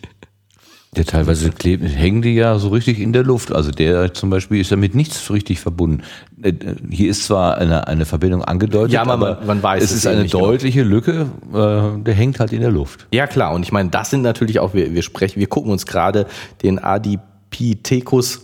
Der 0.96 1.04
teilweise 1.04 1.50
kleben, 1.50 1.86
hängen 1.86 2.22
die 2.22 2.34
ja 2.34 2.58
so 2.58 2.68
richtig 2.68 3.00
in 3.00 3.12
der 3.12 3.22
Luft. 3.24 3.52
Also 3.52 3.70
der 3.70 4.14
zum 4.14 4.30
Beispiel 4.30 4.60
ist 4.60 4.70
damit 4.70 4.94
nichts 4.94 5.30
richtig 5.30 5.60
verbunden. 5.60 6.02
Äh, 6.42 6.52
Hier 6.90 7.10
ist 7.10 7.24
zwar 7.24 7.58
eine, 7.58 7.88
eine 7.88 8.04
Verbindung 8.04 8.44
angedeutet, 8.44 8.92
Ja, 8.92 9.04
man- 9.04 9.20
aber 9.22 9.40
man 9.44 9.62
weiß 9.62 9.82
es 9.82 9.90
es 9.90 9.96
ist 9.98 10.06
eine 10.06 10.24
genau. 10.26 10.38
deutliche 10.46 10.82
Lücke, 10.82 11.26
äh, 11.52 12.02
der 12.02 12.14
hängt 12.14 12.38
halt 12.40 12.52
in 12.52 12.60
der 12.60 12.70
Luft. 12.70 13.06
Ja 13.12 13.26
klar, 13.26 13.54
und 13.54 13.62
ich 13.64 13.72
meine, 13.72 13.88
das 13.90 14.10
sind 14.10 14.22
natürlich 14.22 14.60
auch, 14.60 14.74
wir, 14.74 14.92
wir 14.94 15.02
sprechen, 15.02 15.40
wir 15.40 15.46
gucken 15.48 15.72
uns 15.72 15.86
gerade 15.86 16.26
den 16.62 16.78
Adipithecus 16.78 18.42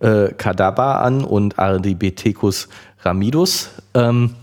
äh, 0.00 0.28
cadaver 0.36 1.00
an 1.00 1.24
und 1.24 1.58
Adipithecus 1.58 2.68
ramidus. 3.00 3.70
Ähm, 3.94 4.34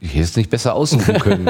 Ich 0.00 0.10
hätte 0.14 0.22
es 0.22 0.36
nicht 0.36 0.50
besser 0.50 0.74
aussuchen 0.74 1.14
können, 1.20 1.48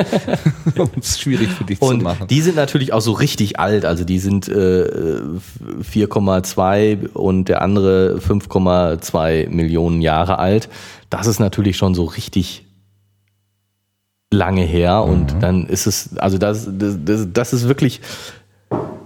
um 0.79 0.91
es 0.99 1.21
schwierig 1.21 1.51
für 1.51 1.65
dich 1.65 1.79
zu 1.79 1.85
und 1.85 2.03
machen. 2.03 2.27
die 2.29 2.41
sind 2.41 2.57
natürlich 2.57 2.93
auch 2.93 3.01
so 3.01 3.13
richtig 3.13 3.59
alt, 3.59 3.85
also 3.85 4.05
die 4.05 4.19
sind 4.19 4.49
äh, 4.49 5.21
4,2 5.83 7.09
und 7.11 7.49
der 7.49 7.61
andere 7.61 8.19
5,2 8.27 9.51
Millionen 9.51 10.01
Jahre 10.01 10.39
alt. 10.39 10.69
Das 11.11 11.27
ist 11.27 11.41
natürlich 11.41 11.77
schon 11.77 11.95
so 11.95 12.05
richtig 12.05 12.65
lange 14.33 14.63
her 14.63 15.03
und 15.03 15.37
dann 15.41 15.67
ist 15.67 15.87
es, 15.87 16.17
also 16.19 16.39
das, 16.39 16.69
das, 16.71 16.99
das, 17.05 17.29
das 17.33 17.53
ist 17.53 17.69
wirklich, 17.69 18.01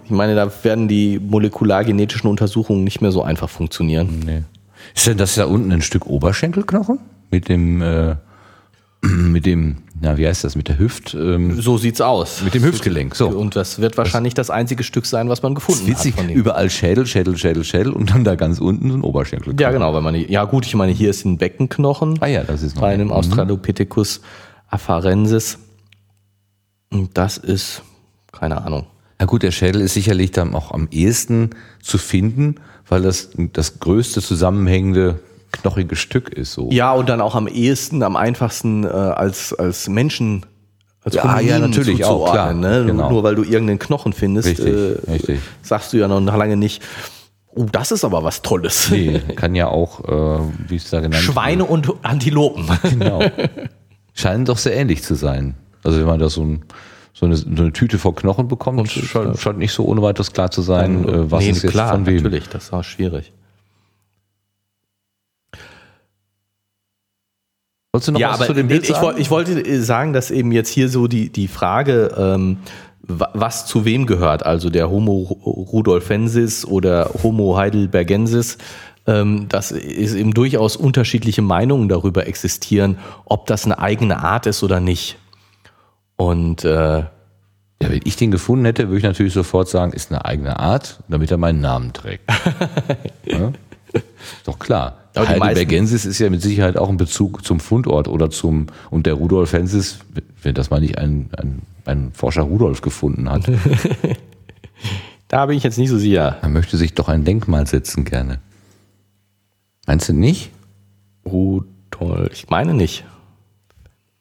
ich 0.05 0.11
meine, 0.11 0.35
da 0.35 0.51
werden 0.63 0.89
die 0.89 1.19
molekulargenetischen 1.19 2.29
Untersuchungen 2.29 2.85
nicht 2.85 3.01
mehr 3.01 3.13
so 3.13 3.23
einfach 3.23 3.49
funktionieren. 3.49 4.23
nee. 4.25 4.43
Ist 4.95 5.07
denn 5.07 5.17
das 5.17 5.37
da 5.37 5.47
unten 5.47 5.73
ein 5.73 5.83
Stück 5.83 6.07
Oberschenkelknochen? 6.07 6.99
Mit 7.31 7.49
dem, 7.49 7.83
äh, 7.83 8.17
mit 9.03 9.47
dem, 9.47 9.79
na, 10.01 10.17
wie 10.17 10.27
heißt 10.29 10.45
das, 10.45 10.55
mit 10.55 10.69
der 10.69 10.79
Hüft, 10.79 11.15
ähm, 11.15 11.61
So 11.61 11.77
sieht's 11.77 12.01
aus. 12.01 12.41
mit 12.43 12.55
dem 12.55 12.63
Hüftgelenk, 12.63 13.17
so. 13.17 13.29
Und 13.29 13.57
das 13.57 13.81
wird 13.81 13.97
wahrscheinlich 13.97 14.35
das 14.35 14.49
einzige 14.49 14.85
Stück 14.85 15.07
sein, 15.07 15.29
was 15.29 15.43
man 15.43 15.55
gefunden 15.57 15.87
Witzig, 15.89 16.13
hat. 16.13 16.21
Von 16.21 16.29
denen. 16.29 16.39
überall 16.39 16.71
Schädel, 16.71 17.05
Schädel, 17.07 17.37
Schädel, 17.37 17.65
Schädel 17.65 17.93
und 17.93 18.11
dann 18.11 18.23
da 18.23 18.37
ganz 18.37 18.61
unten 18.61 18.91
so 18.91 18.97
ein 18.97 19.03
Oberschenkelknochen. 19.03 19.59
Ja, 19.59 19.73
genau, 19.73 19.93
wenn 19.95 20.05
man, 20.05 20.15
ja 20.15 20.45
gut, 20.45 20.67
ich 20.67 20.75
meine, 20.77 20.93
hier 20.93 21.11
ist 21.11 21.25
ein 21.25 21.37
Beckenknochen. 21.37 22.19
Ah 22.21 22.27
ja, 22.29 22.45
das 22.45 22.63
ist 22.63 22.77
noch. 22.77 22.83
bei 22.83 22.95
einem 22.95 23.09
Mhm. 23.09 23.13
Australopithecus 23.13 24.21
afarensis. 24.69 25.59
Und 26.91 27.19
das 27.19 27.39
ist, 27.39 27.83
keine 28.33 28.63
Ahnung. 28.65 28.87
Na 29.19 29.27
gut, 29.27 29.43
der 29.43 29.51
Schädel 29.51 29.81
ist 29.81 29.95
sicherlich 29.95 30.31
dann 30.31 30.55
auch 30.55 30.71
am 30.73 30.89
ehesten 30.91 31.51
zu 31.81 31.99
finden, 31.99 32.57
weil 32.89 33.03
das 33.03 33.31
das 33.53 33.81
größte 33.81 34.21
zusammenhängende 34.21 35.21
knochige 35.53 35.97
Stück 35.97 36.31
ist. 36.31 36.53
So. 36.53 36.69
Ja, 36.71 36.93
und 36.93 37.09
dann 37.09 37.21
auch 37.21 37.35
am 37.35 37.47
ehesten, 37.47 38.03
am 38.03 38.17
einfachsten 38.17 38.85
äh, 38.85 38.89
als, 38.89 39.53
als 39.55 39.89
Menschen 39.89 40.45
als 41.05 41.15
Ja, 41.17 41.41
ja, 41.41 41.59
natürlich 41.59 42.05
auch, 42.05 42.31
klar, 42.33 42.55
Ne? 42.55 42.85
genau. 42.87 43.11
Nur 43.11 43.23
weil 43.23 43.35
du 43.35 43.43
irgendeinen 43.43 43.79
Knochen 43.79 44.13
findest, 44.13 44.49
Richtig, 44.49 44.67
äh, 44.67 45.11
richtig. 45.11 45.41
sagst 45.63 45.93
du 45.93 45.97
ja 45.99 46.07
noch 46.09 46.21
lange 46.37 46.57
nicht, 46.57 46.83
oh, 47.55 47.67
das 47.71 47.91
ist 47.93 48.05
aber 48.05 48.23
was 48.23 48.43
Tolles. 48.43 48.89
Nee, 48.91 49.21
kann 49.37 49.55
ja 49.55 49.67
auch, 49.69 50.01
äh, 50.05 50.41
wie 50.69 50.77
es 50.77 50.91
da 50.91 51.01
genannt 51.01 51.23
Schweine 51.23 51.65
und 51.65 51.93
Antilopen. 52.03 52.67
Genau. 52.91 53.21
Scheinen 54.15 54.45
doch 54.45 54.59
sehr 54.59 54.77
ähnlich 54.77 55.03
zu 55.03 55.15
sein. 55.15 55.55
Also 55.83 55.99
wenn 55.99 56.07
man 56.07 56.21
da 56.21 56.29
so, 56.29 56.43
ein, 56.43 56.65
so, 57.15 57.27
eine, 57.27 57.35
so 57.37 57.47
eine 57.49 57.73
Tüte 57.73 57.99
voll 57.99 58.15
Knochen 58.15 58.47
bekommt, 58.47 58.91
scheint, 58.91 59.39
scheint 59.39 59.59
nicht 59.59 59.73
so 59.73 59.85
ohne 59.85 60.03
weiteres 60.03 60.33
klar 60.33 60.51
zu 60.51 60.63
sein, 60.63 61.09
äh, 61.09 61.31
was 61.31 61.43
nee, 61.43 61.51
ist 61.51 61.63
jetzt 61.63 61.73
klar, 61.73 61.93
von 61.93 62.07
wem. 62.07 62.17
natürlich, 62.17 62.49
das 62.49 62.71
war 62.73 62.85
schwierig. 62.85 63.33
Wolltest 67.93 68.09
du 68.09 68.13
noch 68.13 68.21
ja, 68.21 68.31
was 68.31 68.37
aber 68.39 68.47
zu 68.47 68.55
dem 68.55 68.69
Bild 68.69 68.83
ich, 68.85 68.89
sagen? 68.89 69.03
woll- 69.03 69.15
ich 69.19 69.31
wollte 69.31 69.53
äh, 69.61 69.79
sagen, 69.81 70.13
dass 70.15 70.31
eben 70.31 70.51
jetzt 70.51 70.71
hier 70.71 70.89
so 70.89 71.09
die, 71.09 71.29
die 71.31 71.47
Frage, 71.47 72.15
ähm, 72.17 72.57
wa- 73.03 73.29
was 73.35 73.67
zu 73.67 73.85
wem 73.85 74.07
gehört, 74.07 74.47
also 74.47 74.71
der 74.71 74.89
Homo 74.91 75.17
rudolfensis 75.45 76.65
oder 76.65 77.11
Homo 77.23 77.57
heidelbergensis, 77.59 78.57
ähm, 79.07 79.47
dass 79.51 79.73
es 79.73 80.15
eben 80.15 80.33
durchaus 80.33 80.77
unterschiedliche 80.77 81.43
Meinungen 81.43 81.89
darüber 81.91 82.27
existieren, 82.27 82.97
ob 83.27 83.47
das 83.47 83.67
eine 83.67 83.79
eigene 83.79 84.19
Art 84.25 84.47
ist 84.47 84.63
oder 84.63 84.81
nicht. 84.81 85.19
Und 86.17 86.65
äh, 86.65 86.99
Ja, 87.01 87.09
wenn 87.81 88.01
ich 88.05 88.17
den 88.17 88.31
gefunden 88.31 88.65
hätte, 88.65 88.87
würde 88.89 88.99
ich 88.99 89.05
natürlich 89.05 89.33
sofort 89.35 89.69
sagen, 89.69 89.93
ist 89.93 90.11
eine 90.13 90.25
eigene 90.25 90.59
Art, 90.61 91.01
damit 91.09 91.31
er 91.31 91.37
meinen 91.37 91.61
Namen 91.61 91.93
trägt. 91.93 92.25
ja? 93.27 93.53
Doch 94.45 94.59
klar. 94.59 94.99
Aber 95.15 95.29
Heidelbergensis 95.29 96.05
ist 96.07 96.19
ja 96.19 96.31
mit 96.31 96.41
Sicherheit 96.43 96.77
auch 96.79 96.89
ein 96.89 96.97
Bezug 96.97 97.45
zum 97.45 97.61
Fundort 97.61 98.09
oder 98.09 98.31
zum, 98.31 98.69
und 98.91 99.05
der 99.07 99.15
Rudolfensis, 99.15 99.99
wenn 100.43 100.55
das 100.55 100.71
mal 100.71 100.81
nicht 100.81 100.97
ein, 100.99 101.29
ein, 101.37 101.63
ein 101.85 102.13
Forscher 102.15 102.43
Rudolf 102.43 102.81
gefunden 102.81 103.29
hat, 103.31 103.45
da 105.29 105.47
bin 105.47 105.57
ich 105.57 105.63
jetzt 105.65 105.79
nicht 105.79 105.91
so 105.91 105.99
sicher. 105.99 106.39
er 106.41 106.49
möchte 106.49 106.77
sich 106.77 106.95
doch 106.95 107.09
ein 107.09 107.25
Denkmal 107.25 107.67
setzen 107.67 108.05
gerne. 108.05 108.39
Meinst 109.87 110.09
du 110.09 110.15
nicht? 110.15 110.51
Rudolf, 111.27 112.31
ich 112.33 112.49
meine 112.49 112.73
nicht. 112.75 113.05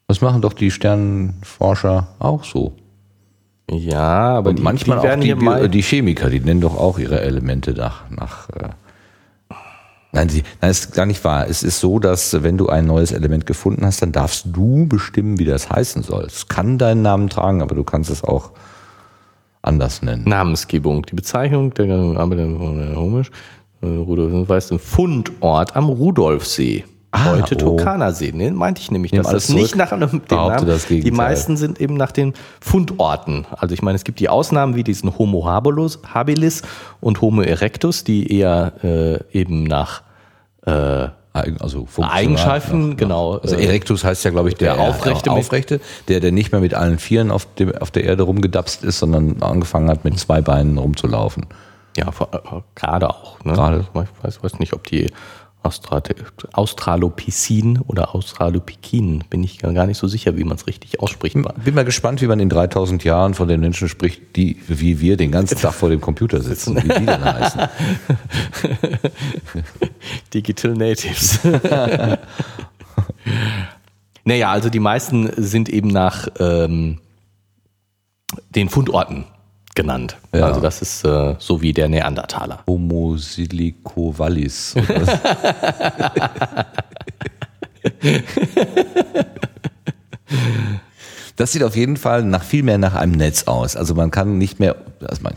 Das 0.08 0.20
machen 0.20 0.42
doch 0.42 0.54
die 0.54 0.72
Sternenforscher 0.72 2.08
auch 2.20 2.44
so. 2.44 2.74
Ja, 3.70 4.38
aber 4.38 4.50
Und 4.50 4.60
die, 4.60 4.64
manchmal 4.64 4.98
die 5.00 5.04
werden 5.04 5.20
auch 5.20 5.22
die, 5.22 5.28
hier 5.28 5.36
Bio- 5.38 5.46
mal. 5.46 5.70
die 5.70 5.82
Chemiker, 5.82 6.30
die 6.30 6.42
nennen 6.42 6.60
doch 6.60 6.76
auch 6.76 7.00
ihre 7.00 7.22
Elemente 7.22 7.72
nach. 7.72 8.10
nach 8.10 8.50
äh 8.50 8.70
nein, 10.12 10.30
sie, 10.30 10.44
nein, 10.62 10.72
ist 10.72 10.94
gar 10.94 11.06
nicht 11.06 11.24
wahr. 11.24 11.48
Es 11.48 11.64
ist 11.64 11.80
so, 11.80 12.00
dass 12.00 12.44
wenn 12.44 12.58
du 12.58 12.70
ein 12.70 12.86
neues 12.86 13.12
Element 13.12 13.46
gefunden 13.46 13.86
hast, 13.86 14.02
dann 14.02 14.12
darfst 14.12 14.48
du 14.52 14.88
bestimmen, 14.88 15.40
wie 15.40 15.46
das 15.46 15.70
heißen 15.70 16.04
soll. 16.04 16.26
Es 16.26 16.48
kann 16.48 16.78
deinen 16.78 17.02
Namen 17.02 17.30
tragen, 17.30 17.62
aber 17.62 17.76
du 17.76 17.84
kannst 17.84 18.10
es 18.10 18.24
auch 18.24 18.52
anders 19.62 20.02
nennen. 20.02 20.24
Namensgebung. 20.28 21.06
Die 21.06 21.16
Bezeichnung 21.16 21.74
der 21.74 21.90
Arbeiter 21.90 22.48
komisch. 22.94 23.32
Äh, 23.82 23.88
Rudolf 23.88 24.50
weist 24.50 24.72
den 24.72 24.80
Fundort 24.80 25.76
am 25.76 25.90
Rudolfsee. 25.90 26.84
Ah, 27.14 27.32
Heute 27.32 27.56
oh. 27.56 27.76
Turkanersee. 27.76 28.32
Ne, 28.32 28.52
meinte 28.52 28.82
ich 28.82 28.90
nämlich. 28.90 29.12
Nehm 29.12 29.24
dass 29.24 29.32
alles 29.32 29.48
das 29.48 29.56
nicht 29.56 29.76
nach 29.76 29.92
einem 29.92 30.10
dem 30.30 30.38
Namen. 30.38 30.80
Die 30.90 31.12
meisten 31.12 31.58
sind 31.58 31.82
eben 31.82 31.96
nach 31.96 32.12
den 32.14 32.34
Fundorten. 32.62 33.46
Also 33.58 33.74
ich 33.74 33.82
meine, 33.82 33.98
es 33.98 34.04
gibt 34.06 34.20
die 34.22 34.30
Ausnahmen 34.30 34.76
wie 34.76 34.84
diesen 34.84 35.18
Homo 35.18 35.46
habilis, 35.46 36.00
habilis 36.14 36.62
und 37.02 37.20
Homo 37.22 37.42
erectus, 37.42 38.04
die 38.06 38.34
eher 38.40 38.74
äh, 38.84 39.20
eben 39.38 39.64
nach 39.66 40.04
äh, 40.66 41.08
Also 41.34 41.86
Eigenschaften, 42.00 42.90
nach- 42.92 42.98
genau. 42.98 43.38
Also 43.40 43.56
äh, 43.56 43.66
Erectus 43.66 44.04
heißt 44.06 44.24
ja, 44.24 44.32
glaube 44.32 44.50
ich, 44.50 44.56
der, 44.56 44.76
der 44.76 44.82
Aufrechte 44.84 45.32
auch 45.32 45.36
mit- 45.36 45.44
Aufrechte, 45.46 45.82
der, 46.08 46.22
der 46.22 46.32
nicht 46.32 46.52
mehr 46.54 46.62
mit 46.62 46.74
allen 46.74 46.98
Vieren 46.98 47.32
auf, 47.32 47.46
dem, 47.56 47.76
auf 47.78 47.92
der 47.92 48.06
Erde 48.06 48.24
rumgedapst 48.24 48.84
ist, 48.86 49.00
sondern 49.00 49.42
angefangen 49.42 49.90
hat, 49.90 50.06
mit 50.06 50.18
zwei 50.20 50.42
Beinen 50.42 50.78
rumzulaufen. 50.78 51.46
Ja, 51.98 52.08
äh, 52.08 52.38
gerade 52.76 53.10
auch. 53.10 53.44
Ne? 53.44 53.52
Gerade. 53.54 53.86
Ich 53.92 54.24
weiß, 54.24 54.42
weiß 54.44 54.60
nicht, 54.60 54.72
ob 54.74 54.88
die 54.88 55.12
Australopicin 55.64 57.80
oder 57.86 58.16
Australopikin, 58.16 59.24
bin 59.30 59.44
ich 59.44 59.60
gar 59.60 59.86
nicht 59.86 60.00
so 60.00 60.08
sicher, 60.08 60.36
wie 60.36 60.44
man 60.44 60.58
es 60.58 60.66
richtig 60.66 61.00
ausspricht. 61.00 61.38
Bin 61.64 61.76
mal 61.76 61.86
gespannt, 61.86 62.20
wie 62.22 62.28
man 62.28 62.40
in 62.40 62.50
3000 62.50 63.04
Jahren 63.04 63.36
von 63.36 63.48
den 63.48 63.60
Menschen 63.60 63.88
spricht, 63.88 64.36
die 64.36 64.58
wie 64.68 65.00
wir 65.00 65.18
den 65.18 65.32
ganzen 65.32 65.60
Tag 65.60 65.74
vor 65.74 65.90
dem 65.90 66.02
Computer 66.02 66.42
sitzen, 66.42 66.78
wie 66.78 67.00
die 67.00 67.06
dann 67.06 67.24
heißen. 67.24 67.62
Digital 70.34 70.74
Natives. 70.74 71.40
naja, 74.24 74.52
also 74.52 74.70
die 74.70 74.80
meisten 74.80 75.30
sind 75.38 75.70
eben 75.70 75.90
nach 75.90 76.28
ähm, 76.40 76.98
den 78.50 78.70
Fundorten 78.70 79.26
genannt. 79.76 80.16
Ja. 80.34 80.46
Also 80.46 80.62
das 80.62 80.82
ist 80.82 81.06
äh, 81.06 81.36
so 81.40 81.62
wie 81.62 81.74
der 81.74 81.90
Neandertaler. 81.90 82.64
Homo 82.68 83.18
silicovallis. 83.18 84.76
Das 91.36 91.52
sieht 91.52 91.64
auf 91.64 91.76
jeden 91.76 91.98
Fall 91.98 92.24
nach 92.24 92.44
viel 92.44 92.64
mehr 92.64 92.78
nach 92.78 92.94
einem 92.94 93.14
Netz 93.14 93.44
aus. 93.44 93.76
Also 93.76 93.96
man 93.96 94.12
kann 94.12 94.38
nicht 94.38 94.60
mehr, 94.60 94.76
also 95.02 95.22
man, 95.24 95.34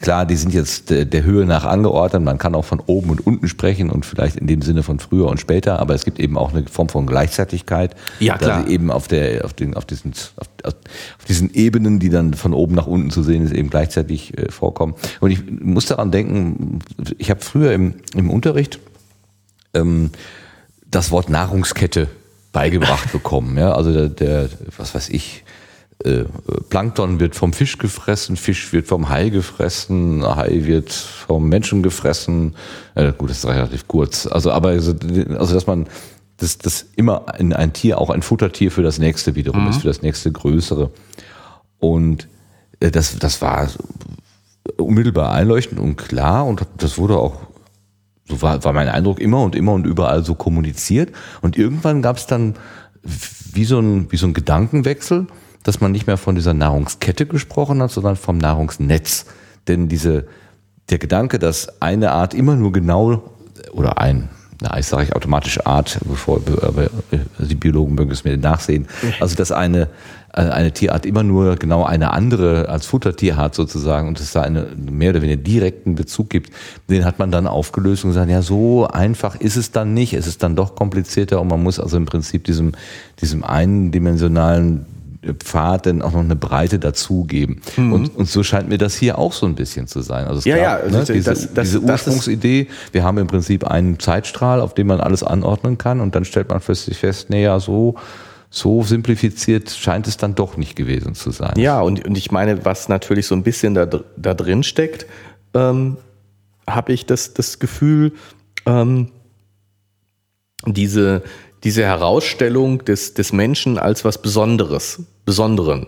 klar, 0.00 0.26
die 0.26 0.36
sind 0.36 0.54
jetzt 0.54 0.90
der, 0.90 1.24
Höhe 1.24 1.44
nach 1.44 1.64
angeordnet. 1.64 2.22
Man 2.22 2.38
kann 2.38 2.54
auch 2.54 2.64
von 2.64 2.80
oben 2.80 3.10
und 3.10 3.26
unten 3.26 3.48
sprechen 3.48 3.90
und 3.90 4.06
vielleicht 4.06 4.36
in 4.36 4.46
dem 4.46 4.62
Sinne 4.62 4.82
von 4.82 4.98
früher 4.98 5.26
und 5.26 5.40
später. 5.40 5.80
Aber 5.80 5.94
es 5.94 6.04
gibt 6.04 6.18
eben 6.20 6.38
auch 6.38 6.52
eine 6.52 6.64
Form 6.66 6.88
von 6.88 7.06
Gleichzeitigkeit. 7.06 7.94
Ja, 8.20 8.38
klar. 8.38 8.66
Eben 8.68 8.90
auf 8.90 9.08
der, 9.08 9.44
auf 9.44 9.52
den, 9.52 9.74
auf 9.74 9.84
diesen, 9.84 10.12
auf, 10.36 10.48
auf 10.64 11.24
diesen 11.26 11.52
Ebenen, 11.52 11.98
die 11.98 12.10
dann 12.10 12.34
von 12.34 12.54
oben 12.54 12.74
nach 12.74 12.86
unten 12.86 13.10
zu 13.10 13.22
sehen 13.22 13.44
ist, 13.44 13.52
eben 13.52 13.70
gleichzeitig 13.70 14.36
äh, 14.38 14.50
vorkommen. 14.50 14.94
Und 15.20 15.30
ich 15.30 15.50
muss 15.50 15.86
daran 15.86 16.10
denken, 16.10 16.78
ich 17.18 17.30
habe 17.30 17.40
früher 17.40 17.72
im, 17.72 17.94
im 18.14 18.30
Unterricht 18.30 18.78
ähm, 19.74 20.10
das 20.90 21.10
Wort 21.10 21.28
Nahrungskette 21.28 22.08
beigebracht 22.52 23.12
bekommen. 23.12 23.56
Ja? 23.58 23.72
Also 23.72 23.92
der, 23.92 24.08
der, 24.08 24.48
was 24.76 24.94
weiß 24.94 25.08
ich, 25.10 25.44
äh, 26.04 26.24
Plankton 26.68 27.18
wird 27.18 27.34
vom 27.34 27.52
Fisch 27.52 27.78
gefressen, 27.78 28.36
Fisch 28.36 28.72
wird 28.72 28.86
vom 28.86 29.08
Hai 29.08 29.30
gefressen, 29.30 30.24
Hai 30.24 30.60
wird 30.64 30.92
vom 30.92 31.48
Menschen 31.48 31.82
gefressen. 31.82 32.54
Äh, 32.94 33.12
gut, 33.16 33.30
das 33.30 33.38
ist 33.38 33.46
relativ 33.46 33.88
kurz. 33.88 34.26
Also, 34.26 34.52
aber 34.52 34.68
also, 34.68 34.94
also 35.38 35.54
dass 35.54 35.66
man 35.66 35.86
dass, 36.38 36.56
dass 36.56 36.86
immer 36.94 37.34
ein, 37.34 37.52
ein 37.52 37.72
Tier 37.72 37.98
auch 37.98 38.10
ein 38.10 38.22
Futtertier 38.22 38.70
für 38.70 38.82
das 38.82 38.98
nächste 38.98 39.34
wiederum 39.34 39.68
ist, 39.68 39.80
für 39.80 39.88
das 39.88 40.02
nächste 40.02 40.30
größere. 40.30 40.90
Und 41.78 42.28
äh, 42.80 42.90
das, 42.90 43.18
das 43.18 43.42
war 43.42 43.68
unmittelbar 44.76 45.32
einleuchtend 45.32 45.80
und 45.80 45.96
klar 45.96 46.46
und 46.46 46.64
das 46.76 46.98
wurde 46.98 47.18
auch 47.18 47.47
so 48.28 48.42
war, 48.42 48.62
war 48.64 48.72
mein 48.72 48.88
Eindruck 48.88 49.20
immer 49.20 49.42
und 49.42 49.54
immer 49.54 49.72
und 49.72 49.86
überall 49.86 50.24
so 50.24 50.34
kommuniziert. 50.34 51.12
Und 51.40 51.56
irgendwann 51.56 52.02
gab 52.02 52.16
es 52.16 52.26
dann 52.26 52.54
wie 53.52 53.64
so, 53.64 53.80
ein, 53.80 54.10
wie 54.12 54.16
so 54.16 54.26
ein 54.26 54.34
Gedankenwechsel, 54.34 55.26
dass 55.62 55.80
man 55.80 55.92
nicht 55.92 56.06
mehr 56.06 56.16
von 56.16 56.34
dieser 56.34 56.54
Nahrungskette 56.54 57.26
gesprochen 57.26 57.82
hat, 57.82 57.90
sondern 57.90 58.16
vom 58.16 58.38
Nahrungsnetz. 58.38 59.26
Denn 59.66 59.88
diese, 59.88 60.26
der 60.90 60.98
Gedanke, 60.98 61.38
dass 61.38 61.80
eine 61.80 62.12
Art 62.12 62.34
immer 62.34 62.56
nur 62.56 62.72
genau 62.72 63.22
oder 63.72 63.98
ein, 63.98 64.28
na, 64.60 64.78
ich 64.78 64.86
sage 64.86 65.04
ich 65.04 65.14
automatisch 65.14 65.64
Art, 65.66 65.98
bevor 66.04 66.40
aber 66.62 66.84
äh, 66.84 67.18
die 67.38 67.54
Biologen 67.54 67.94
mögen 67.94 68.10
es 68.10 68.24
mir 68.24 68.36
nachsehen. 68.36 68.88
Also 69.20 69.36
dass 69.36 69.52
eine 69.52 69.88
eine 70.38 70.72
Tierart 70.72 71.04
immer 71.06 71.22
nur 71.22 71.56
genau 71.56 71.84
eine 71.84 72.12
andere 72.12 72.68
als 72.68 72.86
Futtertier 72.86 73.36
hat 73.36 73.54
sozusagen 73.54 74.08
und 74.08 74.20
es 74.20 74.32
da 74.32 74.42
einen 74.42 74.88
mehr 74.90 75.10
oder 75.10 75.22
weniger 75.22 75.40
direkten 75.42 75.94
Bezug 75.94 76.30
gibt, 76.30 76.50
den 76.88 77.04
hat 77.04 77.18
man 77.18 77.30
dann 77.30 77.46
aufgelöst 77.46 78.04
und 78.04 78.10
gesagt, 78.10 78.30
ja, 78.30 78.42
so 78.42 78.86
einfach 78.86 79.36
ist 79.40 79.56
es 79.56 79.72
dann 79.72 79.94
nicht, 79.94 80.14
es 80.14 80.26
ist 80.26 80.42
dann 80.42 80.56
doch 80.56 80.74
komplizierter 80.76 81.40
und 81.40 81.48
man 81.48 81.62
muss 81.62 81.80
also 81.80 81.96
im 81.96 82.06
Prinzip 82.06 82.44
diesem, 82.44 82.72
diesem 83.20 83.42
eindimensionalen 83.44 84.86
Pfad 85.44 85.86
dann 85.86 86.00
auch 86.00 86.12
noch 86.12 86.20
eine 86.20 86.36
Breite 86.36 86.78
dazugeben. 86.78 87.60
Und, 87.76 88.16
und 88.16 88.28
so 88.28 88.44
scheint 88.44 88.68
mir 88.68 88.78
das 88.78 88.94
hier 88.94 89.18
auch 89.18 89.32
so 89.32 89.46
ein 89.46 89.56
bisschen 89.56 89.88
zu 89.88 90.00
sein. 90.00 90.26
Also 90.28 90.48
Ja, 90.48 90.56
gab, 90.56 90.84
ja, 90.92 90.98
ne, 90.98 91.04
diese, 91.04 91.30
das- 91.30 91.52
das- 91.52 91.64
diese 91.66 91.80
Ursprungsidee, 91.80 92.68
wir 92.92 93.02
haben 93.02 93.18
im 93.18 93.26
Prinzip 93.26 93.66
einen 93.66 93.98
Zeitstrahl, 93.98 94.60
auf 94.60 94.74
dem 94.74 94.86
man 94.86 95.00
alles 95.00 95.24
anordnen 95.24 95.76
kann 95.76 96.00
und 96.00 96.14
dann 96.14 96.24
stellt 96.24 96.48
man 96.48 96.60
plötzlich 96.60 96.98
fest, 96.98 97.30
naja, 97.30 97.58
so, 97.58 97.96
so 98.50 98.82
simplifiziert 98.82 99.70
scheint 99.70 100.06
es 100.08 100.16
dann 100.16 100.34
doch 100.34 100.56
nicht 100.56 100.74
gewesen 100.74 101.14
zu 101.14 101.30
sein. 101.30 101.58
Ja, 101.58 101.80
und, 101.80 102.06
und 102.06 102.16
ich 102.16 102.30
meine, 102.30 102.64
was 102.64 102.88
natürlich 102.88 103.26
so 103.26 103.34
ein 103.34 103.42
bisschen 103.42 103.74
da, 103.74 103.86
da 103.86 104.34
drin 104.34 104.62
steckt, 104.62 105.06
ähm, 105.54 105.98
habe 106.66 106.92
ich 106.92 107.06
das, 107.06 107.34
das 107.34 107.58
Gefühl, 107.58 108.12
ähm, 108.66 109.10
diese, 110.66 111.22
diese 111.64 111.84
Herausstellung 111.84 112.84
des, 112.84 113.14
des 113.14 113.32
Menschen 113.32 113.78
als 113.78 114.04
was 114.04 114.20
Besonderes, 114.20 115.02
Besonderen. 115.24 115.86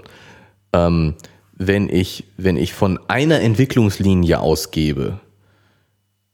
Ähm, 0.72 1.14
wenn 1.54 1.88
ich, 1.88 2.24
wenn 2.36 2.56
ich 2.56 2.72
von 2.72 2.98
einer 3.08 3.40
Entwicklungslinie 3.40 4.40
ausgebe, 4.40 5.20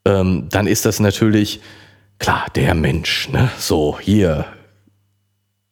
ähm, 0.05 0.49
dann 0.51 0.67
ist 0.67 0.87
das 0.87 1.01
natürlich, 1.01 1.61
klar, 2.19 2.47
der 2.55 2.75
Mensch, 2.75 3.29
ne? 3.29 3.51
So, 3.59 3.99
hier. 4.01 4.47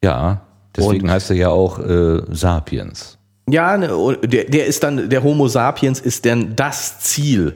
Ja, 0.03 0.44
deswegen 0.77 1.05
Und- 1.05 1.11
heißt 1.11 1.29
er 1.31 1.35
ja 1.37 1.49
auch 1.49 1.79
äh, 1.79 2.21
Sapiens. 2.31 3.17
Ja, 3.49 3.77
ne, 3.77 3.95
und 3.95 4.31
der, 4.33 4.45
der 4.45 4.65
ist 4.65 4.83
dann, 4.83 5.09
der 5.09 5.21
Homo 5.23 5.47
sapiens 5.47 5.99
ist 5.99 6.25
dann 6.25 6.55
das 6.55 6.99
Ziel 7.01 7.55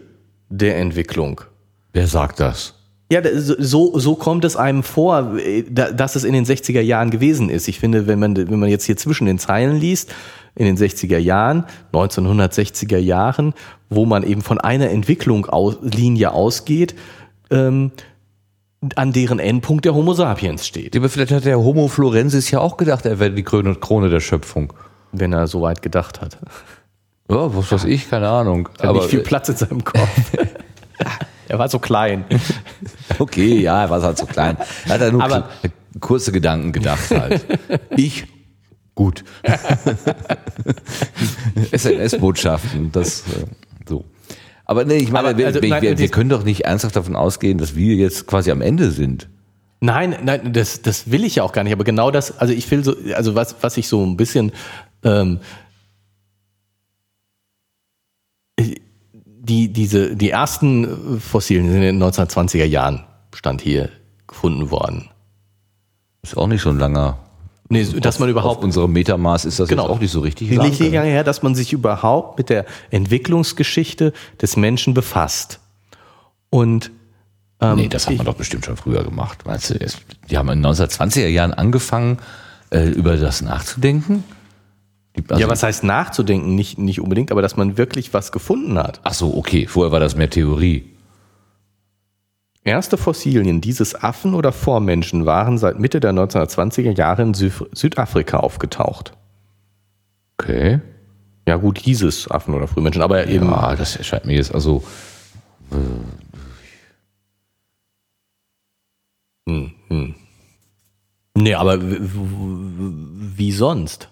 der 0.50 0.78
Entwicklung. 0.78 1.42
Wer 1.94 2.06
sagt 2.06 2.40
das? 2.40 2.76
Ja, 3.12 3.22
so, 3.34 3.98
so 3.98 4.14
kommt 4.14 4.46
es 4.46 4.56
einem 4.56 4.84
vor, 4.84 5.36
äh, 5.38 5.64
da- 5.68 5.92
dass 5.92 6.16
es 6.16 6.24
in 6.24 6.34
den 6.34 6.46
60er 6.46 6.82
Jahren 6.82 7.10
gewesen 7.10 7.50
ist. 7.50 7.68
Ich 7.68 7.80
finde, 7.80 8.06
wenn 8.06 8.20
man, 8.20 8.38
wenn 8.38 8.60
man 8.60 8.70
jetzt 8.70 8.86
hier 8.86 8.98
zwischen 8.98 9.26
den 9.26 9.40
Zeilen 9.40 9.80
liest, 9.80 10.14
in 10.56 10.66
den 10.66 10.78
60er 10.78 11.18
Jahren, 11.18 11.66
1960er 11.92 12.98
Jahren, 13.00 13.54
wo 13.90 14.06
man 14.06 14.22
eben 14.24 14.42
von 14.42 14.60
einer 14.60 14.90
Entwicklung 14.92 15.48
aus, 15.48 15.78
Linie 15.82 16.34
ausgeht, 16.34 16.94
ähm, 17.50 17.92
an 18.96 19.12
deren 19.12 19.40
Endpunkt 19.40 19.84
der 19.86 19.94
Homo 19.94 20.14
sapiens 20.14 20.66
steht, 20.66 20.96
Aber 20.96 21.10
vielleicht 21.10 21.32
hat 21.32 21.46
der 21.46 21.60
Homo 21.60 21.88
florensis 21.90 22.50
ja 22.52 22.60
auch 22.60 22.78
gedacht, 22.78 23.06
er 23.06 23.20
wäre 23.20 23.32
die 23.32 23.44
Krone, 23.44 23.76
Krone 23.76 24.10
der 24.10 24.20
Schöpfung. 24.22 24.72
wenn 25.12 25.34
er 25.34 25.48
so 25.48 25.62
weit 25.62 25.82
gedacht 25.82 26.22
hat. 26.22 26.38
Ja, 27.30 27.54
was 27.56 27.72
weiß 27.72 27.84
ich, 27.86 28.10
keine 28.10 28.30
Ahnung. 28.30 28.70
Er 28.80 28.90
hat 28.90 28.96
nicht 28.96 29.10
viel 29.10 29.20
Platz 29.20 29.50
in 29.50 29.56
seinem 29.58 29.84
Kopf. 29.84 30.10
er 31.48 31.60
war 31.60 31.68
so 31.70 31.80
klein. 31.80 32.26
Okay, 33.20 33.60
ja, 33.60 33.82
er 33.84 33.90
war 33.90 34.02
halt 34.02 34.18
so 34.18 34.26
klein. 34.26 34.56
Er 34.86 34.94
hat 34.94 35.02
er 35.02 35.12
nur 35.12 35.24
Aber- 35.24 35.50
kurze 36.00 36.32
Gedanken 36.32 36.72
gedacht 36.72 37.12
halt. 37.12 37.46
Ich, 37.98 38.28
gut. 38.96 39.26
SMS-Botschaften, 41.72 42.92
das 42.92 43.22
äh. 43.22 43.46
Aber 44.70 44.86
nee, 44.86 44.98
ich 44.98 45.12
meine, 45.12 45.30
Aber, 45.30 45.38
wir, 45.40 45.48
also, 45.48 45.64
wir, 45.64 45.70
nein, 45.70 45.82
wir, 45.82 45.98
wir 45.98 46.10
können 46.10 46.30
doch 46.30 46.44
nicht 46.44 46.66
ernsthaft 46.66 46.96
davon 46.96 47.16
ausgehen, 47.16 47.58
dass 47.58 47.76
wir 47.76 47.96
jetzt 47.96 48.28
quasi 48.28 48.52
am 48.52 48.62
Ende 48.62 48.92
sind. 48.92 49.28
Nein, 49.80 50.16
nein, 50.24 50.54
das, 50.54 50.84
das 50.84 51.10
will 51.10 51.24
ich 51.24 51.38
ja 51.38 51.44
auch 51.44 51.54
gar 51.54 51.64
nicht. 51.64 51.74
Aber 51.74 51.84
genau 51.84 52.12
das, 52.12 52.38
also 52.38 52.54
ich 52.54 52.70
will 52.70 52.84
so, 52.84 52.96
also 53.16 53.34
was, 53.34 53.56
was 53.62 53.78
ich 53.78 53.88
so 53.88 54.06
ein 54.06 54.16
bisschen 54.16 54.52
ähm, 55.04 55.40
die, 58.60 59.74
diese, 59.74 60.16
die 60.16 60.30
ersten 60.30 61.20
Fossilien 61.20 61.72
sind 61.72 61.82
in 61.82 62.00
den 62.00 62.04
1920er 62.04 62.66
Jahren, 62.66 63.06
stand 63.34 63.62
hier, 63.62 63.90
gefunden 64.28 64.70
worden. 64.70 65.10
Ist 66.22 66.38
auch 66.38 66.46
nicht 66.46 66.62
so 66.62 66.70
ein 66.70 66.78
langer. 66.78 67.18
Nee, 67.72 67.84
dass 67.84 68.18
man 68.20 68.28
Auf 68.30 68.32
überhaupt 68.32 68.64
unserem 68.64 68.92
Metermaß 68.94 69.46
ist 69.46 69.60
das 69.60 69.70
Genau. 69.70 69.84
jetzt 69.84 69.92
auch 69.92 70.00
nicht 70.00 70.12
so 70.12 70.22
richtig. 70.22 70.50
Liegt 70.50 70.64
nicht 70.64 70.80
her, 70.82 71.24
dass 71.24 71.44
man 71.44 71.54
sich 71.54 71.72
überhaupt 71.72 72.40
mit 72.40 72.50
der 72.50 72.66
Entwicklungsgeschichte 72.90 74.12
des 74.42 74.58
Menschen 74.58 74.96
befasst. 74.96 75.60
Und 76.50 76.90
ähm, 77.62 77.76
Nee, 77.76 77.88
das 77.88 78.08
hat 78.08 78.18
man 78.18 78.26
doch 78.26 78.36
bestimmt 78.36 78.66
schon 78.66 78.76
früher 78.76 79.04
gemacht. 79.04 79.40
Meinst 79.46 79.70
du, 79.70 79.76
die 80.30 80.38
haben 80.38 80.50
in 80.50 80.64
den 80.64 80.72
1920er 80.72 81.28
Jahren 81.28 81.54
angefangen, 81.54 82.18
äh, 82.72 82.88
über 82.90 83.18
das 83.18 83.42
nachzudenken? 83.42 84.24
Also- 85.28 85.42
ja, 85.42 85.50
was 85.50 85.62
heißt 85.62 85.84
nachzudenken? 85.84 86.56
Nicht, 86.56 86.78
nicht 86.80 87.02
unbedingt, 87.02 87.32
aber 87.32 87.42
dass 87.42 87.56
man 87.58 87.78
wirklich 87.78 88.14
was 88.14 88.32
gefunden 88.32 88.78
hat. 88.80 89.00
Ach 89.04 89.14
so, 89.14 89.36
okay. 89.36 89.68
Vorher 89.68 89.92
war 89.92 90.00
das 90.00 90.16
mehr 90.16 90.30
Theorie. 90.30 90.90
Erste 92.64 92.98
Fossilien 92.98 93.62
dieses 93.62 93.96
Affen 93.96 94.34
oder 94.34 94.52
Vormenschen 94.52 95.26
waren 95.26 95.58
seit 95.58 95.80
Mitte 95.80 96.00
der 96.00 96.12
1920er 96.12 96.92
Jahre 96.96 97.22
in 97.24 97.34
Süf 97.34 97.64
Südafrika 97.74 98.38
aufgetaucht. 98.38 99.14
Okay. 100.38 100.80
Ja 101.48 101.56
gut, 101.56 101.86
dieses 101.86 102.30
Affen 102.30 102.54
oder 102.54 102.68
Frühmenschen, 102.68 103.02
aber 103.02 103.26
eben 103.28 103.48
Ja, 103.50 103.76
das 103.76 103.96
erscheint 103.96 104.26
mir 104.26 104.36
jetzt 104.36 104.54
also. 104.54 104.84
Nee, 111.36 111.54
aber 111.56 111.82
w- 111.82 111.98
w- 112.00 113.38
wie 113.38 113.52
sonst? 113.52 114.10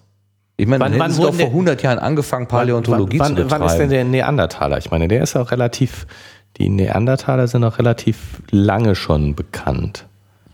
Ich 0.56 0.65
meine, 0.68 0.84
Wann- 0.86 0.98
wann 0.98 1.11
doch 1.15 1.26
vor 1.26 1.32
der- 1.38 1.48
100 1.52 1.84
Jahren 1.84 1.99
angefangen, 1.99 2.48
Paläontologie 2.48 3.19
wann, 3.19 3.28
zu 3.28 3.34
wann, 3.36 3.44
betreiben. 3.44 3.61
wann 3.64 3.69
ist 3.69 3.78
denn 3.78 3.90
der 3.90 4.03
Neandertaler? 4.06 4.78
Ich 4.80 4.90
meine, 4.90 5.07
der 5.07 5.22
ist 5.22 5.36
auch 5.36 5.52
relativ, 5.52 6.07
die 6.57 6.69
Neandertaler 6.69 7.47
sind 7.47 7.63
auch 7.63 7.77
relativ 7.77 8.41
lange 8.49 8.95
schon 8.95 9.35
bekannt. 9.35 10.07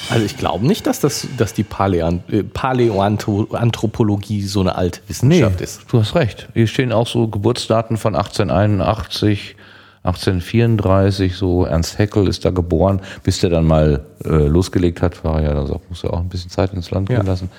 Also 0.09 0.25
ich 0.25 0.37
glaube 0.37 0.65
nicht, 0.65 0.87
dass, 0.87 0.99
das, 0.99 1.27
dass 1.37 1.53
die 1.53 1.63
Paläan- 1.63 2.23
äh, 2.31 2.41
Paläoanthropologie 2.43 4.41
so 4.41 4.61
eine 4.61 4.73
alte 4.75 5.01
Wissenschaft 5.07 5.61
ist. 5.61 5.81
du 5.91 5.99
hast 5.99 6.15
recht. 6.15 6.47
Hier 6.55 6.65
stehen 6.65 6.91
auch 6.91 7.05
so 7.07 7.27
Geburtsdaten 7.27 7.97
von 7.97 8.15
1881, 8.15 9.55
1834, 10.03 11.35
so 11.35 11.65
Ernst 11.65 11.99
Haeckel 11.99 12.27
ist 12.27 12.43
da 12.43 12.49
geboren, 12.49 13.01
bis 13.21 13.39
der 13.39 13.51
dann 13.51 13.65
mal 13.65 14.03
äh, 14.25 14.29
losgelegt 14.29 15.03
hat, 15.03 15.23
war 15.23 15.43
ja, 15.43 15.53
das 15.53 15.69
muss 15.89 16.01
ja 16.01 16.09
auch 16.09 16.19
ein 16.21 16.29
bisschen 16.29 16.49
Zeit 16.49 16.73
ins 16.73 16.89
Land 16.89 17.09
Ja. 17.09 17.17
gehen 17.17 17.27
lassen. 17.27 17.51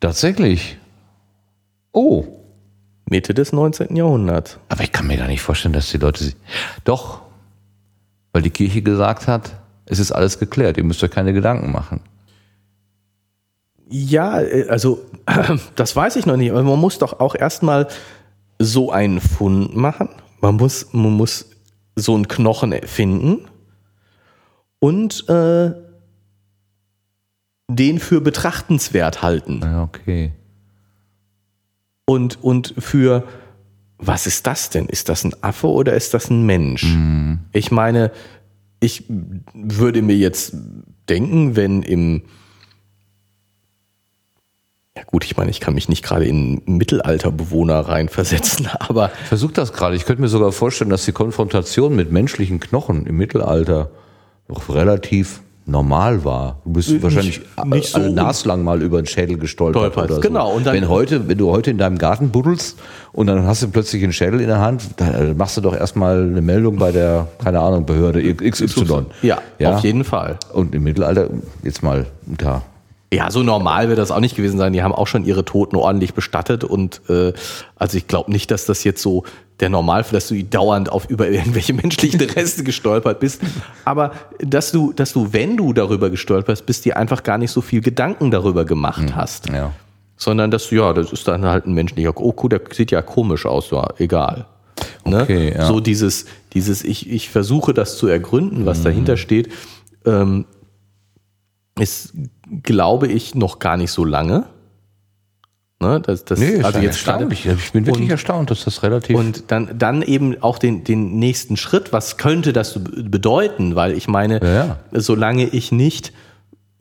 Tatsächlich. 0.00 0.76
Oh, 1.92 2.24
Mitte 3.10 3.34
des 3.34 3.52
19. 3.52 3.96
Jahrhunderts. 3.96 4.58
aber 4.68 4.82
ich 4.82 4.92
kann 4.92 5.06
mir 5.06 5.16
gar 5.16 5.26
nicht 5.26 5.42
vorstellen, 5.42 5.74
dass 5.74 5.90
die 5.90 5.98
Leute 5.98 6.24
sich. 6.24 6.36
Doch, 6.84 7.22
weil 8.32 8.42
die 8.42 8.50
Kirche 8.50 8.82
gesagt 8.82 9.26
hat, 9.26 9.52
es 9.86 9.98
ist 9.98 10.12
alles 10.12 10.38
geklärt, 10.38 10.76
ihr 10.76 10.84
müsst 10.84 11.02
euch 11.02 11.10
keine 11.10 11.32
Gedanken 11.32 11.72
machen. 11.72 12.00
Ja, 13.90 14.40
äh, 14.40 14.68
also 14.68 15.04
das 15.74 15.94
weiß 15.96 16.16
ich 16.16 16.26
noch 16.26 16.36
nicht, 16.36 16.52
aber 16.52 16.62
man 16.62 16.78
muss 16.78 16.98
doch 16.98 17.18
auch 17.18 17.34
erstmal 17.34 17.88
so 18.60 18.92
einen 18.92 19.20
Fund 19.20 19.74
machen. 19.74 20.08
Man 20.40 20.56
muss, 20.56 20.92
man 20.92 21.12
muss 21.12 21.50
so 21.96 22.14
einen 22.14 22.28
Knochen 22.28 22.72
finden 22.86 23.48
und 24.78 25.28
äh, 25.28 25.72
den 27.68 27.98
für 27.98 28.20
betrachtenswert 28.20 29.22
halten. 29.22 29.62
Okay. 29.64 30.32
Und, 32.10 32.42
und 32.42 32.74
für, 32.76 33.22
was 33.96 34.26
ist 34.26 34.44
das 34.48 34.68
denn? 34.68 34.86
Ist 34.86 35.08
das 35.08 35.22
ein 35.22 35.32
Affe 35.42 35.68
oder 35.68 35.94
ist 35.94 36.12
das 36.12 36.28
ein 36.28 36.44
Mensch? 36.44 36.82
Ich 37.52 37.70
meine, 37.70 38.10
ich 38.80 39.04
würde 39.54 40.02
mir 40.02 40.16
jetzt 40.16 40.56
denken, 41.08 41.54
wenn 41.54 41.84
im, 41.84 42.22
ja 44.96 45.04
gut, 45.04 45.24
ich 45.24 45.36
meine, 45.36 45.52
ich 45.52 45.60
kann 45.60 45.74
mich 45.74 45.88
nicht 45.88 46.02
gerade 46.02 46.24
in 46.24 46.62
Mittelalterbewohner 46.66 47.78
reinversetzen, 47.78 48.66
aber 48.80 49.12
Ich 49.22 49.28
versuche 49.28 49.52
das 49.52 49.72
gerade. 49.72 49.94
Ich 49.94 50.04
könnte 50.04 50.20
mir 50.20 50.28
sogar 50.28 50.50
vorstellen, 50.50 50.90
dass 50.90 51.04
die 51.04 51.12
Konfrontation 51.12 51.94
mit 51.94 52.10
menschlichen 52.10 52.58
Knochen 52.58 53.06
im 53.06 53.18
Mittelalter 53.18 53.92
doch 54.48 54.68
relativ 54.68 55.42
normal 55.70 56.24
war. 56.24 56.58
Du 56.64 56.72
bist 56.72 57.02
wahrscheinlich 57.02 57.40
nicht 57.66 57.94
alle 57.94 58.08
so- 58.08 58.14
naslang 58.14 58.62
mal 58.64 58.82
über 58.82 59.00
den 59.00 59.06
Schädel 59.06 59.38
gestolpert 59.38 59.92
Stolpert, 59.92 60.04
oder 60.06 60.14
so. 60.16 60.20
genau. 60.20 60.52
Und 60.52 60.66
dann- 60.66 60.74
wenn 60.74 60.88
heute, 60.88 61.28
wenn 61.28 61.38
du 61.38 61.50
heute 61.50 61.70
in 61.70 61.78
deinem 61.78 61.98
Garten 61.98 62.30
buddelst 62.30 62.78
und 63.12 63.26
dann 63.26 63.46
hast 63.46 63.62
du 63.62 63.68
plötzlich 63.68 64.02
einen 64.02 64.12
Schädel 64.12 64.40
in 64.40 64.48
der 64.48 64.60
Hand, 64.60 64.82
dann 64.98 65.36
machst 65.36 65.56
du 65.56 65.60
doch 65.60 65.74
erstmal 65.76 66.22
eine 66.22 66.42
Meldung 66.42 66.76
bei 66.76 66.92
der, 66.92 67.28
keine 67.42 67.60
Ahnung, 67.60 67.86
Behörde 67.86 68.20
XY. 68.34 69.06
ja, 69.22 69.38
Ja. 69.58 69.74
auf 69.76 69.80
jeden 69.84 70.04
Fall. 70.04 70.38
Und 70.52 70.74
im 70.74 70.82
Mittelalter, 70.82 71.28
jetzt 71.62 71.82
mal 71.82 72.06
da. 72.26 72.62
Ja, 73.12 73.30
so 73.30 73.42
normal 73.42 73.88
wird 73.88 73.98
das 73.98 74.12
auch 74.12 74.20
nicht 74.20 74.36
gewesen 74.36 74.58
sein. 74.58 74.72
Die 74.72 74.82
haben 74.82 74.94
auch 74.94 75.08
schon 75.08 75.24
ihre 75.24 75.44
Toten 75.44 75.74
ordentlich 75.74 76.14
bestattet 76.14 76.62
und 76.62 77.00
äh, 77.08 77.32
also 77.74 77.96
ich 77.96 78.06
glaube 78.06 78.30
nicht, 78.30 78.50
dass 78.52 78.66
das 78.66 78.84
jetzt 78.84 79.02
so 79.02 79.24
der 79.58 79.68
Normalfall, 79.68 80.12
dass 80.12 80.28
du 80.28 80.42
dauernd 80.44 80.90
auf 80.90 81.10
über 81.10 81.28
irgendwelche 81.28 81.72
menschlichen 81.74 82.20
Reste 82.20 82.62
gestolpert 82.62 83.18
bist. 83.18 83.42
Aber 83.84 84.12
dass 84.38 84.70
du, 84.70 84.92
dass 84.92 85.12
du, 85.12 85.32
wenn 85.32 85.56
du 85.56 85.72
darüber 85.72 86.08
gestolpert 86.08 86.64
bist, 86.66 86.84
dir 86.84 86.96
einfach 86.96 87.24
gar 87.24 87.36
nicht 87.36 87.50
so 87.50 87.60
viel 87.60 87.80
Gedanken 87.80 88.30
darüber 88.30 88.64
gemacht 88.64 89.14
hast. 89.14 89.48
Ja. 89.48 89.72
Sondern 90.16 90.50
dass 90.50 90.68
du, 90.68 90.76
ja, 90.76 90.92
das 90.92 91.12
ist 91.12 91.26
dann 91.26 91.44
halt 91.44 91.66
ein 91.66 91.72
menschlicher, 91.72 92.12
oh 92.16 92.34
cool, 92.42 92.48
der 92.48 92.60
sieht 92.70 92.92
ja 92.92 93.02
komisch 93.02 93.44
aus, 93.44 93.70
ja, 93.70 93.88
egal. 93.98 94.46
Ne? 95.04 95.22
Okay, 95.22 95.52
ja. 95.54 95.66
So 95.66 95.80
dieses, 95.80 96.26
dieses 96.52 96.84
ich, 96.84 97.10
ich 97.10 97.30
versuche 97.30 97.74
das 97.74 97.96
zu 97.96 98.06
ergründen, 98.06 98.66
was 98.66 98.82
dahinter 98.82 99.16
steht, 99.16 99.50
ähm, 100.06 100.44
ist, 101.80 102.12
glaube 102.62 103.08
ich, 103.08 103.34
noch 103.34 103.58
gar 103.58 103.76
nicht 103.76 103.90
so 103.90 104.04
lange. 104.04 104.46
Ne? 105.82 106.00
Das, 106.00 106.24
das, 106.26 106.38
also 106.40 106.52
jetzt 106.52 106.64
gerade- 106.64 106.86
erstaunlich. 106.86 107.46
Ich 107.46 107.72
bin 107.72 107.86
wirklich 107.86 108.04
Und- 108.04 108.10
erstaunt, 108.10 108.50
dass 108.50 108.64
das 108.64 108.82
relativ. 108.82 109.16
und 109.16 109.44
dann, 109.50 109.78
dann 109.78 110.02
eben 110.02 110.40
auch 110.42 110.58
den, 110.58 110.84
den 110.84 111.18
nächsten 111.18 111.56
Schritt, 111.56 111.92
was 111.92 112.18
könnte 112.18 112.52
das 112.52 112.74
be- 112.74 113.02
bedeuten? 113.04 113.76
Weil 113.76 113.92
ich 113.92 114.06
meine, 114.06 114.40
Ja, 114.42 114.52
ja. 114.66 114.78
solange 115.00 115.46
ich 115.48 115.72
nicht 115.72 116.12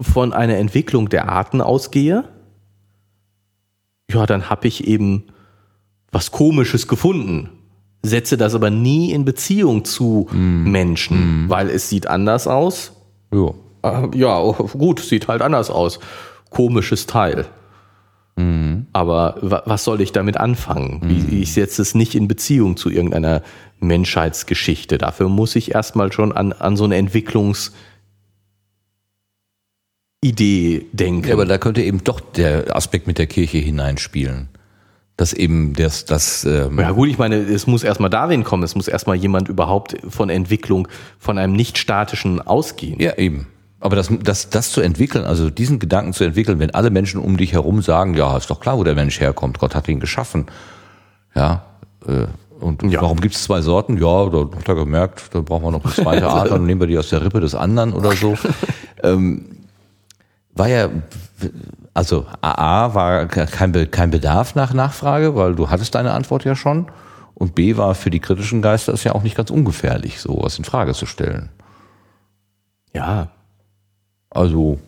von 0.01 0.33
einer 0.33 0.57
Entwicklung 0.57 1.07
der 1.09 1.29
Arten 1.29 1.61
ausgehe, 1.61 2.25
ja, 4.11 4.25
dann 4.25 4.49
habe 4.49 4.67
ich 4.67 4.87
eben 4.87 5.25
was 6.11 6.31
Komisches 6.31 6.87
gefunden. 6.87 7.49
Setze 8.01 8.37
das 8.37 8.55
aber 8.55 8.69
nie 8.69 9.11
in 9.11 9.23
Beziehung 9.25 9.85
zu 9.85 10.27
Mhm. 10.31 10.71
Menschen, 10.71 11.45
weil 11.49 11.69
es 11.69 11.89
sieht 11.89 12.07
anders 12.07 12.47
aus. 12.47 12.93
ja. 13.33 13.51
Äh, 13.83 14.07
Ja, 14.17 14.39
gut, 14.41 14.99
sieht 14.99 15.27
halt 15.27 15.41
anders 15.41 15.69
aus. 15.69 15.99
Komisches 16.49 17.05
Teil. 17.05 17.45
Aber 18.93 19.35
wa 19.41 19.63
was 19.65 19.83
soll 19.83 19.99
ich 19.99 20.13
damit 20.13 20.37
anfangen? 20.37 21.01
Wie, 21.03 21.41
ich 21.41 21.51
setze 21.51 21.81
es 21.81 21.93
nicht 21.93 22.15
in 22.15 22.29
Beziehung 22.29 22.77
zu 22.77 22.89
irgendeiner 22.89 23.41
Menschheitsgeschichte. 23.81 24.97
Dafür 24.97 25.27
muss 25.27 25.57
ich 25.57 25.75
erstmal 25.75 26.13
schon 26.13 26.31
an, 26.31 26.53
an 26.53 26.77
so 26.77 26.85
eine 26.85 26.95
Entwicklungsidee 26.95 27.73
denken. 30.93 31.27
Ja, 31.27 31.33
aber 31.33 31.45
da 31.45 31.57
könnte 31.57 31.81
eben 31.83 32.01
doch 32.03 32.21
der 32.21 32.73
Aspekt 32.73 33.07
mit 33.07 33.17
der 33.17 33.27
Kirche 33.27 33.57
hineinspielen. 33.57 34.47
Dass 35.17 35.33
eben 35.33 35.73
das, 35.73 36.05
das 36.05 36.45
ähm, 36.45 36.79
ja 36.79 36.91
gut, 36.91 37.09
ich 37.09 37.17
meine, 37.17 37.35
es 37.35 37.67
muss 37.67 37.83
erstmal 37.83 38.09
Darwin 38.09 38.45
kommen, 38.45 38.63
es 38.63 38.73
muss 38.75 38.87
erstmal 38.87 39.17
jemand 39.17 39.49
überhaupt 39.49 39.97
von 40.07 40.29
Entwicklung 40.29 40.87
von 41.17 41.37
einem 41.37 41.51
nicht 41.51 41.77
statischen 41.77 42.39
ausgehen. 42.39 43.01
ja 43.01 43.17
eben. 43.17 43.47
Aber 43.79 43.95
das, 43.95 44.09
das, 44.23 44.49
das 44.49 44.71
zu 44.71 44.81
entwickeln, 44.81 45.23
also 45.23 45.49
diesen 45.49 45.79
Gedanken 45.79 46.13
zu 46.13 46.23
entwickeln, 46.25 46.59
wenn 46.59 46.71
alle 46.71 46.89
Menschen 46.89 47.21
um 47.21 47.37
dich 47.37 47.53
herum 47.53 47.81
sagen, 47.81 48.13
ja, 48.13 48.35
ist 48.35 48.49
doch 48.49 48.59
klar, 48.59 48.77
wo 48.77 48.83
der 48.83 48.95
Mensch 48.95 49.19
herkommt, 49.19 49.59
Gott 49.59 49.73
hat 49.73 49.87
ihn 49.87 49.99
geschaffen. 50.01 50.47
Ja, 51.33 51.63
äh, 52.05 52.25
und 52.59 52.83
Ja. 52.83 53.01
warum 53.01 53.21
gibt 53.21 53.35
es 53.35 53.43
zwei 53.43 53.61
Sorten? 53.61 53.97
Ja, 53.97 54.25
da 54.29 54.39
hat 54.53 54.67
er 54.67 54.75
gemerkt, 54.75 55.33
da 55.33 55.39
brauchen 55.39 55.63
wir 55.63 55.71
noch 55.71 55.85
eine 55.85 55.93
zweite 55.93 56.27
Art, 56.29 56.51
dann 56.51 56.65
nehmen 56.65 56.81
wir 56.81 56.87
die 56.87 56.97
aus 56.97 57.09
der 57.09 57.23
Rippe 57.23 57.39
des 57.39 57.55
anderen 57.55 57.93
oder 57.93 58.11
so. 58.11 58.35
ähm, 59.03 59.45
war 60.53 60.67
ja, 60.67 60.89
also 61.93 62.25
A 62.41 62.93
war 62.93 63.27
kein, 63.27 63.89
kein 63.91 64.11
Bedarf 64.11 64.55
nach 64.55 64.73
Nachfrage, 64.73 65.35
weil 65.35 65.55
du 65.55 65.69
hattest 65.69 65.95
deine 65.95 66.11
Antwort 66.11 66.43
ja 66.43 66.55
schon. 66.55 66.87
Und 67.33 67.55
B 67.55 67.77
war 67.77 67.95
für 67.95 68.09
die 68.09 68.19
kritischen 68.19 68.61
Geister 68.61 68.91
ist 68.91 69.05
ja 69.05 69.15
auch 69.15 69.23
nicht 69.23 69.37
ganz 69.37 69.49
ungefährlich, 69.49 70.19
sowas 70.19 70.57
in 70.57 70.65
Frage 70.65 70.93
zu 70.93 71.05
stellen. 71.05 71.47
Ja, 72.93 73.29
Also 74.29 74.79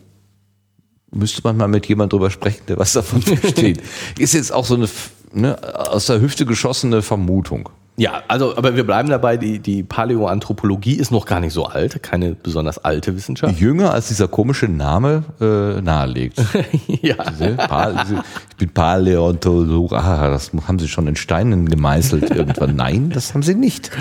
müsste 1.11 1.41
man 1.43 1.57
mal 1.57 1.67
mit 1.67 1.85
jemand 1.87 2.13
drüber 2.13 2.29
sprechen, 2.31 2.61
der 2.67 2.77
was 2.77 2.93
davon 2.93 3.21
versteht. 3.21 3.81
Ist 4.17 4.33
jetzt 4.33 4.51
auch 4.53 4.65
so 4.65 4.75
eine 4.75 4.87
ne, 5.33 5.57
aus 5.91 6.05
der 6.07 6.21
Hüfte 6.21 6.45
geschossene 6.45 7.01
Vermutung. 7.01 7.69
Ja, 7.97 8.23
also, 8.29 8.55
aber 8.55 8.75
wir 8.77 8.85
bleiben 8.85 9.09
dabei, 9.09 9.35
die, 9.35 9.59
die 9.59 9.83
Paläoanthropologie 9.83 10.93
ist 10.93 11.11
noch 11.11 11.25
gar 11.25 11.41
nicht 11.41 11.51
so 11.53 11.65
alt, 11.65 12.01
keine 12.01 12.33
besonders 12.35 12.77
alte 12.79 13.15
Wissenschaft. 13.17 13.59
Jünger 13.59 13.93
als 13.93 14.07
dieser 14.07 14.29
komische 14.29 14.69
Name 14.69 15.25
äh, 15.41 15.81
nahelegt. 15.81 16.41
ja. 16.87 17.15
Diese 17.31 17.55
Pa- 17.57 17.91
diese- 18.03 18.23
Ich 18.51 18.55
bin 18.55 18.69
Paläontolog. 18.69 19.91
Ah, 19.91 20.29
das 20.29 20.51
haben 20.67 20.79
sie 20.79 20.87
schon 20.87 21.05
in 21.07 21.17
Steinen 21.17 21.67
gemeißelt 21.67 22.31
irgendwann. 22.31 22.75
Nein, 22.77 23.09
das 23.09 23.33
haben 23.33 23.43
sie 23.43 23.55
nicht. 23.55 23.91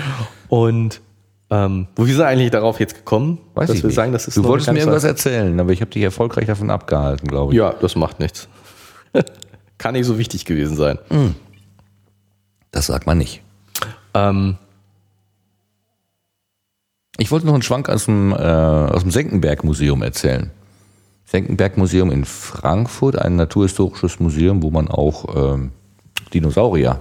Und 0.47 1.01
ähm, 1.51 1.87
wo 1.95 2.05
wir 2.07 2.13
sind 2.15 2.23
eigentlich 2.23 2.49
darauf 2.49 2.79
jetzt 2.79 2.95
gekommen, 2.95 3.37
Weiß 3.53 3.67
dass 3.67 3.77
ich 3.77 3.83
wir 3.83 3.87
nicht. 3.87 3.95
sagen, 3.95 4.11
das 4.13 4.27
ist 4.27 4.37
du 4.37 4.43
wolltest 4.45 4.71
mir 4.71 4.79
irgendwas 4.79 5.03
erzählen, 5.03 5.59
aber 5.59 5.71
ich 5.71 5.81
habe 5.81 5.91
dich 5.91 6.01
erfolgreich 6.01 6.45
davon 6.47 6.69
abgehalten, 6.69 7.27
glaube 7.27 7.53
ich. 7.53 7.57
Ja, 7.59 7.73
das 7.73 7.95
macht 7.95 8.19
nichts. 8.19 8.47
Kann 9.77 9.93
nicht 9.93 10.05
so 10.05 10.17
wichtig 10.17 10.45
gewesen 10.45 10.75
sein. 10.77 10.97
Das 12.71 12.85
sagt 12.87 13.05
man 13.05 13.17
nicht. 13.17 13.41
Ähm, 14.13 14.55
Ich 17.17 17.29
wollte 17.31 17.45
noch 17.45 17.53
einen 17.53 17.63
Schwank 17.63 17.89
aus 17.89 18.05
dem, 18.05 18.31
äh, 18.31 18.35
aus 18.35 19.01
dem 19.01 19.11
Senckenberg-Museum 19.11 20.01
erzählen. 20.03 20.49
Senckenberg-Museum 21.25 22.11
in 22.11 22.25
Frankfurt, 22.25 23.17
ein 23.17 23.35
naturhistorisches 23.35 24.19
Museum, 24.19 24.63
wo 24.63 24.69
man 24.71 24.87
auch 24.87 25.53
ähm, 25.53 25.71
Dinosaurier 26.33 26.99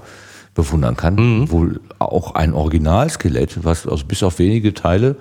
bewundern 0.55 0.97
kann. 0.97 1.51
Wohl 1.51 1.81
auch 1.99 2.35
ein 2.35 2.53
Originalskelett, 2.53 3.65
was 3.65 3.87
also 3.87 4.05
bis 4.05 4.23
auf 4.23 4.39
wenige 4.39 4.75
Teile 4.75 5.17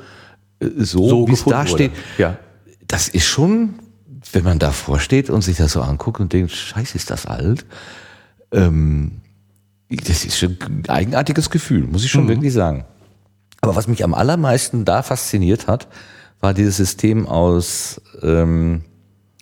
äh, 0.60 0.68
so, 0.78 1.08
so 1.10 1.28
wie 1.28 1.34
es 1.34 1.46
da 1.46 1.66
steht. 1.68 1.92
Ja. 2.18 2.38
Das 2.88 3.08
ist 3.08 3.26
schon, 3.26 3.76
wenn 4.32 4.44
man 4.44 4.60
davor 4.60 5.00
steht 5.00 5.30
und 5.30 5.44
sich 5.44 5.58
das 5.58 5.74
so 5.74 5.82
anguckt 5.82 6.20
und 6.20 6.34
denkt, 6.34 6.52
scheiße, 6.52 6.96
ist 6.96 7.12
das 7.12 7.26
alt. 7.26 7.66
Ähm, 8.52 9.22
das 9.90 10.26
ist 10.26 10.38
schon 10.38 10.58
ein 10.62 10.84
eigenartiges 10.88 11.50
Gefühl, 11.50 11.86
muss 11.88 12.04
ich 12.04 12.12
schon 12.12 12.28
wirklich 12.28 12.54
sagen. 12.54 12.86
Aber 13.62 13.76
was 13.76 13.88
mich 13.88 14.04
am 14.04 14.14
allermeisten 14.14 14.86
da 14.86 15.02
fasziniert 15.02 15.68
hat, 15.68 15.88
war 16.40 16.54
dieses 16.54 16.78
System 16.78 17.28
aus, 17.28 18.02
ähm, 18.22 18.84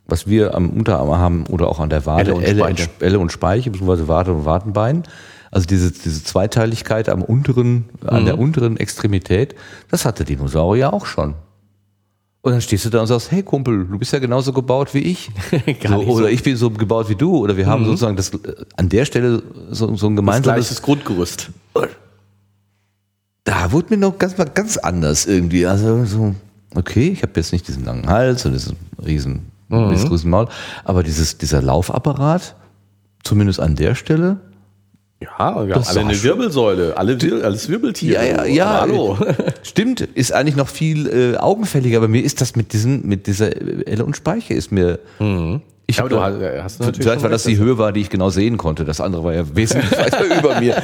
was 0.08 0.28
wir 0.28 0.56
am 0.56 0.70
Unterarm 0.70 1.18
haben 1.18 1.46
oder 1.48 1.68
auch 1.68 1.80
an 1.80 1.90
der 1.90 2.06
Wade, 2.06 2.32
Elle 2.32 2.36
und 2.36 2.44
Elle, 2.44 2.60
Speiche. 2.60 2.90
Elle 3.00 3.20
und 3.20 3.32
Speiche, 3.32 3.70
beziehungsweise 3.70 4.08
Wade 4.08 4.34
und 4.34 4.46
Wadenbein. 4.46 5.04
Also 5.52 5.66
diese, 5.68 5.92
diese 5.92 6.24
Zweiteiligkeit 6.24 7.10
am 7.10 7.22
unteren, 7.22 7.86
an 8.06 8.22
Mhm. 8.24 8.26
der 8.26 8.40
unteren 8.40 8.78
Extremität, 8.78 9.56
das 9.90 10.06
hatte 10.06 10.26
Dinosaurier 10.26 10.94
auch 10.94 11.06
schon. 11.06 11.36
Und 12.42 12.52
dann 12.54 12.62
stehst 12.62 12.86
du 12.86 12.90
da 12.90 13.02
und 13.02 13.08
sagst, 13.08 13.32
hey 13.32 13.44
Kumpel, 13.44 13.86
du 13.86 13.98
bist 13.98 14.14
ja 14.14 14.20
genauso 14.20 14.54
gebaut 14.54 14.94
wie 14.94 15.00
ich. 15.00 15.30
Gar 15.82 15.94
so, 15.94 15.98
nicht 15.98 16.08
oder 16.08 16.26
so. 16.26 16.28
ich 16.28 16.44
bin 16.44 16.56
so 16.56 16.70
gebaut 16.70 17.10
wie 17.10 17.16
du. 17.16 17.38
Oder 17.38 17.58
wir 17.58 17.66
haben 17.68 17.84
sozusagen 17.84 18.16
das, 18.16 18.30
äh, 18.30 18.38
an 18.78 18.88
der 18.90 19.04
Stelle 19.06 19.44
so, 19.72 19.96
so 19.96 20.08
ein 20.08 20.16
Das 20.16 20.22
gemeinsames 20.22 20.44
gleiches 20.68 20.82
Grundgerüst. 20.82 21.50
da 23.44 23.72
wurde 23.72 23.88
mir 23.92 23.98
noch 23.98 24.18
ganz, 24.18 24.36
ganz 24.54 24.78
anders 24.78 25.26
irgendwie. 25.26 25.66
Also 25.66 26.06
so, 26.06 26.36
okay, 26.76 27.10
ich 27.10 27.22
habe 27.24 27.34
jetzt 27.36 27.52
nicht 27.54 27.68
diesen 27.68 27.86
langen 27.86 28.08
Hals 28.08 28.46
und 28.46 28.54
diesen 28.54 28.76
riesen, 29.06 29.52
dieses 29.70 30.10
riesen 30.12 30.30
Maul, 30.30 30.48
aber 30.84 31.04
dieses, 31.04 31.38
dieser 31.38 31.62
Laufapparat, 31.62 32.56
zumindest 33.24 33.60
an 33.60 33.76
der 33.76 33.96
Stelle, 33.96 34.38
Ja, 35.20 35.28
wir 35.38 35.46
haben 35.46 35.70
Das 35.74 35.88
alle 35.90 36.02
war 36.02 36.10
eine 36.10 36.24
Wirbelsäule, 36.24 36.96
alle 36.98 37.20
Wir 37.20 37.44
alles 37.44 37.70
Wirbeltiere. 37.70 38.24
ja, 38.24 38.46
ja, 38.46 38.46
ja, 38.46 38.82
Hallo. 38.82 39.18
stimmt, 39.64 40.02
ist 40.02 40.32
eigentlich 40.32 40.56
noch 40.56 40.68
viel 40.68 41.08
äh, 41.34 41.38
augenfälliger, 41.38 41.98
aber 41.98 42.08
mir 42.08 42.24
ist 42.24 42.40
das 42.42 42.56
mit 42.56 42.72
diesen, 42.74 43.08
mit 43.08 43.26
dieser 43.26 43.50
Elle 43.88 44.06
und 44.06 44.16
Speiche 44.16 44.54
ist 44.54 44.72
mir, 44.72 45.00
ich 45.88 45.96
Ja, 45.98 46.04
hab 46.04 46.12
aber 46.12 46.30
du 46.32 46.40
da- 46.40 46.64
hast- 46.64 46.64
hast 46.64 46.80
natürlich 46.82 46.98
vielleicht 47.02 47.14
schon 47.22 47.24
weil 47.24 47.32
das 47.32 47.48
recht, 47.48 47.58
die 47.58 47.64
Höhe 47.64 47.78
war, 47.80 47.92
die 47.94 48.02
ich 48.02 48.10
genau 48.12 48.30
sehen 48.30 48.58
konnte, 48.58 48.86
das 48.86 49.02
andere 49.02 49.24
war 49.24 49.34
ja 49.34 49.44
wesentlich 49.56 49.92
weiter 49.98 50.24
über 50.38 50.60
mir. 50.60 50.76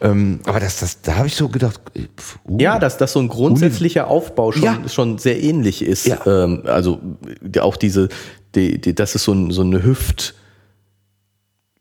Ähm, 0.00 0.40
aber 0.44 0.58
das, 0.60 0.80
das, 0.80 1.00
da 1.02 1.14
habe 1.16 1.28
ich 1.28 1.36
so 1.36 1.48
gedacht, 1.48 1.80
äh, 1.94 2.00
pf, 2.16 2.38
uh, 2.48 2.58
Ja, 2.60 2.80
dass 2.80 2.98
das 2.98 3.12
so 3.12 3.20
ein 3.20 3.28
grundsätzlicher 3.28 4.08
Aufbau 4.08 4.50
schon, 4.52 4.62
Ja. 4.62 4.78
schon 4.88 5.18
sehr 5.18 5.40
ähnlich 5.40 5.82
ist. 5.82 6.06
Ja. 6.06 6.18
Ähm, 6.26 6.62
also 6.66 6.98
die- 7.42 7.60
auch 7.60 7.76
diese, 7.76 8.08
die, 8.56 8.80
die, 8.80 8.94
dass 8.94 9.14
es 9.14 9.22
so, 9.24 9.32
ein, 9.32 9.50
so 9.52 9.62
eine 9.62 9.82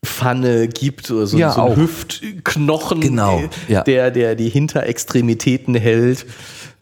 Hüftpfanne 0.07 0.67
gibt 0.67 1.11
oder 1.11 1.27
so, 1.27 1.38
Ja, 1.38 1.51
so 1.51 1.61
ein. 1.63 1.75
Hüftknochen, 1.75 3.01
Genau, 3.01 3.39
äh, 3.39 3.49
ja. 3.73 3.84
der, 3.84 4.11
der 4.11 4.35
die 4.35 4.49
Hinterextremitäten 4.49 5.75
hält. 5.75 6.25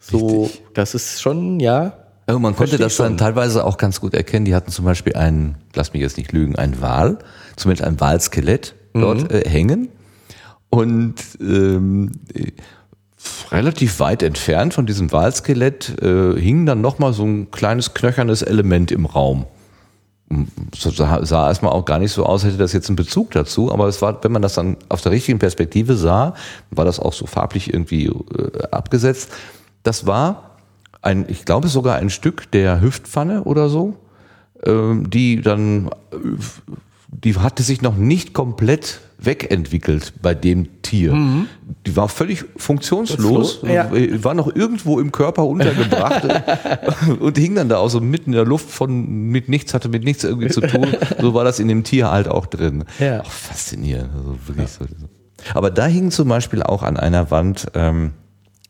So, 0.00 0.44
Richtig. 0.44 0.62
das 0.74 0.94
ist 0.94 1.20
schon, 1.20 1.60
ja. 1.60 1.94
Ja, 2.28 2.38
man 2.38 2.56
konnte 2.56 2.76
das 2.78 2.96
dann 2.96 3.10
schon. 3.10 3.18
teilweise 3.18 3.64
auch 3.64 3.76
ganz 3.76 4.00
gut 4.00 4.14
erkennen. 4.14 4.44
Die 4.44 4.54
hatten 4.54 4.70
zum 4.70 4.84
Beispiel 4.84 5.14
einen, 5.14 5.56
lass 5.74 5.92
mich 5.92 6.02
jetzt 6.02 6.16
nicht 6.16 6.32
lügen, 6.32 6.56
einen 6.56 6.80
Wal, 6.80 7.18
zumindest 7.56 7.86
ein 7.86 8.00
Walskelett 8.00 8.74
dort 8.94 9.30
äh, 9.30 9.48
hängen. 9.48 9.88
Und 10.70 11.14
ähm, 11.40 12.12
äh, 12.34 12.50
relativ 13.52 14.00
weit 14.00 14.22
entfernt 14.22 14.74
von 14.74 14.86
diesem 14.86 15.12
Walskelett 15.12 16.00
äh, 16.02 16.34
hing 16.40 16.66
dann 16.66 16.80
nochmal 16.80 17.12
so 17.12 17.24
ein 17.24 17.50
kleines 17.50 17.94
knöchernes 17.94 18.42
Element 18.42 18.90
im 18.90 19.06
Raum. 19.06 19.46
So 20.74 20.90
sah, 20.90 21.24
sah 21.24 21.48
erstmal 21.48 21.72
auch 21.72 21.84
gar 21.84 22.00
nicht 22.00 22.10
so 22.10 22.26
aus, 22.26 22.44
hätte 22.44 22.56
das 22.56 22.72
jetzt 22.72 22.88
einen 22.88 22.96
Bezug 22.96 23.30
dazu, 23.30 23.72
aber 23.72 23.86
es 23.86 24.02
war, 24.02 24.22
wenn 24.24 24.32
man 24.32 24.42
das 24.42 24.54
dann 24.54 24.76
auf 24.88 25.00
der 25.00 25.12
richtigen 25.12 25.38
Perspektive 25.38 25.94
sah, 25.96 26.34
war 26.70 26.84
das 26.84 26.98
auch 26.98 27.12
so 27.12 27.26
farblich 27.26 27.72
irgendwie 27.72 28.06
äh, 28.06 28.62
abgesetzt. 28.72 29.30
Das 29.84 30.04
war 30.06 30.56
ein, 31.00 31.26
ich 31.28 31.44
glaube 31.44 31.68
sogar 31.68 31.96
ein 31.96 32.10
Stück 32.10 32.50
der 32.50 32.80
Hüftpfanne 32.80 33.44
oder 33.44 33.68
so, 33.68 33.94
ähm, 34.64 35.08
die 35.08 35.40
dann, 35.40 35.90
äh, 36.10 36.16
die 37.08 37.36
hatte 37.36 37.62
sich 37.62 37.80
noch 37.82 37.96
nicht 37.96 38.32
komplett 38.32 39.00
wegentwickelt 39.18 40.12
bei 40.20 40.34
dem 40.34 40.82
Tier. 40.82 41.12
Die 41.86 41.96
war 41.96 42.08
völlig 42.08 42.44
funktionslos, 42.56 43.60
ja. 43.62 43.90
äh, 43.92 44.22
war 44.22 44.34
noch 44.34 44.54
irgendwo 44.54 45.00
im 45.00 45.10
Körper 45.10 45.46
untergebracht 45.46 46.22
und 47.20 47.38
hing 47.38 47.54
dann 47.54 47.68
da 47.68 47.78
auch 47.78 47.88
so 47.88 48.00
mitten 48.00 48.30
in 48.30 48.36
der 48.36 48.44
Luft 48.44 48.70
von 48.70 49.06
mit 49.30 49.48
nichts, 49.48 49.74
hatte 49.74 49.88
mit 49.88 50.04
nichts 50.04 50.24
irgendwie 50.24 50.48
zu 50.48 50.60
tun. 50.60 50.86
So 51.20 51.34
war 51.34 51.44
das 51.44 51.60
in 51.60 51.68
dem 51.68 51.82
Tier 51.82 52.10
halt 52.10 52.28
auch 52.28 52.46
drin. 52.46 52.84
Ja. 52.98 53.20
Auch 53.20 53.30
faszinierend. 53.30 54.10
Also 54.14 54.36
wirklich 54.46 54.68
so. 54.68 54.84
Aber 55.54 55.70
da 55.70 55.86
hingen 55.86 56.10
zum 56.10 56.28
Beispiel 56.28 56.62
auch 56.62 56.82
an 56.82 56.96
einer 56.96 57.30
Wand 57.30 57.66
ähm, 57.74 58.12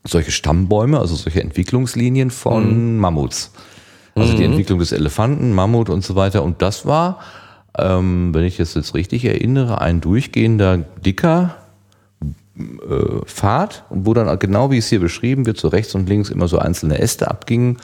solche 0.05 0.31
Stammbäume, 0.31 0.99
also 0.99 1.15
solche 1.15 1.41
Entwicklungslinien 1.41 2.31
von 2.31 2.93
Mhm. 2.93 2.99
Mammuts. 2.99 3.51
Also 4.15 4.35
die 4.35 4.43
Entwicklung 4.45 4.79
des 4.79 4.91
Elefanten, 4.93 5.53
Mammut 5.53 5.89
und 5.89 6.03
so 6.03 6.15
weiter. 6.15 6.41
Und 6.41 6.61
das 6.63 6.85
war, 6.87 7.19
ähm, 7.77 8.33
wenn 8.33 8.43
ich 8.43 8.59
es 8.59 8.73
jetzt 8.73 8.93
richtig 8.93 9.25
erinnere, 9.25 9.81
ein 9.81 10.01
durchgehender, 10.01 10.79
dicker 11.05 11.55
äh, 12.57 13.25
Pfad, 13.25 13.83
wo 13.89 14.13
dann 14.13 14.39
genau 14.39 14.71
wie 14.71 14.77
es 14.77 14.87
hier 14.87 14.99
beschrieben 14.99 15.45
wird, 15.45 15.57
so 15.57 15.67
rechts 15.67 15.93
und 15.95 16.09
links 16.09 16.29
immer 16.29 16.47
so 16.47 16.57
einzelne 16.59 16.99
Äste 16.99 17.29
abgingen 17.29 17.77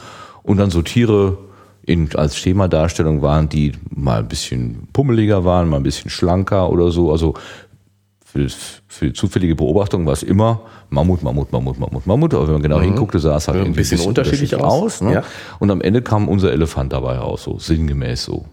und 0.43 0.57
dann 0.57 0.71
so 0.71 0.81
Tiere 0.81 1.37
in, 1.85 2.15
als 2.15 2.37
Schemadarstellung 2.37 3.21
waren, 3.21 3.49
die 3.49 3.73
mal 3.89 4.19
ein 4.19 4.27
bisschen 4.27 4.87
pummeliger 4.93 5.43
waren, 5.43 5.69
mal 5.69 5.77
ein 5.77 5.83
bisschen 5.83 6.09
schlanker 6.09 6.69
oder 6.69 6.91
so. 6.91 7.11
Also 7.11 7.33
für, 8.25 8.47
für 8.87 9.07
die 9.07 9.13
zufällige 9.13 9.55
Beobachtung 9.55 10.05
war 10.05 10.13
es 10.13 10.23
immer 10.23 10.61
Mammut, 10.89 11.21
Mammut, 11.21 11.51
Mammut, 11.51 11.77
Mammut, 11.77 12.07
Mammut. 12.07 12.33
Aber 12.33 12.47
wenn 12.47 12.53
man 12.53 12.63
genau 12.63 12.81
hinguckte, 12.81 13.19
sah 13.19 13.35
es 13.35 13.47
halt 13.47 13.57
Ein 13.57 13.65
irgendwie 13.65 13.81
bisschen 13.81 13.99
unterschiedlich 13.99 14.55
aus. 14.55 15.01
ne? 15.01 15.13
Ja. 15.13 15.23
Und 15.59 15.69
am 15.71 15.81
Ende 15.81 16.01
kam 16.01 16.27
unser 16.27 16.51
Elefant 16.51 16.93
dabei 16.93 17.17
raus, 17.17 17.43
so 17.43 17.59
sinngemäß 17.59 18.23
so. 18.23 18.45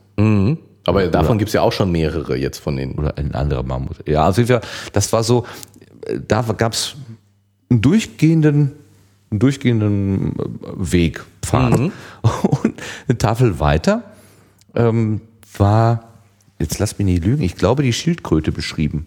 Aber 0.84 1.06
davon 1.08 1.38
gibt 1.38 1.50
es 1.50 1.52
ja 1.52 1.62
auch 1.62 1.72
schon 1.72 1.92
mehrere 1.92 2.36
jetzt 2.36 2.58
von 2.58 2.76
den. 2.76 2.92
Oder 2.92 3.16
ein 3.18 3.34
anderer 3.34 3.62
Mammut. 3.62 4.08
Ja, 4.08 4.24
also 4.24 4.42
das 4.92 5.12
war 5.12 5.22
so, 5.22 5.46
da 6.26 6.42
gab 6.42 6.72
es 6.72 6.96
einen 7.68 7.80
durchgehenden, 7.80 8.72
einen 9.30 9.40
durchgehenden 9.40 10.32
äh, 10.38 10.42
Weg, 10.76 11.24
Pfad. 11.42 11.78
Und 11.82 12.74
eine 13.08 13.18
Tafel 13.18 13.60
weiter 13.60 14.02
ähm, 14.74 15.20
war, 15.56 16.04
jetzt 16.58 16.78
lass 16.78 16.98
mich 16.98 17.06
nicht 17.06 17.24
lügen, 17.24 17.42
ich 17.42 17.56
glaube 17.56 17.82
die 17.82 17.92
Schildkröte 17.92 18.52
beschrieben. 18.52 19.06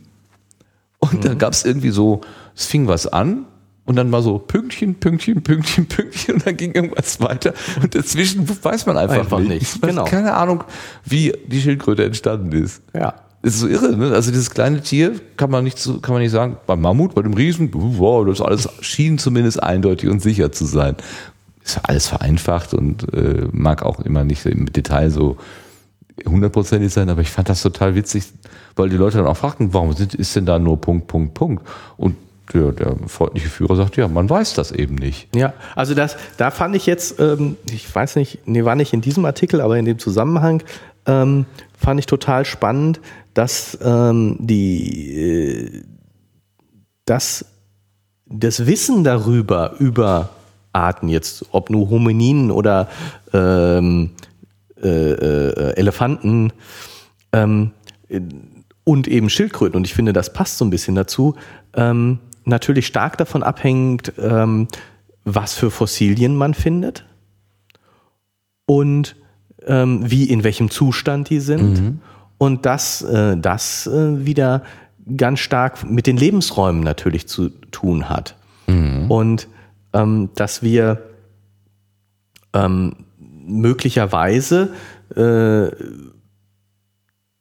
Und 1.00 1.26
da 1.26 1.34
gab 1.34 1.52
es 1.52 1.66
irgendwie 1.66 1.90
so, 1.90 2.22
es 2.56 2.66
fing 2.66 2.88
was 2.88 3.08
an 3.08 3.45
und 3.85 3.95
dann 3.97 4.11
war 4.11 4.22
so 4.22 4.39
Pünktchen, 4.39 4.95
Pünktchen, 4.95 5.43
Pünktchen, 5.43 5.88
Pünktchen 5.88 6.35
und 6.35 6.47
dann 6.47 6.55
ging 6.55 6.72
irgendwas 6.73 7.19
weiter. 7.19 7.53
Und 7.81 7.93
dazwischen 7.95 8.47
weiß 8.64 8.85
man 8.85 8.97
einfach, 8.97 9.18
Einfach 9.18 9.39
nicht. 9.39 9.81
genau. 9.81 10.05
Keine 10.05 10.34
Ahnung, 10.34 10.64
wie 11.03 11.34
die 11.47 11.61
Schildkröte 11.61 12.05
entstanden 12.05 12.51
ist. 12.53 12.81
Ja. 12.93 13.14
Das 13.41 13.55
ist 13.55 13.60
so 13.60 13.68
irre, 13.68 13.97
ne? 13.97 14.11
Also 14.14 14.31
dieses 14.31 14.51
kleine 14.51 14.81
Tier 14.81 15.19
kann 15.35 15.51
man 15.51 15.65
nicht 15.65 15.77
so, 15.77 15.99
kann 15.99 16.14
man 16.14 16.22
nicht 16.22 16.31
sagen, 16.31 16.55
beim 16.65 16.80
Mammut, 16.80 17.14
bei 17.14 17.22
dem 17.22 17.34
Riesen, 17.34 17.69
wow, 17.73 18.26
das 18.26 18.39
alles 18.39 18.69
schien 18.80 19.18
zumindest 19.18 19.61
eindeutig 19.61 20.10
und 20.10 20.22
sicher 20.22 20.53
zu 20.53 20.64
sein. 20.64 20.95
Ist 21.61 21.81
alles 21.84 22.07
vereinfacht 22.07 22.73
und 22.73 23.14
äh, 23.14 23.47
mag 23.51 23.84
auch 23.84 23.99
immer 23.99 24.23
nicht 24.23 24.45
im 24.45 24.72
Detail 24.72 25.10
so 25.11 25.35
hundertprozentig 26.26 26.93
sein, 26.93 27.10
aber 27.10 27.22
ich 27.22 27.31
fand 27.31 27.49
das 27.49 27.61
total 27.61 27.95
witzig, 27.95 28.23
weil 28.77 28.88
die 28.88 28.95
Leute 28.97 29.18
dann 29.18 29.27
auch 29.27 29.35
fragten, 29.38 29.73
warum 29.73 29.91
sind, 29.93 30.14
ist 30.15 30.35
denn 30.38 30.45
da 30.45 30.57
nur 30.57 30.80
Punkt, 30.80 31.07
Punkt, 31.07 31.34
Punkt? 31.34 31.68
Und 31.97 32.15
der, 32.53 32.72
der 32.72 32.95
freundliche 33.07 33.49
Führer 33.49 33.76
sagt, 33.76 33.95
ja, 33.95 34.07
man 34.07 34.30
weiß 34.30 34.53
das 34.53 34.72
eben 34.72 34.95
nicht. 34.95 35.34
Ja, 35.36 35.53
also 35.76 35.94
das, 35.94 36.18
da 36.38 36.52
fand 36.52 36.76
ich 36.76 36.86
jetzt, 36.86 37.20
ähm, 37.20 37.56
ich 37.72 37.94
weiß 37.94 38.15
nicht, 38.18 38.40
nee, 38.45 38.65
war 38.65 38.76
nicht 38.76 38.94
in 38.94 39.02
diesem 39.02 39.26
Artikel, 39.26 39.61
aber 39.61 39.78
in 39.78 39.86
dem 39.86 39.99
Zusammenhang 39.99 40.61
ähm, 41.06 41.45
fand 41.78 41.99
ich 41.99 42.06
total 42.06 42.45
spannend, 42.45 42.99
dass 43.34 43.78
ähm, 43.82 44.38
die, 44.40 45.18
äh, 45.18 45.84
dass 47.06 47.45
das 48.26 48.65
Wissen 48.65 49.03
darüber, 49.03 49.76
über 49.80 50.30
Arten 50.72 51.07
jetzt, 51.07 51.45
ob 51.52 51.70
nur 51.70 51.90
Homininen 51.90 52.52
oder 52.52 52.90
ähm, 53.32 54.11
äh, 54.82 54.88
äh, 54.88 55.76
Elefanten 55.76 56.52
ähm, 57.32 57.72
und 58.84 59.07
eben 59.07 59.30
Schildkröten, 59.30 59.78
und 59.78 59.86
ich 59.86 59.94
finde, 59.94 60.14
das 60.14 60.34
passt 60.34 60.57
so 60.57 60.65
ein 60.65 60.70
bisschen 60.70 60.95
dazu, 60.95 61.36
ähm, 61.76 62.20
natürlich 62.45 62.88
stark 62.88 63.18
davon 63.18 63.44
abhängt, 63.44 64.14
ähm, 64.18 64.68
was 65.24 65.53
für 65.53 65.72
Fossilien 65.72 66.36
man 66.36 66.53
findet 66.53 67.06
und 68.65 69.15
ähm, 69.65 70.10
wie, 70.10 70.26
in 70.26 70.44
welchem 70.44 70.70
Zustand 70.70 71.30
die 71.30 71.40
sind. 71.40 71.78
Und 72.38 72.65
dass 72.65 73.02
äh, 73.02 73.38
das 73.38 73.88
äh, 73.88 74.26
wieder 74.26 74.64
ganz 75.18 75.40
stark 75.40 75.90
mit 75.90 76.07
den 76.07 76.18
Lebensräumen 76.18 76.84
natürlich 76.84 77.28
zu 77.28 77.49
tun 77.72 78.10
hat. 78.10 78.36
Und 79.10 79.48
ähm, 79.94 80.30
dass 80.36 80.61
wir 80.61 81.03
ähm, 82.53 83.06
möglicherweise 83.45 84.74
äh, 85.15 85.68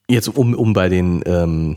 jetzt 0.09 0.29
um, 0.29 0.55
um 0.55 0.73
bei 0.73 0.89
den 0.89 1.23
ähm, 1.27 1.77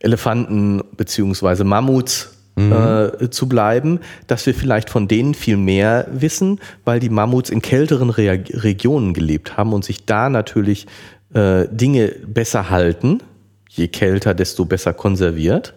Elefanten 0.00 0.82
beziehungsweise 0.96 1.64
Mammuts 1.64 2.38
äh, 2.58 3.30
zu 3.30 3.48
bleiben, 3.48 4.00
dass 4.26 4.44
wir 4.46 4.54
vielleicht 4.54 4.90
von 4.90 5.06
denen 5.06 5.34
viel 5.34 5.56
mehr 5.56 6.08
wissen, 6.10 6.60
weil 6.84 6.98
die 6.98 7.08
Mammuts 7.08 7.50
in 7.50 7.62
kälteren 7.62 8.10
Rea 8.10 8.32
Regionen 8.32 9.14
gelebt 9.14 9.56
haben 9.56 9.72
und 9.72 9.84
sich 9.84 10.06
da 10.06 10.28
natürlich 10.28 10.86
äh, 11.34 11.66
Dinge 11.70 12.08
besser 12.26 12.68
halten. 12.68 13.22
Je 13.68 13.86
kälter, 13.88 14.34
desto 14.34 14.64
besser 14.64 14.92
konserviert. 14.92 15.74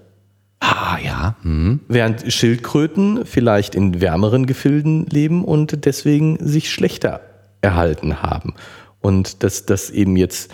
Ah, 0.60 0.98
ja. 1.03 1.35
Hm. 1.43 1.81
Während 1.88 2.31
Schildkröten 2.34 3.26
vielleicht 3.26 3.76
in 3.76 4.02
wärmeren 4.02 4.45
Gefilden 4.45 5.06
leben 5.07 5.43
und 5.43 5.85
deswegen 5.85 6.38
sich 6.39 6.72
schlechter 6.72 7.22
erhalten 7.61 8.23
haben. 8.23 8.56
Und 9.02 9.43
dass 9.43 9.65
das 9.65 9.89
eben 9.89 10.15
jetzt 10.15 10.52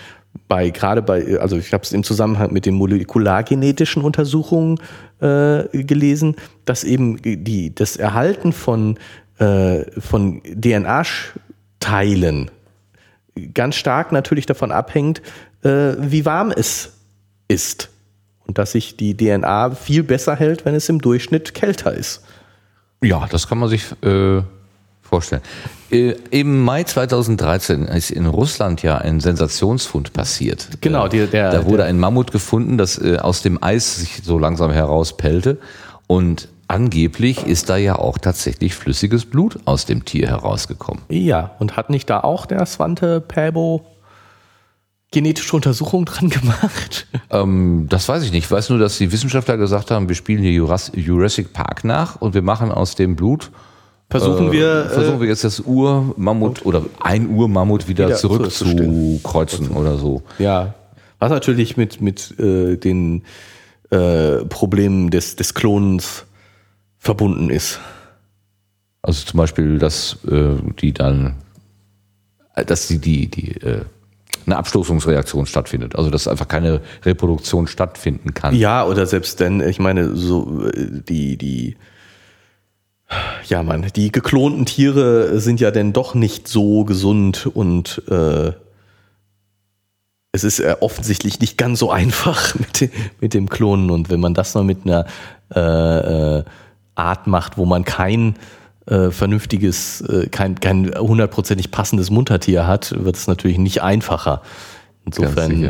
bei, 0.48 0.70
gerade 0.70 1.02
bei, 1.02 1.40
also 1.40 1.58
ich 1.58 1.74
habe 1.74 1.84
es 1.84 1.92
im 1.92 2.04
Zusammenhang 2.04 2.54
mit 2.54 2.66
den 2.66 2.76
molekulargenetischen 2.76 4.02
Untersuchungen 4.04 4.80
äh, 5.20 5.64
gelesen, 5.84 6.36
dass 6.66 6.84
eben 6.84 7.22
die, 7.22 7.74
das 7.76 7.98
Erhalten 7.98 8.54
von, 8.54 8.98
äh, 9.40 9.84
von 10.00 10.42
DNA-Teilen 10.44 11.32
ganz 13.54 13.76
stark 13.76 14.12
natürlich 14.12 14.46
davon 14.46 14.72
abhängt, 14.72 15.22
äh, 15.64 15.94
wie 16.00 16.26
warm 16.26 16.52
es 16.52 16.94
ist. 17.48 17.90
Und 18.46 18.58
dass 18.58 18.72
sich 18.72 18.96
die 18.96 19.16
DNA 19.16 19.72
viel 19.72 20.04
besser 20.04 20.36
hält, 20.36 20.66
wenn 20.66 20.76
es 20.76 20.88
im 20.88 21.00
Durchschnitt 21.00 21.54
kälter 21.54 21.94
ist. 21.94 22.24
Ja, 23.04 23.28
das 23.30 23.48
kann 23.48 23.58
man 23.58 23.70
sich 23.70 23.92
äh, 24.04 24.42
vorstellen. 25.08 25.42
Äh, 25.92 26.16
Im 26.32 26.64
Mai 26.64 26.84
2013 26.84 27.86
ist 27.86 28.12
in 28.12 28.26
Russland 28.26 28.84
ja 28.84 28.98
ein 28.98 29.20
Sensationsfund 29.20 30.14
passiert. 30.14 30.68
Genau, 30.82 31.06
Äh, 31.06 31.10
die- 31.10 31.28
der- 31.28 31.52
da 31.52 31.66
wurde 31.66 31.78
der- 31.78 31.86
ein 31.88 32.00
Mammut 32.00 32.32
gefunden, 32.32 32.78
das 32.78 32.98
äh, 32.98 33.18
aus 33.18 33.42
dem 33.42 33.62
Eis 33.64 33.98
sich 33.98 34.22
so 34.24 34.38
langsam 34.38 34.72
herauspellte. 34.72 35.58
Und 36.08 36.50
angeblich 36.68 37.46
ist 37.46 37.70
da 37.70 37.78
ja 37.78 37.98
auch 37.98 38.18
tatsächlich 38.18 38.76
flüssiges 38.76 39.26
Blut 39.26 39.60
aus 39.66 39.86
dem 39.86 40.04
Tier 40.06 40.28
herausgekommen. 40.28 41.04
Ja, 41.10 41.52
und 41.60 41.78
hat 41.78 41.90
nicht 41.90 42.10
da 42.10 42.20
auch 42.22 42.46
der 42.46 42.66
Svante 42.66 43.22
Päbo 43.22 43.86
genetische 45.12 45.56
Untersuchungen 45.56 46.06
dran 46.06 46.30
gemacht? 46.30 47.08
Ähm, 47.30 47.88
das 47.90 48.10
weiß 48.10 48.24
ich 48.24 48.32
nicht. 48.32 48.46
Ich 48.46 48.52
weiß 48.52 48.70
nur, 48.70 48.80
dass 48.80 48.98
die 48.98 49.12
Wissenschaftler 49.12 49.56
gesagt 49.58 49.92
haben, 49.92 50.10
wir 50.10 50.16
spielen 50.16 50.42
hier 50.42 50.52
Juras- 50.52 50.92
Jurassic 50.94 51.54
Park 51.54 51.84
nach 51.86 52.18
und 52.22 52.34
wir 52.34 52.42
machen 52.42 52.72
aus 52.72 52.96
dem 52.96 53.16
Blut 53.16 53.52
Versuchen 54.10 54.48
Äh, 54.50 54.52
wir, 54.54 54.86
versuchen 54.90 55.20
wir 55.20 55.28
jetzt 55.28 55.44
das 55.44 55.60
Urmammut 55.60 56.66
oder 56.66 56.84
ein 57.02 57.30
Urmammut 57.30 57.88
wieder, 57.90 58.08
Wieder 58.08 58.16
zurück 58.18 58.52
zu- 58.52 58.66
zu, 58.66 58.76
zu 58.76 59.20
kreuzen 59.24 59.70
oder 59.72 59.98
so. 59.98 60.24
äh, 60.40 60.44
ja, 60.44 60.74
was 61.20 61.30
natürlich 61.30 61.76
mit, 61.78 62.00
mit 62.00 62.40
äh, 62.40 62.78
den 62.78 63.24
äh, 63.90 64.46
Problemen 64.46 65.10
des, 65.10 65.36
des 65.36 65.54
Klonens 65.54 66.26
verbunden 66.98 67.50
ist. 67.50 67.80
Also 69.02 69.26
zum 69.26 69.38
Beispiel, 69.38 69.78
dass 69.80 70.18
äh, 70.30 70.56
die 70.82 70.94
dann, 70.94 71.36
äh, 72.56 72.64
dass 72.66 72.88
die, 72.88 73.00
die, 73.00 73.28
die 73.30 73.52
äh, 73.62 73.82
eine 74.46 74.58
Abstoßungsreaktion 74.58 75.46
stattfindet. 75.46 75.96
Also 75.98 76.10
dass 76.10 76.28
einfach 76.28 76.48
keine 76.48 76.82
Reproduktion 77.04 77.68
stattfinden 77.68 78.34
kann. 78.34 78.56
Ja, 78.56 78.86
oder 78.86 79.06
selbst 79.06 79.40
denn, 79.42 79.60
ich 79.62 79.80
meine, 79.80 80.16
so 80.16 80.66
äh, 80.70 81.02
die, 81.08 81.38
die, 81.38 81.76
ja, 83.48 83.64
man, 83.64 83.88
die 83.96 84.12
geklonten 84.12 84.66
Tiere 84.66 85.40
sind 85.40 85.60
ja 85.60 85.72
denn 85.72 85.94
doch 85.94 86.14
nicht 86.16 86.48
so 86.48 86.84
gesund 86.84 87.46
und 87.54 88.02
äh, 88.10 88.52
es 90.34 90.44
ist 90.44 90.60
äh, 90.60 90.76
offensichtlich 90.82 91.40
nicht 91.40 91.58
ganz 91.58 91.80
so 91.80 91.90
einfach 91.90 92.56
mit, 92.60 92.82
dem- 92.82 92.92
mit 93.22 93.34
dem 93.34 93.50
Klonen. 93.50 93.90
Und 93.92 94.10
wenn 94.10 94.20
man 94.20 94.34
das 94.34 94.54
noch 94.54 94.64
mit 94.64 94.80
einer 94.86 95.06
äh, 95.56 96.38
äh, 96.40 96.44
Art 96.96 97.28
macht, 97.28 97.58
wo 97.58 97.66
man 97.66 97.86
kein 97.86 98.36
äh, 98.88 99.10
vernünftiges, 99.12 100.02
äh, 100.02 100.28
kein, 100.28 100.60
kein 100.60 100.94
hundertprozentig 100.98 101.72
passendes 101.72 102.10
Muttertier 102.10 102.68
hat, 102.68 102.94
wird 103.04 103.16
es 103.16 103.28
natürlich 103.28 103.58
nicht 103.58 103.82
einfacher. 103.82 104.42
Insofern 105.06 105.62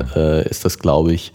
ist 0.50 0.66
das, 0.66 0.80
glaube 0.80 1.14
ich, 1.14 1.32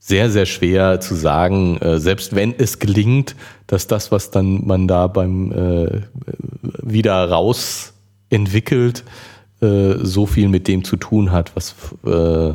sehr, 0.00 0.30
sehr 0.30 0.46
schwer 0.46 0.98
zu 1.00 1.14
sagen, 1.14 1.76
äh, 1.78 2.00
selbst 2.00 2.34
wenn 2.34 2.54
es 2.58 2.78
gelingt, 2.78 3.36
dass 3.66 3.86
das, 3.86 4.10
was 4.10 4.30
dann 4.30 4.66
man 4.66 4.88
da 4.88 5.06
beim 5.06 5.52
äh, 5.52 6.00
wieder 6.82 7.28
raus 7.28 7.92
entwickelt, 8.30 9.04
äh, 9.60 9.94
so 10.02 10.24
viel 10.24 10.48
mit 10.48 10.66
dem 10.66 10.84
zu 10.84 10.96
tun 10.96 11.30
hat, 11.30 11.54
was 11.54 11.74
äh, 12.04 12.54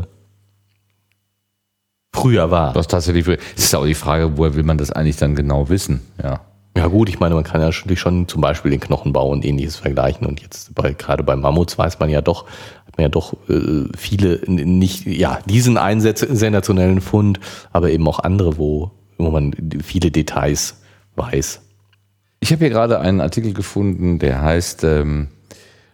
früher 2.14 2.50
war. 2.50 2.74
Was 2.74 2.88
tatsächlich, 2.88 3.28
es 3.28 3.66
ist 3.66 3.76
auch 3.76 3.86
die 3.86 3.94
Frage, 3.94 4.38
woher 4.38 4.56
will 4.56 4.64
man 4.64 4.80
das 4.80 4.92
eigentlich 4.92 5.18
dann 5.18 5.36
genau 5.36 5.70
wissen? 5.70 6.02
Ja. 6.22 6.42
Ja 6.78 6.88
gut, 6.88 7.08
ich 7.08 7.20
meine, 7.20 7.36
man 7.36 7.46
kann 7.46 7.62
ja 7.62 7.68
natürlich 7.68 8.02
schon 8.02 8.28
zum 8.28 8.42
Beispiel 8.42 8.72
den 8.72 8.82
Knochenbau 8.82 9.30
und 9.30 9.46
ähnliches 9.46 9.78
vergleichen 9.78 10.28
und 10.28 10.42
jetzt 10.42 10.76
bei, 10.76 10.92
gerade 10.92 11.24
bei 11.24 11.36
Mammuts 11.36 11.78
weiß 11.78 12.00
man 12.00 12.10
ja 12.10 12.22
doch, 12.22 12.46
hat 12.86 12.98
man 12.98 13.04
ja 13.04 13.10
doch 13.10 13.34
äh, 13.50 13.86
viele, 13.98 14.42
nicht, 14.48 15.06
ja, 15.06 15.40
diesen 15.46 15.78
einen 15.78 16.02
sensationellen 16.02 17.00
Fund, 17.00 17.40
aber 17.72 17.92
eben 17.92 18.06
auch 18.08 18.20
andere, 18.20 18.58
wo, 18.58 18.92
wo 19.18 19.32
man 19.32 19.56
viele 19.84 20.12
Details 20.12 20.82
weiß. 21.16 21.62
Ich 22.42 22.52
habe 22.52 22.60
hier 22.60 22.70
gerade 22.70 23.00
einen 23.00 23.22
Artikel 23.22 23.54
gefunden, 23.54 24.20
der 24.20 24.42
heißt 24.42 24.84
ähm, 24.84 25.30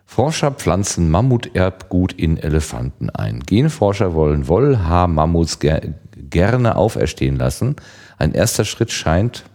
Forscher 0.08 0.52
pflanzen 0.52 1.12
Mammuterbgut 1.12 2.12
in 2.12 2.38
Elefanten 2.38 3.12
ein. 3.12 3.42
Genforscher 3.42 4.16
wollen 4.16 4.48
Wollhaar-Mammuts 4.48 5.60
ger 5.60 5.82
gerne 6.30 6.76
auferstehen 6.76 7.38
lassen. 7.38 7.76
Ein 8.18 8.34
erster 8.34 8.66
Schritt 8.66 8.92
scheint 8.92 9.46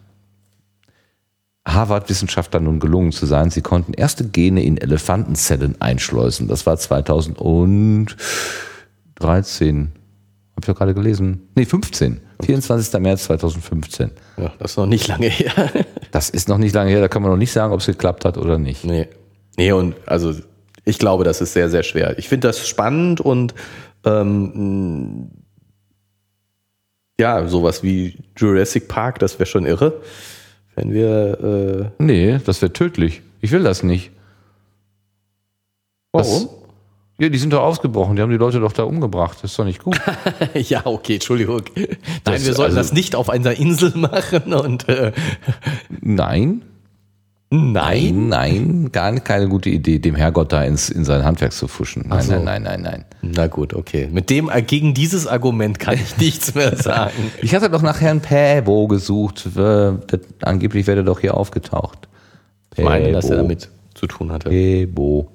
Harvard-Wissenschaftlern 1.67 2.65
nun 2.65 2.81
gelungen 2.81 3.13
zu 3.13 3.27
sein. 3.27 3.51
Sie 3.51 3.61
konnten 3.61 3.93
erste 3.93 4.25
Gene 4.25 4.63
in 4.63 4.79
Elefantenzellen 4.79 5.81
einschleusen. 5.81 6.49
Das 6.49 6.65
war 6.65 6.77
2013. 6.77 8.17
Hab 10.55 10.63
ich 10.63 10.69
ja 10.69 10.75
gerade 10.75 10.95
gelesen. 10.95 11.49
Nee, 11.55 11.67
15. 11.67 12.21
24. 12.45 13.01
März 13.01 13.25
2015. 13.25 14.11
Ja, 14.37 14.53
das 14.59 14.71
ist 14.73 14.77
noch 14.77 14.87
nicht 14.87 15.09
lange 15.09 15.29
her. 15.29 15.53
das 16.13 16.31
ist 16.31 16.49
noch 16.49 16.59
nicht 16.59 16.75
lange 16.75 16.91
her. 16.91 17.01
Da 17.01 17.09
kann 17.09 17.23
man 17.23 17.33
noch 17.33 17.39
nicht 17.39 17.53
sagen, 17.53 17.73
ob 17.73 17.81
es 17.81 17.87
geklappt 17.87 18.25
hat 18.25 18.39
oder 18.39 18.59
nicht. 18.59 18.85
Nee. 18.85 19.09
Nee, 19.59 19.73
und 19.73 19.97
also 20.07 20.35
ich 20.85 20.99
glaube, 20.99 21.25
das 21.25 21.41
ist 21.41 21.53
sehr, 21.53 21.69
sehr 21.69 21.83
schwer. 21.83 22.19
Ich 22.19 22.29
finde 22.29 22.49
das 22.49 22.67
spannend 22.67 23.21
und 23.21 23.55
ähm, 24.05 25.31
ja, 27.19 27.47
sowas 27.49 27.83
wie 27.83 28.19
Jurassic 28.37 28.89
Park, 28.89 29.19
das 29.19 29.39
wäre 29.39 29.47
schon 29.47 29.67
irre. 29.67 30.01
Wenn 30.77 30.93
wir. 30.93 31.91
Äh 31.99 32.03
nee, 32.03 32.39
das 32.45 32.63
wäre 32.63 32.73
tödlich. 32.73 33.23
Ich 33.41 33.51
will 33.51 33.65
das 33.65 33.83
nicht. 33.83 34.13
Warum? 36.13 36.43
Das, 36.43 36.49
ja, 37.19 37.31
die 37.31 37.39
sind 37.39 37.53
doch 37.53 37.63
ausgebrochen. 37.63 38.15
Die 38.17 38.23
haben 38.23 38.31
die 38.31 38.37
Leute 38.37 38.61
doch 38.61 38.73
da 38.73 38.85
umgebracht. 38.85 39.39
Das 39.43 39.51
ist 39.53 39.59
doch 39.59 39.65
nicht 39.65 39.83
gut. 39.83 39.99
ja, 40.55 40.83
okay, 40.85 41.15
Entschuldigung. 41.15 41.63
Nein, 41.75 41.97
das, 42.25 42.47
wir 42.47 42.53
sollten 42.53 42.77
also, 42.77 42.89
das 42.89 42.93
nicht 42.93 43.17
auf 43.17 43.31
einer 43.31 43.59
Insel 43.59 43.93
machen 43.97 44.53
und. 44.53 44.89
Äh 44.89 45.13
Nein. 46.01 46.63
Nein, 47.51 48.29
nein, 48.29 48.91
gar 48.91 49.15
keine 49.21 49.49
gute 49.49 49.71
Idee, 49.71 50.01
dem 50.01 50.17
Herrgott 50.17 50.53
da 50.53 50.65
ins, 50.65 50.91
in 50.91 51.05
sein 51.05 51.25
Handwerk 51.25 51.53
zu 51.53 51.69
fuschen. 51.69 52.05
Nein, 52.09 52.23
so. 52.23 52.33
nein, 52.33 52.45
nein, 52.45 52.63
nein, 52.63 52.83
nein. 52.83 53.05
Na 53.23 53.47
gut, 53.47 53.73
okay. 53.73 54.09
Mit 54.11 54.31
dem, 54.31 54.51
äh, 54.51 54.63
gegen 54.63 54.95
dieses 54.95 55.29
Argument 55.29 55.79
kann 55.79 55.95
ich 55.95 56.17
nichts 56.17 56.57
mehr 56.57 56.77
sagen. 56.83 57.31
ich 57.41 57.55
hatte 57.55 57.71
doch 57.71 57.83
nach 57.83 58.01
Herrn 58.01 58.21
Päbo 58.21 58.89
gesucht. 58.89 59.49
Angeblich 60.43 60.87
wäre 60.89 60.99
er 60.99 61.05
doch 61.05 61.21
hier 61.21 61.37
aufgetaucht. 61.37 62.09
Ich 62.77 62.85
meine, 62.85 63.13
dass 63.13 63.31
er 63.31 63.37
damit 63.37 63.69
zu 63.95 64.07
tun 64.09 64.33
hatte. 64.33 64.51
Päbo. 64.51 65.31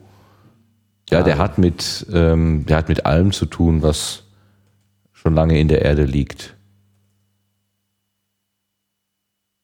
Ja, 1.10 1.20
ja, 1.20 1.24
der 1.24 1.38
hat 1.38 1.58
mit, 1.58 2.06
ähm, 2.14 2.66
der 2.68 2.78
hat 2.78 2.90
mit 2.90 3.06
allem 3.06 3.32
zu 3.32 3.46
tun, 3.46 3.82
was 3.82 4.24
schon 5.14 5.34
lange 5.34 5.60
in 5.60 5.70
der 5.70 5.82
Erde 5.82 6.04
liegt. 6.04 6.56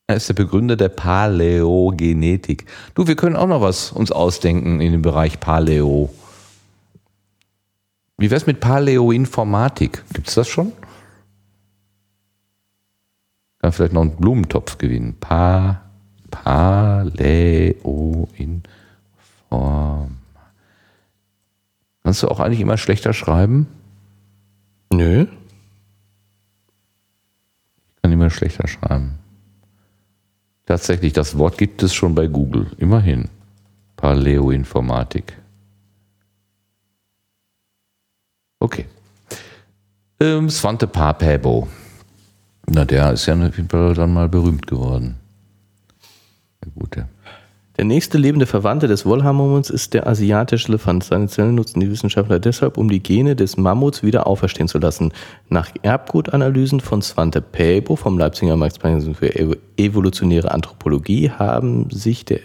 Er 0.09 0.15
ist 0.15 0.29
der 0.29 0.35
Begründer 0.35 0.77
der 0.77 0.87
Paläogenetik. 0.87 2.65
Du, 2.95 3.07
wir 3.07 3.17
können 3.17 3.35
auch 3.35 3.47
noch 3.47 3.59
was 3.59 3.91
uns 3.91 4.09
ausdenken 4.09 4.79
in 4.79 4.93
dem 4.93 5.01
Bereich 5.01 5.41
Paleo. 5.41 6.09
Wie 8.17 8.31
wär's 8.31 8.47
mit 8.47 8.61
Paläoinformatik? 8.61 10.05
Gibt's 10.13 10.35
das 10.35 10.47
schon? 10.47 10.71
Kann 13.59 13.73
vielleicht 13.73 13.91
noch 13.91 14.01
einen 14.01 14.15
Blumentopf 14.15 14.77
gewinnen. 14.77 15.17
Pa 15.19 15.81
Paläoinformatik. 16.31 18.63
Kannst 22.03 22.23
du 22.23 22.29
auch 22.29 22.39
eigentlich 22.39 22.61
immer 22.61 22.77
schlechter 22.77 23.11
schreiben? 23.11 23.67
Nö. 24.93 25.27
Ich 27.95 28.01
kann 28.01 28.13
immer 28.13 28.29
schlechter 28.29 28.69
schreiben. 28.69 29.19
Tatsächlich, 30.67 31.13
das 31.13 31.37
Wort 31.37 31.57
gibt 31.57 31.81
es 31.81 31.93
schon 31.93 32.13
bei 32.13 32.27
Google, 32.27 32.67
immerhin. 32.77 33.29
Paläoinformatik. 33.95 35.37
Okay. 38.59 38.85
Ähm, 40.19 40.49
Svante 40.49 40.85
Papebo. 40.85 41.69
Na, 42.65 42.83
der 42.83 43.13
ist 43.13 43.25
ja 43.27 43.33
auf 43.35 43.55
jeden 43.55 43.69
Fall 43.69 43.93
dann 43.93 44.13
mal 44.13 44.27
berühmt 44.27 44.67
geworden. 44.67 45.15
Der 46.61 46.71
Gute. 46.73 47.07
Der 47.77 47.85
nächste 47.85 48.17
lebende 48.17 48.47
Verwandte 48.47 48.87
des 48.87 49.05
Wollhammermunds 49.05 49.69
ist 49.69 49.93
der 49.93 50.07
asiatische 50.07 50.69
Elefant. 50.69 51.03
Seine 51.03 51.27
Zellen 51.27 51.53
nutzen 51.53 51.79
die 51.79 51.91
Wissenschaftler 51.91 52.39
deshalb, 52.39 52.75
um 52.75 52.89
die 52.89 53.03
Gene 53.03 53.35
des 53.35 53.55
Mammuts 53.55 54.01
wieder 54.01 54.25
auferstehen 54.25 54.67
zu 54.67 54.79
lassen. 54.79 55.13
Nach 55.49 55.69
Erbgutanalysen 55.83 56.79
von 56.79 57.03
Svante 57.03 57.39
Päbo 57.39 57.95
vom 57.95 58.17
Leipziger 58.17 58.57
Max 58.57 58.79
Planck 58.79 59.15
für 59.15 59.31
evolutionäre 59.77 60.49
Anthropologie 60.49 61.29
haben 61.29 61.91
sich 61.91 62.25
der 62.25 62.39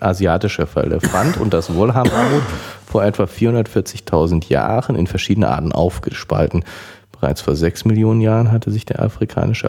asiatische 0.00 0.68
Elefant 0.76 1.38
und 1.38 1.52
das 1.52 1.74
Wollhammermut 1.74 2.44
vor 2.86 3.02
etwa 3.02 3.24
440.000 3.24 4.48
Jahren 4.48 4.94
in 4.94 5.08
verschiedene 5.08 5.48
Arten 5.48 5.72
aufgespalten. 5.72 6.64
Bereits 7.10 7.40
vor 7.40 7.56
sechs 7.56 7.84
Millionen 7.86 8.20
Jahren 8.20 8.52
hatte 8.52 8.70
sich 8.70 8.84
der 8.84 9.02
afrikanische 9.02 9.68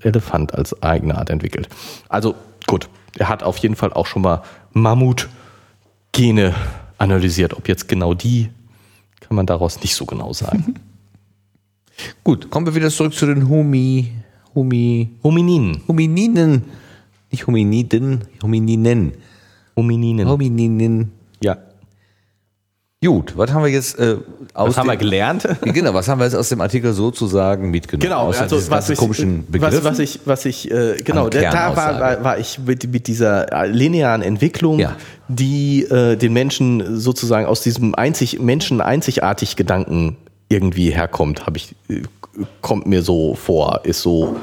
Elefant 0.00 0.54
als 0.54 0.82
eigene 0.82 1.16
Art 1.16 1.30
entwickelt. 1.30 1.68
Also 2.08 2.34
gut, 2.68 2.88
er 3.16 3.28
hat 3.28 3.42
auf 3.42 3.58
jeden 3.58 3.74
Fall 3.74 3.92
auch 3.92 4.06
schon 4.06 4.22
mal 4.22 4.42
Mammut-Gene 4.74 6.54
analysiert. 6.98 7.54
Ob 7.54 7.66
jetzt 7.66 7.88
genau 7.88 8.14
die, 8.14 8.50
kann 9.20 9.34
man 9.34 9.46
daraus 9.46 9.80
nicht 9.80 9.94
so 9.94 10.06
genau 10.06 10.32
sagen. 10.32 10.74
Gut, 12.22 12.48
kommen 12.48 12.64
wir 12.64 12.76
wieder 12.76 12.90
zurück 12.90 13.12
zu 13.12 13.26
den 13.26 13.48
Humi, 13.48 14.12
Humi, 14.54 15.10
Homininen. 15.24 15.82
Homininen. 15.88 16.62
Nicht 17.32 17.46
Hominiden, 17.48 18.24
Homininen. 18.40 19.12
Homininen. 19.76 20.28
Homininen. 20.28 21.12
Ja. 21.42 21.58
Gut, 23.04 23.36
was 23.36 23.52
haben 23.52 23.62
wir 23.62 23.70
jetzt 23.70 23.96
äh, 24.00 24.16
aus 24.54 24.70
Was 24.70 24.78
haben 24.78 24.88
wir 24.88 24.96
gelernt? 24.96 25.46
genau, 25.62 25.94
was 25.94 26.08
haben 26.08 26.18
wir 26.18 26.24
jetzt 26.24 26.34
aus 26.34 26.48
dem 26.48 26.60
Artikel 26.60 26.92
sozusagen 26.92 27.70
mitgenommen? 27.70 28.02
Genau, 28.02 28.32
also 28.32 28.70
was 28.72 28.90
ich, 28.90 28.98
komischen 28.98 29.46
was, 29.50 29.84
was 29.84 29.98
ich, 30.00 30.20
was 30.24 30.44
ich, 30.44 30.68
äh, 30.68 30.96
genau, 31.04 31.28
da 31.28 31.76
war, 31.76 32.00
war, 32.00 32.24
war 32.24 32.38
ich 32.38 32.58
mit, 32.58 32.90
mit 32.90 33.06
dieser 33.06 33.52
äh, 33.52 33.68
linearen 33.68 34.22
Entwicklung, 34.22 34.80
ja. 34.80 34.96
die 35.28 35.84
äh, 35.84 36.16
den 36.16 36.32
Menschen 36.32 36.98
sozusagen 36.98 37.46
aus 37.46 37.60
diesem 37.60 37.94
einzig 37.94 38.40
Menschen 38.40 38.80
einzigartig 38.80 39.54
Gedanken 39.54 40.16
irgendwie 40.48 40.90
herkommt, 40.90 41.46
habe 41.46 41.58
ich 41.58 41.76
äh, 41.88 42.02
kommt 42.62 42.88
mir 42.88 43.02
so 43.02 43.36
vor, 43.36 43.82
ist 43.84 44.02
so 44.02 44.36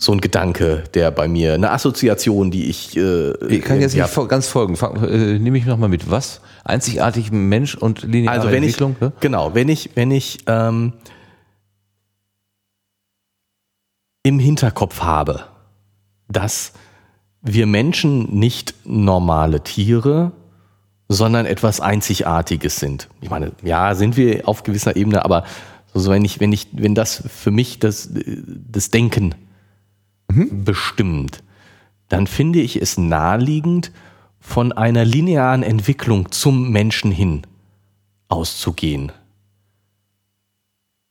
so 0.00 0.12
ein 0.12 0.20
Gedanke, 0.22 0.84
der 0.94 1.10
bei 1.10 1.28
mir, 1.28 1.52
eine 1.52 1.70
Assoziation, 1.70 2.50
die 2.50 2.70
ich. 2.70 2.96
Äh, 2.96 3.32
ich 3.48 3.62
kann 3.62 3.80
jetzt 3.80 3.94
nicht 3.94 4.28
ganz 4.28 4.48
folgen. 4.48 4.74
Äh, 4.74 5.38
nehme 5.38 5.58
ich 5.58 5.66
nochmal 5.66 5.90
mit. 5.90 6.10
Was? 6.10 6.40
Einzigartig 6.64 7.30
Mensch 7.30 7.74
und 7.74 8.02
lineare 8.02 8.36
also 8.36 8.48
wenn 8.48 8.62
Entwicklung? 8.62 8.96
Ich, 8.98 9.20
genau, 9.20 9.54
wenn 9.54 9.68
ich, 9.68 9.90
wenn 9.96 10.10
ich 10.10 10.38
ähm, 10.46 10.94
im 14.22 14.38
Hinterkopf 14.38 15.02
habe, 15.02 15.44
dass 16.28 16.72
wir 17.42 17.66
Menschen 17.66 18.38
nicht 18.38 18.74
normale 18.84 19.62
Tiere, 19.62 20.32
sondern 21.08 21.44
etwas 21.44 21.80
Einzigartiges 21.80 22.76
sind. 22.76 23.08
Ich 23.20 23.28
meine, 23.28 23.52
ja, 23.62 23.94
sind 23.94 24.16
wir 24.16 24.48
auf 24.48 24.62
gewisser 24.62 24.96
Ebene, 24.96 25.24
aber 25.26 25.44
so, 25.92 26.10
wenn 26.10 26.24
ich, 26.24 26.40
wenn 26.40 26.52
ich, 26.52 26.68
wenn 26.72 26.94
das 26.94 27.22
für 27.28 27.50
mich 27.50 27.80
das, 27.80 28.08
das 28.14 28.90
Denken 28.90 29.34
mhm. 30.30 30.64
bestimmt, 30.64 31.42
dann 32.08 32.26
finde 32.26 32.60
ich 32.60 32.80
es 32.80 32.98
naheliegend, 32.98 33.92
von 34.40 34.72
einer 34.72 35.04
linearen 35.04 35.62
Entwicklung 35.62 36.32
zum 36.32 36.70
Menschen 36.70 37.12
hin 37.12 37.42
auszugehen. 38.28 39.12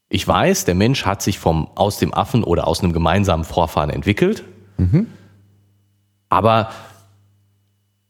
Ich 0.08 0.26
weiß, 0.26 0.64
der 0.64 0.74
Mensch 0.74 1.06
hat 1.06 1.22
sich 1.22 1.38
vom, 1.38 1.68
aus 1.76 1.98
dem 1.98 2.12
Affen 2.12 2.42
oder 2.42 2.66
aus 2.66 2.82
einem 2.82 2.92
gemeinsamen 2.92 3.44
Vorfahren 3.44 3.90
entwickelt. 3.90 4.42
Mhm. 4.76 5.06
Aber 6.28 6.70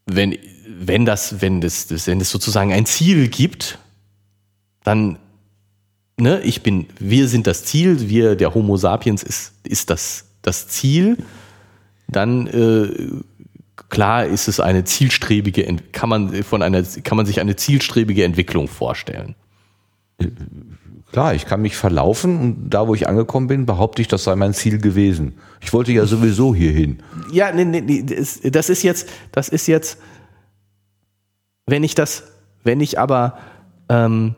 wenn, 0.07 0.39
wenn, 0.67 1.05
das, 1.05 1.43
wenn, 1.43 1.61
das, 1.61 1.89
wenn 2.07 2.21
es 2.21 2.31
sozusagen 2.31 2.73
ein 2.73 2.87
Ziel 2.87 3.29
gibt, 3.29 3.79
dann, 4.83 5.19
ne, 6.17 6.41
ich 6.41 6.63
bin, 6.63 6.87
wir 6.99 7.29
sind 7.29 7.47
das 7.47 7.65
Ziel, 7.65 8.09
wir, 8.09 8.35
der 8.35 8.55
Homo 8.55 8.79
sapiens 8.79 9.23
ist, 9.23 9.53
ist 9.65 9.91
das 9.91 10.30
das 10.43 10.69
Ziel, 10.69 11.19
dann 12.09 12.47
äh, 12.49 13.11
klar 13.89 14.27
ist 14.27 14.49
es 14.49 14.61
eine 14.61 14.85
zielstrebige, 14.85 15.65
kann 15.93 16.09
man 16.09 16.43
von 16.43 16.63
einer, 16.63 16.83
kann 17.05 17.17
man 17.17 17.27
sich 17.27 17.41
eine 17.41 17.57
zielstrebige 17.57 18.25
Entwicklung 18.25 18.69
vorstellen. 18.69 19.35
Klar, 21.13 21.35
ich 21.35 21.47
kann 21.47 21.61
mich 21.63 21.77
verlaufen 21.77 22.39
und 22.41 22.71
da, 22.71 22.87
wo 22.87 22.95
ich 22.95 23.09
angekommen 23.09 23.49
bin, 23.49 23.67
behaupte 23.67 24.01
ich, 24.03 24.07
das 24.09 24.23
sei 24.25 24.37
mein 24.37 24.55
Ziel 24.55 24.79
gewesen. 24.79 25.35
Ich 25.61 25.73
wollte 25.73 25.91
ja 25.93 26.07
sowieso 26.07 26.55
hier 26.55 26.71
hin. 26.73 27.03
Ja, 27.33 27.51
nee, 27.53 27.65
nee, 27.65 27.81
nee, 27.81 28.03
das- 28.05 28.41
das 28.43 28.69
ist 28.71 28.83
jetzt, 28.85 29.09
das 29.33 29.49
ist 29.49 29.67
jetzt, 29.67 29.99
wenn 31.67 31.83
ich 31.83 31.95
das, 31.95 32.25
wenn 32.63 32.81
ich 32.81 32.99
aber 32.99 33.39
ähm, 33.89 34.37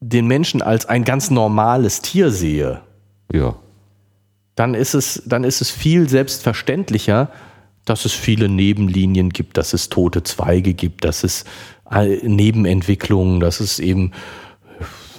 den 0.00 0.26
Menschen 0.26 0.62
als 0.62 0.86
ein 0.86 1.04
ganz 1.04 1.30
normales 1.30 2.00
Tier 2.02 2.30
sehe, 2.30 2.80
Ja. 3.32 3.54
Dann 4.60 4.74
ist 4.74 4.92
es, 4.92 5.22
dann 5.24 5.42
ist 5.44 5.62
es 5.62 5.70
viel 5.70 6.06
selbstverständlicher, 6.06 7.30
dass 7.86 8.04
es 8.04 8.12
viele 8.12 8.46
Nebenlinien 8.50 9.30
gibt, 9.30 9.56
dass 9.56 9.72
es 9.72 9.88
tote 9.88 10.22
Zweige 10.22 10.74
gibt, 10.74 11.02
dass 11.02 11.24
es 11.24 11.46
äh, 11.90 12.16
Nebenentwicklungen, 12.28 13.40
dass 13.40 13.60
es 13.60 13.78
eben 13.78 14.12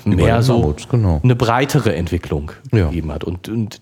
mehr 0.06 0.44
so 0.44 0.60
Mammut, 0.60 0.88
genau. 0.90 1.22
eine 1.24 1.36
breitere 1.36 1.96
Entwicklung 1.96 2.52
Ja. 2.72 2.86
gegeben 2.90 3.12
hat. 3.12 3.24
Und, 3.24 3.50
und 3.50 3.82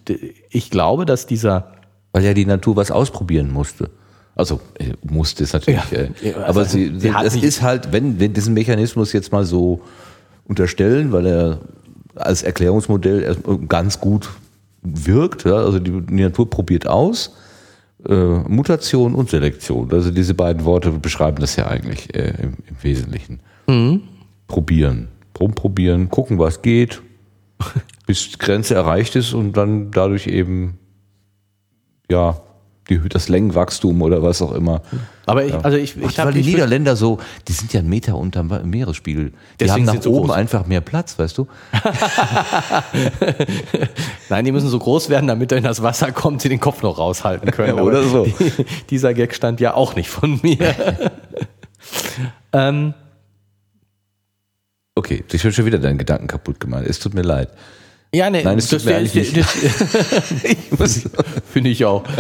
ich 0.50 0.70
glaube, 0.70 1.06
dass 1.06 1.26
dieser 1.28 1.74
Weil 2.14 2.24
ja 2.24 2.34
die 2.34 2.46
Natur 2.46 2.78
was 2.78 2.90
ausprobieren 2.90 3.52
musste. 3.52 3.90
Also 4.36 4.62
äh, 4.76 4.94
musste 5.04 5.44
es 5.44 5.52
natürlich. 5.52 5.82
Ja. 5.92 5.98
Äh, 5.98 6.12
Ja, 6.22 6.36
also 6.38 6.46
aber 6.48 6.64
sie, 6.64 6.98
sie 6.98 7.10
es 7.10 7.36
ist 7.36 7.62
halt, 7.62 7.92
wenn 7.92 8.18
wir 8.18 8.30
diesen 8.30 8.54
Mechanismus 8.54 9.12
jetzt 9.12 9.34
mal 9.34 9.44
so 9.44 9.82
unterstellen, 10.46 11.12
weil 11.12 11.26
er 11.26 11.60
als 12.16 12.44
Erklärungsmodell 12.44 13.36
ganz 13.68 14.00
gut 14.00 14.30
wirkt. 14.82 15.46
Ja, 15.46 15.56
also 15.56 15.80
die, 15.80 16.02
die 16.06 16.22
Natur 16.22 16.50
probiert 16.50 16.88
aus. 16.88 17.36
Äh, 18.08 18.14
Mutation 18.14 19.14
und 19.14 19.30
Selektion. 19.30 19.92
Also 19.92 20.12
diese 20.12 20.34
beiden 20.34 20.64
Worte 20.66 20.92
beschreiben 20.92 21.40
das 21.42 21.56
ja 21.56 21.68
eigentlich 21.68 22.14
äh, 22.16 22.34
im, 22.42 22.54
im 22.68 22.78
Wesentlichen. 22.82 23.42
Probieren. 24.48 25.10
Rumprobieren, 25.40 26.10
gucken, 26.10 26.38
was 26.38 26.62
geht, 26.62 27.02
bis 28.08 28.32
die 28.32 28.38
Grenze 28.38 28.76
erreicht 28.76 29.16
ist 29.16 29.34
und 29.34 29.56
dann 29.56 29.90
dadurch 29.92 30.28
eben 30.28 30.78
ja 32.12 32.42
die, 32.90 33.00
das 33.10 33.30
Längenwachstum 33.30 34.02
oder 34.02 34.24
was 34.24 34.42
auch 34.42 34.52
immer. 34.52 34.82
Aber 35.26 35.46
ich, 35.46 35.54
also 35.54 35.78
ich, 35.78 35.96
Ach, 35.98 36.10
ich 36.10 36.18
weil 36.18 36.26
habe 36.26 36.34
die 36.34 36.42
Niederländer 36.42 36.96
so, 36.96 37.20
die 37.48 37.54
sind 37.54 37.72
ja 37.72 37.80
einen 37.80 37.90
Meter 37.90 38.18
unterm 38.18 38.52
Meeresspiegel. 38.64 39.30
Die 39.30 39.34
Deswegen 39.60 39.74
haben 39.74 39.86
nach 39.86 39.94
sind 39.94 40.04
sie 40.04 40.10
oben 40.10 40.28
groß. 40.28 40.38
einfach 40.38 40.66
mehr 40.66 40.82
Platz, 40.82 41.20
weißt 41.20 41.38
du? 41.38 41.48
Nein, 44.30 44.46
die 44.46 44.52
müssen 44.52 44.70
so 44.70 44.80
groß 44.80 45.10
werden, 45.10 45.28
damit 45.28 45.52
wenn 45.52 45.64
das 45.64 45.84
Wasser 45.84 46.12
kommt, 46.12 46.42
sie 46.42 46.50
den 46.50 46.60
Kopf 46.60 46.82
noch 46.82 46.98
raushalten 46.98 47.52
können. 47.52 47.70
Ja, 47.78 47.84
oder 47.84 48.04
so. 48.04 48.26
Die, 48.26 48.66
dieser 48.90 49.14
Gag 49.14 49.36
stand 49.36 49.60
ja 49.60 49.76
auch 49.76 49.96
nicht 49.96 50.10
von 50.10 50.40
mir. 50.42 50.74
ähm, 52.54 52.96
Okay, 55.00 55.24
ich 55.32 55.44
habe 55.46 55.54
schon 55.54 55.66
wieder 55.66 55.78
deinen 55.80 55.98
Gedanken 55.98 56.28
kaputt 56.28 56.60
gemacht. 56.60 56.84
Es 56.86 57.00
tut 57.00 57.14
mir 57.14 57.22
leid. 57.22 57.48
Ja, 58.14 58.30
nee, 58.30 58.44
Nein, 58.44 58.58
es 58.58 58.68
tut 58.70 58.86
mir 58.86 58.96
eigentlich 58.98 59.34
nicht. 59.34 59.48
Ich 60.44 60.80
muss- 60.80 61.10
Finde 61.52 61.70
ich 61.70 61.86
auch. 61.86 62.04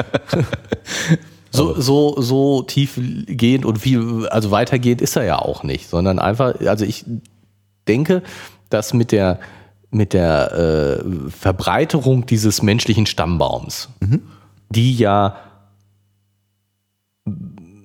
So, 1.52 1.82
so, 1.82 2.22
so 2.22 2.61
tiefgehend 2.61 3.66
und 3.66 3.80
viel, 3.80 4.28
also 4.28 4.52
weitergehend 4.52 5.02
ist 5.02 5.16
er 5.16 5.24
ja 5.24 5.40
auch 5.40 5.64
nicht, 5.64 5.90
sondern 5.90 6.20
einfach, 6.20 6.53
also 6.61 6.86
ich 6.86 7.06
denke, 7.88 8.22
dass 8.70 8.94
mit 8.94 9.11
der, 9.11 9.40
mit 9.90 10.14
der 10.14 11.02
äh, 11.03 11.32
Verbreiterung 11.32 12.28
dieses 12.28 12.61
menschlichen 12.61 13.07
Stammbaums, 13.07 13.90
die 14.70 14.95
ja 14.95 15.38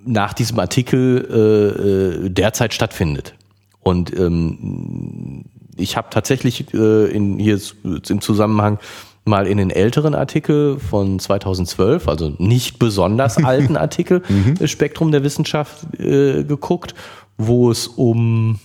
nach 0.05 0.35
diesem 0.35 0.59
Artikel 0.59 1.26
äh, 1.31 2.26
äh, 2.26 2.31
derzeit 2.31 2.74
stattfindet. 2.74 3.35
Und 3.81 4.14
ähm, 4.14 5.47
ich 5.76 5.96
habe 5.96 6.09
tatsächlich 6.10 6.72
äh, 6.74 7.06
in, 7.06 7.38
hier 7.38 7.60
im 7.82 8.20
Zusammenhang 8.20 8.78
mal 9.24 9.46
in 9.46 9.56
den 9.56 9.70
älteren 9.70 10.14
Artikel 10.14 10.78
von 10.78 11.18
2012, 11.18 12.09
also 12.09 12.34
nicht 12.38 12.78
besonders 12.78 13.36
alten 13.44 13.76
Artikel, 13.76 14.22
äh, 14.60 14.66
Spektrum 14.66 15.12
der 15.12 15.24
Wissenschaft 15.24 15.98
äh, 15.98 16.44
geguckt, 16.44 16.94
wo 17.36 17.70
es 17.70 17.88
um 17.88 18.59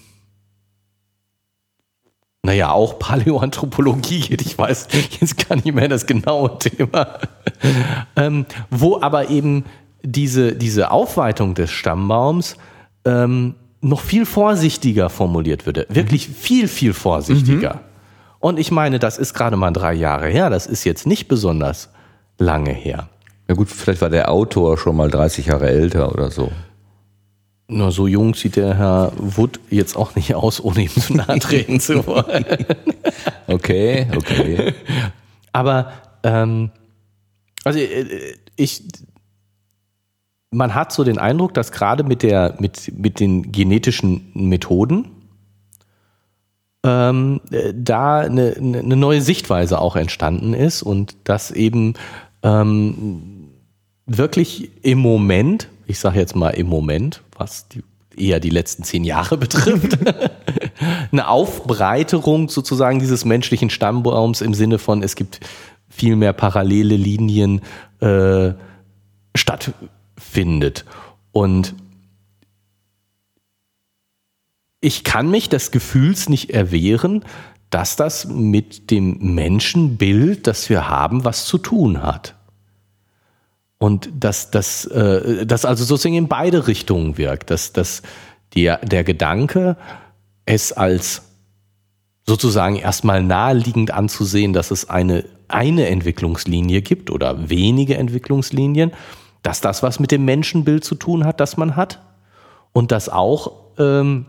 naja, 2.42 2.72
auch 2.72 3.00
Paläoanthropologie 3.00 4.20
geht. 4.30 4.42
Ich 4.42 4.58
weiß 4.58 4.88
jetzt 5.20 5.48
gar 5.48 5.56
nicht 5.56 5.74
mehr 5.74 5.88
das 5.88 6.06
genaue 6.06 6.58
Thema. 6.58 7.20
ähm, 8.16 8.46
wo 8.70 9.02
aber 9.02 9.30
eben 9.30 9.66
diese, 10.04 10.56
diese 10.56 10.92
Aufweitung 10.92 11.54
des 11.54 11.70
Stammbaums 11.72 12.56
ähm, 13.06 13.56
noch 13.82 14.02
viel 14.02 14.26
vorsichtiger 14.26 15.10
formuliert 15.10 15.66
würde. 15.66 15.86
Wirklich 15.90 16.28
viel, 16.28 16.68
viel 16.68 16.94
vorsichtiger. 16.94 17.82
Und 18.40 18.60
ich 18.60 18.72
meine, 18.72 19.00
das 19.00 19.18
ist 19.18 19.34
gerade 19.34 19.58
mal 19.58 19.72
drei 19.72 19.94
Jahre 19.94 20.28
her. 20.28 20.50
Das 20.50 20.66
ist 20.66 20.84
jetzt 20.84 21.06
nicht 21.06 21.28
besonders 21.28 21.90
lange 22.38 22.72
her. 22.72 23.10
Ja 23.48 23.56
gut, 23.56 23.70
vielleicht 23.70 24.02
war 24.02 24.10
der 24.10 24.32
Autor 24.32 24.78
schon 24.78 24.96
mal 24.96 25.10
30 25.10 25.48
Jahre 25.48 25.70
älter 25.70 26.12
oder 26.12 26.30
so. 26.32 26.52
Na, 27.68 27.92
so 27.92 28.08
jung 28.08 28.34
sieht 28.34 28.56
der 28.56 28.76
Herr 28.76 29.12
Wood 29.18 29.60
jetzt 29.70 29.96
auch 29.96 30.16
nicht 30.16 30.34
aus, 30.34 30.64
ohne 30.64 30.84
ihm 30.84 30.90
zu 30.90 31.14
nahe 31.14 31.40
treten 31.40 31.80
zu 31.80 32.06
wollen. 32.08 32.46
Okay, 33.48 34.08
okay. 34.16 34.74
Aber 35.52 35.92
ähm, 36.24 36.72
also 37.64 37.80
äh, 37.80 38.36
ich, 38.56 38.84
man 40.52 40.74
hat 40.76 40.92
so 40.92 41.04
den 41.04 41.18
Eindruck, 41.18 41.54
dass 41.54 41.72
gerade 41.72 42.04
mit 42.04 42.24
der 42.24 42.56
mit 42.60 42.92
mit 42.98 43.20
den 43.20 43.52
genetischen 43.52 44.32
Methoden 44.34 45.10
ähm, 46.84 47.42
äh, 47.52 47.74
da 47.76 48.20
eine, 48.20 48.56
eine 48.58 48.96
neue 48.96 49.22
Sichtweise 49.22 49.80
auch 49.80 49.96
entstanden 49.96 50.54
ist 50.54 50.82
und 50.82 51.16
dass 51.26 51.52
eben 51.52 51.94
ähm, 52.42 53.50
wirklich 54.06 54.72
im 54.82 55.00
Moment, 55.00 55.68
ich 55.88 56.00
sage 56.00 56.20
jetzt 56.20 56.36
mal 56.36 56.52
im 56.52 56.68
Moment, 56.68 57.22
was 57.38 57.68
die, 57.68 57.84
eher 58.16 58.40
die 58.40 58.50
letzten 58.50 58.84
zehn 58.84 59.04
Jahre 59.04 59.38
betrifft, 59.38 59.98
eine 61.12 61.28
Aufbreiterung 61.28 62.50
sozusagen 62.50 63.00
dieses 63.00 63.26
menschlichen 63.26 63.70
Stammbaums 63.70 64.42
im 64.42 64.54
Sinne 64.54 64.80
von, 64.80 65.04
es 65.04 65.16
gibt 65.16 65.42
viel 65.90 66.16
mehr 66.16 66.34
parallele 66.34 66.96
Linien 66.96 67.62
äh, 68.00 68.54
stattfindet. 70.30 70.86
Und 71.32 71.76
ich 74.82 75.04
kann 75.04 75.30
mich 75.30 75.50
des 75.50 75.72
Gefühls 75.72 76.30
nicht 76.30 76.52
erwehren, 76.52 77.26
dass 77.70 77.96
das 77.96 78.26
mit 78.26 78.90
dem 78.92 79.36
Menschenbild, 79.36 80.48
das 80.48 80.70
wir 80.70 80.90
haben, 80.90 81.26
was 81.26 81.46
zu 81.46 81.58
tun 81.58 82.02
hat. 82.02 82.36
Und 83.78 84.10
dass 84.20 84.52
das, 84.52 84.86
äh, 84.86 85.46
das 85.46 85.66
also 85.66 85.84
sozusagen 85.84 86.16
in 86.16 86.28
beide 86.28 86.68
Richtungen 86.68 87.18
wirkt, 87.18 87.52
dass, 87.52 87.72
dass 87.72 88.02
der, 88.56 88.78
der 88.78 89.04
Gedanke, 89.04 89.78
es 90.46 90.74
als 90.74 91.22
sozusagen 92.26 92.76
erstmal 92.76 93.24
naheliegend 93.24 93.92
anzusehen, 93.92 94.54
dass 94.54 94.72
es 94.72 94.90
eine, 94.90 95.26
eine 95.48 95.88
Entwicklungslinie 95.88 96.82
gibt 96.82 97.12
oder 97.12 97.50
wenige 97.50 97.96
Entwicklungslinien, 97.98 98.92
dass 99.44 99.62
das 99.62 99.84
was 99.84 100.00
mit 100.00 100.12
dem 100.12 100.26
Menschenbild 100.26 100.84
zu 100.84 100.96
tun 100.96 101.26
hat, 101.26 101.40
das 101.40 101.58
man 101.58 101.76
hat. 101.76 102.02
Und 102.72 102.92
dass 102.92 103.10
auch 103.10 103.52
ähm, 103.78 104.26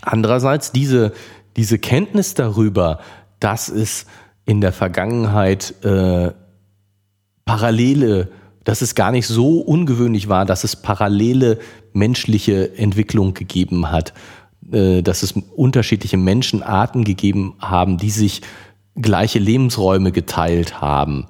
andererseits 0.00 0.72
diese, 0.72 1.12
diese 1.56 1.78
Kenntnis 1.78 2.34
darüber, 2.34 3.00
dass 3.40 3.68
es 3.68 4.06
in 4.44 4.60
der 4.60 4.72
Vergangenheit 4.72 5.74
äh, 5.84 6.32
parallele, 7.44 8.28
dass 8.64 8.82
es 8.82 8.94
gar 8.94 9.12
nicht 9.12 9.26
so 9.26 9.60
ungewöhnlich 9.60 10.28
war, 10.28 10.44
dass 10.44 10.64
es 10.64 10.76
parallele 10.76 11.58
menschliche 11.92 12.76
Entwicklung 12.76 13.34
gegeben 13.34 13.90
hat, 13.90 14.12
äh, 14.70 15.02
dass 15.02 15.22
es 15.22 15.32
unterschiedliche 15.32 16.16
Menschenarten 16.16 17.04
gegeben 17.04 17.54
haben, 17.60 17.98
die 17.98 18.10
sich 18.10 18.42
gleiche 19.00 19.38
Lebensräume 19.38 20.12
geteilt 20.12 20.80
haben, 20.80 21.26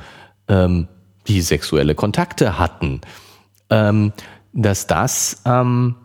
ähm, 0.49 0.89
die 1.29 1.41
sexuelle 1.41 1.95
Kontakte 1.95 2.59
hatten, 2.59 3.01
ähm, 3.71 4.13
dass 4.53 4.87
das 4.87 5.43
ähm, 5.45 5.97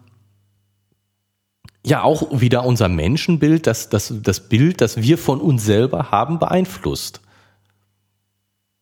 ja 1.85 2.03
auch 2.03 2.39
wieder 2.39 2.65
unser 2.65 2.89
Menschenbild, 2.89 3.68
das, 3.68 3.89
das, 3.89 4.14
das 4.22 4.49
Bild, 4.49 4.81
das 4.81 5.02
wir 5.02 5.18
von 5.18 5.41
uns 5.41 5.65
selber 5.65 6.11
haben, 6.11 6.39
beeinflusst. 6.39 7.22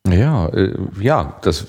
Ja, 0.08 0.48
äh, 0.50 0.76
ja, 1.00 1.40
das 1.42 1.66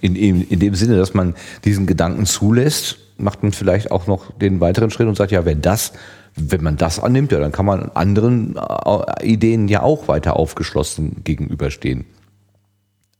in, 0.00 0.14
in, 0.14 0.42
in 0.42 0.58
dem 0.58 0.74
Sinne, 0.74 0.96
dass 0.96 1.14
man 1.14 1.34
diesen 1.64 1.86
Gedanken 1.86 2.26
zulässt, 2.26 2.98
macht 3.16 3.42
man 3.42 3.52
vielleicht 3.52 3.90
auch 3.90 4.06
noch 4.06 4.32
den 4.32 4.60
weiteren 4.60 4.90
Schritt 4.90 5.08
und 5.08 5.16
sagt, 5.16 5.32
ja, 5.32 5.44
wenn 5.44 5.62
das, 5.62 5.92
wenn 6.36 6.62
man 6.62 6.76
das 6.76 7.00
annimmt, 7.00 7.32
ja, 7.32 7.40
dann 7.40 7.52
kann 7.52 7.66
man 7.66 7.90
anderen 7.94 8.56
äh, 8.56 9.26
Ideen 9.26 9.68
ja 9.68 9.82
auch 9.82 10.08
weiter 10.08 10.36
aufgeschlossen 10.36 11.22
gegenüberstehen. 11.24 12.04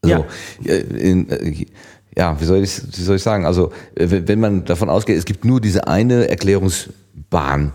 Also, 0.02 0.24
ja. 0.62 0.74
In, 0.74 1.28
äh, 1.28 1.66
ja, 2.16 2.40
wie 2.40 2.44
soll 2.44 2.58
ich, 2.58 2.80
wie 2.96 3.02
soll 3.02 3.16
ich 3.16 3.22
sagen? 3.22 3.46
Also, 3.46 3.72
äh, 3.94 4.06
wenn 4.08 4.40
man 4.40 4.64
davon 4.64 4.88
ausgeht, 4.88 5.16
es 5.16 5.24
gibt 5.24 5.44
nur 5.44 5.60
diese 5.60 5.86
eine 5.86 6.28
Erklärungsbahn 6.28 7.72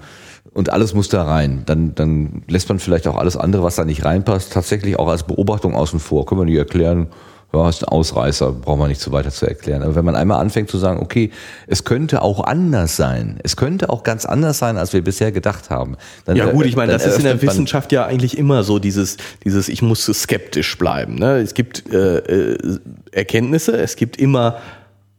und 0.53 0.72
alles 0.72 0.93
muss 0.93 1.10
da 1.10 1.23
rein. 1.23 1.64
Dann, 1.65 1.95
dann 1.95 2.43
lässt 2.47 2.69
man 2.69 2.80
vielleicht 2.80 3.07
auch 3.07 3.18
alles 3.18 3.38
andere, 3.38 3.64
was 3.64 3.76
da 3.76 3.85
nicht 3.85 4.06
reinpasst, 4.06 4.53
tatsächlich 4.53 4.97
auch 4.97 5.07
als 5.07 5.23
Beobachtung 5.23 5.76
außen 5.76 5.99
vor. 5.99 6.26
Können 6.26 6.41
wir 6.41 6.45
nicht 6.45 6.57
erklären, 6.57 7.07
ja, 7.56 7.69
ist 7.69 7.84
ein 7.84 7.90
Ausreißer, 7.90 8.52
braucht 8.52 8.80
man 8.80 8.90
nicht 8.90 9.02
so 9.02 9.11
weiter 9.11 9.32
zu 9.32 9.45
erklären. 9.45 9.84
Aber 9.84 9.95
wenn 9.95 10.06
man 10.06 10.15
einmal 10.15 10.40
anfängt 10.40 10.69
zu 10.69 10.77
sagen, 10.77 10.99
okay, 11.02 11.32
es 11.68 11.84
könnte 11.84 12.22
auch 12.22 12.44
anders 12.44 12.95
sein, 12.95 13.40
es 13.44 13.56
könnte 13.56 13.90
auch 13.90 14.03
ganz 14.03 14.26
anders 14.26 14.57
sein, 14.57 14.77
als 14.77 14.94
wir 14.94 15.03
bisher 15.03 15.32
gedacht 15.32 15.69
haben. 15.69 15.98
Dann, 16.26 16.36
ja 16.36 16.49
gut, 16.52 16.65
ich 16.65 16.76
meine, 16.76 16.91
das 16.91 17.06
ist 17.06 17.18
in 17.18 17.23
der 17.23 17.41
Wissenschaft 17.41 17.91
ja 17.91 18.06
eigentlich 18.06 18.38
immer 18.38 18.64
so, 18.64 18.80
dieses, 18.80 19.18
dieses 19.44 19.69
ich 19.69 19.82
muss 19.82 20.06
skeptisch 20.06 20.77
bleiben. 20.77 21.15
Ne? 21.15 21.38
Es 21.38 21.53
gibt 21.53 21.91
äh, 21.91 22.18
äh, 22.18 22.80
Erkenntnisse, 23.11 23.77
es 23.77 23.95
gibt 23.95 24.18
immer 24.18 24.57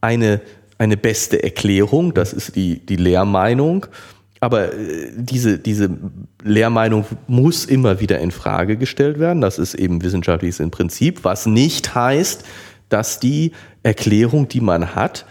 eine, 0.00 0.40
eine 0.78 0.96
beste 0.96 1.42
Erklärung, 1.42 2.14
das 2.14 2.32
ist 2.32 2.56
die, 2.56 2.84
die 2.84 2.96
Lehrmeinung. 2.96 3.86
Aber 4.40 4.72
äh, 4.72 5.10
diese, 5.16 5.58
diese 5.58 5.90
Lehrmeinung 6.42 7.04
muss 7.26 7.64
immer 7.64 8.00
wieder 8.00 8.18
in 8.20 8.30
Frage 8.30 8.76
gestellt 8.76 9.18
werden. 9.18 9.40
Das 9.40 9.58
ist 9.58 9.74
eben 9.74 10.02
wissenschaftliches 10.02 10.60
im 10.60 10.70
Prinzip, 10.70 11.24
was 11.24 11.46
nicht 11.46 11.94
heißt, 11.94 12.44
dass 12.88 13.20
die 13.20 13.52
Erklärung, 13.82 14.48
die 14.48 14.60
man 14.60 14.94
hat, 14.94 15.26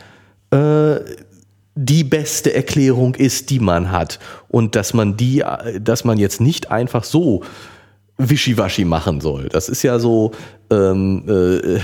äh, 0.52 1.00
die 1.76 2.06
beste 2.06 2.54
Erklärung 2.54 3.16
ist, 3.16 3.50
die 3.50 3.60
man 3.60 3.92
hat. 3.92 4.20
Und 4.48 4.76
dass 4.76 4.94
man 4.94 5.18
die, 5.18 5.44
dass 5.82 6.06
man 6.06 6.18
jetzt 6.18 6.40
nicht 6.40 6.72
einfach 6.72 7.04
so 7.04 7.44
wischiwaschi 8.18 8.86
machen 8.86 9.20
soll. 9.20 9.50
Das 9.50 9.68
ist 9.68 9.84
ja 9.84 10.00
so, 10.00 10.32
ähm, 10.70 11.24
äh, 11.28 11.80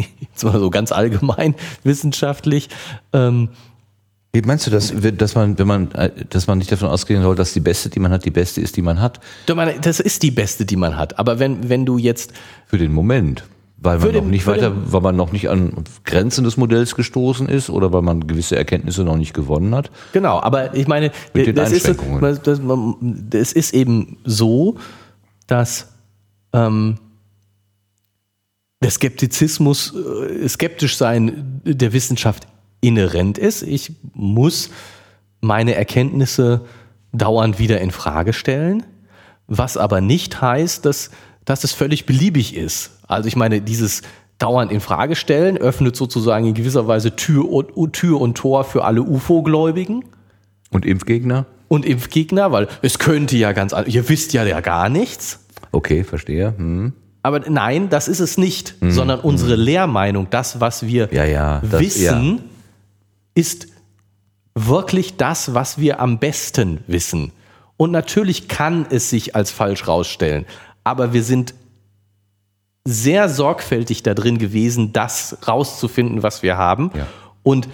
jetzt 0.20 0.44
mal 0.44 0.58
so 0.58 0.70
ganz 0.70 0.92
allgemein 0.92 1.54
wissenschaftlich. 1.84 2.68
Ähm, 3.12 3.50
wie 4.38 4.46
meinst 4.46 4.68
du, 4.68 4.70
dass, 4.70 4.92
dass 4.94 5.34
man, 5.34 5.58
wenn 5.58 5.66
man, 5.66 5.88
dass 6.30 6.46
man 6.46 6.58
nicht 6.58 6.70
davon 6.70 6.88
ausgehen 6.88 7.22
soll, 7.22 7.34
dass 7.34 7.52
die 7.52 7.60
beste, 7.60 7.88
die 7.88 7.98
man 7.98 8.12
hat, 8.12 8.24
die 8.24 8.30
beste 8.30 8.60
ist, 8.60 8.76
die 8.76 8.82
man 8.82 9.00
hat? 9.00 9.18
Das 9.82 9.98
ist 9.98 10.22
die 10.22 10.30
beste, 10.30 10.64
die 10.64 10.76
man 10.76 10.96
hat. 10.96 11.18
Aber 11.18 11.40
wenn, 11.40 11.68
wenn 11.68 11.84
du 11.84 11.98
jetzt. 11.98 12.32
Für 12.66 12.78
den 12.78 12.92
Moment. 12.92 13.42
Weil 13.80 13.98
man 13.98 14.12
den, 14.12 14.24
noch 14.24 14.30
nicht 14.30 14.46
weiter, 14.46 14.72
weil 14.92 15.00
man 15.00 15.16
noch 15.16 15.32
nicht 15.32 15.48
an 15.48 15.84
Grenzen 16.04 16.44
des 16.44 16.56
Modells 16.56 16.94
gestoßen 16.94 17.48
ist 17.48 17.68
oder 17.68 17.92
weil 17.92 18.02
man 18.02 18.28
gewisse 18.28 18.56
Erkenntnisse 18.56 19.02
noch 19.02 19.16
nicht 19.16 19.34
gewonnen 19.34 19.74
hat. 19.74 19.90
Genau, 20.12 20.40
aber 20.40 20.74
ich 20.74 20.86
meine, 20.86 21.10
das 21.32 21.72
ist, 21.72 21.88
das, 22.42 22.60
das 22.60 23.52
ist 23.52 23.74
eben 23.74 24.18
so, 24.24 24.76
dass 25.46 25.92
ähm, 26.52 26.98
der 28.82 28.90
Skeptizismus, 28.90 29.94
äh, 29.94 30.48
skeptisch 30.48 30.96
sein 30.96 31.60
der 31.64 31.92
Wissenschaft 31.92 32.46
inhärent 32.80 33.38
ist. 33.38 33.62
Ich 33.62 33.92
muss 34.14 34.70
meine 35.40 35.74
Erkenntnisse 35.74 36.62
dauernd 37.12 37.58
wieder 37.58 37.80
in 37.80 37.90
Frage 37.90 38.32
stellen, 38.32 38.84
was 39.46 39.76
aber 39.76 40.00
nicht 40.00 40.40
heißt, 40.40 40.84
dass, 40.84 41.10
dass 41.44 41.64
es 41.64 41.72
völlig 41.72 42.06
beliebig 42.06 42.56
ist. 42.56 42.98
Also 43.06 43.28
ich 43.28 43.36
meine, 43.36 43.60
dieses 43.60 44.02
dauernd 44.38 44.70
in 44.70 44.80
Frage 44.80 45.16
stellen 45.16 45.56
öffnet 45.56 45.96
sozusagen 45.96 46.46
in 46.46 46.54
gewisser 46.54 46.86
Weise 46.86 47.16
Tür 47.16 47.50
und, 47.50 47.92
Tür 47.92 48.20
und 48.20 48.36
Tor 48.36 48.64
für 48.64 48.84
alle 48.84 49.02
UFO-Gläubigen. 49.02 50.04
Und 50.70 50.84
Impfgegner? 50.84 51.46
Und 51.68 51.84
Impfgegner, 51.84 52.52
weil 52.52 52.68
es 52.82 52.98
könnte 52.98 53.36
ja 53.36 53.52
ganz, 53.52 53.74
ihr 53.86 54.08
wisst 54.08 54.32
ja 54.32 54.44
ja 54.44 54.60
gar 54.60 54.88
nichts. 54.88 55.44
Okay, 55.72 56.04
verstehe. 56.04 56.54
Hm. 56.56 56.92
Aber 57.22 57.40
nein, 57.40 57.88
das 57.90 58.08
ist 58.08 58.20
es 58.20 58.38
nicht, 58.38 58.74
hm. 58.80 58.90
sondern 58.90 59.20
unsere 59.20 59.54
hm. 59.54 59.60
Lehrmeinung, 59.60 60.28
das, 60.30 60.60
was 60.60 60.86
wir 60.86 61.08
ja, 61.10 61.24
ja, 61.24 61.60
das, 61.68 61.80
wissen, 61.80 62.36
ja 62.36 62.42
ist 63.38 63.68
wirklich 64.56 65.16
das, 65.16 65.54
was 65.54 65.78
wir 65.78 66.00
am 66.00 66.18
besten 66.18 66.80
wissen. 66.88 67.30
Und 67.76 67.92
natürlich 67.92 68.48
kann 68.48 68.84
es 68.90 69.10
sich 69.10 69.36
als 69.36 69.52
falsch 69.52 69.86
rausstellen, 69.86 70.44
aber 70.82 71.12
wir 71.12 71.22
sind 71.22 71.54
sehr 72.84 73.28
sorgfältig 73.28 74.02
da 74.02 74.14
drin 74.14 74.38
gewesen, 74.38 74.92
das 74.92 75.38
rauszufinden, 75.46 76.24
was 76.24 76.42
wir 76.42 76.56
haben. 76.56 76.90
Ja. 76.96 77.06
Und 77.44 77.68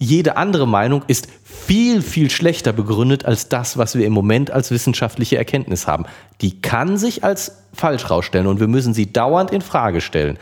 jede 0.00 0.36
andere 0.36 0.66
Meinung 0.66 1.04
ist 1.06 1.28
viel, 1.44 2.02
viel 2.02 2.28
schlechter 2.28 2.72
begründet 2.72 3.24
als 3.24 3.48
das, 3.48 3.78
was 3.78 3.94
wir 3.94 4.06
im 4.06 4.12
Moment 4.12 4.50
als 4.50 4.72
wissenschaftliche 4.72 5.36
Erkenntnis 5.36 5.86
haben. 5.86 6.06
Die 6.40 6.60
kann 6.60 6.98
sich 6.98 7.22
als 7.22 7.62
falsch 7.72 8.10
rausstellen 8.10 8.48
und 8.48 8.58
wir 8.58 8.68
müssen 8.68 8.94
sie 8.94 9.12
dauernd 9.12 9.52
in 9.52 9.60
Frage 9.60 10.00
stellen. 10.00 10.38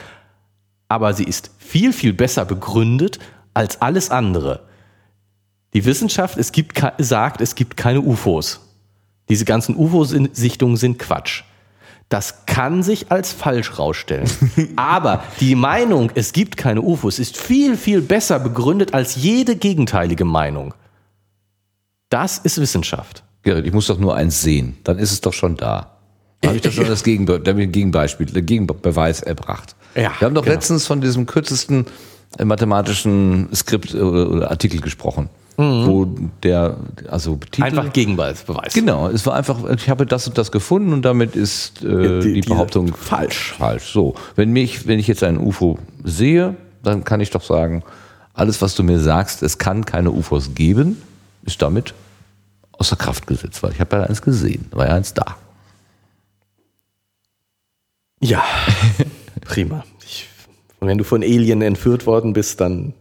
Aber 0.89 1.13
sie 1.13 1.25
ist 1.25 1.51
viel, 1.59 1.93
viel 1.93 2.15
besser 2.15 2.47
begründet 2.47 3.19
als 3.55 3.81
alles 3.81 4.11
andere. 4.11 4.61
Die 5.75 5.85
Wissenschaft 5.85 6.37
es 6.39 6.53
gibt, 6.53 6.83
sagt, 6.99 7.41
es 7.41 7.55
gibt 7.55 7.77
keine 7.77 8.01
UFOs. 8.01 8.61
Diese 9.29 9.45
ganzen 9.45 9.77
UFO-Sichtungen 9.77 10.77
sind 10.77 10.99
Quatsch. 10.99 11.45
Das 12.09 12.45
kann 12.45 12.83
sich 12.83 13.11
als 13.11 13.33
falsch 13.33 13.79
rausstellen. 13.79 14.29
Aber 14.77 15.23
die 15.41 15.55
Meinung, 15.55 16.11
es 16.15 16.35
gibt 16.35 16.59
keine 16.59 16.83
UFOs, 16.83 17.19
ist 17.19 17.39
viel, 17.39 17.79
viel 17.79 18.03
besser 18.03 18.39
begründet 18.39 18.93
als 18.93 19.17
jede 19.17 19.57
gegenteilige 19.57 20.27
Meinung. 20.27 20.75
Das 22.11 22.37
ist 22.37 22.61
Wissenschaft. 22.61 23.25
Gerrit, 23.43 23.67
ich 23.67 23.73
muss 23.73 23.87
doch 23.87 23.99
nur 23.99 24.15
eins 24.15 24.43
sehen. 24.43 24.77
Dann 24.85 24.99
ist 24.99 25.13
es 25.13 25.23
doch 25.23 25.33
schon 25.33 25.57
da. 25.57 25.97
Da 26.43 26.49
habe 26.49 26.57
ich 26.57 26.63
doch 26.63 26.73
schon 26.73 26.85
das 26.89 27.03
Gegenbe 27.03 27.41
Gegenbeispiel, 27.41 28.27
Gegenbeweis 28.43 29.23
erbracht. 29.23 29.75
Ja, 29.95 30.13
Wir 30.19 30.27
haben 30.27 30.35
doch 30.35 30.43
genau. 30.43 30.55
letztens 30.55 30.87
von 30.87 31.01
diesem 31.01 31.25
kürzesten 31.25 31.87
mathematischen 32.43 33.49
Skript 33.55 33.95
oder 33.95 34.51
Artikel 34.51 34.81
gesprochen. 34.81 35.29
Mhm. 35.59 35.87
Wo 35.87 36.05
der, 36.43 36.77
also 37.09 37.37
Titel, 37.37 37.65
Einfach 37.65 37.93
Gegenbeweis. 37.93 38.45
Genau, 38.73 39.09
es 39.09 39.27
war 39.27 39.35
einfach, 39.35 39.59
ich 39.69 39.91
habe 39.91 40.07
das 40.07 40.27
und 40.27 40.39
das 40.39 40.51
gefunden 40.51 40.93
und 40.93 41.03
damit 41.03 41.37
ist 41.37 41.83
äh, 41.83 42.21
die, 42.21 42.41
die, 42.41 42.41
Behauptung 42.41 42.95
falsch. 42.95 43.55
Falsch. 43.59 43.93
So, 43.93 44.15
wenn 44.35 44.51
mich, 44.51 44.87
wenn 44.87 44.99
ich 44.99 45.07
jetzt 45.07 45.23
ein 45.23 45.39
UFO 45.39 45.79
sehe, 46.05 46.57
dann 46.83 47.05
kann 47.05 47.21
ich 47.21 47.31
doch 47.31 47.43
sagen, 47.43 47.83
alles, 48.35 48.63
was 48.63 48.75
du 48.75 48.83
mir 48.83 48.99
sagst, 48.99 49.43
es 49.43 49.59
kann 49.59 49.85
keine 49.85 50.11
UFOs 50.11 50.55
geben, 50.55 51.03
ist 51.45 51.61
damit 51.61 51.93
außer 52.73 52.97
Kraft 52.97 53.27
gesetzt, 53.27 53.63
weil 53.63 53.73
ich 53.73 53.81
habe 53.81 53.97
ja 53.97 54.03
eins 54.05 54.23
gesehen, 54.23 54.67
war 54.71 54.87
ja 54.87 54.95
eins 54.95 55.13
da. 55.13 55.37
Ja, 58.21 58.43
prima. 59.43 59.85
Ich, 60.83 60.89
wenn 60.89 60.99
du 60.99 61.05
von 61.05 61.23
Alien 61.23 61.63
entführt 61.63 62.07
worden 62.07 62.33
bist, 62.33 62.61
dann 62.61 62.95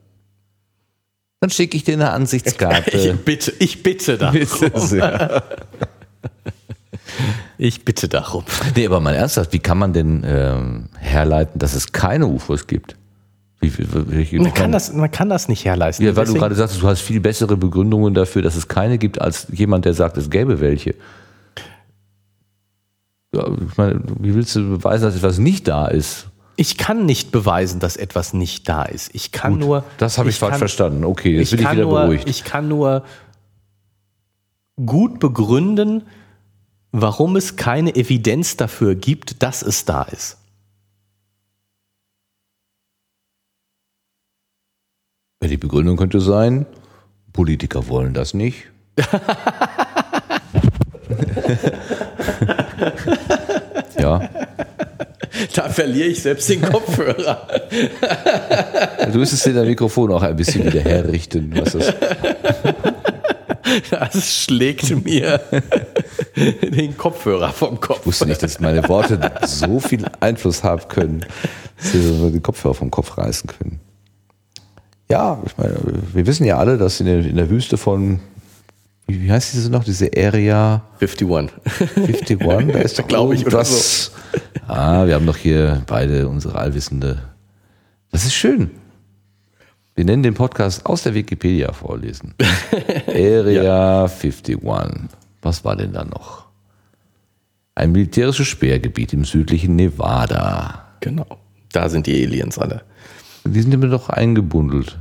dann 1.41 1.49
schicke 1.49 1.75
ich 1.75 1.83
dir 1.83 1.95
eine 1.95 2.11
Ansichtskarte. 2.11 2.91
Ich 2.97 3.19
bitte, 3.25 3.53
ich 3.57 3.81
bitte 3.81 4.17
darum. 4.19 4.39
Bitte 4.39 5.43
ich 7.57 7.83
bitte 7.83 8.07
darum. 8.07 8.43
Nee, 8.75 8.85
aber 8.85 8.99
mal 8.99 9.15
ernsthaft, 9.15 9.51
wie 9.51 9.59
kann 9.59 9.79
man 9.79 9.91
denn 9.91 10.23
ähm, 10.23 10.89
herleiten, 10.99 11.57
dass 11.57 11.73
es 11.73 11.91
keine 11.91 12.27
UFOs 12.27 12.67
gibt? 12.67 12.95
Wie, 13.59 13.75
wie, 13.75 14.31
wie, 14.31 14.39
man, 14.39 14.53
kann 14.53 14.71
das, 14.71 14.93
man 14.93 15.09
kann 15.09 15.29
das 15.29 15.47
nicht 15.47 15.65
herleiten. 15.65 16.03
Ja, 16.05 16.15
weil 16.15 16.25
Deswegen, 16.25 16.35
du 16.35 16.39
gerade 16.41 16.55
sagst, 16.55 16.81
du 16.81 16.87
hast 16.87 17.01
viel 17.01 17.19
bessere 17.19 17.57
Begründungen 17.57 18.13
dafür, 18.13 18.43
dass 18.43 18.55
es 18.55 18.67
keine 18.67 18.99
gibt, 18.99 19.19
als 19.19 19.47
jemand, 19.51 19.85
der 19.85 19.95
sagt, 19.95 20.17
es 20.17 20.29
gäbe 20.29 20.59
welche. 20.59 20.95
Ja, 23.33 23.47
ich 23.47 23.77
meine, 23.77 24.01
wie 24.19 24.35
willst 24.35 24.55
du 24.55 24.77
beweisen, 24.77 25.05
dass 25.05 25.15
etwas 25.15 25.39
nicht 25.39 25.67
da 25.67 25.87
ist? 25.87 26.27
Ich 26.55 26.77
kann 26.77 27.05
nicht 27.05 27.31
beweisen, 27.31 27.79
dass 27.79 27.97
etwas 27.97 28.33
nicht 28.33 28.69
da 28.69 28.83
ist. 28.83 29.13
Ich 29.15 29.31
kann 29.31 29.53
Gut, 29.53 29.61
nur. 29.61 29.83
Das 29.97 30.17
habe 30.17 30.29
ich, 30.29 30.35
ich 30.35 30.39
falsch 30.39 30.51
kann, 30.51 30.59
verstanden. 30.59 31.05
Okay, 31.05 31.37
jetzt 31.37 31.51
bin 31.51 31.59
ich 31.61 31.71
wieder 31.71 31.83
nur, 31.83 32.01
beruhigt. 32.01 32.29
Ich 32.29 32.43
kann 32.43 32.67
nur 32.67 33.03
gut 34.85 35.19
begründen, 35.19 36.03
warum 36.91 37.35
es 37.35 37.55
keine 37.55 37.95
Evidenz 37.95 38.57
dafür 38.57 38.95
gibt, 38.95 39.43
dass 39.43 39.61
es 39.61 39.85
da 39.85 40.03
ist. 40.03 40.37
Die 45.43 45.57
Begründung 45.57 45.97
könnte 45.97 46.21
sein, 46.21 46.67
Politiker 47.33 47.87
wollen 47.87 48.13
das 48.13 48.35
nicht. 48.35 48.67
ja. 53.97 54.29
da 55.53 55.69
verliere 55.69 56.07
ich 56.07 56.21
selbst 56.21 56.49
den 56.49 56.61
Kopfhörer. 56.61 57.47
Du 59.11 59.19
müsstest 59.19 59.45
dir 59.45 59.53
dein 59.53 59.67
Mikrofon 59.67 60.11
auch 60.11 60.23
ein 60.23 60.35
bisschen 60.35 60.65
wieder 60.65 60.81
herrichten. 60.81 61.53
Was 61.55 61.73
das 61.73 61.93
das 63.89 64.43
schlägt 64.43 65.05
mir 65.05 65.39
den 66.35 66.97
Kopfhörer 66.97 67.51
vom 67.51 67.79
Kopf. 67.79 67.99
Ich 68.01 68.05
wusste 68.07 68.25
nicht, 68.25 68.43
dass 68.43 68.59
meine 68.59 68.87
Worte 68.89 69.31
so 69.45 69.79
viel 69.79 70.05
Einfluss 70.19 70.63
haben 70.63 70.87
können, 70.87 71.25
dass 71.77 71.91
sie 71.91 72.31
den 72.31 72.41
Kopfhörer 72.41 72.73
vom 72.73 72.91
Kopf 72.91 73.17
reißen 73.17 73.49
können. 73.49 73.79
Ja, 75.09 75.41
ich 75.45 75.57
meine, 75.57 75.75
wir 76.13 76.25
wissen 76.25 76.45
ja 76.45 76.57
alle, 76.57 76.77
dass 76.77 76.99
in 76.99 77.05
der, 77.05 77.19
in 77.19 77.35
der 77.35 77.49
Wüste 77.49 77.77
von 77.77 78.19
wie 79.19 79.31
heißt 79.31 79.53
diese 79.53 79.71
noch, 79.71 79.83
diese 79.83 80.11
Area 80.15 80.83
51. 80.99 81.27
51, 81.27 82.37
da 82.39 82.79
ist 82.79 82.99
doch, 82.99 83.07
glaube 83.07 83.35
ich, 83.35 83.45
oder 83.45 83.65
so. 83.65 84.11
Ah, 84.67 85.05
wir 85.05 85.15
haben 85.15 85.25
doch 85.25 85.37
hier 85.37 85.83
beide 85.87 86.27
unsere 86.27 86.57
Allwissende. 86.57 87.21
Das 88.11 88.23
ist 88.25 88.33
schön. 88.33 88.71
Wir 89.95 90.05
nennen 90.05 90.23
den 90.23 90.33
Podcast 90.33 90.85
aus 90.85 91.03
der 91.03 91.13
Wikipedia 91.13 91.73
vorlesen. 91.73 92.33
Area 93.07 93.63
ja. 93.63 94.03
51. 94.03 94.57
Was 95.41 95.65
war 95.65 95.75
denn 95.75 95.91
da 95.91 96.05
noch? 96.05 96.45
Ein 97.75 97.91
militärisches 97.91 98.47
Sperrgebiet 98.47 99.13
im 99.13 99.25
südlichen 99.25 99.75
Nevada. 99.75 100.95
Genau. 100.99 101.39
Da 101.73 101.89
sind 101.89 102.07
die 102.07 102.23
Aliens 102.23 102.57
alle. 102.57 102.83
Die 103.43 103.61
sind 103.61 103.73
immer 103.73 103.87
doch 103.87 104.09
eingebundelt. 104.09 104.99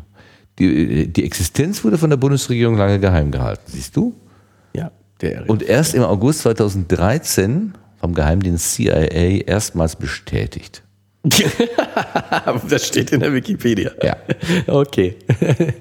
Die, 0.60 1.08
die 1.08 1.24
Existenz 1.24 1.82
wurde 1.82 1.98
von 1.98 2.10
der 2.10 2.18
Bundesregierung 2.18 2.76
lange 2.76 3.00
geheim 3.00 3.30
gehalten, 3.30 3.62
siehst 3.66 3.96
du? 3.96 4.14
Ja, 4.74 4.90
der 5.20 5.48
Und 5.48 5.62
erst 5.62 5.94
im 5.94 6.02
August 6.02 6.40
2013 6.40 7.72
vom 7.98 8.14
Geheimdienst 8.14 8.74
CIA 8.74 9.42
erstmals 9.46 9.96
bestätigt. 9.96 10.82
das 12.68 12.86
steht 12.86 13.12
in 13.12 13.20
der 13.20 13.32
Wikipedia. 13.34 13.90
Ja. 14.02 14.16
Okay. 14.66 15.16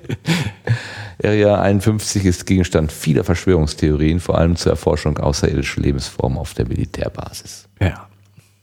Area 1.23 1.61
51 1.61 2.25
ist 2.25 2.45
Gegenstand 2.45 2.91
vieler 2.91 3.23
Verschwörungstheorien, 3.23 4.19
vor 4.19 4.37
allem 4.37 4.55
zur 4.55 4.71
Erforschung 4.71 5.17
außerirdischer 5.17 5.81
Lebensformen 5.81 6.37
auf 6.37 6.53
der 6.53 6.67
Militärbasis. 6.67 7.67
Ja. 7.81 8.07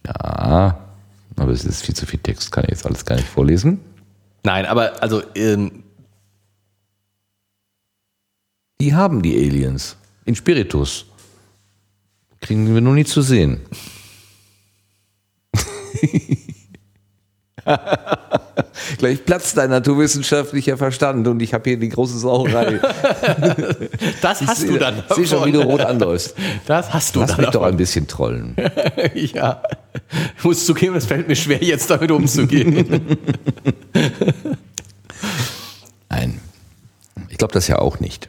Ja, 0.07 0.79
aber 1.37 1.53
es 1.53 1.65
ist 1.65 1.85
viel 1.85 1.95
zu 1.95 2.07
viel 2.07 2.21
Text, 2.21 2.53
kann 2.53 2.65
ich 2.65 2.71
jetzt 2.71 2.87
alles 2.87 3.05
gar 3.05 3.17
nicht 3.17 3.29
vorlesen. 3.29 3.81
Nein, 4.45 4.65
aber 4.67 5.03
also 5.03 5.23
ähm, 5.35 5.83
Die 8.81 8.95
haben 8.95 9.23
die 9.23 9.37
Aliens 9.37 9.97
in 10.25 10.35
Spiritus. 10.35 11.07
Kriegen 12.41 12.73
wir 12.75 12.81
nur 12.81 12.95
nie 12.95 13.05
zu 13.05 13.23
sehen. 13.23 13.61
Gleich 18.99 19.25
platzt 19.25 19.57
dein 19.57 19.71
naturwissenschaftlicher 19.71 20.77
Verstand 20.77 21.27
und 21.27 21.41
ich 21.41 21.53
habe 21.55 21.71
hier 21.71 21.79
die 21.79 21.89
große 21.89 22.19
Sauerei. 22.19 22.79
das 24.23 24.43
hast 24.43 24.69
du 24.69 24.79
dann. 24.79 25.03
Ich 25.09 25.15
sehe 25.17 25.27
schon, 25.27 25.45
wie 25.47 25.53
du 25.53 25.63
rot 25.63 25.81
anläufst. 25.81 26.37
Das 26.67 26.93
hast 26.93 27.17
du 27.17 27.21
Lass 27.21 27.31
dann. 27.31 27.41
mich 27.41 27.51
doch 27.51 27.63
ein 27.63 27.77
bisschen 27.77 28.07
trollen. 28.07 28.55
ja. 29.15 29.63
Ich 30.39 30.45
muss 30.45 30.65
zugeben, 30.67 30.95
es 30.97 31.07
fällt 31.07 31.27
mir 31.27 31.35
schwer, 31.35 31.63
jetzt 31.63 31.91
damit 31.91 32.11
umzugehen. 32.11 33.19
Nein. 36.09 36.41
Ich 37.31 37.39
glaube 37.39 37.55
das 37.55 37.67
ja 37.67 37.79
auch 37.79 37.99
nicht. 37.99 38.29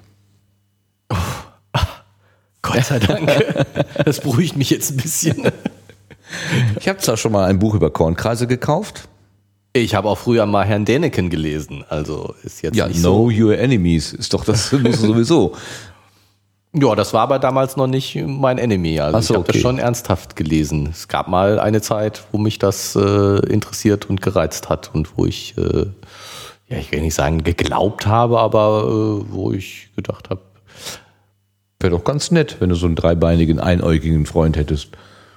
Gott 2.71 2.85
sei 2.85 2.99
Dank. 2.99 3.29
Das 4.05 4.21
beruhigt 4.21 4.55
mich 4.55 4.69
jetzt 4.69 4.91
ein 4.91 4.97
bisschen. 4.97 5.51
Ich 6.79 6.87
habe 6.87 6.99
zwar 6.99 7.17
schon 7.17 7.31
mal 7.31 7.45
ein 7.45 7.59
Buch 7.59 7.73
über 7.73 7.89
Kornkreise 7.89 8.47
gekauft. 8.47 9.07
Ich 9.73 9.95
habe 9.95 10.07
auch 10.09 10.17
früher 10.17 10.45
mal 10.45 10.65
Herrn 10.65 10.85
Däniken 10.85 11.29
gelesen, 11.29 11.83
also 11.89 12.33
ist 12.43 12.61
jetzt 12.61 12.75
Ja, 12.75 12.87
nicht 12.87 12.99
Know 12.99 13.29
Your 13.31 13.57
Enemies 13.57 14.13
ist 14.13 14.33
doch 14.33 14.43
das 14.43 14.71
muss 14.71 15.01
sowieso. 15.01 15.53
so. 15.53 15.57
Ja, 16.73 16.95
das 16.95 17.13
war 17.13 17.21
aber 17.21 17.39
damals 17.39 17.77
noch 17.77 17.87
nicht 17.87 18.15
mein 18.25 18.57
Enemy. 18.57 18.99
Also 18.99 19.19
so, 19.19 19.21
ich 19.21 19.29
habe 19.29 19.39
okay. 19.39 19.51
das 19.53 19.61
schon 19.61 19.79
ernsthaft 19.79 20.35
gelesen. 20.35 20.89
Es 20.91 21.07
gab 21.07 21.27
mal 21.27 21.59
eine 21.59 21.81
Zeit, 21.81 22.23
wo 22.31 22.37
mich 22.37 22.59
das 22.59 22.95
äh, 22.95 23.39
interessiert 23.51 24.09
und 24.09 24.21
gereizt 24.21 24.69
hat 24.69 24.91
und 24.93 25.17
wo 25.17 25.25
ich, 25.25 25.57
äh, 25.57 25.85
ja, 26.67 26.77
ich 26.77 26.91
will 26.91 27.01
nicht 27.01 27.15
sagen 27.15 27.43
geglaubt 27.43 28.05
habe, 28.05 28.39
aber 28.39 28.83
äh, 28.83 29.31
wo 29.31 29.51
ich 29.53 29.89
gedacht 29.95 30.29
habe, 30.29 30.41
Wäre 31.79 31.91
doch 31.91 32.03
ganz 32.03 32.31
nett, 32.31 32.57
wenn 32.59 32.69
du 32.69 32.75
so 32.75 32.87
einen 32.87 32.95
dreibeinigen, 32.95 33.59
einäugigen 33.59 34.25
Freund 34.25 34.57
hättest. 34.57 34.89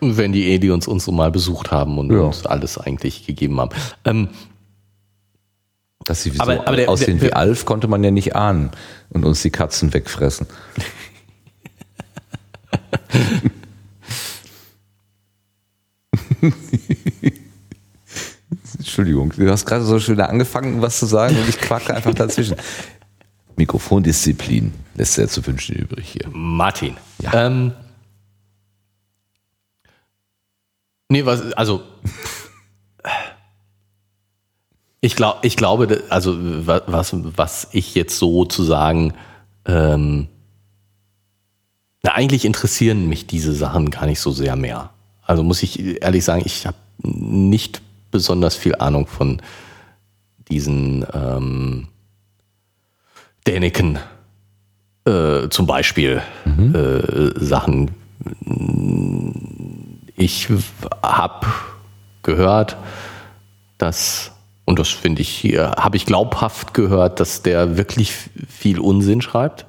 wenn 0.03 0.33
die 0.33 0.51
Aliens 0.55 0.89
uns 0.89 1.05
so 1.05 1.13
mal 1.13 1.31
besucht 1.31 1.71
haben 1.71 1.99
und 1.99 2.11
Ja. 2.11 2.21
uns 2.21 2.47
alles 2.47 2.79
eigentlich 2.79 3.27
gegeben 3.27 3.61
haben. 3.61 3.77
Ähm, 4.07 4.29
Dass 6.07 6.23
sie 6.23 6.31
so 6.31 6.41
Aber- 6.41 6.67
aber 6.67 6.77
der- 6.77 6.89
aussehen 6.89 7.19
der- 7.19 7.29
wie 7.29 7.33
Alf, 7.35 7.67
konnte 7.67 7.87
man 7.87 8.03
ja 8.03 8.11
nicht 8.11 8.35
ahnen 8.35 8.71
und 9.11 9.27
uns 9.27 9.43
die 9.43 9.51
Katzen 9.51 9.93
wegfressen. 9.93 10.47
Entschuldigung, 18.79 19.33
du 19.37 19.49
hast 19.51 19.67
gerade 19.67 19.85
so 19.85 19.99
schön 20.01 20.21
angefangen, 20.21 20.83
was 20.83 20.99
zu 20.99 21.07
sagen 21.07 21.37
und 21.37 21.49
ich 21.49 21.59
quacke 21.59 21.95
einfach 21.95 22.15
dazwischen. 22.15 22.57
Mikrofondisziplin 23.61 24.73
lässt 24.95 25.15
sehr 25.15 25.29
zu 25.29 25.47
wünschen 25.47 25.77
übrig 25.77 26.09
hier. 26.09 26.29
Martin. 26.33 26.97
Ja. 27.21 27.47
Ähm, 27.47 27.73
nee, 31.09 31.25
was, 31.25 31.53
also. 31.53 31.83
Ich, 35.03 35.17
glaub, 35.17 35.45
ich 35.45 35.57
glaube, 35.57 36.03
also 36.11 36.37
wa- 36.67 36.83
was, 36.87 37.15
was 37.15 37.69
ich 37.73 37.95
jetzt 37.95 38.19
sozusagen, 38.19 39.15
ähm, 39.65 40.29
na, 42.03 42.13
eigentlich 42.13 42.45
interessieren 42.45 43.09
mich 43.09 43.27
diese 43.27 43.55
Sachen 43.55 43.91
gar 43.91 44.05
nicht 44.07 44.21
so 44.21 44.31
sehr 44.31 44.57
mehr. 44.57 44.91
Also 45.23 45.43
muss 45.43 45.63
ich 45.63 46.03
ehrlich 46.03 46.25
sagen, 46.25 46.43
ich 46.45 46.67
habe 46.67 46.77
nicht 47.03 47.81
besonders 48.11 48.57
viel 48.57 48.75
Ahnung 48.75 49.07
von 49.07 49.41
diesen 50.51 51.07
ähm, 51.15 51.89
Däniken 53.47 53.99
äh, 55.07 55.49
zum 55.49 55.67
Beispiel 55.67 56.23
äh, 56.47 57.31
Sachen. 57.39 57.91
Ich 60.17 60.49
habe 61.03 61.47
gehört, 62.23 62.77
dass, 63.79 64.33
und 64.67 64.79
das 64.79 64.89
finde 64.89 65.23
ich 65.23 65.31
hier, 65.31 65.73
habe 65.79 65.97
ich 65.97 66.07
glaubhaft 66.07 66.75
gehört, 66.75 67.21
dass 67.21 67.43
der 67.43 67.77
wirklich 67.77 68.13
viel 68.49 68.79
Unsinn 68.79 69.23
schreibt. 69.23 69.67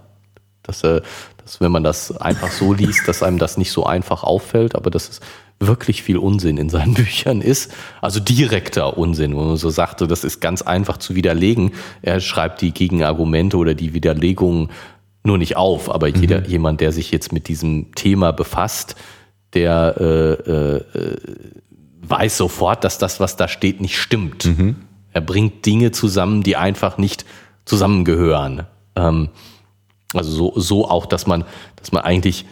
Dass, 0.63 0.83
er, 0.83 1.01
dass 1.43 1.61
wenn 1.61 1.71
man 1.71 1.83
das 1.83 2.15
einfach 2.17 2.51
so 2.51 2.73
liest, 2.73 3.07
dass 3.07 3.23
einem 3.23 3.39
das 3.39 3.57
nicht 3.57 3.71
so 3.71 3.85
einfach 3.85 4.23
auffällt, 4.23 4.75
aber 4.75 4.91
dass 4.91 5.09
es 5.09 5.19
wirklich 5.61 6.03
viel 6.03 6.17
Unsinn 6.17 6.57
in 6.57 6.69
seinen 6.69 6.93
Büchern 6.95 7.41
ist. 7.41 7.71
Also 8.01 8.19
direkter 8.19 8.97
Unsinn, 8.97 9.35
wo 9.35 9.43
man 9.43 9.57
so 9.57 9.69
sagte, 9.69 10.07
das 10.07 10.23
ist 10.23 10.41
ganz 10.41 10.61
einfach 10.61 10.97
zu 10.97 11.15
widerlegen. 11.15 11.71
Er 12.01 12.19
schreibt 12.19 12.61
die 12.61 12.73
Gegenargumente 12.73 13.57
oder 13.57 13.73
die 13.73 13.93
Widerlegungen 13.93 14.69
nur 15.23 15.37
nicht 15.37 15.55
auf, 15.55 15.93
aber 15.93 16.07
jeder, 16.07 16.47
jemand, 16.47 16.81
der 16.81 16.91
sich 16.91 17.11
jetzt 17.11 17.31
mit 17.31 17.47
diesem 17.47 17.93
Thema 17.93 18.33
befasst, 18.33 18.95
der 19.53 19.95
äh, 19.99 20.51
äh, 20.51 21.17
weiß 22.01 22.37
sofort, 22.37 22.83
dass 22.83 22.97
das, 22.97 23.19
was 23.19 23.35
da 23.37 23.47
steht, 23.47 23.81
nicht 23.81 23.97
stimmt. 23.97 24.45
Er 25.13 25.21
bringt 25.21 25.65
Dinge 25.65 25.91
zusammen, 25.91 26.41
die 26.41 26.55
einfach 26.55 26.97
nicht 26.97 27.25
zusammengehören. 27.65 28.65
Ähm, 28.95 29.29
also 30.13 30.31
so, 30.31 30.59
so 30.59 30.89
auch, 30.89 31.05
dass 31.05 31.27
man, 31.27 31.45
dass 31.75 31.91
man 31.91 32.03
eigentlich, 32.03 32.45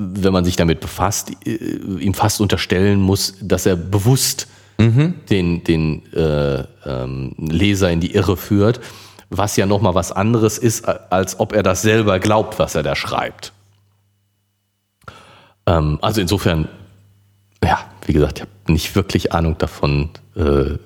wenn 0.00 0.32
man 0.32 0.44
sich 0.44 0.56
damit 0.56 0.80
befasst, 0.80 1.32
äh, 1.46 1.50
ihm 1.50 2.14
fast 2.14 2.40
unterstellen 2.40 3.00
muss, 3.00 3.34
dass 3.40 3.66
er 3.66 3.76
bewusst 3.76 4.48
den, 4.80 5.62
den 5.64 6.10
äh, 6.14 6.64
ähm, 6.86 7.34
Leser 7.36 7.90
in 7.90 8.00
die 8.00 8.14
Irre 8.14 8.38
führt, 8.38 8.80
was 9.28 9.56
ja 9.56 9.66
nochmal 9.66 9.94
was 9.94 10.10
anderes 10.10 10.56
ist, 10.56 10.88
als 10.88 11.38
ob 11.38 11.52
er 11.52 11.62
das 11.62 11.82
selber 11.82 12.18
glaubt, 12.18 12.58
was 12.58 12.74
er 12.74 12.82
da 12.82 12.96
schreibt. 12.96 13.52
Ähm, 15.66 15.98
also 16.00 16.22
insofern, 16.22 16.68
ja, 17.62 17.78
wie 18.06 18.14
gesagt, 18.14 18.38
ich 18.38 18.42
habe 18.42 18.72
nicht 18.72 18.94
wirklich 18.96 19.32
Ahnung 19.32 19.58
davon 19.58 20.08
äh, 20.34 20.78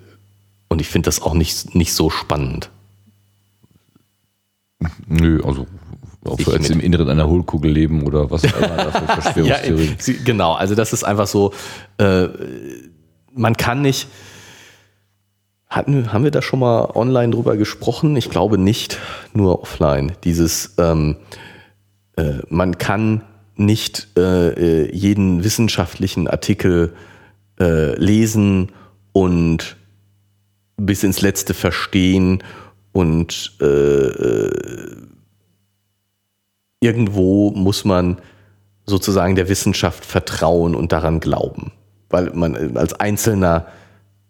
und 0.69 0.81
ich 0.81 0.89
finde 0.89 1.07
das 1.07 1.23
auch 1.23 1.35
nicht, 1.35 1.77
nicht 1.77 1.93
so 1.93 2.11
spannend. 2.11 2.70
Nö, 5.07 5.41
also 5.45 5.69
ob 6.24 6.46
wir 6.46 6.55
jetzt 6.55 6.70
im 6.70 6.80
Inneren 6.80 7.09
einer 7.09 7.28
Hohlkugel 7.28 7.70
leben 7.70 8.02
oder 8.02 8.30
was 8.30 8.44
auch 8.44 8.56
immer 8.56 8.68
das 8.68 9.28
für 9.28 9.40
Ja, 9.46 9.56
Verschwörungstheorien. 9.56 10.24
genau, 10.24 10.55
also 10.55 10.74
das 10.74 10.92
ist 10.92 11.05
einfach 11.05 11.26
so, 11.26 11.52
äh, 11.98 12.28
man 13.32 13.56
kann 13.56 13.82
nicht, 13.82 14.09
hatten, 15.68 16.12
haben 16.12 16.24
wir 16.24 16.30
da 16.30 16.40
schon 16.42 16.60
mal 16.60 16.90
online 16.94 17.32
drüber 17.32 17.56
gesprochen? 17.56 18.16
Ich 18.16 18.30
glaube 18.30 18.59
nicht, 18.59 18.98
nur 19.32 19.60
offline. 19.62 20.12
Dieses, 20.24 20.74
ähm, 20.78 21.16
äh, 22.16 22.34
man 22.48 22.78
kann 22.78 23.22
nicht 23.56 24.09
äh, 24.16 24.48
äh, 24.84 24.94
jeden 24.94 25.44
wissenschaftlichen 25.44 26.28
Artikel 26.28 26.94
äh, 27.60 27.96
lesen 27.98 28.72
und 29.12 29.76
bis 30.76 31.05
ins 31.05 31.20
Letzte 31.20 31.55
verstehen 31.55 32.42
und 32.92 33.52
äh, 33.60 33.64
äh, 33.64 34.96
irgendwo 36.85 37.51
muss 37.51 37.85
man 37.85 38.19
sozusagen 38.86 39.35
der 39.35 39.48
Wissenschaft 39.48 40.05
vertrauen 40.05 40.74
und 40.74 40.93
daran 40.93 41.19
glauben. 41.19 41.73
Weil 42.11 42.31
man 42.35 42.77
als 42.77 42.93
Einzelner 42.93 43.66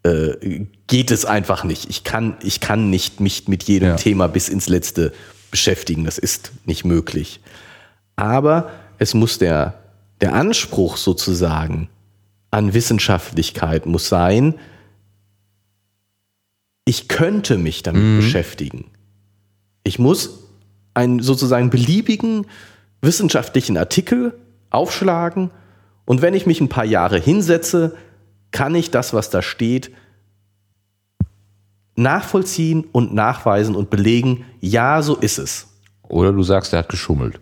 äh, 0.05 0.64
geht 0.86 1.10
es 1.10 1.24
einfach 1.24 1.64
nicht. 1.64 1.90
Ich 1.90 2.05
kann, 2.05 2.36
ich 2.43 2.60
kann 2.60 2.90
nicht 2.90 3.18
mich 3.18 3.48
mit 3.48 3.64
jedem 3.64 3.90
Ja. 3.90 3.97
Thema 3.97 4.28
bis 4.28 4.48
ins 4.48 4.68
Letzte 4.68 5.12
beschäftigen. 5.51 6.05
Das 6.05 6.18
ist 6.18 6.52
nicht 6.64 6.85
möglich. 6.85 7.40
Aber 8.14 8.70
es 8.98 9.12
muss 9.12 9.39
der, 9.39 9.74
der 10.20 10.35
Anspruch 10.35 10.97
sozusagen 10.97 11.89
an 12.52 12.72
Wissenschaftlichkeit 12.72 13.86
muss 13.86 14.09
sein, 14.09 14.55
ich 16.85 17.09
könnte 17.09 17.59
mich 17.59 17.82
damit 17.82 18.20
beschäftigen. 18.20 18.85
Ich 19.82 19.98
muss 19.98 20.43
einen 20.94 21.20
sozusagen 21.20 21.70
beliebigen 21.70 22.46
wissenschaftlichen 23.02 23.76
Artikel 23.76 24.38
aufschlagen 24.70 25.50
und 26.04 26.22
wenn 26.22 26.34
ich 26.34 26.46
mich 26.46 26.60
ein 26.60 26.68
paar 26.68 26.84
Jahre 26.84 27.18
hinsetze, 27.18 27.96
kann 28.50 28.74
ich 28.74 28.90
das, 28.90 29.12
was 29.14 29.30
da 29.30 29.42
steht, 29.42 29.90
nachvollziehen 31.96 32.84
und 32.92 33.14
nachweisen 33.14 33.74
und 33.74 33.90
belegen, 33.90 34.44
ja, 34.60 35.02
so 35.02 35.16
ist 35.16 35.38
es. 35.38 35.68
Oder 36.02 36.32
du 36.32 36.42
sagst, 36.42 36.72
er 36.72 36.80
hat 36.80 36.88
geschummelt. 36.88 37.40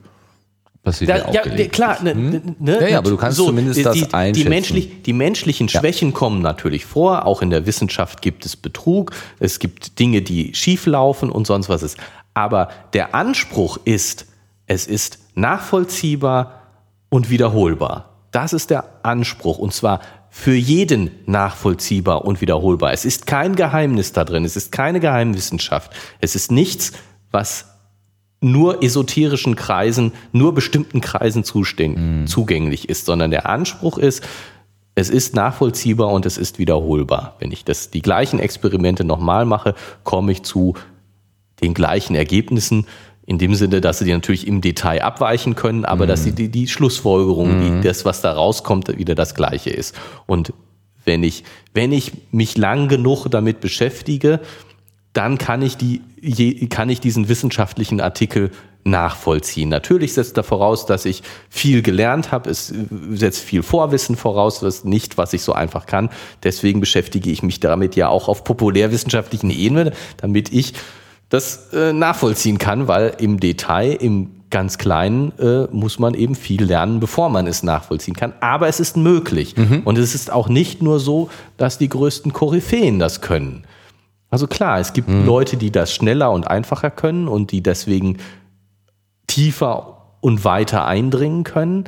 Passiert 0.83 1.11
da, 1.11 1.31
ja, 1.31 1.47
ja 1.47 1.69
klar. 1.69 2.03
Ne, 2.03 2.13
hm? 2.13 2.57
ne, 2.59 2.81
ja, 2.81 2.89
ja, 2.89 2.99
aber 2.99 3.11
du 3.11 3.17
kannst 3.17 3.37
so, 3.37 3.47
zumindest 3.47 3.85
das 3.87 3.95
die, 3.95 4.13
einschätzen. 4.13 4.43
Die, 4.43 4.49
menschlich, 4.49 5.03
die 5.03 5.13
menschlichen 5.13 5.69
Schwächen 5.69 6.11
ja. 6.11 6.15
kommen 6.15 6.43
natürlich 6.43 6.85
vor. 6.85 7.25
Auch 7.25 7.41
in 7.41 7.51
der 7.51 7.67
Wissenschaft 7.67 8.21
gibt 8.21 8.45
es 8.45 8.57
Betrug. 8.57 9.13
Es 9.39 9.61
gibt 9.61 10.01
Dinge, 10.01 10.23
die 10.23 10.55
schieflaufen 10.55 11.31
und 11.31 11.47
sonst 11.47 11.69
was 11.69 11.85
ist. 11.85 11.99
Aber 12.35 12.69
der 12.93 13.15
Anspruch 13.15 13.79
ist, 13.85 14.27
es 14.67 14.87
ist 14.87 15.19
nachvollziehbar 15.35 16.63
und 17.09 17.31
wiederholbar. 17.31 18.11
Das 18.31 18.53
ist 18.53 18.71
der 18.71 18.85
Anspruch. 19.03 19.59
Und 19.59 19.75
zwar 19.75 20.01
für 20.31 20.55
jeden 20.55 21.11
nachvollziehbar 21.27 22.25
und 22.25 22.41
wiederholbar. 22.41 22.93
Es 22.93 23.05
ist 23.05 23.27
kein 23.27 23.55
Geheimnis 23.55 24.13
da 24.13 24.25
drin. 24.25 24.47
Es 24.47 24.57
ist 24.57 24.73
keine 24.73 24.99
Geheimwissenschaft. 24.99 25.93
Es 26.21 26.35
ist 26.35 26.51
nichts, 26.51 26.93
was 27.31 27.67
nur 28.41 28.83
esoterischen 28.83 29.57
Kreisen, 29.57 30.13
nur 30.33 30.55
bestimmten 30.55 31.01
Kreisen 31.01 31.45
mhm. 31.45 32.27
zugänglich 32.27 32.89
ist, 32.89 33.07
sondern 33.07 33.31
der 33.31 33.49
Anspruch 33.49 33.99
ist, 33.99 34.27
es 34.95 35.09
ist 35.09 35.35
nachvollziehbar 35.35 36.09
und 36.09 36.27
es 36.27 36.39
ist 36.39 36.59
wiederholbar. 36.59 37.37
Wenn 37.39 37.53
ich 37.53 37.65
das, 37.65 37.91
die 37.91 38.03
gleichen 38.03 38.41
Experimente 38.41 39.05
nochmal 39.05 39.45
mache, 39.47 39.75
komme 40.03 40.33
ich 40.33 40.43
zu 40.43 40.75
den 41.63 41.75
gleichen 41.75 42.15
Ergebnissen. 42.15 42.87
In 43.25 43.39
dem 43.39 43.55
Sinne, 43.55 43.81
dass 43.81 44.01
sie 44.01 44.05
die 44.05 44.13
natürlich 44.13 44.47
im 44.49 44.61
Detail 44.61 45.03
abweichen 45.03 45.55
können, 45.55 45.85
aber 45.85 46.05
mhm. 46.05 46.09
dass 46.09 46.25
die, 46.25 46.33
die, 46.33 46.49
die 46.49 46.67
Schlussfolgerung, 46.67 47.57
mhm. 47.57 47.81
die, 47.81 47.89
das, 47.89 48.05
was 48.05 48.21
da 48.21 48.33
rauskommt, 48.33 48.97
wieder 48.99 49.15
das 49.15 49.35
gleiche 49.35 49.71
ist. 49.71 49.95
Und 50.27 50.53
wenn 51.05 51.23
ich, 51.23 51.45
wenn 51.73 51.93
ich 51.93 52.13
mich 52.33 52.57
lang 52.57 52.89
genug 52.89 53.29
damit 53.29 53.61
beschäftige, 53.61 54.41
dann 55.13 55.39
kann 55.39 55.63
ich, 55.63 55.77
die, 55.77 56.01
kann 56.69 56.89
ich 56.89 57.01
diesen 57.01 57.29
wissenschaftlichen 57.29 58.01
Artikel 58.01 58.51
nachvollziehen. 58.85 59.69
Natürlich 59.69 60.15
setzt 60.15 60.37
er 60.37 60.43
voraus, 60.43 60.87
dass 60.87 61.05
ich 61.05 61.23
viel 61.49 61.83
gelernt 61.83 62.33
habe. 62.33 62.51
Es 62.51 62.73
setzt 63.11 63.41
viel 63.41 63.63
Vorwissen 63.63 64.17
voraus, 64.17 64.61
das 64.61 64.85
nicht, 64.85 65.19
was 65.19 65.33
ich 65.33 65.43
so 65.43 65.53
einfach 65.53 65.87
kann. 65.87 66.11
Deswegen 66.43 66.81
beschäftige 66.81 67.31
ich 67.31 67.43
mich 67.43 67.61
damit 67.61 67.95
ja 67.95 68.09
auch 68.09 68.29
auf 68.29 68.43
populärwissenschaftlichen 68.43 69.51
Ebene, 69.51 69.93
damit 70.17 70.53
ich 70.53 70.75
das 71.33 71.73
äh, 71.73 71.95
nachvollziehen 71.95 72.59
kann, 72.59 72.89
weil 72.89 73.15
im 73.19 73.41
Detail, 73.41 73.93
im 73.93 74.43
ganz 74.51 74.77
Kleinen 74.77 75.33
äh, 75.39 75.67
muss 75.73 75.99
man 75.99 76.13
eben 76.13 76.35
viel 76.35 76.63
lernen, 76.63 77.01
bevor 77.01 77.31
man 77.31 77.47
es 77.47 77.63
nachvollziehen 77.63 78.15
kann. 78.15 78.35
Aber 78.41 78.69
es 78.69 78.81
ist 78.81 78.99
möglich. 78.99 79.57
Mhm. 79.57 79.81
Und 79.87 79.97
es 79.97 80.15
ist 80.15 80.31
auch 80.31 80.51
nicht 80.51 80.83
nur 80.83 81.01
so, 81.01 81.31
dass 81.57 81.79
die 81.79 81.89
größten 81.89 82.35
Koryphäen 82.35 82.99
das 82.99 83.23
können. 83.23 83.65
Also 84.29 84.47
klar, 84.47 84.79
es 84.79 84.93
gibt 84.93 85.09
mhm. 85.09 85.25
Leute, 85.25 85.57
die 85.57 85.71
das 85.71 85.95
schneller 85.95 86.31
und 86.33 86.49
einfacher 86.49 86.91
können 86.91 87.29
und 87.29 87.51
die 87.51 87.63
deswegen 87.63 88.19
tiefer 89.27 90.17
und 90.21 90.45
weiter 90.45 90.85
eindringen 90.85 91.45
können. 91.45 91.85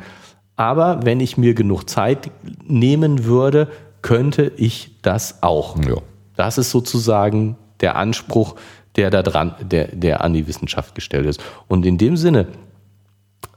Aber 0.56 1.04
wenn 1.04 1.20
ich 1.20 1.36
mir 1.36 1.52
genug 1.52 1.90
Zeit 1.90 2.30
nehmen 2.66 3.26
würde, 3.26 3.68
könnte 4.00 4.52
ich 4.56 5.02
das 5.02 5.42
auch. 5.42 5.76
Ja. 5.84 5.96
Das 6.34 6.56
ist 6.56 6.70
sozusagen 6.70 7.58
der 7.80 7.96
Anspruch, 7.96 8.54
der 8.96 9.10
da 9.10 9.22
dran, 9.22 9.54
der, 9.60 9.88
der 9.88 10.22
an 10.22 10.32
die 10.32 10.46
Wissenschaft 10.46 10.94
gestellt 10.94 11.26
ist. 11.26 11.42
Und 11.68 11.84
in 11.86 11.98
dem 11.98 12.16
Sinne, 12.16 12.48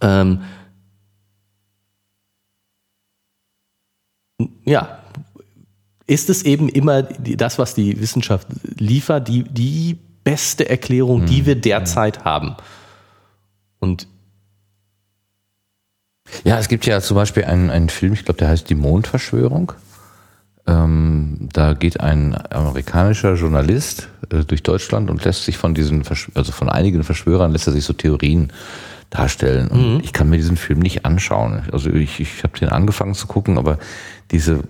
ähm, 0.01 0.43
ja, 4.65 4.99
ist 6.05 6.29
es 6.29 6.43
eben 6.43 6.69
immer 6.69 7.03
das, 7.03 7.59
was 7.59 7.75
die 7.75 7.99
Wissenschaft 7.99 8.47
liefert, 8.77 9.27
die, 9.27 9.43
die 9.43 9.97
beste 10.23 10.69
Erklärung, 10.69 11.25
die 11.25 11.45
wir 11.45 11.55
mhm. 11.55 11.61
derzeit 11.61 12.25
haben. 12.25 12.55
Und 13.79 14.07
ja, 16.43 16.59
es 16.59 16.67
gibt 16.67 16.85
ja 16.85 16.99
zum 17.01 17.15
Beispiel 17.15 17.45
einen, 17.45 17.69
einen 17.69 17.89
Film, 17.89 18.13
ich 18.13 18.25
glaube, 18.25 18.39
der 18.39 18.49
heißt 18.49 18.69
Die 18.69 18.75
Mondverschwörung. 18.75 19.73
Ähm, 20.67 21.49
da 21.53 21.73
geht 21.73 22.01
ein 22.01 22.37
amerikanischer 22.49 23.35
Journalist 23.35 24.09
äh, 24.29 24.43
durch 24.43 24.63
Deutschland 24.63 25.09
und 25.09 25.23
lässt 25.23 25.45
sich 25.45 25.57
von 25.57 25.73
diesen, 25.73 26.03
also 26.33 26.51
von 26.51 26.69
einigen 26.69 27.03
Verschwörern 27.03 27.51
lässt 27.51 27.67
er 27.67 27.73
sich 27.73 27.85
so 27.85 27.93
Theorien 27.93 28.51
darstellen. 29.09 29.69
Und 29.69 29.93
mhm. 29.95 30.01
ich 30.03 30.11
kann 30.11 30.29
mir 30.29 30.37
diesen 30.37 30.57
Film 30.57 30.79
nicht 30.79 31.05
anschauen. 31.05 31.63
Also 31.71 31.89
ich, 31.89 32.19
ich 32.19 32.43
habe 32.43 32.59
den 32.59 32.69
angefangen 32.69 33.13
zu 33.13 33.27
gucken, 33.27 33.57
aber 33.57 33.79
diese 34.31 34.63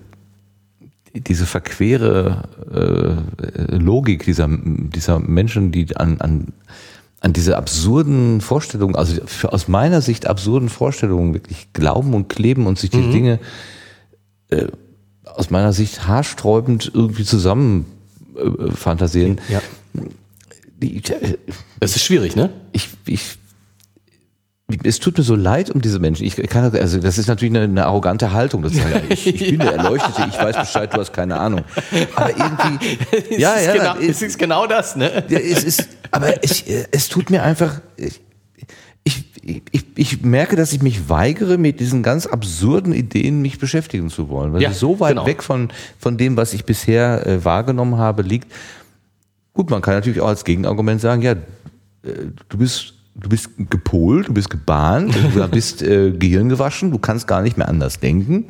diese 1.14 1.46
verquere 1.46 2.44
äh, 2.72 3.76
Logik 3.76 4.24
dieser, 4.26 4.48
dieser 4.50 5.20
Menschen, 5.20 5.72
die 5.72 5.96
an, 5.98 6.22
an, 6.22 6.54
an 7.22 7.34
diese 7.34 7.58
absurden 7.58 8.42
Vorstellungen, 8.42 8.96
also 8.96 9.22
für, 9.26 9.54
aus 9.54 9.68
meiner 9.68 10.02
Sicht 10.02 10.28
absurden 10.28 10.70
Vorstellungen 10.70 11.34
wirklich 11.34 11.74
glauben 11.74 12.14
und 12.14 12.30
kleben 12.30 12.68
und 12.68 12.78
sich 12.78 12.90
die 12.90 12.98
mhm. 12.98 13.12
Dinge 13.12 13.40
äh, 14.50 14.68
aus 15.38 15.50
meiner 15.52 15.72
Sicht 15.72 16.08
haarsträubend 16.08 16.92
irgendwie 16.94 17.24
zusammen 17.24 17.86
äh, 18.36 18.72
fantasieren. 18.72 19.40
Ja. 19.50 19.62
Äh, 20.82 21.38
es 21.80 21.96
ist 21.96 22.04
schwierig, 22.04 22.36
ne? 22.36 22.50
Ich, 22.72 22.90
ich 23.06 23.38
es 24.84 25.00
tut 25.00 25.18
mir 25.18 25.24
so 25.24 25.36
leid 25.36 25.70
um 25.70 25.80
diese 25.80 26.00
Menschen. 26.00 26.26
Ich 26.26 26.36
kann, 26.36 26.76
also 26.76 27.00
das 27.00 27.18
ist 27.18 27.28
natürlich 27.28 27.56
eine, 27.56 27.64
eine 27.64 27.86
arrogante 27.86 28.34
Haltung. 28.34 28.64
Das 28.64 28.74
sagen, 28.74 29.02
ich, 29.08 29.26
ich 29.26 29.52
bin 29.52 29.60
der 29.60 29.74
Erleuchtete, 29.78 30.28
ich 30.30 30.38
weiß 30.38 30.58
Bescheid, 30.58 30.94
du 30.94 31.00
hast 31.00 31.14
keine 31.14 31.40
Ahnung. 31.40 31.64
Aber 32.16 32.30
irgendwie, 32.32 32.98
es 33.32 33.38
ja, 33.40 33.58
ja, 33.60 33.74
genau, 33.74 33.96
es 33.96 34.22
ist 34.22 34.38
genau 34.38 34.68
das, 34.68 34.98
ne? 34.98 35.24
Ja, 35.30 35.40
es 35.40 35.64
ist, 35.64 35.88
aber 36.12 36.44
ich, 36.44 36.66
es 36.92 37.08
tut 37.08 37.30
mir 37.30 37.44
einfach, 37.44 37.80
ich, 37.96 38.20
ich, 39.08 39.24
ich, 39.72 39.86
ich 39.96 40.22
merke, 40.22 40.58
dass 40.58 40.74
ich 40.74 40.82
mich 40.82 41.08
weigere, 41.08 41.58
mit 41.58 41.80
diesen 41.80 42.04
ganz 42.04 42.28
absurden 42.28 42.94
Ideen 42.94 43.42
mich 43.42 43.58
beschäftigen 43.58 44.10
zu 44.10 44.28
wollen, 44.28 44.52
weil 44.52 44.62
ja, 44.62 44.74
so 44.74 45.00
weit 45.00 45.12
genau. 45.12 45.26
weg 45.26 45.44
von, 45.44 45.70
von 45.98 46.18
dem, 46.18 46.36
was 46.36 46.54
ich 46.54 46.66
bisher 46.66 47.26
äh, 47.26 47.46
wahrgenommen 47.46 47.98
habe, 47.98 48.22
liegt. 48.22 48.52
Gut, 49.54 49.70
man 49.70 49.82
kann 49.82 49.94
natürlich 49.94 50.20
auch 50.20 50.28
als 50.28 50.44
Gegenargument 50.44 51.00
sagen, 51.00 51.22
ja, 51.22 51.32
äh, 51.32 51.38
du 52.50 52.58
bist 52.58 52.96
du 53.16 53.30
bist 53.30 53.50
gepolt, 53.58 54.28
du 54.28 54.34
bist 54.34 54.50
gebahnt, 54.50 55.16
du 55.16 55.48
bist 55.52 55.82
äh, 55.82 56.12
Gehirn 56.12 56.50
gewaschen, 56.50 56.92
du 56.92 57.00
kannst 57.00 57.28
gar 57.28 57.42
nicht 57.42 57.58
mehr 57.58 57.70
anders 57.70 58.00
denken. 58.00 58.46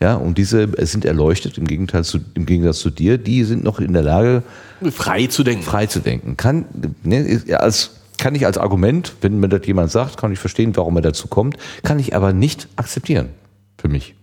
Ja, 0.00 0.14
und 0.14 0.38
diese 0.38 0.68
sind 0.86 1.04
erleuchtet 1.04 1.58
im 1.58 1.66
Gegenteil 1.66 2.04
zu, 2.04 2.18
im 2.34 2.46
Gegensatz 2.46 2.78
zu 2.78 2.90
dir, 2.90 3.18
die 3.18 3.44
sind 3.44 3.62
noch 3.62 3.80
in 3.80 3.92
der 3.92 4.02
Lage, 4.02 4.42
frei 4.90 5.26
zu 5.26 5.42
denken. 5.42 5.64
Frei 5.64 5.86
zu 5.86 5.98
denken. 5.98 6.36
Kann, 6.36 6.64
ne, 7.02 7.42
als, 7.58 7.97
kann 8.18 8.34
ich 8.34 8.44
als 8.44 8.58
Argument, 8.58 9.14
wenn 9.20 9.40
mir 9.40 9.48
das 9.48 9.66
jemand 9.66 9.90
sagt, 9.90 10.16
kann 10.16 10.32
ich 10.32 10.38
verstehen, 10.38 10.76
warum 10.76 10.96
er 10.96 11.02
dazu 11.02 11.28
kommt, 11.28 11.56
kann 11.82 11.98
ich 11.98 12.14
aber 12.14 12.32
nicht 12.32 12.68
akzeptieren. 12.76 13.30
Für 13.78 13.88
mich. 13.88 14.14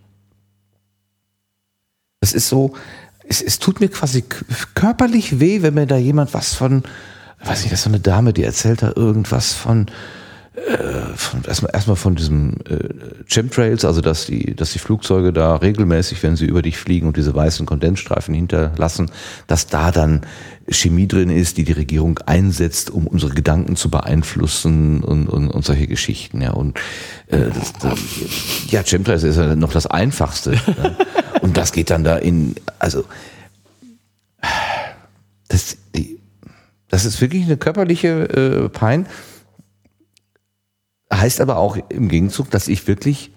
Das 2.20 2.32
ist 2.32 2.48
so, 2.48 2.74
es, 3.28 3.42
es 3.42 3.58
tut 3.58 3.80
mir 3.80 3.88
quasi 3.88 4.24
körperlich 4.74 5.40
weh, 5.40 5.62
wenn 5.62 5.74
mir 5.74 5.86
da 5.86 5.96
jemand 5.96 6.34
was 6.34 6.54
von, 6.54 6.84
weiß 7.42 7.62
nicht, 7.62 7.72
das 7.72 7.80
ist 7.80 7.84
so 7.84 7.90
eine 7.90 8.00
Dame, 8.00 8.32
die 8.32 8.44
erzählt 8.44 8.82
da 8.82 8.92
irgendwas 8.94 9.54
von 9.54 9.86
erstmal, 11.46 11.70
erstmal 11.72 11.96
von 11.96 12.14
diesem 12.14 12.54
äh, 12.68 12.88
Chemtrails, 13.26 13.84
also 13.84 14.00
dass 14.00 14.26
die, 14.26 14.54
dass 14.54 14.72
die 14.72 14.78
Flugzeuge 14.78 15.32
da 15.32 15.56
regelmäßig, 15.56 16.22
wenn 16.22 16.36
sie 16.36 16.46
über 16.46 16.62
dich 16.62 16.78
fliegen 16.78 17.06
und 17.06 17.16
diese 17.16 17.34
weißen 17.34 17.66
Kondensstreifen 17.66 18.34
hinterlassen, 18.34 19.10
dass 19.46 19.66
da 19.66 19.90
dann 19.90 20.22
Chemie 20.68 21.06
drin 21.06 21.30
ist, 21.30 21.58
die 21.58 21.64
die 21.64 21.72
Regierung 21.72 22.18
einsetzt, 22.26 22.90
um 22.90 23.06
unsere 23.06 23.34
Gedanken 23.34 23.76
zu 23.76 23.90
beeinflussen 23.90 25.02
und, 25.04 25.28
und, 25.28 25.50
und 25.50 25.64
solche 25.64 25.86
Geschichten. 25.86 26.40
Ja, 26.40 26.52
und 26.52 26.78
äh, 27.28 27.50
das, 27.54 27.72
das, 27.74 27.98
ja, 28.68 28.82
Chemtrails 28.82 29.22
ist 29.22 29.36
ja 29.36 29.54
noch 29.54 29.72
das 29.72 29.86
Einfachste. 29.86 30.50
ne? 30.50 30.96
Und 31.42 31.56
das 31.56 31.70
geht 31.70 31.90
dann 31.90 32.02
da 32.02 32.16
in, 32.16 32.56
also 32.80 33.04
das, 35.46 35.76
die, 35.94 36.18
das 36.88 37.04
ist 37.04 37.20
wirklich 37.20 37.44
eine 37.44 37.56
körperliche 37.56 38.64
äh, 38.64 38.68
Pein. 38.68 39.06
Heißt 41.12 41.40
aber 41.40 41.56
auch 41.56 41.78
im 41.88 42.08
Gegenzug, 42.08 42.50
dass 42.50 42.68
ich 42.68 42.86
wirklich 42.88 43.30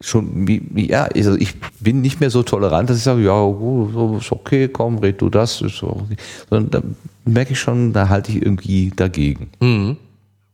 schon, 0.00 0.48
wie, 0.48 0.62
ja, 0.88 1.04
also 1.04 1.36
ich 1.36 1.54
bin 1.78 2.00
nicht 2.00 2.20
mehr 2.20 2.30
so 2.30 2.42
tolerant, 2.42 2.90
dass 2.90 2.96
ich 2.96 3.02
sage, 3.02 3.22
ja, 3.22 3.34
oh, 3.34 4.16
ist 4.18 4.32
okay, 4.32 4.68
komm, 4.68 4.98
red 4.98 5.20
du 5.20 5.28
das. 5.28 5.60
Ist 5.60 5.76
so. 5.76 6.06
Sondern 6.48 6.70
da 6.70 7.30
merke 7.30 7.52
ich 7.52 7.60
schon, 7.60 7.92
da 7.92 8.08
halte 8.08 8.32
ich 8.32 8.42
irgendwie 8.42 8.92
dagegen. 8.94 9.50
Mhm. 9.60 9.96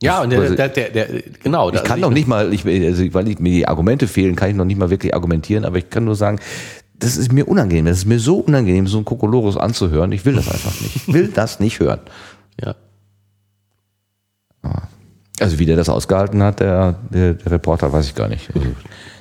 Ja, 0.03 0.23
und 0.23 0.31
der, 0.31 0.41
also 0.41 0.55
der, 0.55 0.69
der, 0.69 0.91
der 0.91 1.09
genau. 1.43 1.71
Ich 1.71 1.83
kann 1.83 2.01
noch 2.01 2.11
nicht 2.11 2.29
mal, 2.29 2.53
ich, 2.53 2.67
also, 2.67 3.15
weil 3.15 3.29
ich, 3.29 3.39
mir 3.39 3.51
die 3.51 3.67
Argumente 3.67 4.09
fehlen, 4.09 4.37
kann 4.37 4.51
ich 4.51 4.57
noch 4.57 4.67
nicht 4.67 4.79
mal 4.79 4.91
wirklich 4.91 5.15
argumentieren, 5.15 5.65
aber 5.65 5.79
ich 5.79 5.89
kann 5.89 6.05
nur 6.05 6.17
sagen, 6.17 6.39
das 6.99 7.17
ist 7.17 7.33
mir 7.33 7.49
unangenehm. 7.49 7.87
Das 7.87 7.99
ist 7.99 8.07
mir 8.07 8.19
so 8.19 8.39
unangenehm, 8.39 8.87
so 8.87 8.99
ein 8.99 9.05
Kokolorus 9.05 9.57
anzuhören. 9.57 10.13
Ich 10.13 10.25
will 10.25 10.35
das 10.35 10.49
einfach 10.49 10.81
nicht. 10.81 10.97
Ich 10.97 11.13
will 11.13 11.29
das 11.29 11.61
nicht 11.61 11.81
hören. 11.81 12.01
Ja. 12.63 12.75
Also 15.41 15.59
wie 15.59 15.67
der 15.67 15.77
das 15.77 15.89
ausgehalten 15.89 16.43
hat, 16.43 16.61
der, 16.61 16.97
der, 17.11 17.35
der 17.35 17.53
Reporter, 17.53 17.93
weiß 17.93 18.07
ich 18.07 18.15
gar 18.15 18.29
nicht. 18.29 18.49
Also, 18.55 18.69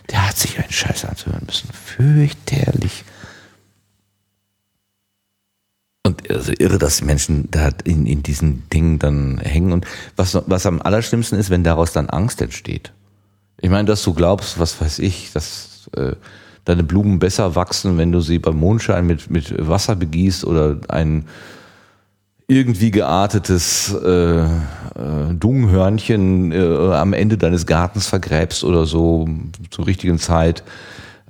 der 0.10 0.28
hat 0.28 0.38
sich 0.38 0.58
einen 0.58 0.72
Scheiß 0.72 1.06
anzuhören 1.06 1.44
müssen. 1.46 1.70
Fürchterlich. 1.74 3.04
Und 6.06 6.30
also 6.30 6.54
irre, 6.58 6.78
dass 6.78 6.98
die 6.98 7.06
Menschen 7.06 7.50
da 7.50 7.72
in, 7.84 8.06
in 8.06 8.22
diesen 8.22 8.70
Dingen 8.70 9.00
dann 9.00 9.40
hängen. 9.40 9.72
Und 9.72 9.86
was, 10.16 10.38
was 10.46 10.66
am 10.68 10.82
allerschlimmsten 10.82 11.40
ist, 11.40 11.50
wenn 11.50 11.64
daraus 11.64 11.94
dann 11.94 12.10
Angst 12.10 12.42
entsteht. 12.42 12.94
Ich 13.60 13.70
meine, 13.70 13.86
dass 13.86 14.04
du 14.04 14.14
glaubst, 14.14 14.60
was 14.60 14.80
weiß 14.80 15.00
ich, 15.00 15.32
dass 15.34 15.90
äh, 15.96 16.16
deine 16.64 16.84
Blumen 16.84 17.20
besser 17.20 17.56
wachsen, 17.56 17.98
wenn 17.98 18.12
du 18.12 18.22
sie 18.22 18.40
beim 18.40 18.58
Mondschein 18.58 19.08
mit, 19.08 19.30
mit 19.30 19.68
Wasser 19.68 19.96
begießt 19.96 20.46
oder 20.46 20.80
ein 20.90 21.26
irgendwie 22.48 22.92
geartetes 22.92 23.94
äh, 23.94 24.40
äh, 24.40 24.48
Dunghörnchen 25.34 26.52
äh, 26.52 26.94
am 26.94 27.14
Ende 27.14 27.38
deines 27.38 27.66
Gartens 27.66 28.08
vergräbst 28.08 28.64
oder 28.64 28.86
so 28.86 29.28
zur 29.72 29.88
richtigen 29.88 30.20
Zeit. 30.20 30.64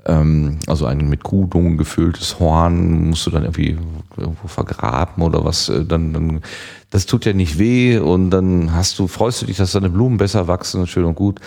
Ähm, 0.06 0.60
also 0.68 0.86
ein 0.86 1.10
mit 1.10 1.24
Kuhdungen 1.24 1.78
gefülltes 1.78 2.40
Horn 2.40 3.10
musst 3.10 3.26
du 3.26 3.32
dann 3.32 3.44
irgendwie 3.44 3.78
irgendwo 4.18 4.48
vergraben 4.48 5.24
oder 5.24 5.46
was. 5.46 5.70
Äh, 5.70 5.86
dann, 5.86 6.14
dann, 6.14 6.42
das 6.90 7.06
tut 7.06 7.26
ja 7.26 7.34
nicht 7.34 7.58
weh 7.60 7.98
und 7.98 8.30
dann 8.30 8.74
hast 8.74 9.00
du, 9.00 9.08
freust 9.08 9.42
du 9.42 9.46
dich, 9.46 9.58
dass 9.58 9.72
deine 9.72 9.90
Blumen 9.90 10.18
besser 10.18 10.48
wachsen, 10.48 10.86
schön 10.86 11.06
und 11.06 11.16
gut. 11.16 11.40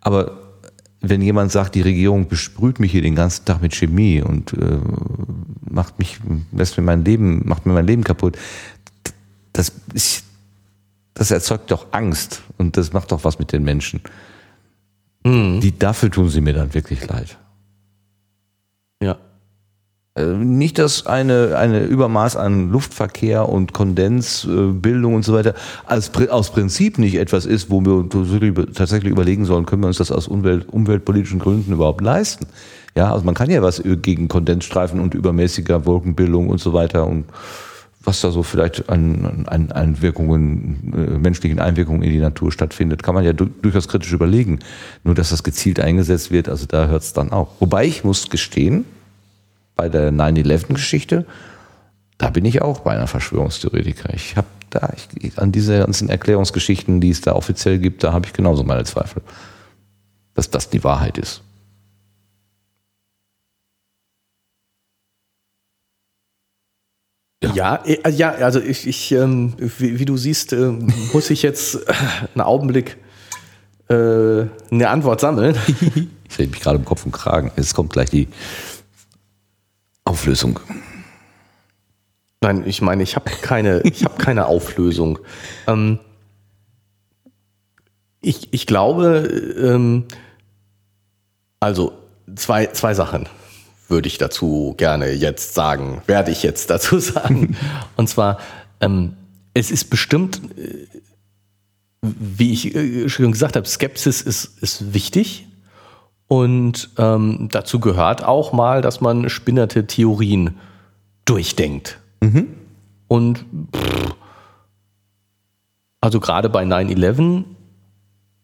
Aber 0.00 0.38
wenn 1.00 1.20
jemand 1.20 1.52
sagt, 1.52 1.74
die 1.74 1.82
Regierung 1.82 2.28
besprüht 2.28 2.80
mich 2.80 2.92
hier 2.92 3.02
den 3.02 3.14
ganzen 3.14 3.44
Tag 3.44 3.60
mit 3.60 3.74
Chemie 3.74 4.22
und 4.22 4.52
äh, 4.54 4.78
macht 5.68 5.98
mich, 5.98 6.18
lässt 6.52 6.78
mir 6.78 6.84
mein 6.84 7.04
Leben, 7.04 7.42
macht 7.44 7.66
mir 7.66 7.72
mein 7.72 7.86
Leben 7.86 8.04
kaputt, 8.04 8.36
das 9.56 9.72
ist, 9.94 10.24
das 11.14 11.30
erzeugt 11.30 11.70
doch 11.70 11.86
Angst 11.92 12.42
und 12.58 12.76
das 12.76 12.92
macht 12.92 13.12
doch 13.12 13.24
was 13.24 13.38
mit 13.38 13.52
den 13.52 13.64
Menschen. 13.64 14.00
Mhm. 15.24 15.60
Die 15.60 15.76
dafür 15.78 16.10
tun 16.10 16.28
sie 16.28 16.40
mir 16.40 16.52
dann 16.52 16.74
wirklich 16.74 17.06
leid. 17.06 17.38
Ja. 19.02 19.16
Äh, 20.14 20.24
nicht, 20.24 20.78
dass 20.78 21.06
eine, 21.06 21.56
eine 21.56 21.84
Übermaß 21.84 22.36
an 22.36 22.70
Luftverkehr 22.70 23.48
und 23.48 23.72
Kondensbildung 23.72 25.14
und 25.14 25.24
so 25.24 25.32
weiter 25.32 25.54
als, 25.86 26.10
aus 26.28 26.50
Prinzip 26.50 26.98
nicht 26.98 27.16
etwas 27.16 27.46
ist, 27.46 27.70
wo 27.70 27.80
wir 27.80 28.08
tatsächlich 28.72 29.10
überlegen 29.10 29.46
sollen, 29.46 29.66
können 29.66 29.82
wir 29.82 29.88
uns 29.88 29.98
das 29.98 30.12
aus 30.12 30.28
Umwelt, 30.28 30.68
umweltpolitischen 30.68 31.38
Gründen 31.38 31.72
überhaupt 31.72 32.02
leisten. 32.02 32.46
Ja, 32.94 33.12
also 33.12 33.24
man 33.24 33.34
kann 33.34 33.50
ja 33.50 33.62
was 33.62 33.82
gegen 33.84 34.28
Kondensstreifen 34.28 35.00
und 35.00 35.14
übermäßiger 35.14 35.84
Wolkenbildung 35.84 36.48
und 36.48 36.60
so 36.60 36.72
weiter 36.72 37.06
und 37.06 37.26
was 38.06 38.20
da 38.20 38.30
so 38.30 38.42
vielleicht 38.42 38.88
an, 38.88 39.44
an 39.46 39.72
Einwirkungen, 39.72 40.92
äh, 40.94 41.18
menschlichen 41.18 41.58
Einwirkungen 41.58 42.02
in 42.02 42.10
die 42.10 42.20
Natur 42.20 42.52
stattfindet, 42.52 43.02
kann 43.02 43.14
man 43.14 43.24
ja 43.24 43.32
du, 43.32 43.46
durchaus 43.46 43.88
kritisch 43.88 44.12
überlegen. 44.12 44.60
Nur 45.02 45.14
dass 45.14 45.30
das 45.30 45.42
gezielt 45.42 45.80
eingesetzt 45.80 46.30
wird, 46.30 46.48
also 46.48 46.66
da 46.66 46.86
hört 46.86 47.02
es 47.02 47.12
dann 47.12 47.32
auch. 47.32 47.48
Wobei 47.58 47.84
ich 47.84 48.04
muss 48.04 48.30
gestehen, 48.30 48.84
bei 49.74 49.88
der 49.88 50.12
9-11-Geschichte, 50.12 51.26
da 52.16 52.30
bin 52.30 52.44
ich 52.44 52.62
auch 52.62 52.80
bei 52.80 52.92
einer 52.92 53.08
Verschwörungstheoretiker. 53.08 54.14
Ich 54.14 54.36
habe 54.36 54.46
da, 54.70 54.92
ich, 55.20 55.38
an 55.38 55.52
diese 55.52 55.80
ganzen 55.80 56.08
Erklärungsgeschichten, 56.08 57.00
die 57.00 57.10
es 57.10 57.20
da 57.20 57.34
offiziell 57.34 57.78
gibt, 57.78 58.04
da 58.04 58.12
habe 58.12 58.26
ich 58.26 58.32
genauso 58.32 58.62
meine 58.64 58.84
Zweifel, 58.84 59.22
dass 60.34 60.48
das 60.48 60.70
die 60.70 60.82
Wahrheit 60.84 61.18
ist. 61.18 61.42
Ja, 67.42 67.82
ja, 67.86 68.08
ja 68.08 68.30
also 68.32 68.60
ich, 68.60 68.86
ich 68.86 69.12
ähm, 69.12 69.54
wie, 69.58 69.98
wie, 69.98 70.04
du 70.04 70.16
siehst, 70.16 70.52
äh, 70.52 70.72
muss 71.12 71.30
ich 71.30 71.42
jetzt 71.42 71.78
einen 72.34 72.40
Augenblick 72.40 72.96
äh, 73.88 73.94
eine 74.70 74.88
Antwort 74.88 75.20
sammeln. 75.20 75.56
ich 76.28 76.38
rede 76.38 76.50
mich 76.50 76.60
gerade 76.60 76.78
im 76.78 76.84
Kopf 76.84 77.04
und 77.04 77.12
Kragen. 77.12 77.52
Jetzt 77.56 77.74
kommt 77.74 77.92
gleich 77.92 78.10
die 78.10 78.28
Auflösung. 80.04 80.60
Nein, 82.40 82.64
ich 82.66 82.80
meine, 82.80 83.02
ich 83.02 83.16
habe 83.16 83.30
keine, 83.30 83.80
ich 83.82 84.04
habe 84.04 84.16
keine 84.16 84.46
Auflösung. 84.46 85.18
Ähm, 85.66 85.98
ich, 88.20 88.52
ich 88.52 88.66
glaube, 88.66 89.28
ähm, 89.58 90.04
also 91.60 91.92
zwei, 92.34 92.66
zwei 92.68 92.94
Sachen 92.94 93.28
würde 93.88 94.08
ich 94.08 94.18
dazu 94.18 94.74
gerne 94.76 95.12
jetzt 95.12 95.54
sagen, 95.54 96.02
werde 96.06 96.30
ich 96.30 96.42
jetzt 96.42 96.70
dazu 96.70 96.98
sagen. 97.00 97.56
Und 97.96 98.08
zwar, 98.08 98.38
ähm, 98.80 99.14
es 99.54 99.70
ist 99.70 99.90
bestimmt, 99.90 100.40
äh, 100.58 100.86
wie 102.02 102.52
ich 102.52 102.74
äh, 102.74 103.08
schon 103.08 103.32
gesagt 103.32 103.56
habe, 103.56 103.66
Skepsis 103.66 104.20
ist, 104.22 104.62
ist 104.62 104.92
wichtig. 104.92 105.46
Und 106.28 106.90
ähm, 106.98 107.48
dazu 107.52 107.78
gehört 107.78 108.24
auch 108.24 108.52
mal, 108.52 108.82
dass 108.82 109.00
man 109.00 109.28
spinnerte 109.28 109.86
Theorien 109.86 110.56
durchdenkt. 111.24 111.98
Mhm. 112.20 112.48
Und 113.06 113.44
pff, 113.74 114.14
also 116.00 116.20
gerade 116.20 116.48
bei 116.48 116.64
9-11 116.64 117.44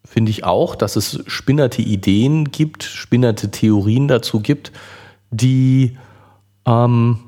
finde 0.04 0.30
ich 0.30 0.44
auch, 0.44 0.74
dass 0.74 0.96
es 0.96 1.22
spinnerte 1.26 1.82
Ideen 1.82 2.50
gibt, 2.50 2.82
spinnerte 2.82 3.50
Theorien 3.50 4.08
dazu 4.08 4.40
gibt, 4.40 4.72
die 5.32 5.96
ähm, 6.66 7.18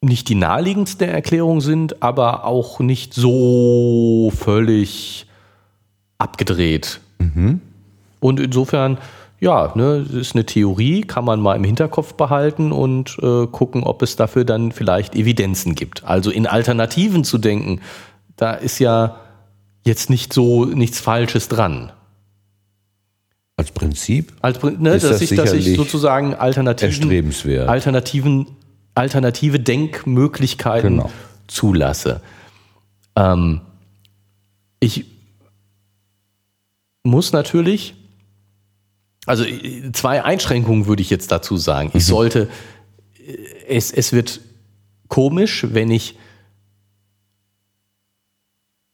nicht 0.00 0.28
die 0.28 0.34
naheliegendste 0.34 1.06
Erklärung 1.06 1.60
sind, 1.60 2.02
aber 2.02 2.44
auch 2.44 2.80
nicht 2.80 3.14
so 3.14 4.32
völlig 4.34 5.26
abgedreht. 6.18 7.00
Mhm. 7.18 7.60
Und 8.20 8.40
insofern, 8.40 8.98
ja, 9.40 9.72
ne, 9.74 10.06
ist 10.12 10.34
eine 10.34 10.46
Theorie, 10.46 11.02
kann 11.02 11.24
man 11.24 11.40
mal 11.40 11.54
im 11.56 11.64
Hinterkopf 11.64 12.14
behalten 12.14 12.72
und 12.72 13.18
äh, 13.22 13.46
gucken, 13.46 13.84
ob 13.84 14.02
es 14.02 14.16
dafür 14.16 14.44
dann 14.44 14.72
vielleicht 14.72 15.14
Evidenzen 15.14 15.74
gibt. 15.74 16.04
Also 16.04 16.30
in 16.30 16.46
Alternativen 16.46 17.24
zu 17.24 17.38
denken, 17.38 17.80
da 18.36 18.54
ist 18.54 18.78
ja 18.78 19.16
jetzt 19.84 20.10
nicht 20.10 20.32
so 20.32 20.64
nichts 20.64 21.00
Falsches 21.00 21.48
dran. 21.48 21.92
Als 23.56 23.70
Prinzip? 23.70 24.34
Als, 24.42 24.62
ne, 24.62 24.90
dass, 24.92 25.02
das 25.02 25.20
ich, 25.22 25.30
dass 25.30 25.52
ich 25.54 25.76
sozusagen 25.76 26.34
Alternativen, 26.34 27.68
Alternativen, 27.68 28.46
alternative 28.94 29.58
Denkmöglichkeiten 29.58 30.96
genau. 30.96 31.10
zulasse. 31.46 32.20
Ähm, 33.16 33.62
ich 34.78 35.06
muss 37.02 37.32
natürlich, 37.32 37.94
also 39.24 39.44
zwei 39.94 40.22
Einschränkungen 40.22 40.86
würde 40.86 41.00
ich 41.00 41.08
jetzt 41.08 41.32
dazu 41.32 41.56
sagen. 41.56 41.88
Ich 41.94 42.04
mhm. 42.04 42.08
sollte, 42.08 42.48
es, 43.66 43.90
es 43.90 44.12
wird 44.12 44.40
komisch, 45.08 45.66
wenn 45.70 45.90
ich 45.90 46.18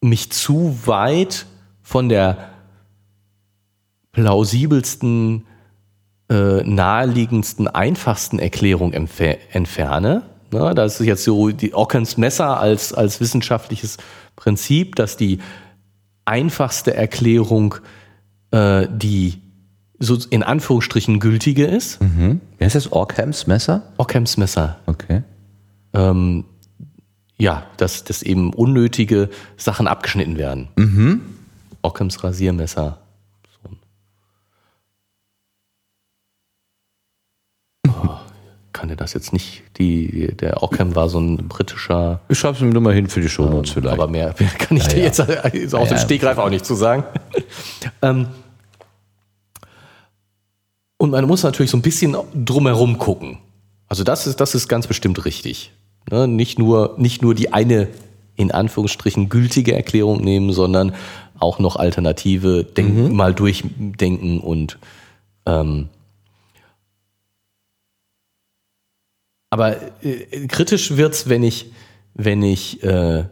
mich 0.01 0.30
zu 0.30 0.78
weit 0.84 1.47
von 1.82 2.09
der 2.09 2.52
plausibelsten, 4.12 5.47
äh, 6.28 6.62
naheliegendsten, 6.62 7.68
einfachsten 7.68 8.39
Erklärung 8.39 8.93
entferne. 8.93 10.22
Ne, 10.52 10.74
das 10.74 11.01
ist 11.01 11.06
jetzt 11.06 11.24
so 11.24 11.51
die 11.51 11.74
Occams 11.74 12.18
Messer 12.18 12.60
als, 12.60 12.93
als 12.93 13.20
wissenschaftliches 13.20 13.97
Prinzip, 14.36 14.97
dass 14.97 15.16
die 15.16 15.39
einfachste 16.26 16.94
Erklärung 16.94 17.76
äh, 18.52 18.86
die 18.90 19.40
so 19.98 20.18
in 20.30 20.43
Anführungsstrichen 20.43 21.20
gültige 21.20 21.64
ist. 21.64 22.01
Mhm. 22.01 22.40
Wie 22.59 22.64
heißt 22.64 22.74
das? 22.74 22.93
Ockhams 22.93 23.47
Messer? 23.47 23.82
Ockhams 23.97 24.36
Messer. 24.36 24.78
Okay. 24.86 25.22
Ähm, 25.93 26.44
ja, 27.39 27.64
dass, 27.76 28.05
dass 28.05 28.22
eben 28.22 28.52
unnötige 28.52 29.30
Sachen 29.56 29.86
abgeschnitten 29.86 30.39
werden. 30.39 30.68
Mhm. 30.76 31.22
Ockhams 31.82 32.22
Rasiermesser. 32.22 32.98
Kannte 38.83 38.97
das 38.97 39.15
jetzt 39.15 39.33
nicht. 39.33 39.63
Die, 39.79 40.35
der 40.35 40.63
Ockham 40.63 40.97
war 40.97 41.09
so 41.09 41.21
ein 41.21 41.49
britischer. 41.49 42.21
Ich 42.29 42.39
schreibe 42.39 42.57
es 42.57 42.63
mir 42.63 42.71
nur 42.71 42.83
mal 42.83 42.95
hin 42.95 43.09
für 43.09 43.21
die 43.21 43.29
Shownotes 43.29 43.71
ähm, 43.71 43.75
vielleicht. 43.83 43.99
Aber 43.99 44.09
mehr, 44.09 44.35
mehr 44.39 44.49
kann 44.51 44.77
ich 44.77 44.85
ja, 44.85 44.89
dir 44.89 44.99
ja. 44.99 45.05
jetzt 45.53 45.75
aus 45.75 45.89
ja, 45.89 45.97
dem 45.97 45.99
Stegreif 45.99 46.39
auch 46.39 46.51
nicht 46.51 46.67
zu 46.67 46.75
sagen. 46.75 47.05
ähm, 48.03 48.27
und 50.97 51.11
man 51.11 51.27
muss 51.27 51.43
natürlich 51.43 51.71
so 51.71 51.77
ein 51.77 51.83
bisschen 51.83 52.17
drumherum 52.35 52.99
gucken. 52.99 53.39
Also 53.89 54.05
das 54.05 54.27
ist, 54.27 54.41
das 54.41 54.55
ist 54.55 54.69
ganz 54.69 54.87
bestimmt 54.87 55.25
richtig. 55.25 55.73
Ne? 56.11 56.27
Nicht, 56.27 56.59
nur, 56.59 56.95
nicht 56.97 57.23
nur 57.23 57.35
die 57.35 57.53
eine 57.53 57.89
in 58.35 58.51
Anführungsstrichen 58.51 59.29
gültige 59.29 59.75
Erklärung 59.75 60.23
nehmen, 60.23 60.53
sondern 60.53 60.95
auch 61.39 61.59
noch 61.59 61.77
alternative 61.77 62.65
Denken, 62.65 63.09
mhm. 63.09 63.17
mal 63.17 63.35
durchdenken 63.35 64.41
und 64.41 64.79
ähm, 65.45 65.89
Aber 69.53 69.77
äh, 70.03 70.47
kritisch 70.47 70.97
wird's, 70.97 71.29
wenn 71.29 71.43
ich, 71.43 71.73
wenn 72.15 72.43
ich 72.43 72.83
äh, 72.83 73.24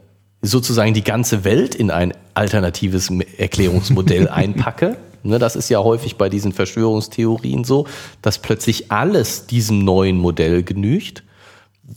sozusagen 0.43 0.93
die 0.93 1.03
ganze 1.03 1.45
Welt 1.45 1.75
in 1.75 1.91
ein 1.91 2.13
alternatives 2.35 3.11
Erklärungsmodell 3.39 4.29
einpacke. 4.33 4.99
Ne, 5.23 5.39
das 5.39 5.57
ist 5.57 5.71
ja 5.71 5.79
häufig 5.83 6.17
bei 6.17 6.29
diesen 6.29 6.53
Verschwörungstheorien 6.53 7.65
so, 7.65 7.87
dass 8.21 8.39
plötzlich 8.39 8.93
alles 8.93 9.47
diesem 9.47 9.83
neuen 9.83 10.19
Modell 10.19 10.63
genügt. 10.63 11.25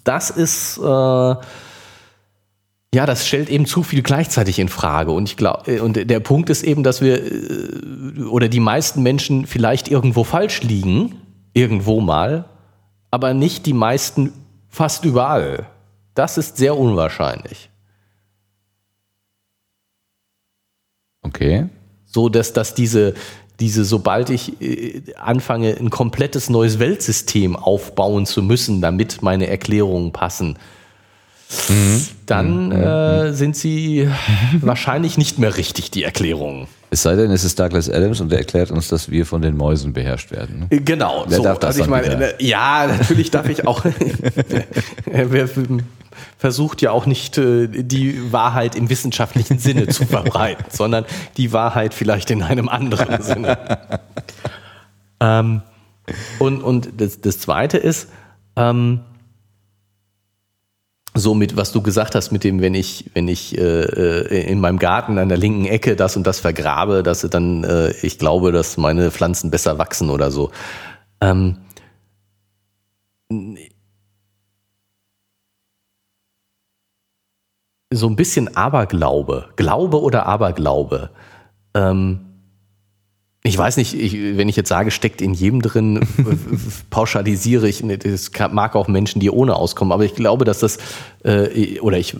Das 0.05 0.29
ist 0.29 0.77
äh, 0.77 0.81
ja, 0.81 1.35
das 2.93 3.27
stellt 3.27 3.49
eben 3.49 3.65
zu 3.65 3.83
viel 3.83 4.03
gleichzeitig 4.03 4.57
in 4.57 4.69
Frage. 4.69 5.11
Und 5.11 5.27
ich 5.27 5.35
glaube, 5.35 5.69
äh, 5.69 5.79
und 5.81 6.09
der 6.09 6.19
Punkt 6.21 6.49
ist 6.49 6.63
eben, 6.63 6.83
dass 6.83 7.01
wir 7.01 7.25
äh, 7.25 8.21
oder 8.29 8.47
die 8.47 8.61
meisten 8.61 9.03
Menschen 9.03 9.47
vielleicht 9.47 9.89
irgendwo 9.89 10.23
falsch 10.23 10.61
liegen, 10.61 11.15
irgendwo 11.53 11.99
mal, 11.99 12.45
aber 13.13 13.35
nicht 13.35 13.67
die 13.67 13.73
meisten 13.73 14.33
fast 14.69 15.05
überall. 15.05 15.67
Das 16.15 16.39
ist 16.39 16.57
sehr 16.57 16.75
unwahrscheinlich. 16.75 17.69
Okay. 21.21 21.69
So 22.05 22.27
dass, 22.27 22.53
dass 22.53 22.73
diese, 22.73 23.13
diese, 23.59 23.85
sobald 23.85 24.31
ich 24.31 24.59
äh, 24.63 25.13
anfange, 25.13 25.77
ein 25.77 25.91
komplettes 25.91 26.49
neues 26.49 26.79
Weltsystem 26.79 27.55
aufbauen 27.55 28.25
zu 28.25 28.41
müssen, 28.41 28.81
damit 28.81 29.21
meine 29.21 29.45
Erklärungen 29.45 30.11
passen, 30.11 30.57
Mhm. 31.69 32.01
dann 32.25 32.65
mhm. 32.67 32.71
äh, 32.71 33.33
sind 33.33 33.55
sie 33.55 34.09
wahrscheinlich 34.61 35.17
nicht 35.17 35.39
mehr 35.39 35.57
richtig, 35.57 35.91
die 35.91 36.03
Erklärungen. 36.03 36.67
Es 36.89 37.01
sei 37.01 37.15
denn, 37.15 37.31
es 37.31 37.43
ist 37.43 37.59
Douglas 37.59 37.89
Adams 37.89 38.21
und 38.21 38.31
der 38.31 38.39
erklärt 38.39 38.69
uns, 38.69 38.87
dass 38.87 39.09
wir 39.09 39.25
von 39.25 39.41
den 39.41 39.57
Mäusen 39.57 39.93
beherrscht 39.93 40.31
werden. 40.31 40.67
Äh, 40.69 40.79
genau. 40.79 41.25
Wer 41.27 41.37
so, 41.37 41.43
darf 41.43 41.59
das 41.59 41.69
also 41.69 41.81
ich 41.81 41.87
meine, 41.87 42.35
ja, 42.39 42.87
natürlich 42.87 43.31
darf 43.31 43.49
ich 43.49 43.65
auch. 43.67 43.83
Wer 45.05 45.49
versucht 46.37 46.81
ja 46.81 46.91
auch 46.91 47.05
nicht 47.05 47.37
äh, 47.37 47.67
die 47.67 48.31
Wahrheit 48.31 48.75
im 48.75 48.89
wissenschaftlichen 48.89 49.59
Sinne 49.59 49.87
zu 49.87 50.05
verbreiten, 50.05 50.65
sondern 50.69 51.05
die 51.37 51.51
Wahrheit 51.51 51.93
vielleicht 51.93 52.31
in 52.31 52.43
einem 52.43 52.69
anderen 52.69 53.21
Sinne. 53.23 53.57
ähm, 55.19 55.61
und 56.39 56.61
und 56.61 56.89
das, 56.97 57.21
das 57.21 57.39
Zweite 57.39 57.77
ist, 57.77 58.09
ähm, 58.55 59.01
so 61.15 61.35
mit, 61.35 61.55
was 61.57 61.71
du 61.71 61.81
gesagt 61.81 62.15
hast, 62.15 62.31
mit 62.31 62.43
dem, 62.43 62.61
wenn 62.61 62.73
ich, 62.73 63.11
wenn 63.13 63.27
ich 63.27 63.57
äh, 63.57 63.61
äh, 63.61 64.51
in 64.51 64.59
meinem 64.59 64.79
Garten 64.79 65.17
an 65.17 65.29
der 65.29 65.37
linken 65.37 65.65
Ecke 65.65 65.95
das 65.95 66.17
und 66.17 66.25
das 66.25 66.39
vergrabe, 66.39 67.03
dass 67.03 67.21
dann, 67.21 67.63
äh, 67.63 67.91
ich 68.01 68.17
glaube, 68.17 68.51
dass 68.51 68.77
meine 68.77 69.11
Pflanzen 69.11 69.51
besser 69.51 69.77
wachsen 69.77 70.09
oder 70.09 70.31
so. 70.31 70.51
Ähm, 71.21 71.57
so 77.91 78.07
ein 78.07 78.15
bisschen 78.15 78.55
Aberglaube, 78.55 79.49
Glaube 79.55 80.01
oder 80.01 80.25
Aberglaube. 80.25 81.11
Ähm, 81.75 82.32
ich 83.45 83.57
weiß 83.57 83.75
nicht, 83.75 83.93
ich, 83.93 84.13
wenn 84.37 84.47
ich 84.47 84.55
jetzt 84.55 84.69
sage, 84.69 84.89
steckt 84.89 85.21
in 85.21 85.33
jedem 85.33 85.61
drin, 85.61 86.07
pauschalisiere 86.89 87.67
ich, 87.67 87.83
das 87.85 88.31
mag 88.51 88.75
auch 88.75 88.87
Menschen, 88.87 89.19
die 89.19 89.29
ohne 89.29 89.55
auskommen, 89.55 89.91
aber 89.91 90.05
ich 90.05 90.15
glaube, 90.15 90.45
dass 90.45 90.59
das, 90.59 90.77
äh, 91.23 91.79
oder 91.81 91.97
ich 91.97 92.15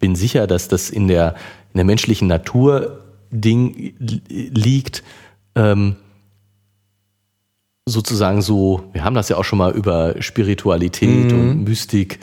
bin 0.00 0.16
sicher, 0.16 0.46
dass 0.48 0.68
das 0.68 0.90
in 0.90 1.06
der, 1.06 1.36
in 1.72 1.78
der 1.78 1.84
menschlichen 1.84 2.26
Natur 2.26 3.04
Ding 3.30 3.94
liegt, 3.98 5.04
ähm, 5.54 5.96
sozusagen 7.88 8.42
so, 8.42 8.84
wir 8.92 9.04
haben 9.04 9.14
das 9.14 9.28
ja 9.28 9.36
auch 9.36 9.44
schon 9.44 9.58
mal 9.58 9.72
über 9.72 10.20
Spiritualität 10.20 11.32
mhm. 11.32 11.40
und 11.40 11.64
Mystik 11.64 12.18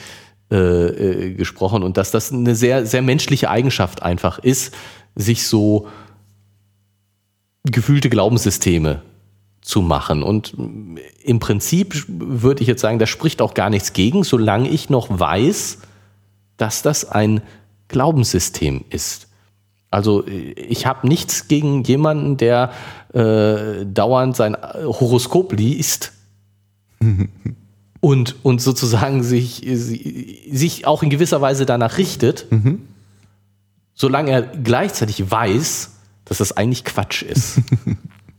äh, 0.52 0.58
äh, 0.58 1.34
gesprochen 1.34 1.84
und 1.84 1.96
dass 1.96 2.12
das 2.12 2.32
eine 2.32 2.56
sehr, 2.56 2.86
sehr 2.86 3.02
menschliche 3.02 3.50
Eigenschaft 3.50 4.04
einfach 4.04 4.40
ist, 4.40 4.76
sich 5.16 5.48
so 5.48 5.88
gefühlte 7.64 8.10
Glaubenssysteme 8.10 9.02
zu 9.62 9.82
machen. 9.82 10.24
Und 10.24 10.56
im 11.24 11.40
Prinzip 11.40 12.06
würde 12.08 12.62
ich 12.62 12.68
jetzt 12.68 12.82
sagen, 12.82 13.00
da 13.00 13.06
spricht 13.06 13.42
auch 13.42 13.54
gar 13.54 13.70
nichts 13.70 13.94
gegen, 13.94 14.24
solange 14.24 14.70
ich 14.70 14.90
noch 14.90 15.08
weiß, 15.20 15.80
dass 16.58 16.82
das 16.82 17.10
ein 17.10 17.42
Glaubenssystem 17.88 18.84
ist. 18.90 19.28
Also 19.90 20.26
ich 20.28 20.86
habe 20.86 21.08
nichts 21.08 21.48
gegen 21.48 21.84
jemanden, 21.84 22.38
der 22.38 22.72
äh, 23.14 23.86
dauernd 23.86 24.36
sein 24.36 24.58
Horoskop 24.58 25.54
liest 25.54 26.14
und, 28.00 28.36
und 28.44 28.62
sozusagen 28.62 29.24
sich, 29.24 29.62
sich 29.66 30.88
auch 30.88 31.04
in 31.04 31.10
gewisser 31.10 31.42
Weise 31.42 31.66
danach 31.66 31.98
richtet, 31.98 32.48
mhm. 32.50 32.82
solange 33.94 34.32
er 34.32 34.42
gleichzeitig 34.42 35.30
weiß, 35.30 35.92
dass 36.26 36.38
das 36.38 36.52
eigentlich 36.54 36.84
Quatsch 36.84 37.22
ist. 37.24 37.60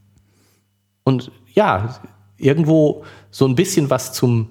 Und 1.04 1.30
ja, 1.52 2.00
irgendwo 2.36 3.04
so 3.30 3.46
ein 3.46 3.54
bisschen 3.54 3.90
was 3.90 4.12
zum, 4.12 4.48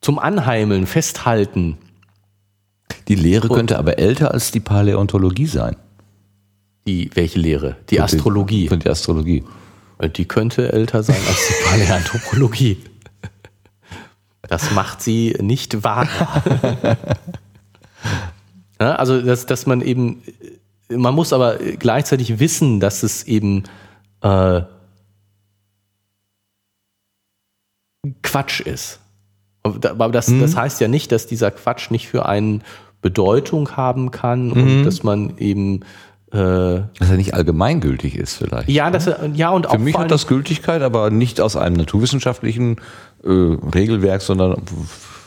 zum 0.00 0.18
Anheimeln, 0.18 0.86
festhalten. 0.86 1.78
Die 3.08 3.14
Lehre 3.14 3.48
könnte 3.48 3.78
aber 3.78 3.98
älter 3.98 4.32
als 4.32 4.50
die 4.50 4.60
Paläontologie 4.60 5.46
sein. 5.46 5.76
Die, 6.86 7.10
welche 7.14 7.38
Lehre? 7.38 7.76
Die 7.90 7.98
und 7.98 8.04
Astrologie. 8.04 8.68
Die, 8.68 8.78
die 8.78 8.90
Astrologie. 8.90 9.44
Die 10.16 10.24
könnte 10.26 10.72
älter 10.72 11.02
sein 11.02 11.20
als 11.26 11.48
die 11.48 11.54
Paläontologie. 11.64 12.78
Das 14.42 14.70
macht 14.70 15.02
sie 15.02 15.36
nicht 15.42 15.84
wahr. 15.84 16.08
ja, 18.80 18.94
also, 18.94 19.20
dass, 19.20 19.44
dass 19.44 19.66
man 19.66 19.82
eben 19.82 20.22
man 20.90 21.14
muss 21.14 21.32
aber 21.32 21.56
gleichzeitig 21.56 22.38
wissen, 22.38 22.80
dass 22.80 23.02
es 23.02 23.24
eben 23.24 23.64
äh, 24.22 24.62
Quatsch 28.22 28.60
ist. 28.60 29.00
Aber 29.62 30.08
das, 30.10 30.28
mhm. 30.28 30.40
das 30.40 30.56
heißt 30.56 30.80
ja 30.80 30.88
nicht, 30.88 31.12
dass 31.12 31.26
dieser 31.26 31.50
Quatsch 31.50 31.90
nicht 31.90 32.08
für 32.08 32.26
einen 32.26 32.62
Bedeutung 33.02 33.76
haben 33.76 34.10
kann 34.10 34.50
und 34.50 34.80
mhm. 34.80 34.84
dass 34.84 35.02
man 35.02 35.36
eben 35.38 35.80
äh, 36.32 36.36
dass 36.98 37.10
er 37.10 37.16
nicht 37.16 37.34
allgemeingültig 37.34 38.16
ist 38.16 38.36
vielleicht. 38.36 38.68
Ja, 38.68 38.90
dass 38.90 39.06
er, 39.06 39.30
ja 39.34 39.50
und 39.50 39.66
auch 39.66 39.72
für 39.72 39.78
mich 39.78 39.96
hat 39.96 40.10
das 40.10 40.26
Gültigkeit, 40.26 40.82
aber 40.82 41.10
nicht 41.10 41.40
aus 41.40 41.56
einem 41.56 41.76
naturwissenschaftlichen 41.76 42.76
äh, 43.24 43.28
Regelwerk, 43.28 44.22
sondern 44.22 44.60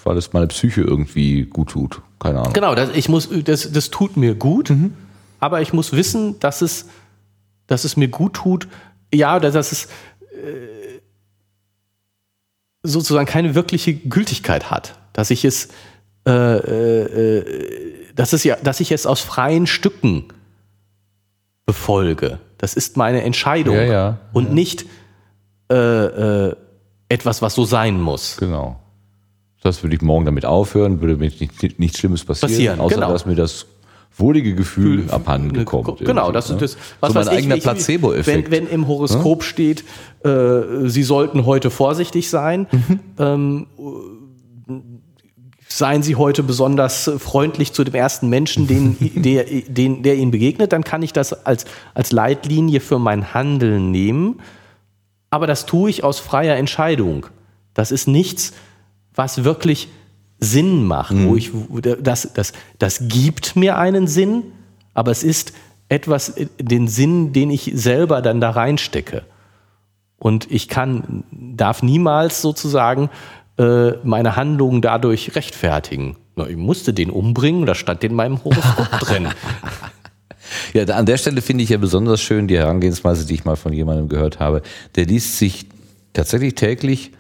weil 0.04 0.18
es 0.18 0.34
meine 0.34 0.48
Psyche 0.48 0.82
irgendwie 0.82 1.46
gut 1.46 1.70
tut. 1.70 2.02
Keine 2.20 2.40
Ahnung. 2.40 2.54
Genau, 2.54 2.76
das, 2.76 2.90
ich 2.94 3.10
muss, 3.10 3.30
das, 3.44 3.72
das 3.72 3.90
tut 3.90 4.18
mir 4.18 4.36
gut. 4.36 4.70
Mhm 4.72 4.94
aber 5.42 5.62
ich 5.62 5.74
muss 5.74 5.92
wissen, 5.92 6.40
dass 6.40 6.62
es, 6.62 6.88
dass 7.68 7.84
es 7.84 7.98
mir 7.98 8.08
gut 8.08 8.36
tut, 8.36 8.70
ja, 9.14 9.36
oder 9.36 9.52
dass 9.52 9.74
es 9.74 9.86
äh, 10.32 11.02
sozusagen 12.84 13.26
keine 13.26 13.56
wirkliche 13.56 13.94
Gültigkeit 13.94 14.72
hat, 14.72 14.98
dass 15.12 15.32
ich 15.32 15.44
es, 15.44 15.68
äh, 16.26 16.32
äh, 16.32 18.14
dass 18.16 18.32
es 18.32 18.44
ja, 18.44 18.56
dass 18.64 18.80
ich 18.80 18.92
es 18.92 19.06
aus 19.06 19.20
freien 19.20 19.68
Stücken 19.68 20.26
befolge. 21.66 22.40
Das 22.58 22.76
ist 22.76 22.96
meine 22.96 23.24
Entscheidung 23.24 23.76
ja, 23.76 23.84
ja, 23.84 24.18
und 24.34 24.48
ja. 24.48 24.54
nicht 24.54 24.86
äh, 25.72 25.76
äh, 25.76 26.56
etwas, 27.10 27.42
was 27.42 27.56
so 27.56 27.66
sein 27.66 28.00
muss. 28.00 28.38
Genau. 28.38 28.80
Das 29.64 29.84
würde 29.84 29.96
ich 29.96 30.02
morgen 30.02 30.26
damit 30.26 30.46
aufhören, 30.46 31.02
würde 31.02 31.18
mir 31.18 31.32
nichts 31.32 31.80
nicht 31.80 31.98
Schlimmes 31.98 32.26
passieren, 32.26 32.52
passieren 32.52 32.80
außer 32.80 32.96
genau. 32.96 33.12
dass 33.12 33.26
mir 33.26 33.36
das 33.36 33.66
wohlige 34.16 34.56
Gefühl 34.56 35.10
abhanden 35.10 35.54
gekommen. 35.54 35.96
Genau, 36.00 36.32
das 36.32 36.50
ist 36.50 36.62
das, 36.62 36.78
was 37.00 37.14
so 37.14 37.20
mein 37.20 37.28
eigener 37.30 37.58
Placebo-Effekt. 37.58 38.52
Wenn, 38.52 38.66
wenn, 38.66 38.72
im 38.72 38.88
Horoskop 38.88 39.42
ja? 39.42 39.48
steht, 39.48 39.84
äh, 40.24 40.88
Sie 40.88 41.04
sollten 41.04 41.46
heute 41.46 41.70
vorsichtig 41.70 42.30
sein, 42.30 42.68
mhm. 42.72 43.00
ähm, 43.18 43.68
seien 45.68 46.04
Sie 46.04 46.16
heute 46.16 46.44
besonders 46.44 47.10
freundlich 47.18 47.74
zu 47.74 47.84
dem 47.84 47.96
ersten 47.96 48.28
Menschen, 48.30 48.68
den, 48.68 48.98
der, 49.16 49.46
den, 49.46 50.04
der 50.04 50.16
Ihnen 50.16 50.32
begegnet, 50.32 50.74
dann 50.74 50.84
kann 50.84 51.02
ich 51.02 51.14
das 51.14 51.46
als, 51.46 51.66
als 51.94 52.12
Leitlinie 52.12 52.82
für 52.82 53.00
mein 53.00 53.34
Handeln 53.34 53.92
nehmen. 53.92 54.42
Aber 55.30 55.48
das 55.48 55.66
tue 55.66 55.90
ich 55.90 56.04
aus 56.04 56.20
freier 56.20 56.58
Entscheidung. 56.58 57.28
Das 57.74 57.92
ist 57.92 58.08
nichts, 58.08 58.52
was 59.16 59.46
wirklich 59.46 59.88
Sinn 60.42 60.84
macht, 60.84 61.14
mhm. 61.14 61.28
wo 61.28 61.36
ich, 61.36 61.52
das, 62.02 62.34
das, 62.34 62.52
das 62.80 63.08
gibt 63.08 63.56
mir 63.56 63.78
einen 63.78 64.08
Sinn, 64.08 64.44
aber 64.94 65.12
es 65.12 65.24
ist 65.24 65.54
etwas, 65.88 66.34
den 66.58 66.88
Sinn, 66.88 67.32
den 67.32 67.52
ich 67.52 67.72
selber 67.76 68.22
dann 68.22 68.42
da 68.42 68.50
reinstecke. 68.50 69.24
Und 70.18 70.52
ich 70.52 70.68
kann, 70.68 71.24
darf 71.32 71.84
niemals 71.84 72.42
sozusagen 72.42 73.10
äh, 73.58 73.92
meine 74.04 74.36
Handlungen 74.36 74.82
dadurch 74.82 75.36
rechtfertigen. 75.36 76.18
Na, 76.36 76.48
ich 76.48 76.58
musste 76.58 76.94
den 76.94 77.10
umbringen, 77.12 77.66
da 77.66 77.76
stand 77.76 78.04
in 78.04 78.16
meinem 78.16 78.44
Horoskop 78.44 78.90
drin. 79.00 79.28
Ja, 80.74 80.84
an 80.86 81.06
der 81.06 81.18
Stelle 81.18 81.42
finde 81.42 81.64
ich 81.64 81.70
ja 81.70 81.78
besonders 81.78 82.22
schön 82.22 82.48
die 82.48 82.58
Herangehensweise, 82.58 83.26
die 83.26 83.36
ich 83.36 83.46
mal 83.46 83.56
von 83.56 83.74
jemandem 83.74 84.10
gehört 84.10 84.40
habe. 84.40 84.64
Der 84.96 85.06
liest 85.06 85.38
sich 85.38 85.68
tatsächlich 86.14 86.56
täglich 86.56 87.12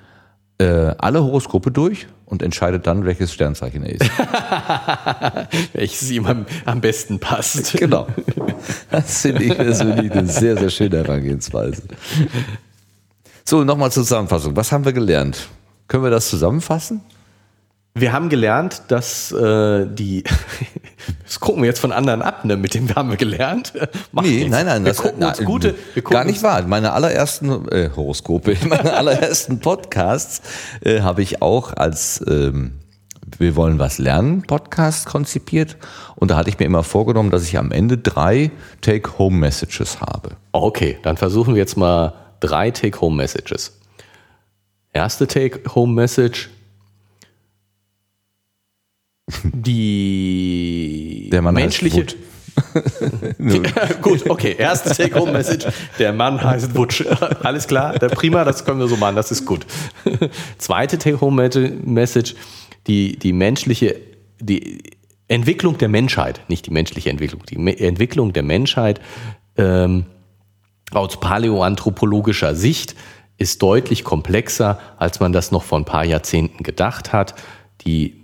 äh, 0.57 0.65
alle 0.97 1.23
Horoskope 1.23 1.71
durch 1.71 2.07
und 2.31 2.41
entscheidet 2.41 2.87
dann, 2.87 3.03
welches 3.05 3.33
Sternzeichen 3.33 3.83
er 3.83 3.91
ist. 3.91 4.09
Welches 5.73 6.09
ihm 6.11 6.25
am, 6.25 6.45
am 6.63 6.79
besten 6.79 7.19
passt. 7.19 7.73
genau. 7.73 8.07
Das 8.89 9.21
finde 9.21 9.43
ich 9.43 9.53
persönlich 9.53 10.11
eine 10.13 10.25
sehr, 10.27 10.55
sehr 10.55 10.69
schöne 10.69 10.99
Herangehensweise. 10.99 11.83
So, 13.43 13.65
nochmal 13.65 13.91
zur 13.91 14.03
Zusammenfassung. 14.03 14.55
Was 14.55 14.71
haben 14.71 14.85
wir 14.85 14.93
gelernt? 14.93 15.49
Können 15.89 16.05
wir 16.05 16.09
das 16.09 16.29
zusammenfassen? 16.29 17.01
Wir 17.93 18.13
haben 18.13 18.29
gelernt, 18.29 18.83
dass 18.87 19.33
äh, 19.33 19.85
die, 19.85 20.23
das 21.25 21.41
gucken 21.41 21.61
wir 21.61 21.67
jetzt 21.67 21.79
von 21.79 21.91
anderen 21.91 22.21
ab, 22.21 22.45
ne? 22.45 22.55
mit 22.55 22.73
dem 22.73 22.93
haben 22.95 23.09
wir 23.09 23.17
gelernt. 23.17 23.73
Macht 24.13 24.25
nee, 24.25 24.35
nichts. 24.35 24.51
nein, 24.51 24.65
nein, 24.65 24.85
wir 24.85 24.91
das 24.91 25.01
gucken 25.01 25.23
uns 25.23 25.39
na, 25.39 25.45
gute, 25.45 25.75
wir 25.93 26.01
gucken 26.01 26.13
gar 26.13 26.23
nicht 26.23 26.41
wahr. 26.41 26.61
Meine 26.63 26.93
allerersten 26.93 27.67
äh, 27.69 27.89
Horoskope, 27.93 28.55
meine 28.67 28.93
allerersten 28.93 29.59
Podcasts 29.59 30.41
äh, 30.85 31.01
habe 31.01 31.21
ich 31.21 31.41
auch 31.41 31.73
als 31.73 32.23
ähm, 32.29 32.79
wir 33.37 33.57
wollen 33.57 33.77
was 33.77 33.97
lernen 33.97 34.43
Podcast 34.43 35.05
konzipiert 35.05 35.75
und 36.15 36.31
da 36.31 36.37
hatte 36.37 36.49
ich 36.49 36.59
mir 36.59 36.65
immer 36.65 36.83
vorgenommen, 36.83 37.29
dass 37.29 37.43
ich 37.43 37.57
am 37.57 37.71
Ende 37.71 37.97
drei 37.97 38.51
Take-Home-Messages 38.81 39.99
habe. 39.99 40.31
Okay, 40.53 40.97
dann 41.03 41.17
versuchen 41.17 41.55
wir 41.55 41.59
jetzt 41.59 41.75
mal 41.75 42.13
drei 42.39 42.71
Take-Home-Messages. 42.71 43.79
Erste 44.93 45.27
Take-Home-Message. 45.27 46.49
Die 49.43 51.29
Der 51.31 51.41
Mann 51.41 51.55
menschliche. 51.55 52.05
Gut, 54.01 54.29
okay. 54.29 54.55
Erste 54.57 54.89
Take-Home-Message. 54.91 55.67
Der 55.99 56.13
Mann 56.13 56.41
heißt 56.41 56.73
Butch. 56.73 57.03
Alles 57.43 57.67
klar, 57.67 57.97
der 57.97 58.09
prima, 58.09 58.43
das 58.43 58.65
können 58.65 58.79
wir 58.79 58.87
so 58.87 58.97
machen, 58.97 59.15
das 59.15 59.31
ist 59.31 59.45
gut. 59.45 59.65
Zweite 60.57 60.97
Take-Home-Message. 60.97 62.35
Die, 62.87 63.17
die 63.17 63.31
menschliche, 63.31 63.95
die 64.39 64.81
Entwicklung 65.27 65.77
der 65.77 65.87
Menschheit, 65.87 66.41
nicht 66.47 66.65
die 66.65 66.71
menschliche 66.71 67.09
Entwicklung, 67.09 67.43
die 67.47 67.57
Me 67.57 67.77
Entwicklung 67.77 68.33
der 68.33 68.43
Menschheit 68.43 68.99
ähm, 69.55 70.05
aus 70.91 71.19
paläoanthropologischer 71.19 72.55
Sicht 72.55 72.95
ist 73.37 73.61
deutlich 73.61 74.03
komplexer, 74.03 74.79
als 74.97 75.19
man 75.19 75.31
das 75.31 75.51
noch 75.51 75.63
vor 75.63 75.79
ein 75.79 75.85
paar 75.85 76.05
Jahrzehnten 76.05 76.63
gedacht 76.63 77.13
hat. 77.13 77.35
Die 77.85 78.20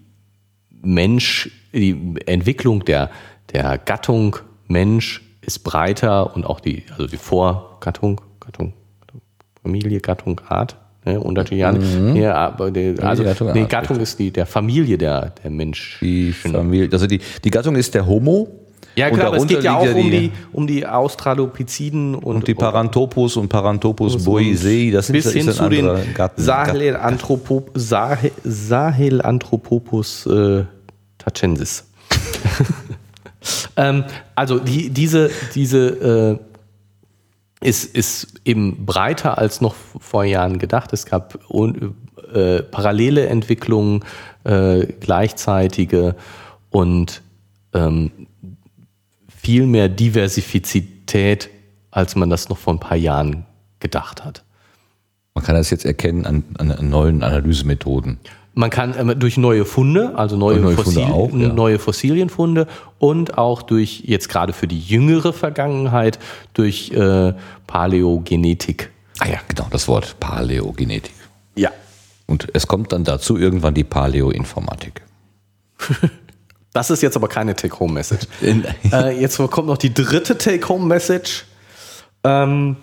Mensch, 0.82 1.50
die 1.74 2.16
Entwicklung 2.26 2.86
der, 2.86 3.10
der 3.54 3.78
Gattung 3.78 4.38
Mensch 4.68 5.22
ist 5.42 5.60
breiter 5.60 6.36
und 6.36 6.46
auch 6.46 6.60
die, 6.60 6.84
also 6.92 7.08
die 7.08 7.18
Vorgattung, 7.18 8.22
Gattung, 8.40 8.74
Familie, 9.62 10.00
Gattung, 10.00 10.42
Art, 10.48 10.78
ne, 11.06 11.20
unterschiedliche 11.20 11.68
Arten. 11.68 12.16
Ja, 12.16 12.36
aber 12.36 12.72
die, 12.72 12.96
also 13.00 13.24
Gattung, 13.24 13.52
nee, 13.54 13.66
Gattung 13.66 14.00
ist 14.00 14.20
die 14.20 14.32
der 14.32 14.46
Familie 14.46 14.98
der, 14.98 15.34
der 15.44 15.52
Mensch. 15.52 15.98
Die 16.02 16.32
Familie, 16.34 16.90
also 16.92 17.08
die, 17.08 17.20
die 17.44 17.50
Gattung 17.50 17.76
ist 17.76 17.94
der 17.96 18.06
Homo. 18.06 18.67
Ja 18.98 19.12
klar, 19.12 19.28
aber 19.28 19.38
es 19.38 19.46
geht 19.46 19.64
ja 19.64 19.78
auch 19.78 19.94
um 19.94 20.10
die, 20.10 20.32
um 20.52 20.66
die 20.66 20.88
Australopiziden 20.88 22.16
und, 22.16 22.38
Und 22.38 22.48
die 22.48 22.56
Paranthropus 22.56 23.38
und 23.38 23.48
Paranthropus 23.48 24.26
boisei, 24.26 24.90
das 24.92 25.06
sind 25.08 25.14
bis 25.18 25.32
hin 25.32 25.52
zu 25.52 25.70
den 25.70 25.88
Sahelanthropopus 28.44 30.26
äh, 30.26 30.64
tachensis. 31.20 31.86
ähm, 33.78 34.04
also 34.34 34.58
die, 34.58 34.90
diese, 34.90 35.30
diese 35.54 36.40
äh, 37.62 37.68
ist, 37.68 37.96
ist 37.96 38.42
eben 38.46 38.84
breiter 38.88 39.38
als 39.38 39.62
noch 39.62 39.76
vor 40.00 40.24
Jahren 40.24 40.58
gedacht. 40.58 40.92
Es 40.92 41.06
gab 41.06 41.38
äh, 42.34 42.64
parallele 42.64 43.28
Entwicklungen, 43.28 44.04
äh, 44.44 44.88
gleichzeitige 45.00 46.16
und 46.72 47.22
ähm, 47.74 48.12
viel 49.48 49.66
mehr 49.66 49.88
Diversifizität, 49.88 51.50
als 51.90 52.18
man 52.18 52.30
das 52.30 52.50
noch 52.50 52.58
vor 52.58 52.74
ein 52.74 52.82
paar 52.82 52.98
Jahren 52.98 53.46
gedacht 53.80 54.26
hat. 54.26 54.44
Man 55.36 55.46
kann 55.46 55.56
das 55.56 55.70
jetzt 55.70 55.86
erkennen 55.86 56.26
an, 56.26 56.44
an 56.58 56.90
neuen 56.90 57.24
Analysemethoden. 57.24 58.20
Man 58.56 58.70
kann 58.70 58.94
ähm, 59.00 59.18
durch 59.18 59.38
neue 59.38 59.64
Funde, 59.64 60.16
also 60.18 60.36
neue, 60.36 60.60
neue 60.60 60.76
Funde 60.76 60.84
Fossilien, 60.84 61.12
auch, 61.14 61.32
ja. 61.32 61.54
neue 61.54 61.80
Fossilienfunde 61.80 62.68
und 63.00 63.38
auch 63.38 63.62
durch 63.62 64.04
jetzt 64.06 64.28
gerade 64.28 64.52
für 64.52 64.68
die 64.68 64.82
jüngere 64.82 65.32
Vergangenheit 65.32 66.20
durch 66.54 66.92
äh, 66.92 67.34
Paläogenetik. 67.68 68.92
Ah 69.20 69.30
ja, 69.30 69.40
genau, 69.48 69.68
das 69.70 69.88
Wort 69.88 70.20
Paläogenetik. 70.20 71.14
Ja. 71.56 71.72
Und 72.26 72.50
es 72.52 72.68
kommt 72.68 72.92
dann 72.92 73.06
dazu 73.06 73.38
irgendwann 73.38 73.76
die 73.76 73.86
Paläoinformatik. 73.86 75.04
Das 76.74 76.90
ist 76.90 77.02
jetzt 77.02 77.16
aber 77.16 77.28
keine 77.28 77.56
Take-Home-Message. 77.56 78.28
äh, 78.92 79.20
jetzt 79.20 79.38
kommt 79.38 79.68
noch 79.68 79.78
die 79.78 79.94
dritte 79.94 80.38
Take-Home-Message. 80.38 81.46
Ähm, 82.24 82.76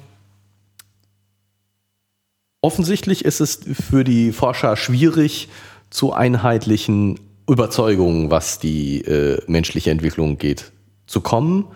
offensichtlich 2.61 3.25
ist 3.25 3.41
es 3.41 3.61
für 3.89 4.05
die 4.05 4.33
Forscher 4.33 4.77
schwierig, 4.77 5.49
zu 5.91 6.13
einheitlichen 6.13 7.21
Überzeugungen, 7.49 8.31
was 8.31 8.59
die 8.59 9.03
äh, 9.03 9.41
menschliche 9.47 9.91
Entwicklung 9.91 10.39
geht, 10.39 10.73
zu 11.07 11.21
kommen. 11.21 11.67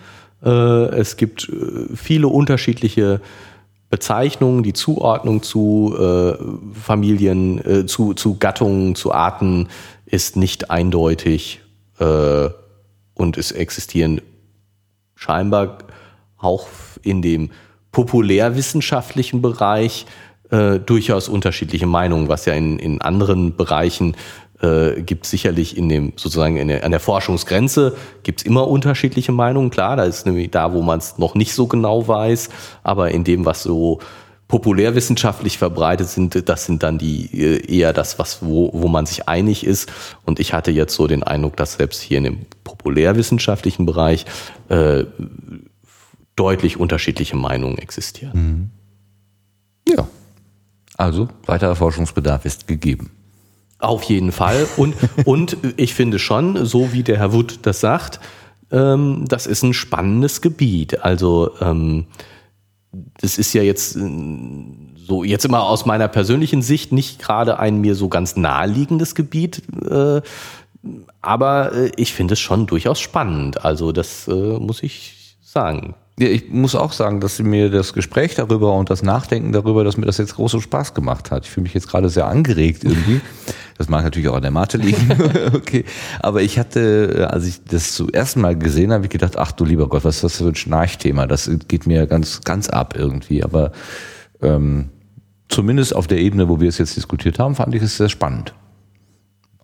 Äh, 0.43 0.49
es 0.49 1.17
gibt 1.17 1.49
äh, 1.49 1.95
viele 1.95 2.29
unterschiedliche 2.29 3.21
Bezeichnungen, 3.91 4.63
die 4.63 4.73
Zuordnung 4.73 5.43
zu 5.43 5.95
äh, 5.99 6.35
Familien, 6.75 7.65
äh, 7.65 7.87
zu, 7.87 8.15
zu 8.15 8.39
Gattungen, 8.39 8.95
zu 8.95 9.13
Arten 9.13 9.69
ist 10.05 10.37
nicht 10.37 10.71
eindeutig 10.71 11.61
äh, 11.99 12.49
und 13.15 13.37
es 13.37 13.53
existieren 13.53 14.21
scheinbar 15.15 15.79
auch 16.37 16.69
in 17.03 17.23
dem 17.23 17.51
populärwissenschaftlichen 17.91 19.43
Bereich 19.43 20.07
äh, 20.51 20.79
durchaus 20.79 21.29
unterschiedliche 21.29 21.87
Meinungen, 21.87 22.29
was 22.29 22.45
ja 22.47 22.55
in, 22.55 22.79
in 22.79 23.01
anderen 23.01 23.57
Bereichen 23.57 24.17
äh, 24.61 25.03
gibt 25.03 25.27
sicherlich 25.27 25.77
in 25.77 25.89
dem 25.89 26.13
sozusagen 26.17 26.57
in 26.57 26.69
der, 26.69 26.85
an 26.85 26.91
der 26.91 27.01
Forschungsgrenze 27.01 27.97
gibt's 28.23 28.43
immer 28.43 28.67
unterschiedliche 28.69 29.33
Meinungen. 29.33 29.71
Klar, 29.71 29.97
da 29.97 30.05
ist 30.05 30.27
nämlich 30.27 30.51
da, 30.51 30.73
wo 30.73 30.83
man 30.83 30.99
es 30.99 31.19
noch 31.19 31.35
nicht 31.35 31.55
so 31.55 31.67
genau 31.67 32.07
weiß, 32.09 32.49
aber 32.83 33.11
in 33.11 33.25
dem, 33.25 33.45
was 33.45 33.63
so 33.63 34.01
populärwissenschaftlich 34.49 35.59
verbreitet 35.59 36.09
sind, 36.09 36.49
das 36.49 36.65
sind 36.65 36.83
dann 36.83 36.99
die 36.99 37.27
äh, 37.39 37.79
eher 37.79 37.93
das, 37.93 38.19
was 38.19 38.43
wo, 38.43 38.71
wo 38.73 38.89
man 38.89 39.05
sich 39.05 39.29
einig 39.29 39.65
ist. 39.65 39.91
Und 40.25 40.41
ich 40.41 40.55
hatte 40.55 40.71
jetzt 40.71 40.95
so 40.95 41.07
den 41.07 41.23
Eindruck, 41.23 41.57
dass 41.57 41.75
selbst 41.75 42.01
hier 42.01 42.19
in 42.19 42.25
dem 42.25 42.39
populärwissenschaftlichen 42.65 43.85
Bereich 43.85 44.25
äh, 44.69 45.05
deutlich 46.35 46.79
unterschiedliche 46.79 47.37
Meinungen 47.37 47.79
existieren. 47.79 48.71
Ja. 49.87 50.09
Also, 50.97 51.29
weiterer 51.47 51.77
Forschungsbedarf 51.77 52.45
ist 52.45 52.67
gegeben. 52.67 53.11
Auf 53.79 54.03
jeden 54.05 54.33
Fall. 54.33 54.67
Und, 54.77 54.95
und 55.25 55.57
ich 55.77 55.95
finde 55.95 56.19
schon, 56.19 56.65
so 56.65 56.93
wie 56.93 57.03
der 57.03 57.19
Herr 57.19 57.33
Wood 57.33 57.61
das 57.63 57.81
sagt, 57.81 58.19
ähm, 58.71 59.25
das 59.29 59.47
ist 59.47 59.63
ein 59.63 59.75
spannendes 59.75 60.41
Gebiet. 60.41 61.03
Also 61.03 61.51
ähm, 61.61 62.07
das 62.93 63.39
ist 63.39 63.53
ja 63.53 63.63
jetzt 63.63 63.97
äh, 63.97 64.01
so 64.97 65.25
jetzt 65.25 65.45
immer 65.45 65.63
aus 65.63 65.87
meiner 65.87 66.09
persönlichen 66.09 66.63
Sicht 66.63 66.93
nicht 66.93 67.19
gerade 67.19 67.59
ein 67.59 67.81
mir 67.81 67.95
so 67.95 68.09
ganz 68.09 68.37
naheliegendes 68.37 69.15
Gebiet, 69.15 69.63
äh, 69.89 70.21
aber 71.21 71.73
äh, 71.73 71.91
ich 71.97 72.13
finde 72.15 72.35
es 72.35 72.41
schon 72.41 72.67
durchaus 72.67 73.01
spannend. 73.01 73.65
Also 73.65 73.93
das 73.93 74.29
äh, 74.29 74.59
muss 74.59 74.83
ich 74.83 75.37
sagen. 75.43 75.95
Ja, 76.19 76.29
ich 76.29 76.51
muss 76.51 76.75
auch 76.75 76.93
sagen, 76.93 77.21
dass 77.21 77.39
mir 77.39 77.71
das 77.71 77.93
Gespräch 77.93 78.35
darüber 78.35 78.75
und 78.75 78.91
das 78.91 79.03
Nachdenken 79.03 79.53
darüber, 79.53 79.85
dass 79.85 79.97
mir 79.97 80.07
das 80.07 80.19
jetzt 80.19 80.35
großen 80.35 80.61
Spaß 80.61 80.95
gemacht 80.95 81.31
hat. 81.31 81.45
Ich 81.45 81.51
fühle 81.51 81.63
mich 81.63 81.75
jetzt 81.75 81.89
gerade 81.89 82.09
sehr 82.09 82.27
angeregt 82.27 82.83
irgendwie. 82.83 83.21
Das 83.79 83.89
mag 83.89 84.03
natürlich 84.03 84.29
auch 84.29 84.35
an 84.35 84.43
der 84.43 84.51
Mate 84.51 84.77
liegen. 84.77 85.09
okay. 85.55 85.85
Aber 86.21 86.43
ich 86.43 86.59
hatte, 86.59 87.29
als 87.31 87.47
ich 87.47 87.63
das 87.65 87.95
zum 87.95 88.09
ersten 88.09 88.41
Mal 88.41 88.59
gesehen 88.59 88.93
habe, 88.93 89.05
ich 89.05 89.11
gedacht, 89.11 89.39
ach 89.39 89.53
du 89.53 89.65
lieber 89.65 89.89
Gott, 89.89 90.05
was 90.05 90.17
ist 90.17 90.25
das 90.25 90.37
für 90.39 90.49
ein 90.49 90.57
Schnarchthema? 90.57 91.27
Das 91.27 91.49
geht 91.69 91.87
mir 91.87 92.07
ganz, 92.07 92.41
ganz 92.41 92.69
ab 92.69 92.95
irgendwie. 92.99 93.45
Aber 93.45 93.71
ähm, 94.43 94.89
zumindest 95.49 95.95
auf 95.95 96.09
der 96.09 96.19
Ebene, 96.19 96.49
wo 96.49 96.61
wir 96.61 96.69
es 96.69 96.79
jetzt 96.79 96.97
diskutiert 96.97 97.39
haben, 97.39 97.55
fand 97.55 97.73
ich 97.75 97.83
es 97.83 97.97
sehr 97.97 98.09
spannend. 98.09 98.53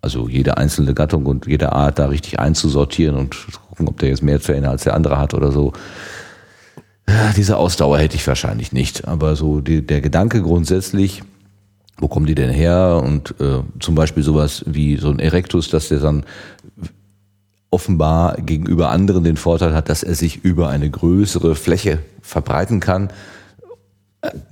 Also 0.01 0.29
jede 0.29 0.57
einzelne 0.57 0.93
Gattung 0.93 1.25
und 1.25 1.45
jede 1.47 1.73
Art 1.73 1.99
da 1.99 2.05
richtig 2.05 2.39
einzusortieren 2.39 3.17
und 3.17 3.35
gucken, 3.69 3.87
ob 3.89 3.99
der 3.99 4.09
jetzt 4.09 4.23
mehr 4.23 4.39
Zähne 4.39 4.69
als 4.69 4.83
der 4.83 4.93
andere 4.93 5.17
hat 5.17 5.33
oder 5.33 5.51
so. 5.51 5.73
Ja, 7.09 7.33
diese 7.35 7.57
Ausdauer 7.57 7.99
hätte 7.99 8.15
ich 8.15 8.25
wahrscheinlich 8.25 8.71
nicht. 8.71 9.07
Aber 9.07 9.35
so 9.35 9.59
die, 9.59 9.85
der 9.85 10.01
Gedanke 10.01 10.41
grundsätzlich, 10.41 11.23
wo 11.97 12.07
kommen 12.07 12.25
die 12.25 12.35
denn 12.35 12.49
her? 12.49 13.01
Und 13.03 13.35
äh, 13.39 13.59
zum 13.79 13.95
Beispiel 13.95 14.23
sowas 14.23 14.63
wie 14.67 14.97
so 14.97 15.09
ein 15.09 15.19
Erectus, 15.19 15.69
dass 15.69 15.87
der 15.89 15.99
dann 15.99 16.25
offenbar 17.71 18.35
gegenüber 18.37 18.89
anderen 18.89 19.23
den 19.23 19.37
Vorteil 19.37 19.73
hat, 19.73 19.89
dass 19.89 20.03
er 20.03 20.15
sich 20.15 20.43
über 20.43 20.69
eine 20.69 20.89
größere 20.89 21.55
Fläche 21.55 21.99
verbreiten 22.21 22.79
kann. 22.79 23.09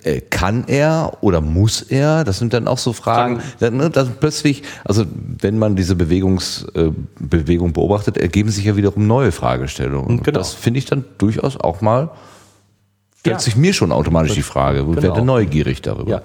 äh, 0.04 0.22
kann 0.22 0.66
er 0.68 1.18
oder 1.22 1.42
muss 1.42 1.82
er? 1.82 2.24
Das 2.26 2.38
sind 2.38 2.54
dann 2.54 2.68
auch 2.68 2.78
so 2.78 2.94
Fragen. 2.94 3.40
Dann, 3.60 3.78
ne, 3.78 3.90
dann 3.90 4.12
plötzlich, 4.20 4.62
also 4.86 5.04
wenn 5.40 5.58
man 5.58 5.76
diese 5.76 5.96
Bewegungs, 5.96 6.66
äh, 6.76 6.92
Bewegung 7.20 7.74
beobachtet, 7.74 8.18
ergeben 8.18 8.50
sich 8.52 8.66
ja 8.66 8.76
wiederum 8.76 9.08
neue 9.08 9.32
Fragestellungen. 9.32 10.22
Genau. 10.22 10.38
Das 10.38 10.54
finde 10.54 10.78
ich 10.80 10.86
dann 10.86 11.06
durchaus 11.18 11.58
auch 11.58 11.82
mal, 11.82 12.12
stellt 13.20 13.38
Ja. 13.38 13.40
sich 13.40 13.56
mir 13.56 13.74
schon 13.74 13.92
automatisch 13.92 14.34
die 14.34 14.44
Frage 14.44 14.84
Genau. 14.84 15.02
werde 15.02 15.22
neugierig 15.24 15.82
darüber. 15.82 16.12
Ja. 16.12 16.22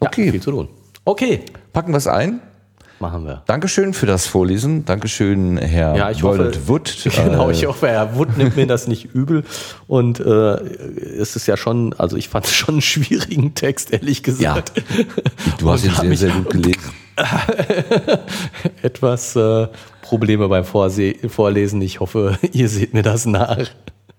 Okay. 0.00 0.26
Ja, 0.26 0.32
viel 0.32 0.42
zu 0.42 0.50
tun. 0.50 0.68
Okay, 1.04 1.40
Packen 1.72 1.92
wir 1.92 1.98
es 1.98 2.06
ein. 2.06 2.40
machen 3.00 3.24
wir. 3.24 3.42
Dankeschön 3.46 3.94
für 3.94 4.06
das 4.06 4.26
Vorlesen. 4.26 4.84
Dankeschön, 4.84 5.56
Herr 5.58 5.96
Ja, 5.96 6.10
ich 6.10 6.22
hoffe, 6.22 6.38
Bollert 6.38 6.68
Wood. 6.68 6.96
genau, 7.16 7.48
Äh, 7.48 7.52
ich 7.52 7.66
hoffe, 7.66 7.88
Herr 7.88 8.16
Wood 8.16 8.36
nimmt 8.36 8.56
mir 8.56 8.66
das 8.66 8.88
nicht 8.88 9.14
übel. 9.14 9.44
Und 9.86 10.20
äh, 10.20 10.24
es 10.24 11.36
ist 11.36 11.46
ja 11.46 11.56
schon, 11.56 11.94
also 11.94 12.16
ich 12.16 12.28
fand 12.28 12.46
es 12.46 12.54
schon 12.54 12.76
einen 12.76 12.82
schwierigen 12.82 13.54
Text, 13.54 13.92
ehrlich 13.92 14.22
gesagt. 14.22 14.72
du 15.58 15.70
hast 15.70 15.84
ihn 15.84 15.92
sehr, 15.92 16.16
sehr 16.16 16.30
gut 16.30 16.50
gelesen. 16.50 16.92
Etwas 18.82 19.34
äh, 19.36 19.68
Probleme 20.02 20.48
beim 20.48 20.64
Vorse 20.64 21.14
Vorlesen. 21.28 21.80
Ich 21.82 22.00
hoffe, 22.00 22.38
ihr 22.52 22.68
seht 22.68 22.94
mir 22.94 23.02
das 23.02 23.26
nach. 23.26 23.58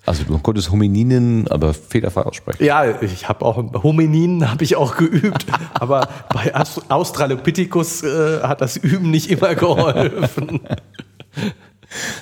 Also 0.10 0.24
du 0.24 0.40
konntest 0.40 0.72
Homininen, 0.72 1.48
aber 1.50 1.72
fehlerfrei 1.76 2.24
aussprechen. 2.24 2.64
Ja, 2.64 3.00
ich 3.00 3.30
habe 3.30 3.46
auch 3.46 3.58
Homininen 3.84 4.50
habe 4.50 4.64
ich 4.64 4.76
auch 4.76 4.98
geübt, 4.98 5.46
aber 5.76 6.10
bei 6.34 6.56
Aus- 6.56 6.82
Australopithecus 6.90 8.02
äh, 8.02 8.40
hat 8.42 8.60
das 8.62 8.76
Üben 8.78 9.12
nicht 9.12 9.30
immer 9.30 9.54
geholfen. 9.54 10.62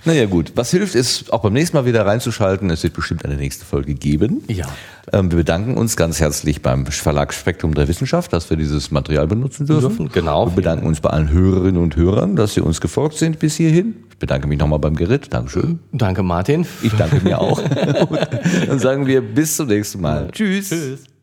Naja 0.06 0.26
gut, 0.28 0.54
was 0.56 0.72
hilft 0.72 0.96
ist, 0.96 1.34
auch 1.34 1.42
beim 1.42 1.52
nächsten 1.52 1.76
Mal 1.76 1.86
wieder 1.86 2.06
reinzuschalten. 2.06 2.70
Es 2.70 2.84
wird 2.84 2.94
bestimmt 2.94 3.26
eine 3.26 3.36
nächste 3.36 3.66
Folge 3.66 3.96
geben. 3.96 4.42
Ja. 4.48 4.66
Ähm, 5.14 5.32
wir 5.32 5.38
bedanken 5.38 5.78
uns 5.78 5.96
ganz 5.96 6.20
herzlich 6.20 6.62
beim 6.62 6.86
Verlag 6.86 7.34
Spektrum 7.34 7.74
der 7.74 7.88
Wissenschaft, 7.88 8.34
dass 8.34 8.50
wir 8.50 8.58
dieses 8.58 8.92
Material 8.92 9.28
benutzen 9.28 9.66
dürfen. 9.66 9.90
Dürfen, 9.90 10.10
genau. 10.12 10.48
Wir 10.48 10.56
bedanken 10.56 10.86
uns 10.86 11.00
bei 11.00 11.10
allen 11.10 11.32
Hörerinnen 11.32 11.82
und 11.82 11.96
Hörern, 11.96 12.36
dass 12.36 12.56
sie 12.56 12.62
uns 12.62 12.82
gefolgt 12.82 13.18
sind 13.18 13.40
bis 13.40 13.56
hierhin. 13.56 13.96
Ich 14.10 14.18
bedanke 14.18 14.48
mich 14.48 14.60
nochmal 14.60 14.80
beim 14.80 14.96
Gerrit. 14.96 15.34
Dankeschön. 15.34 15.80
Danke, 15.92 16.24
Martin. 16.24 16.66
Ich 16.82 16.94
danke 16.94 17.24
mir 17.24 17.40
auch. 17.40 17.60
Und 18.10 18.20
dann 18.68 18.80
sagen 18.80 19.06
wir 19.06 19.22
bis 19.22 19.56
zum 19.56 19.68
nächsten 19.68 20.02
Mal. 20.02 20.30
Tschüss. 20.32 20.70
Tschüss. 20.70 21.17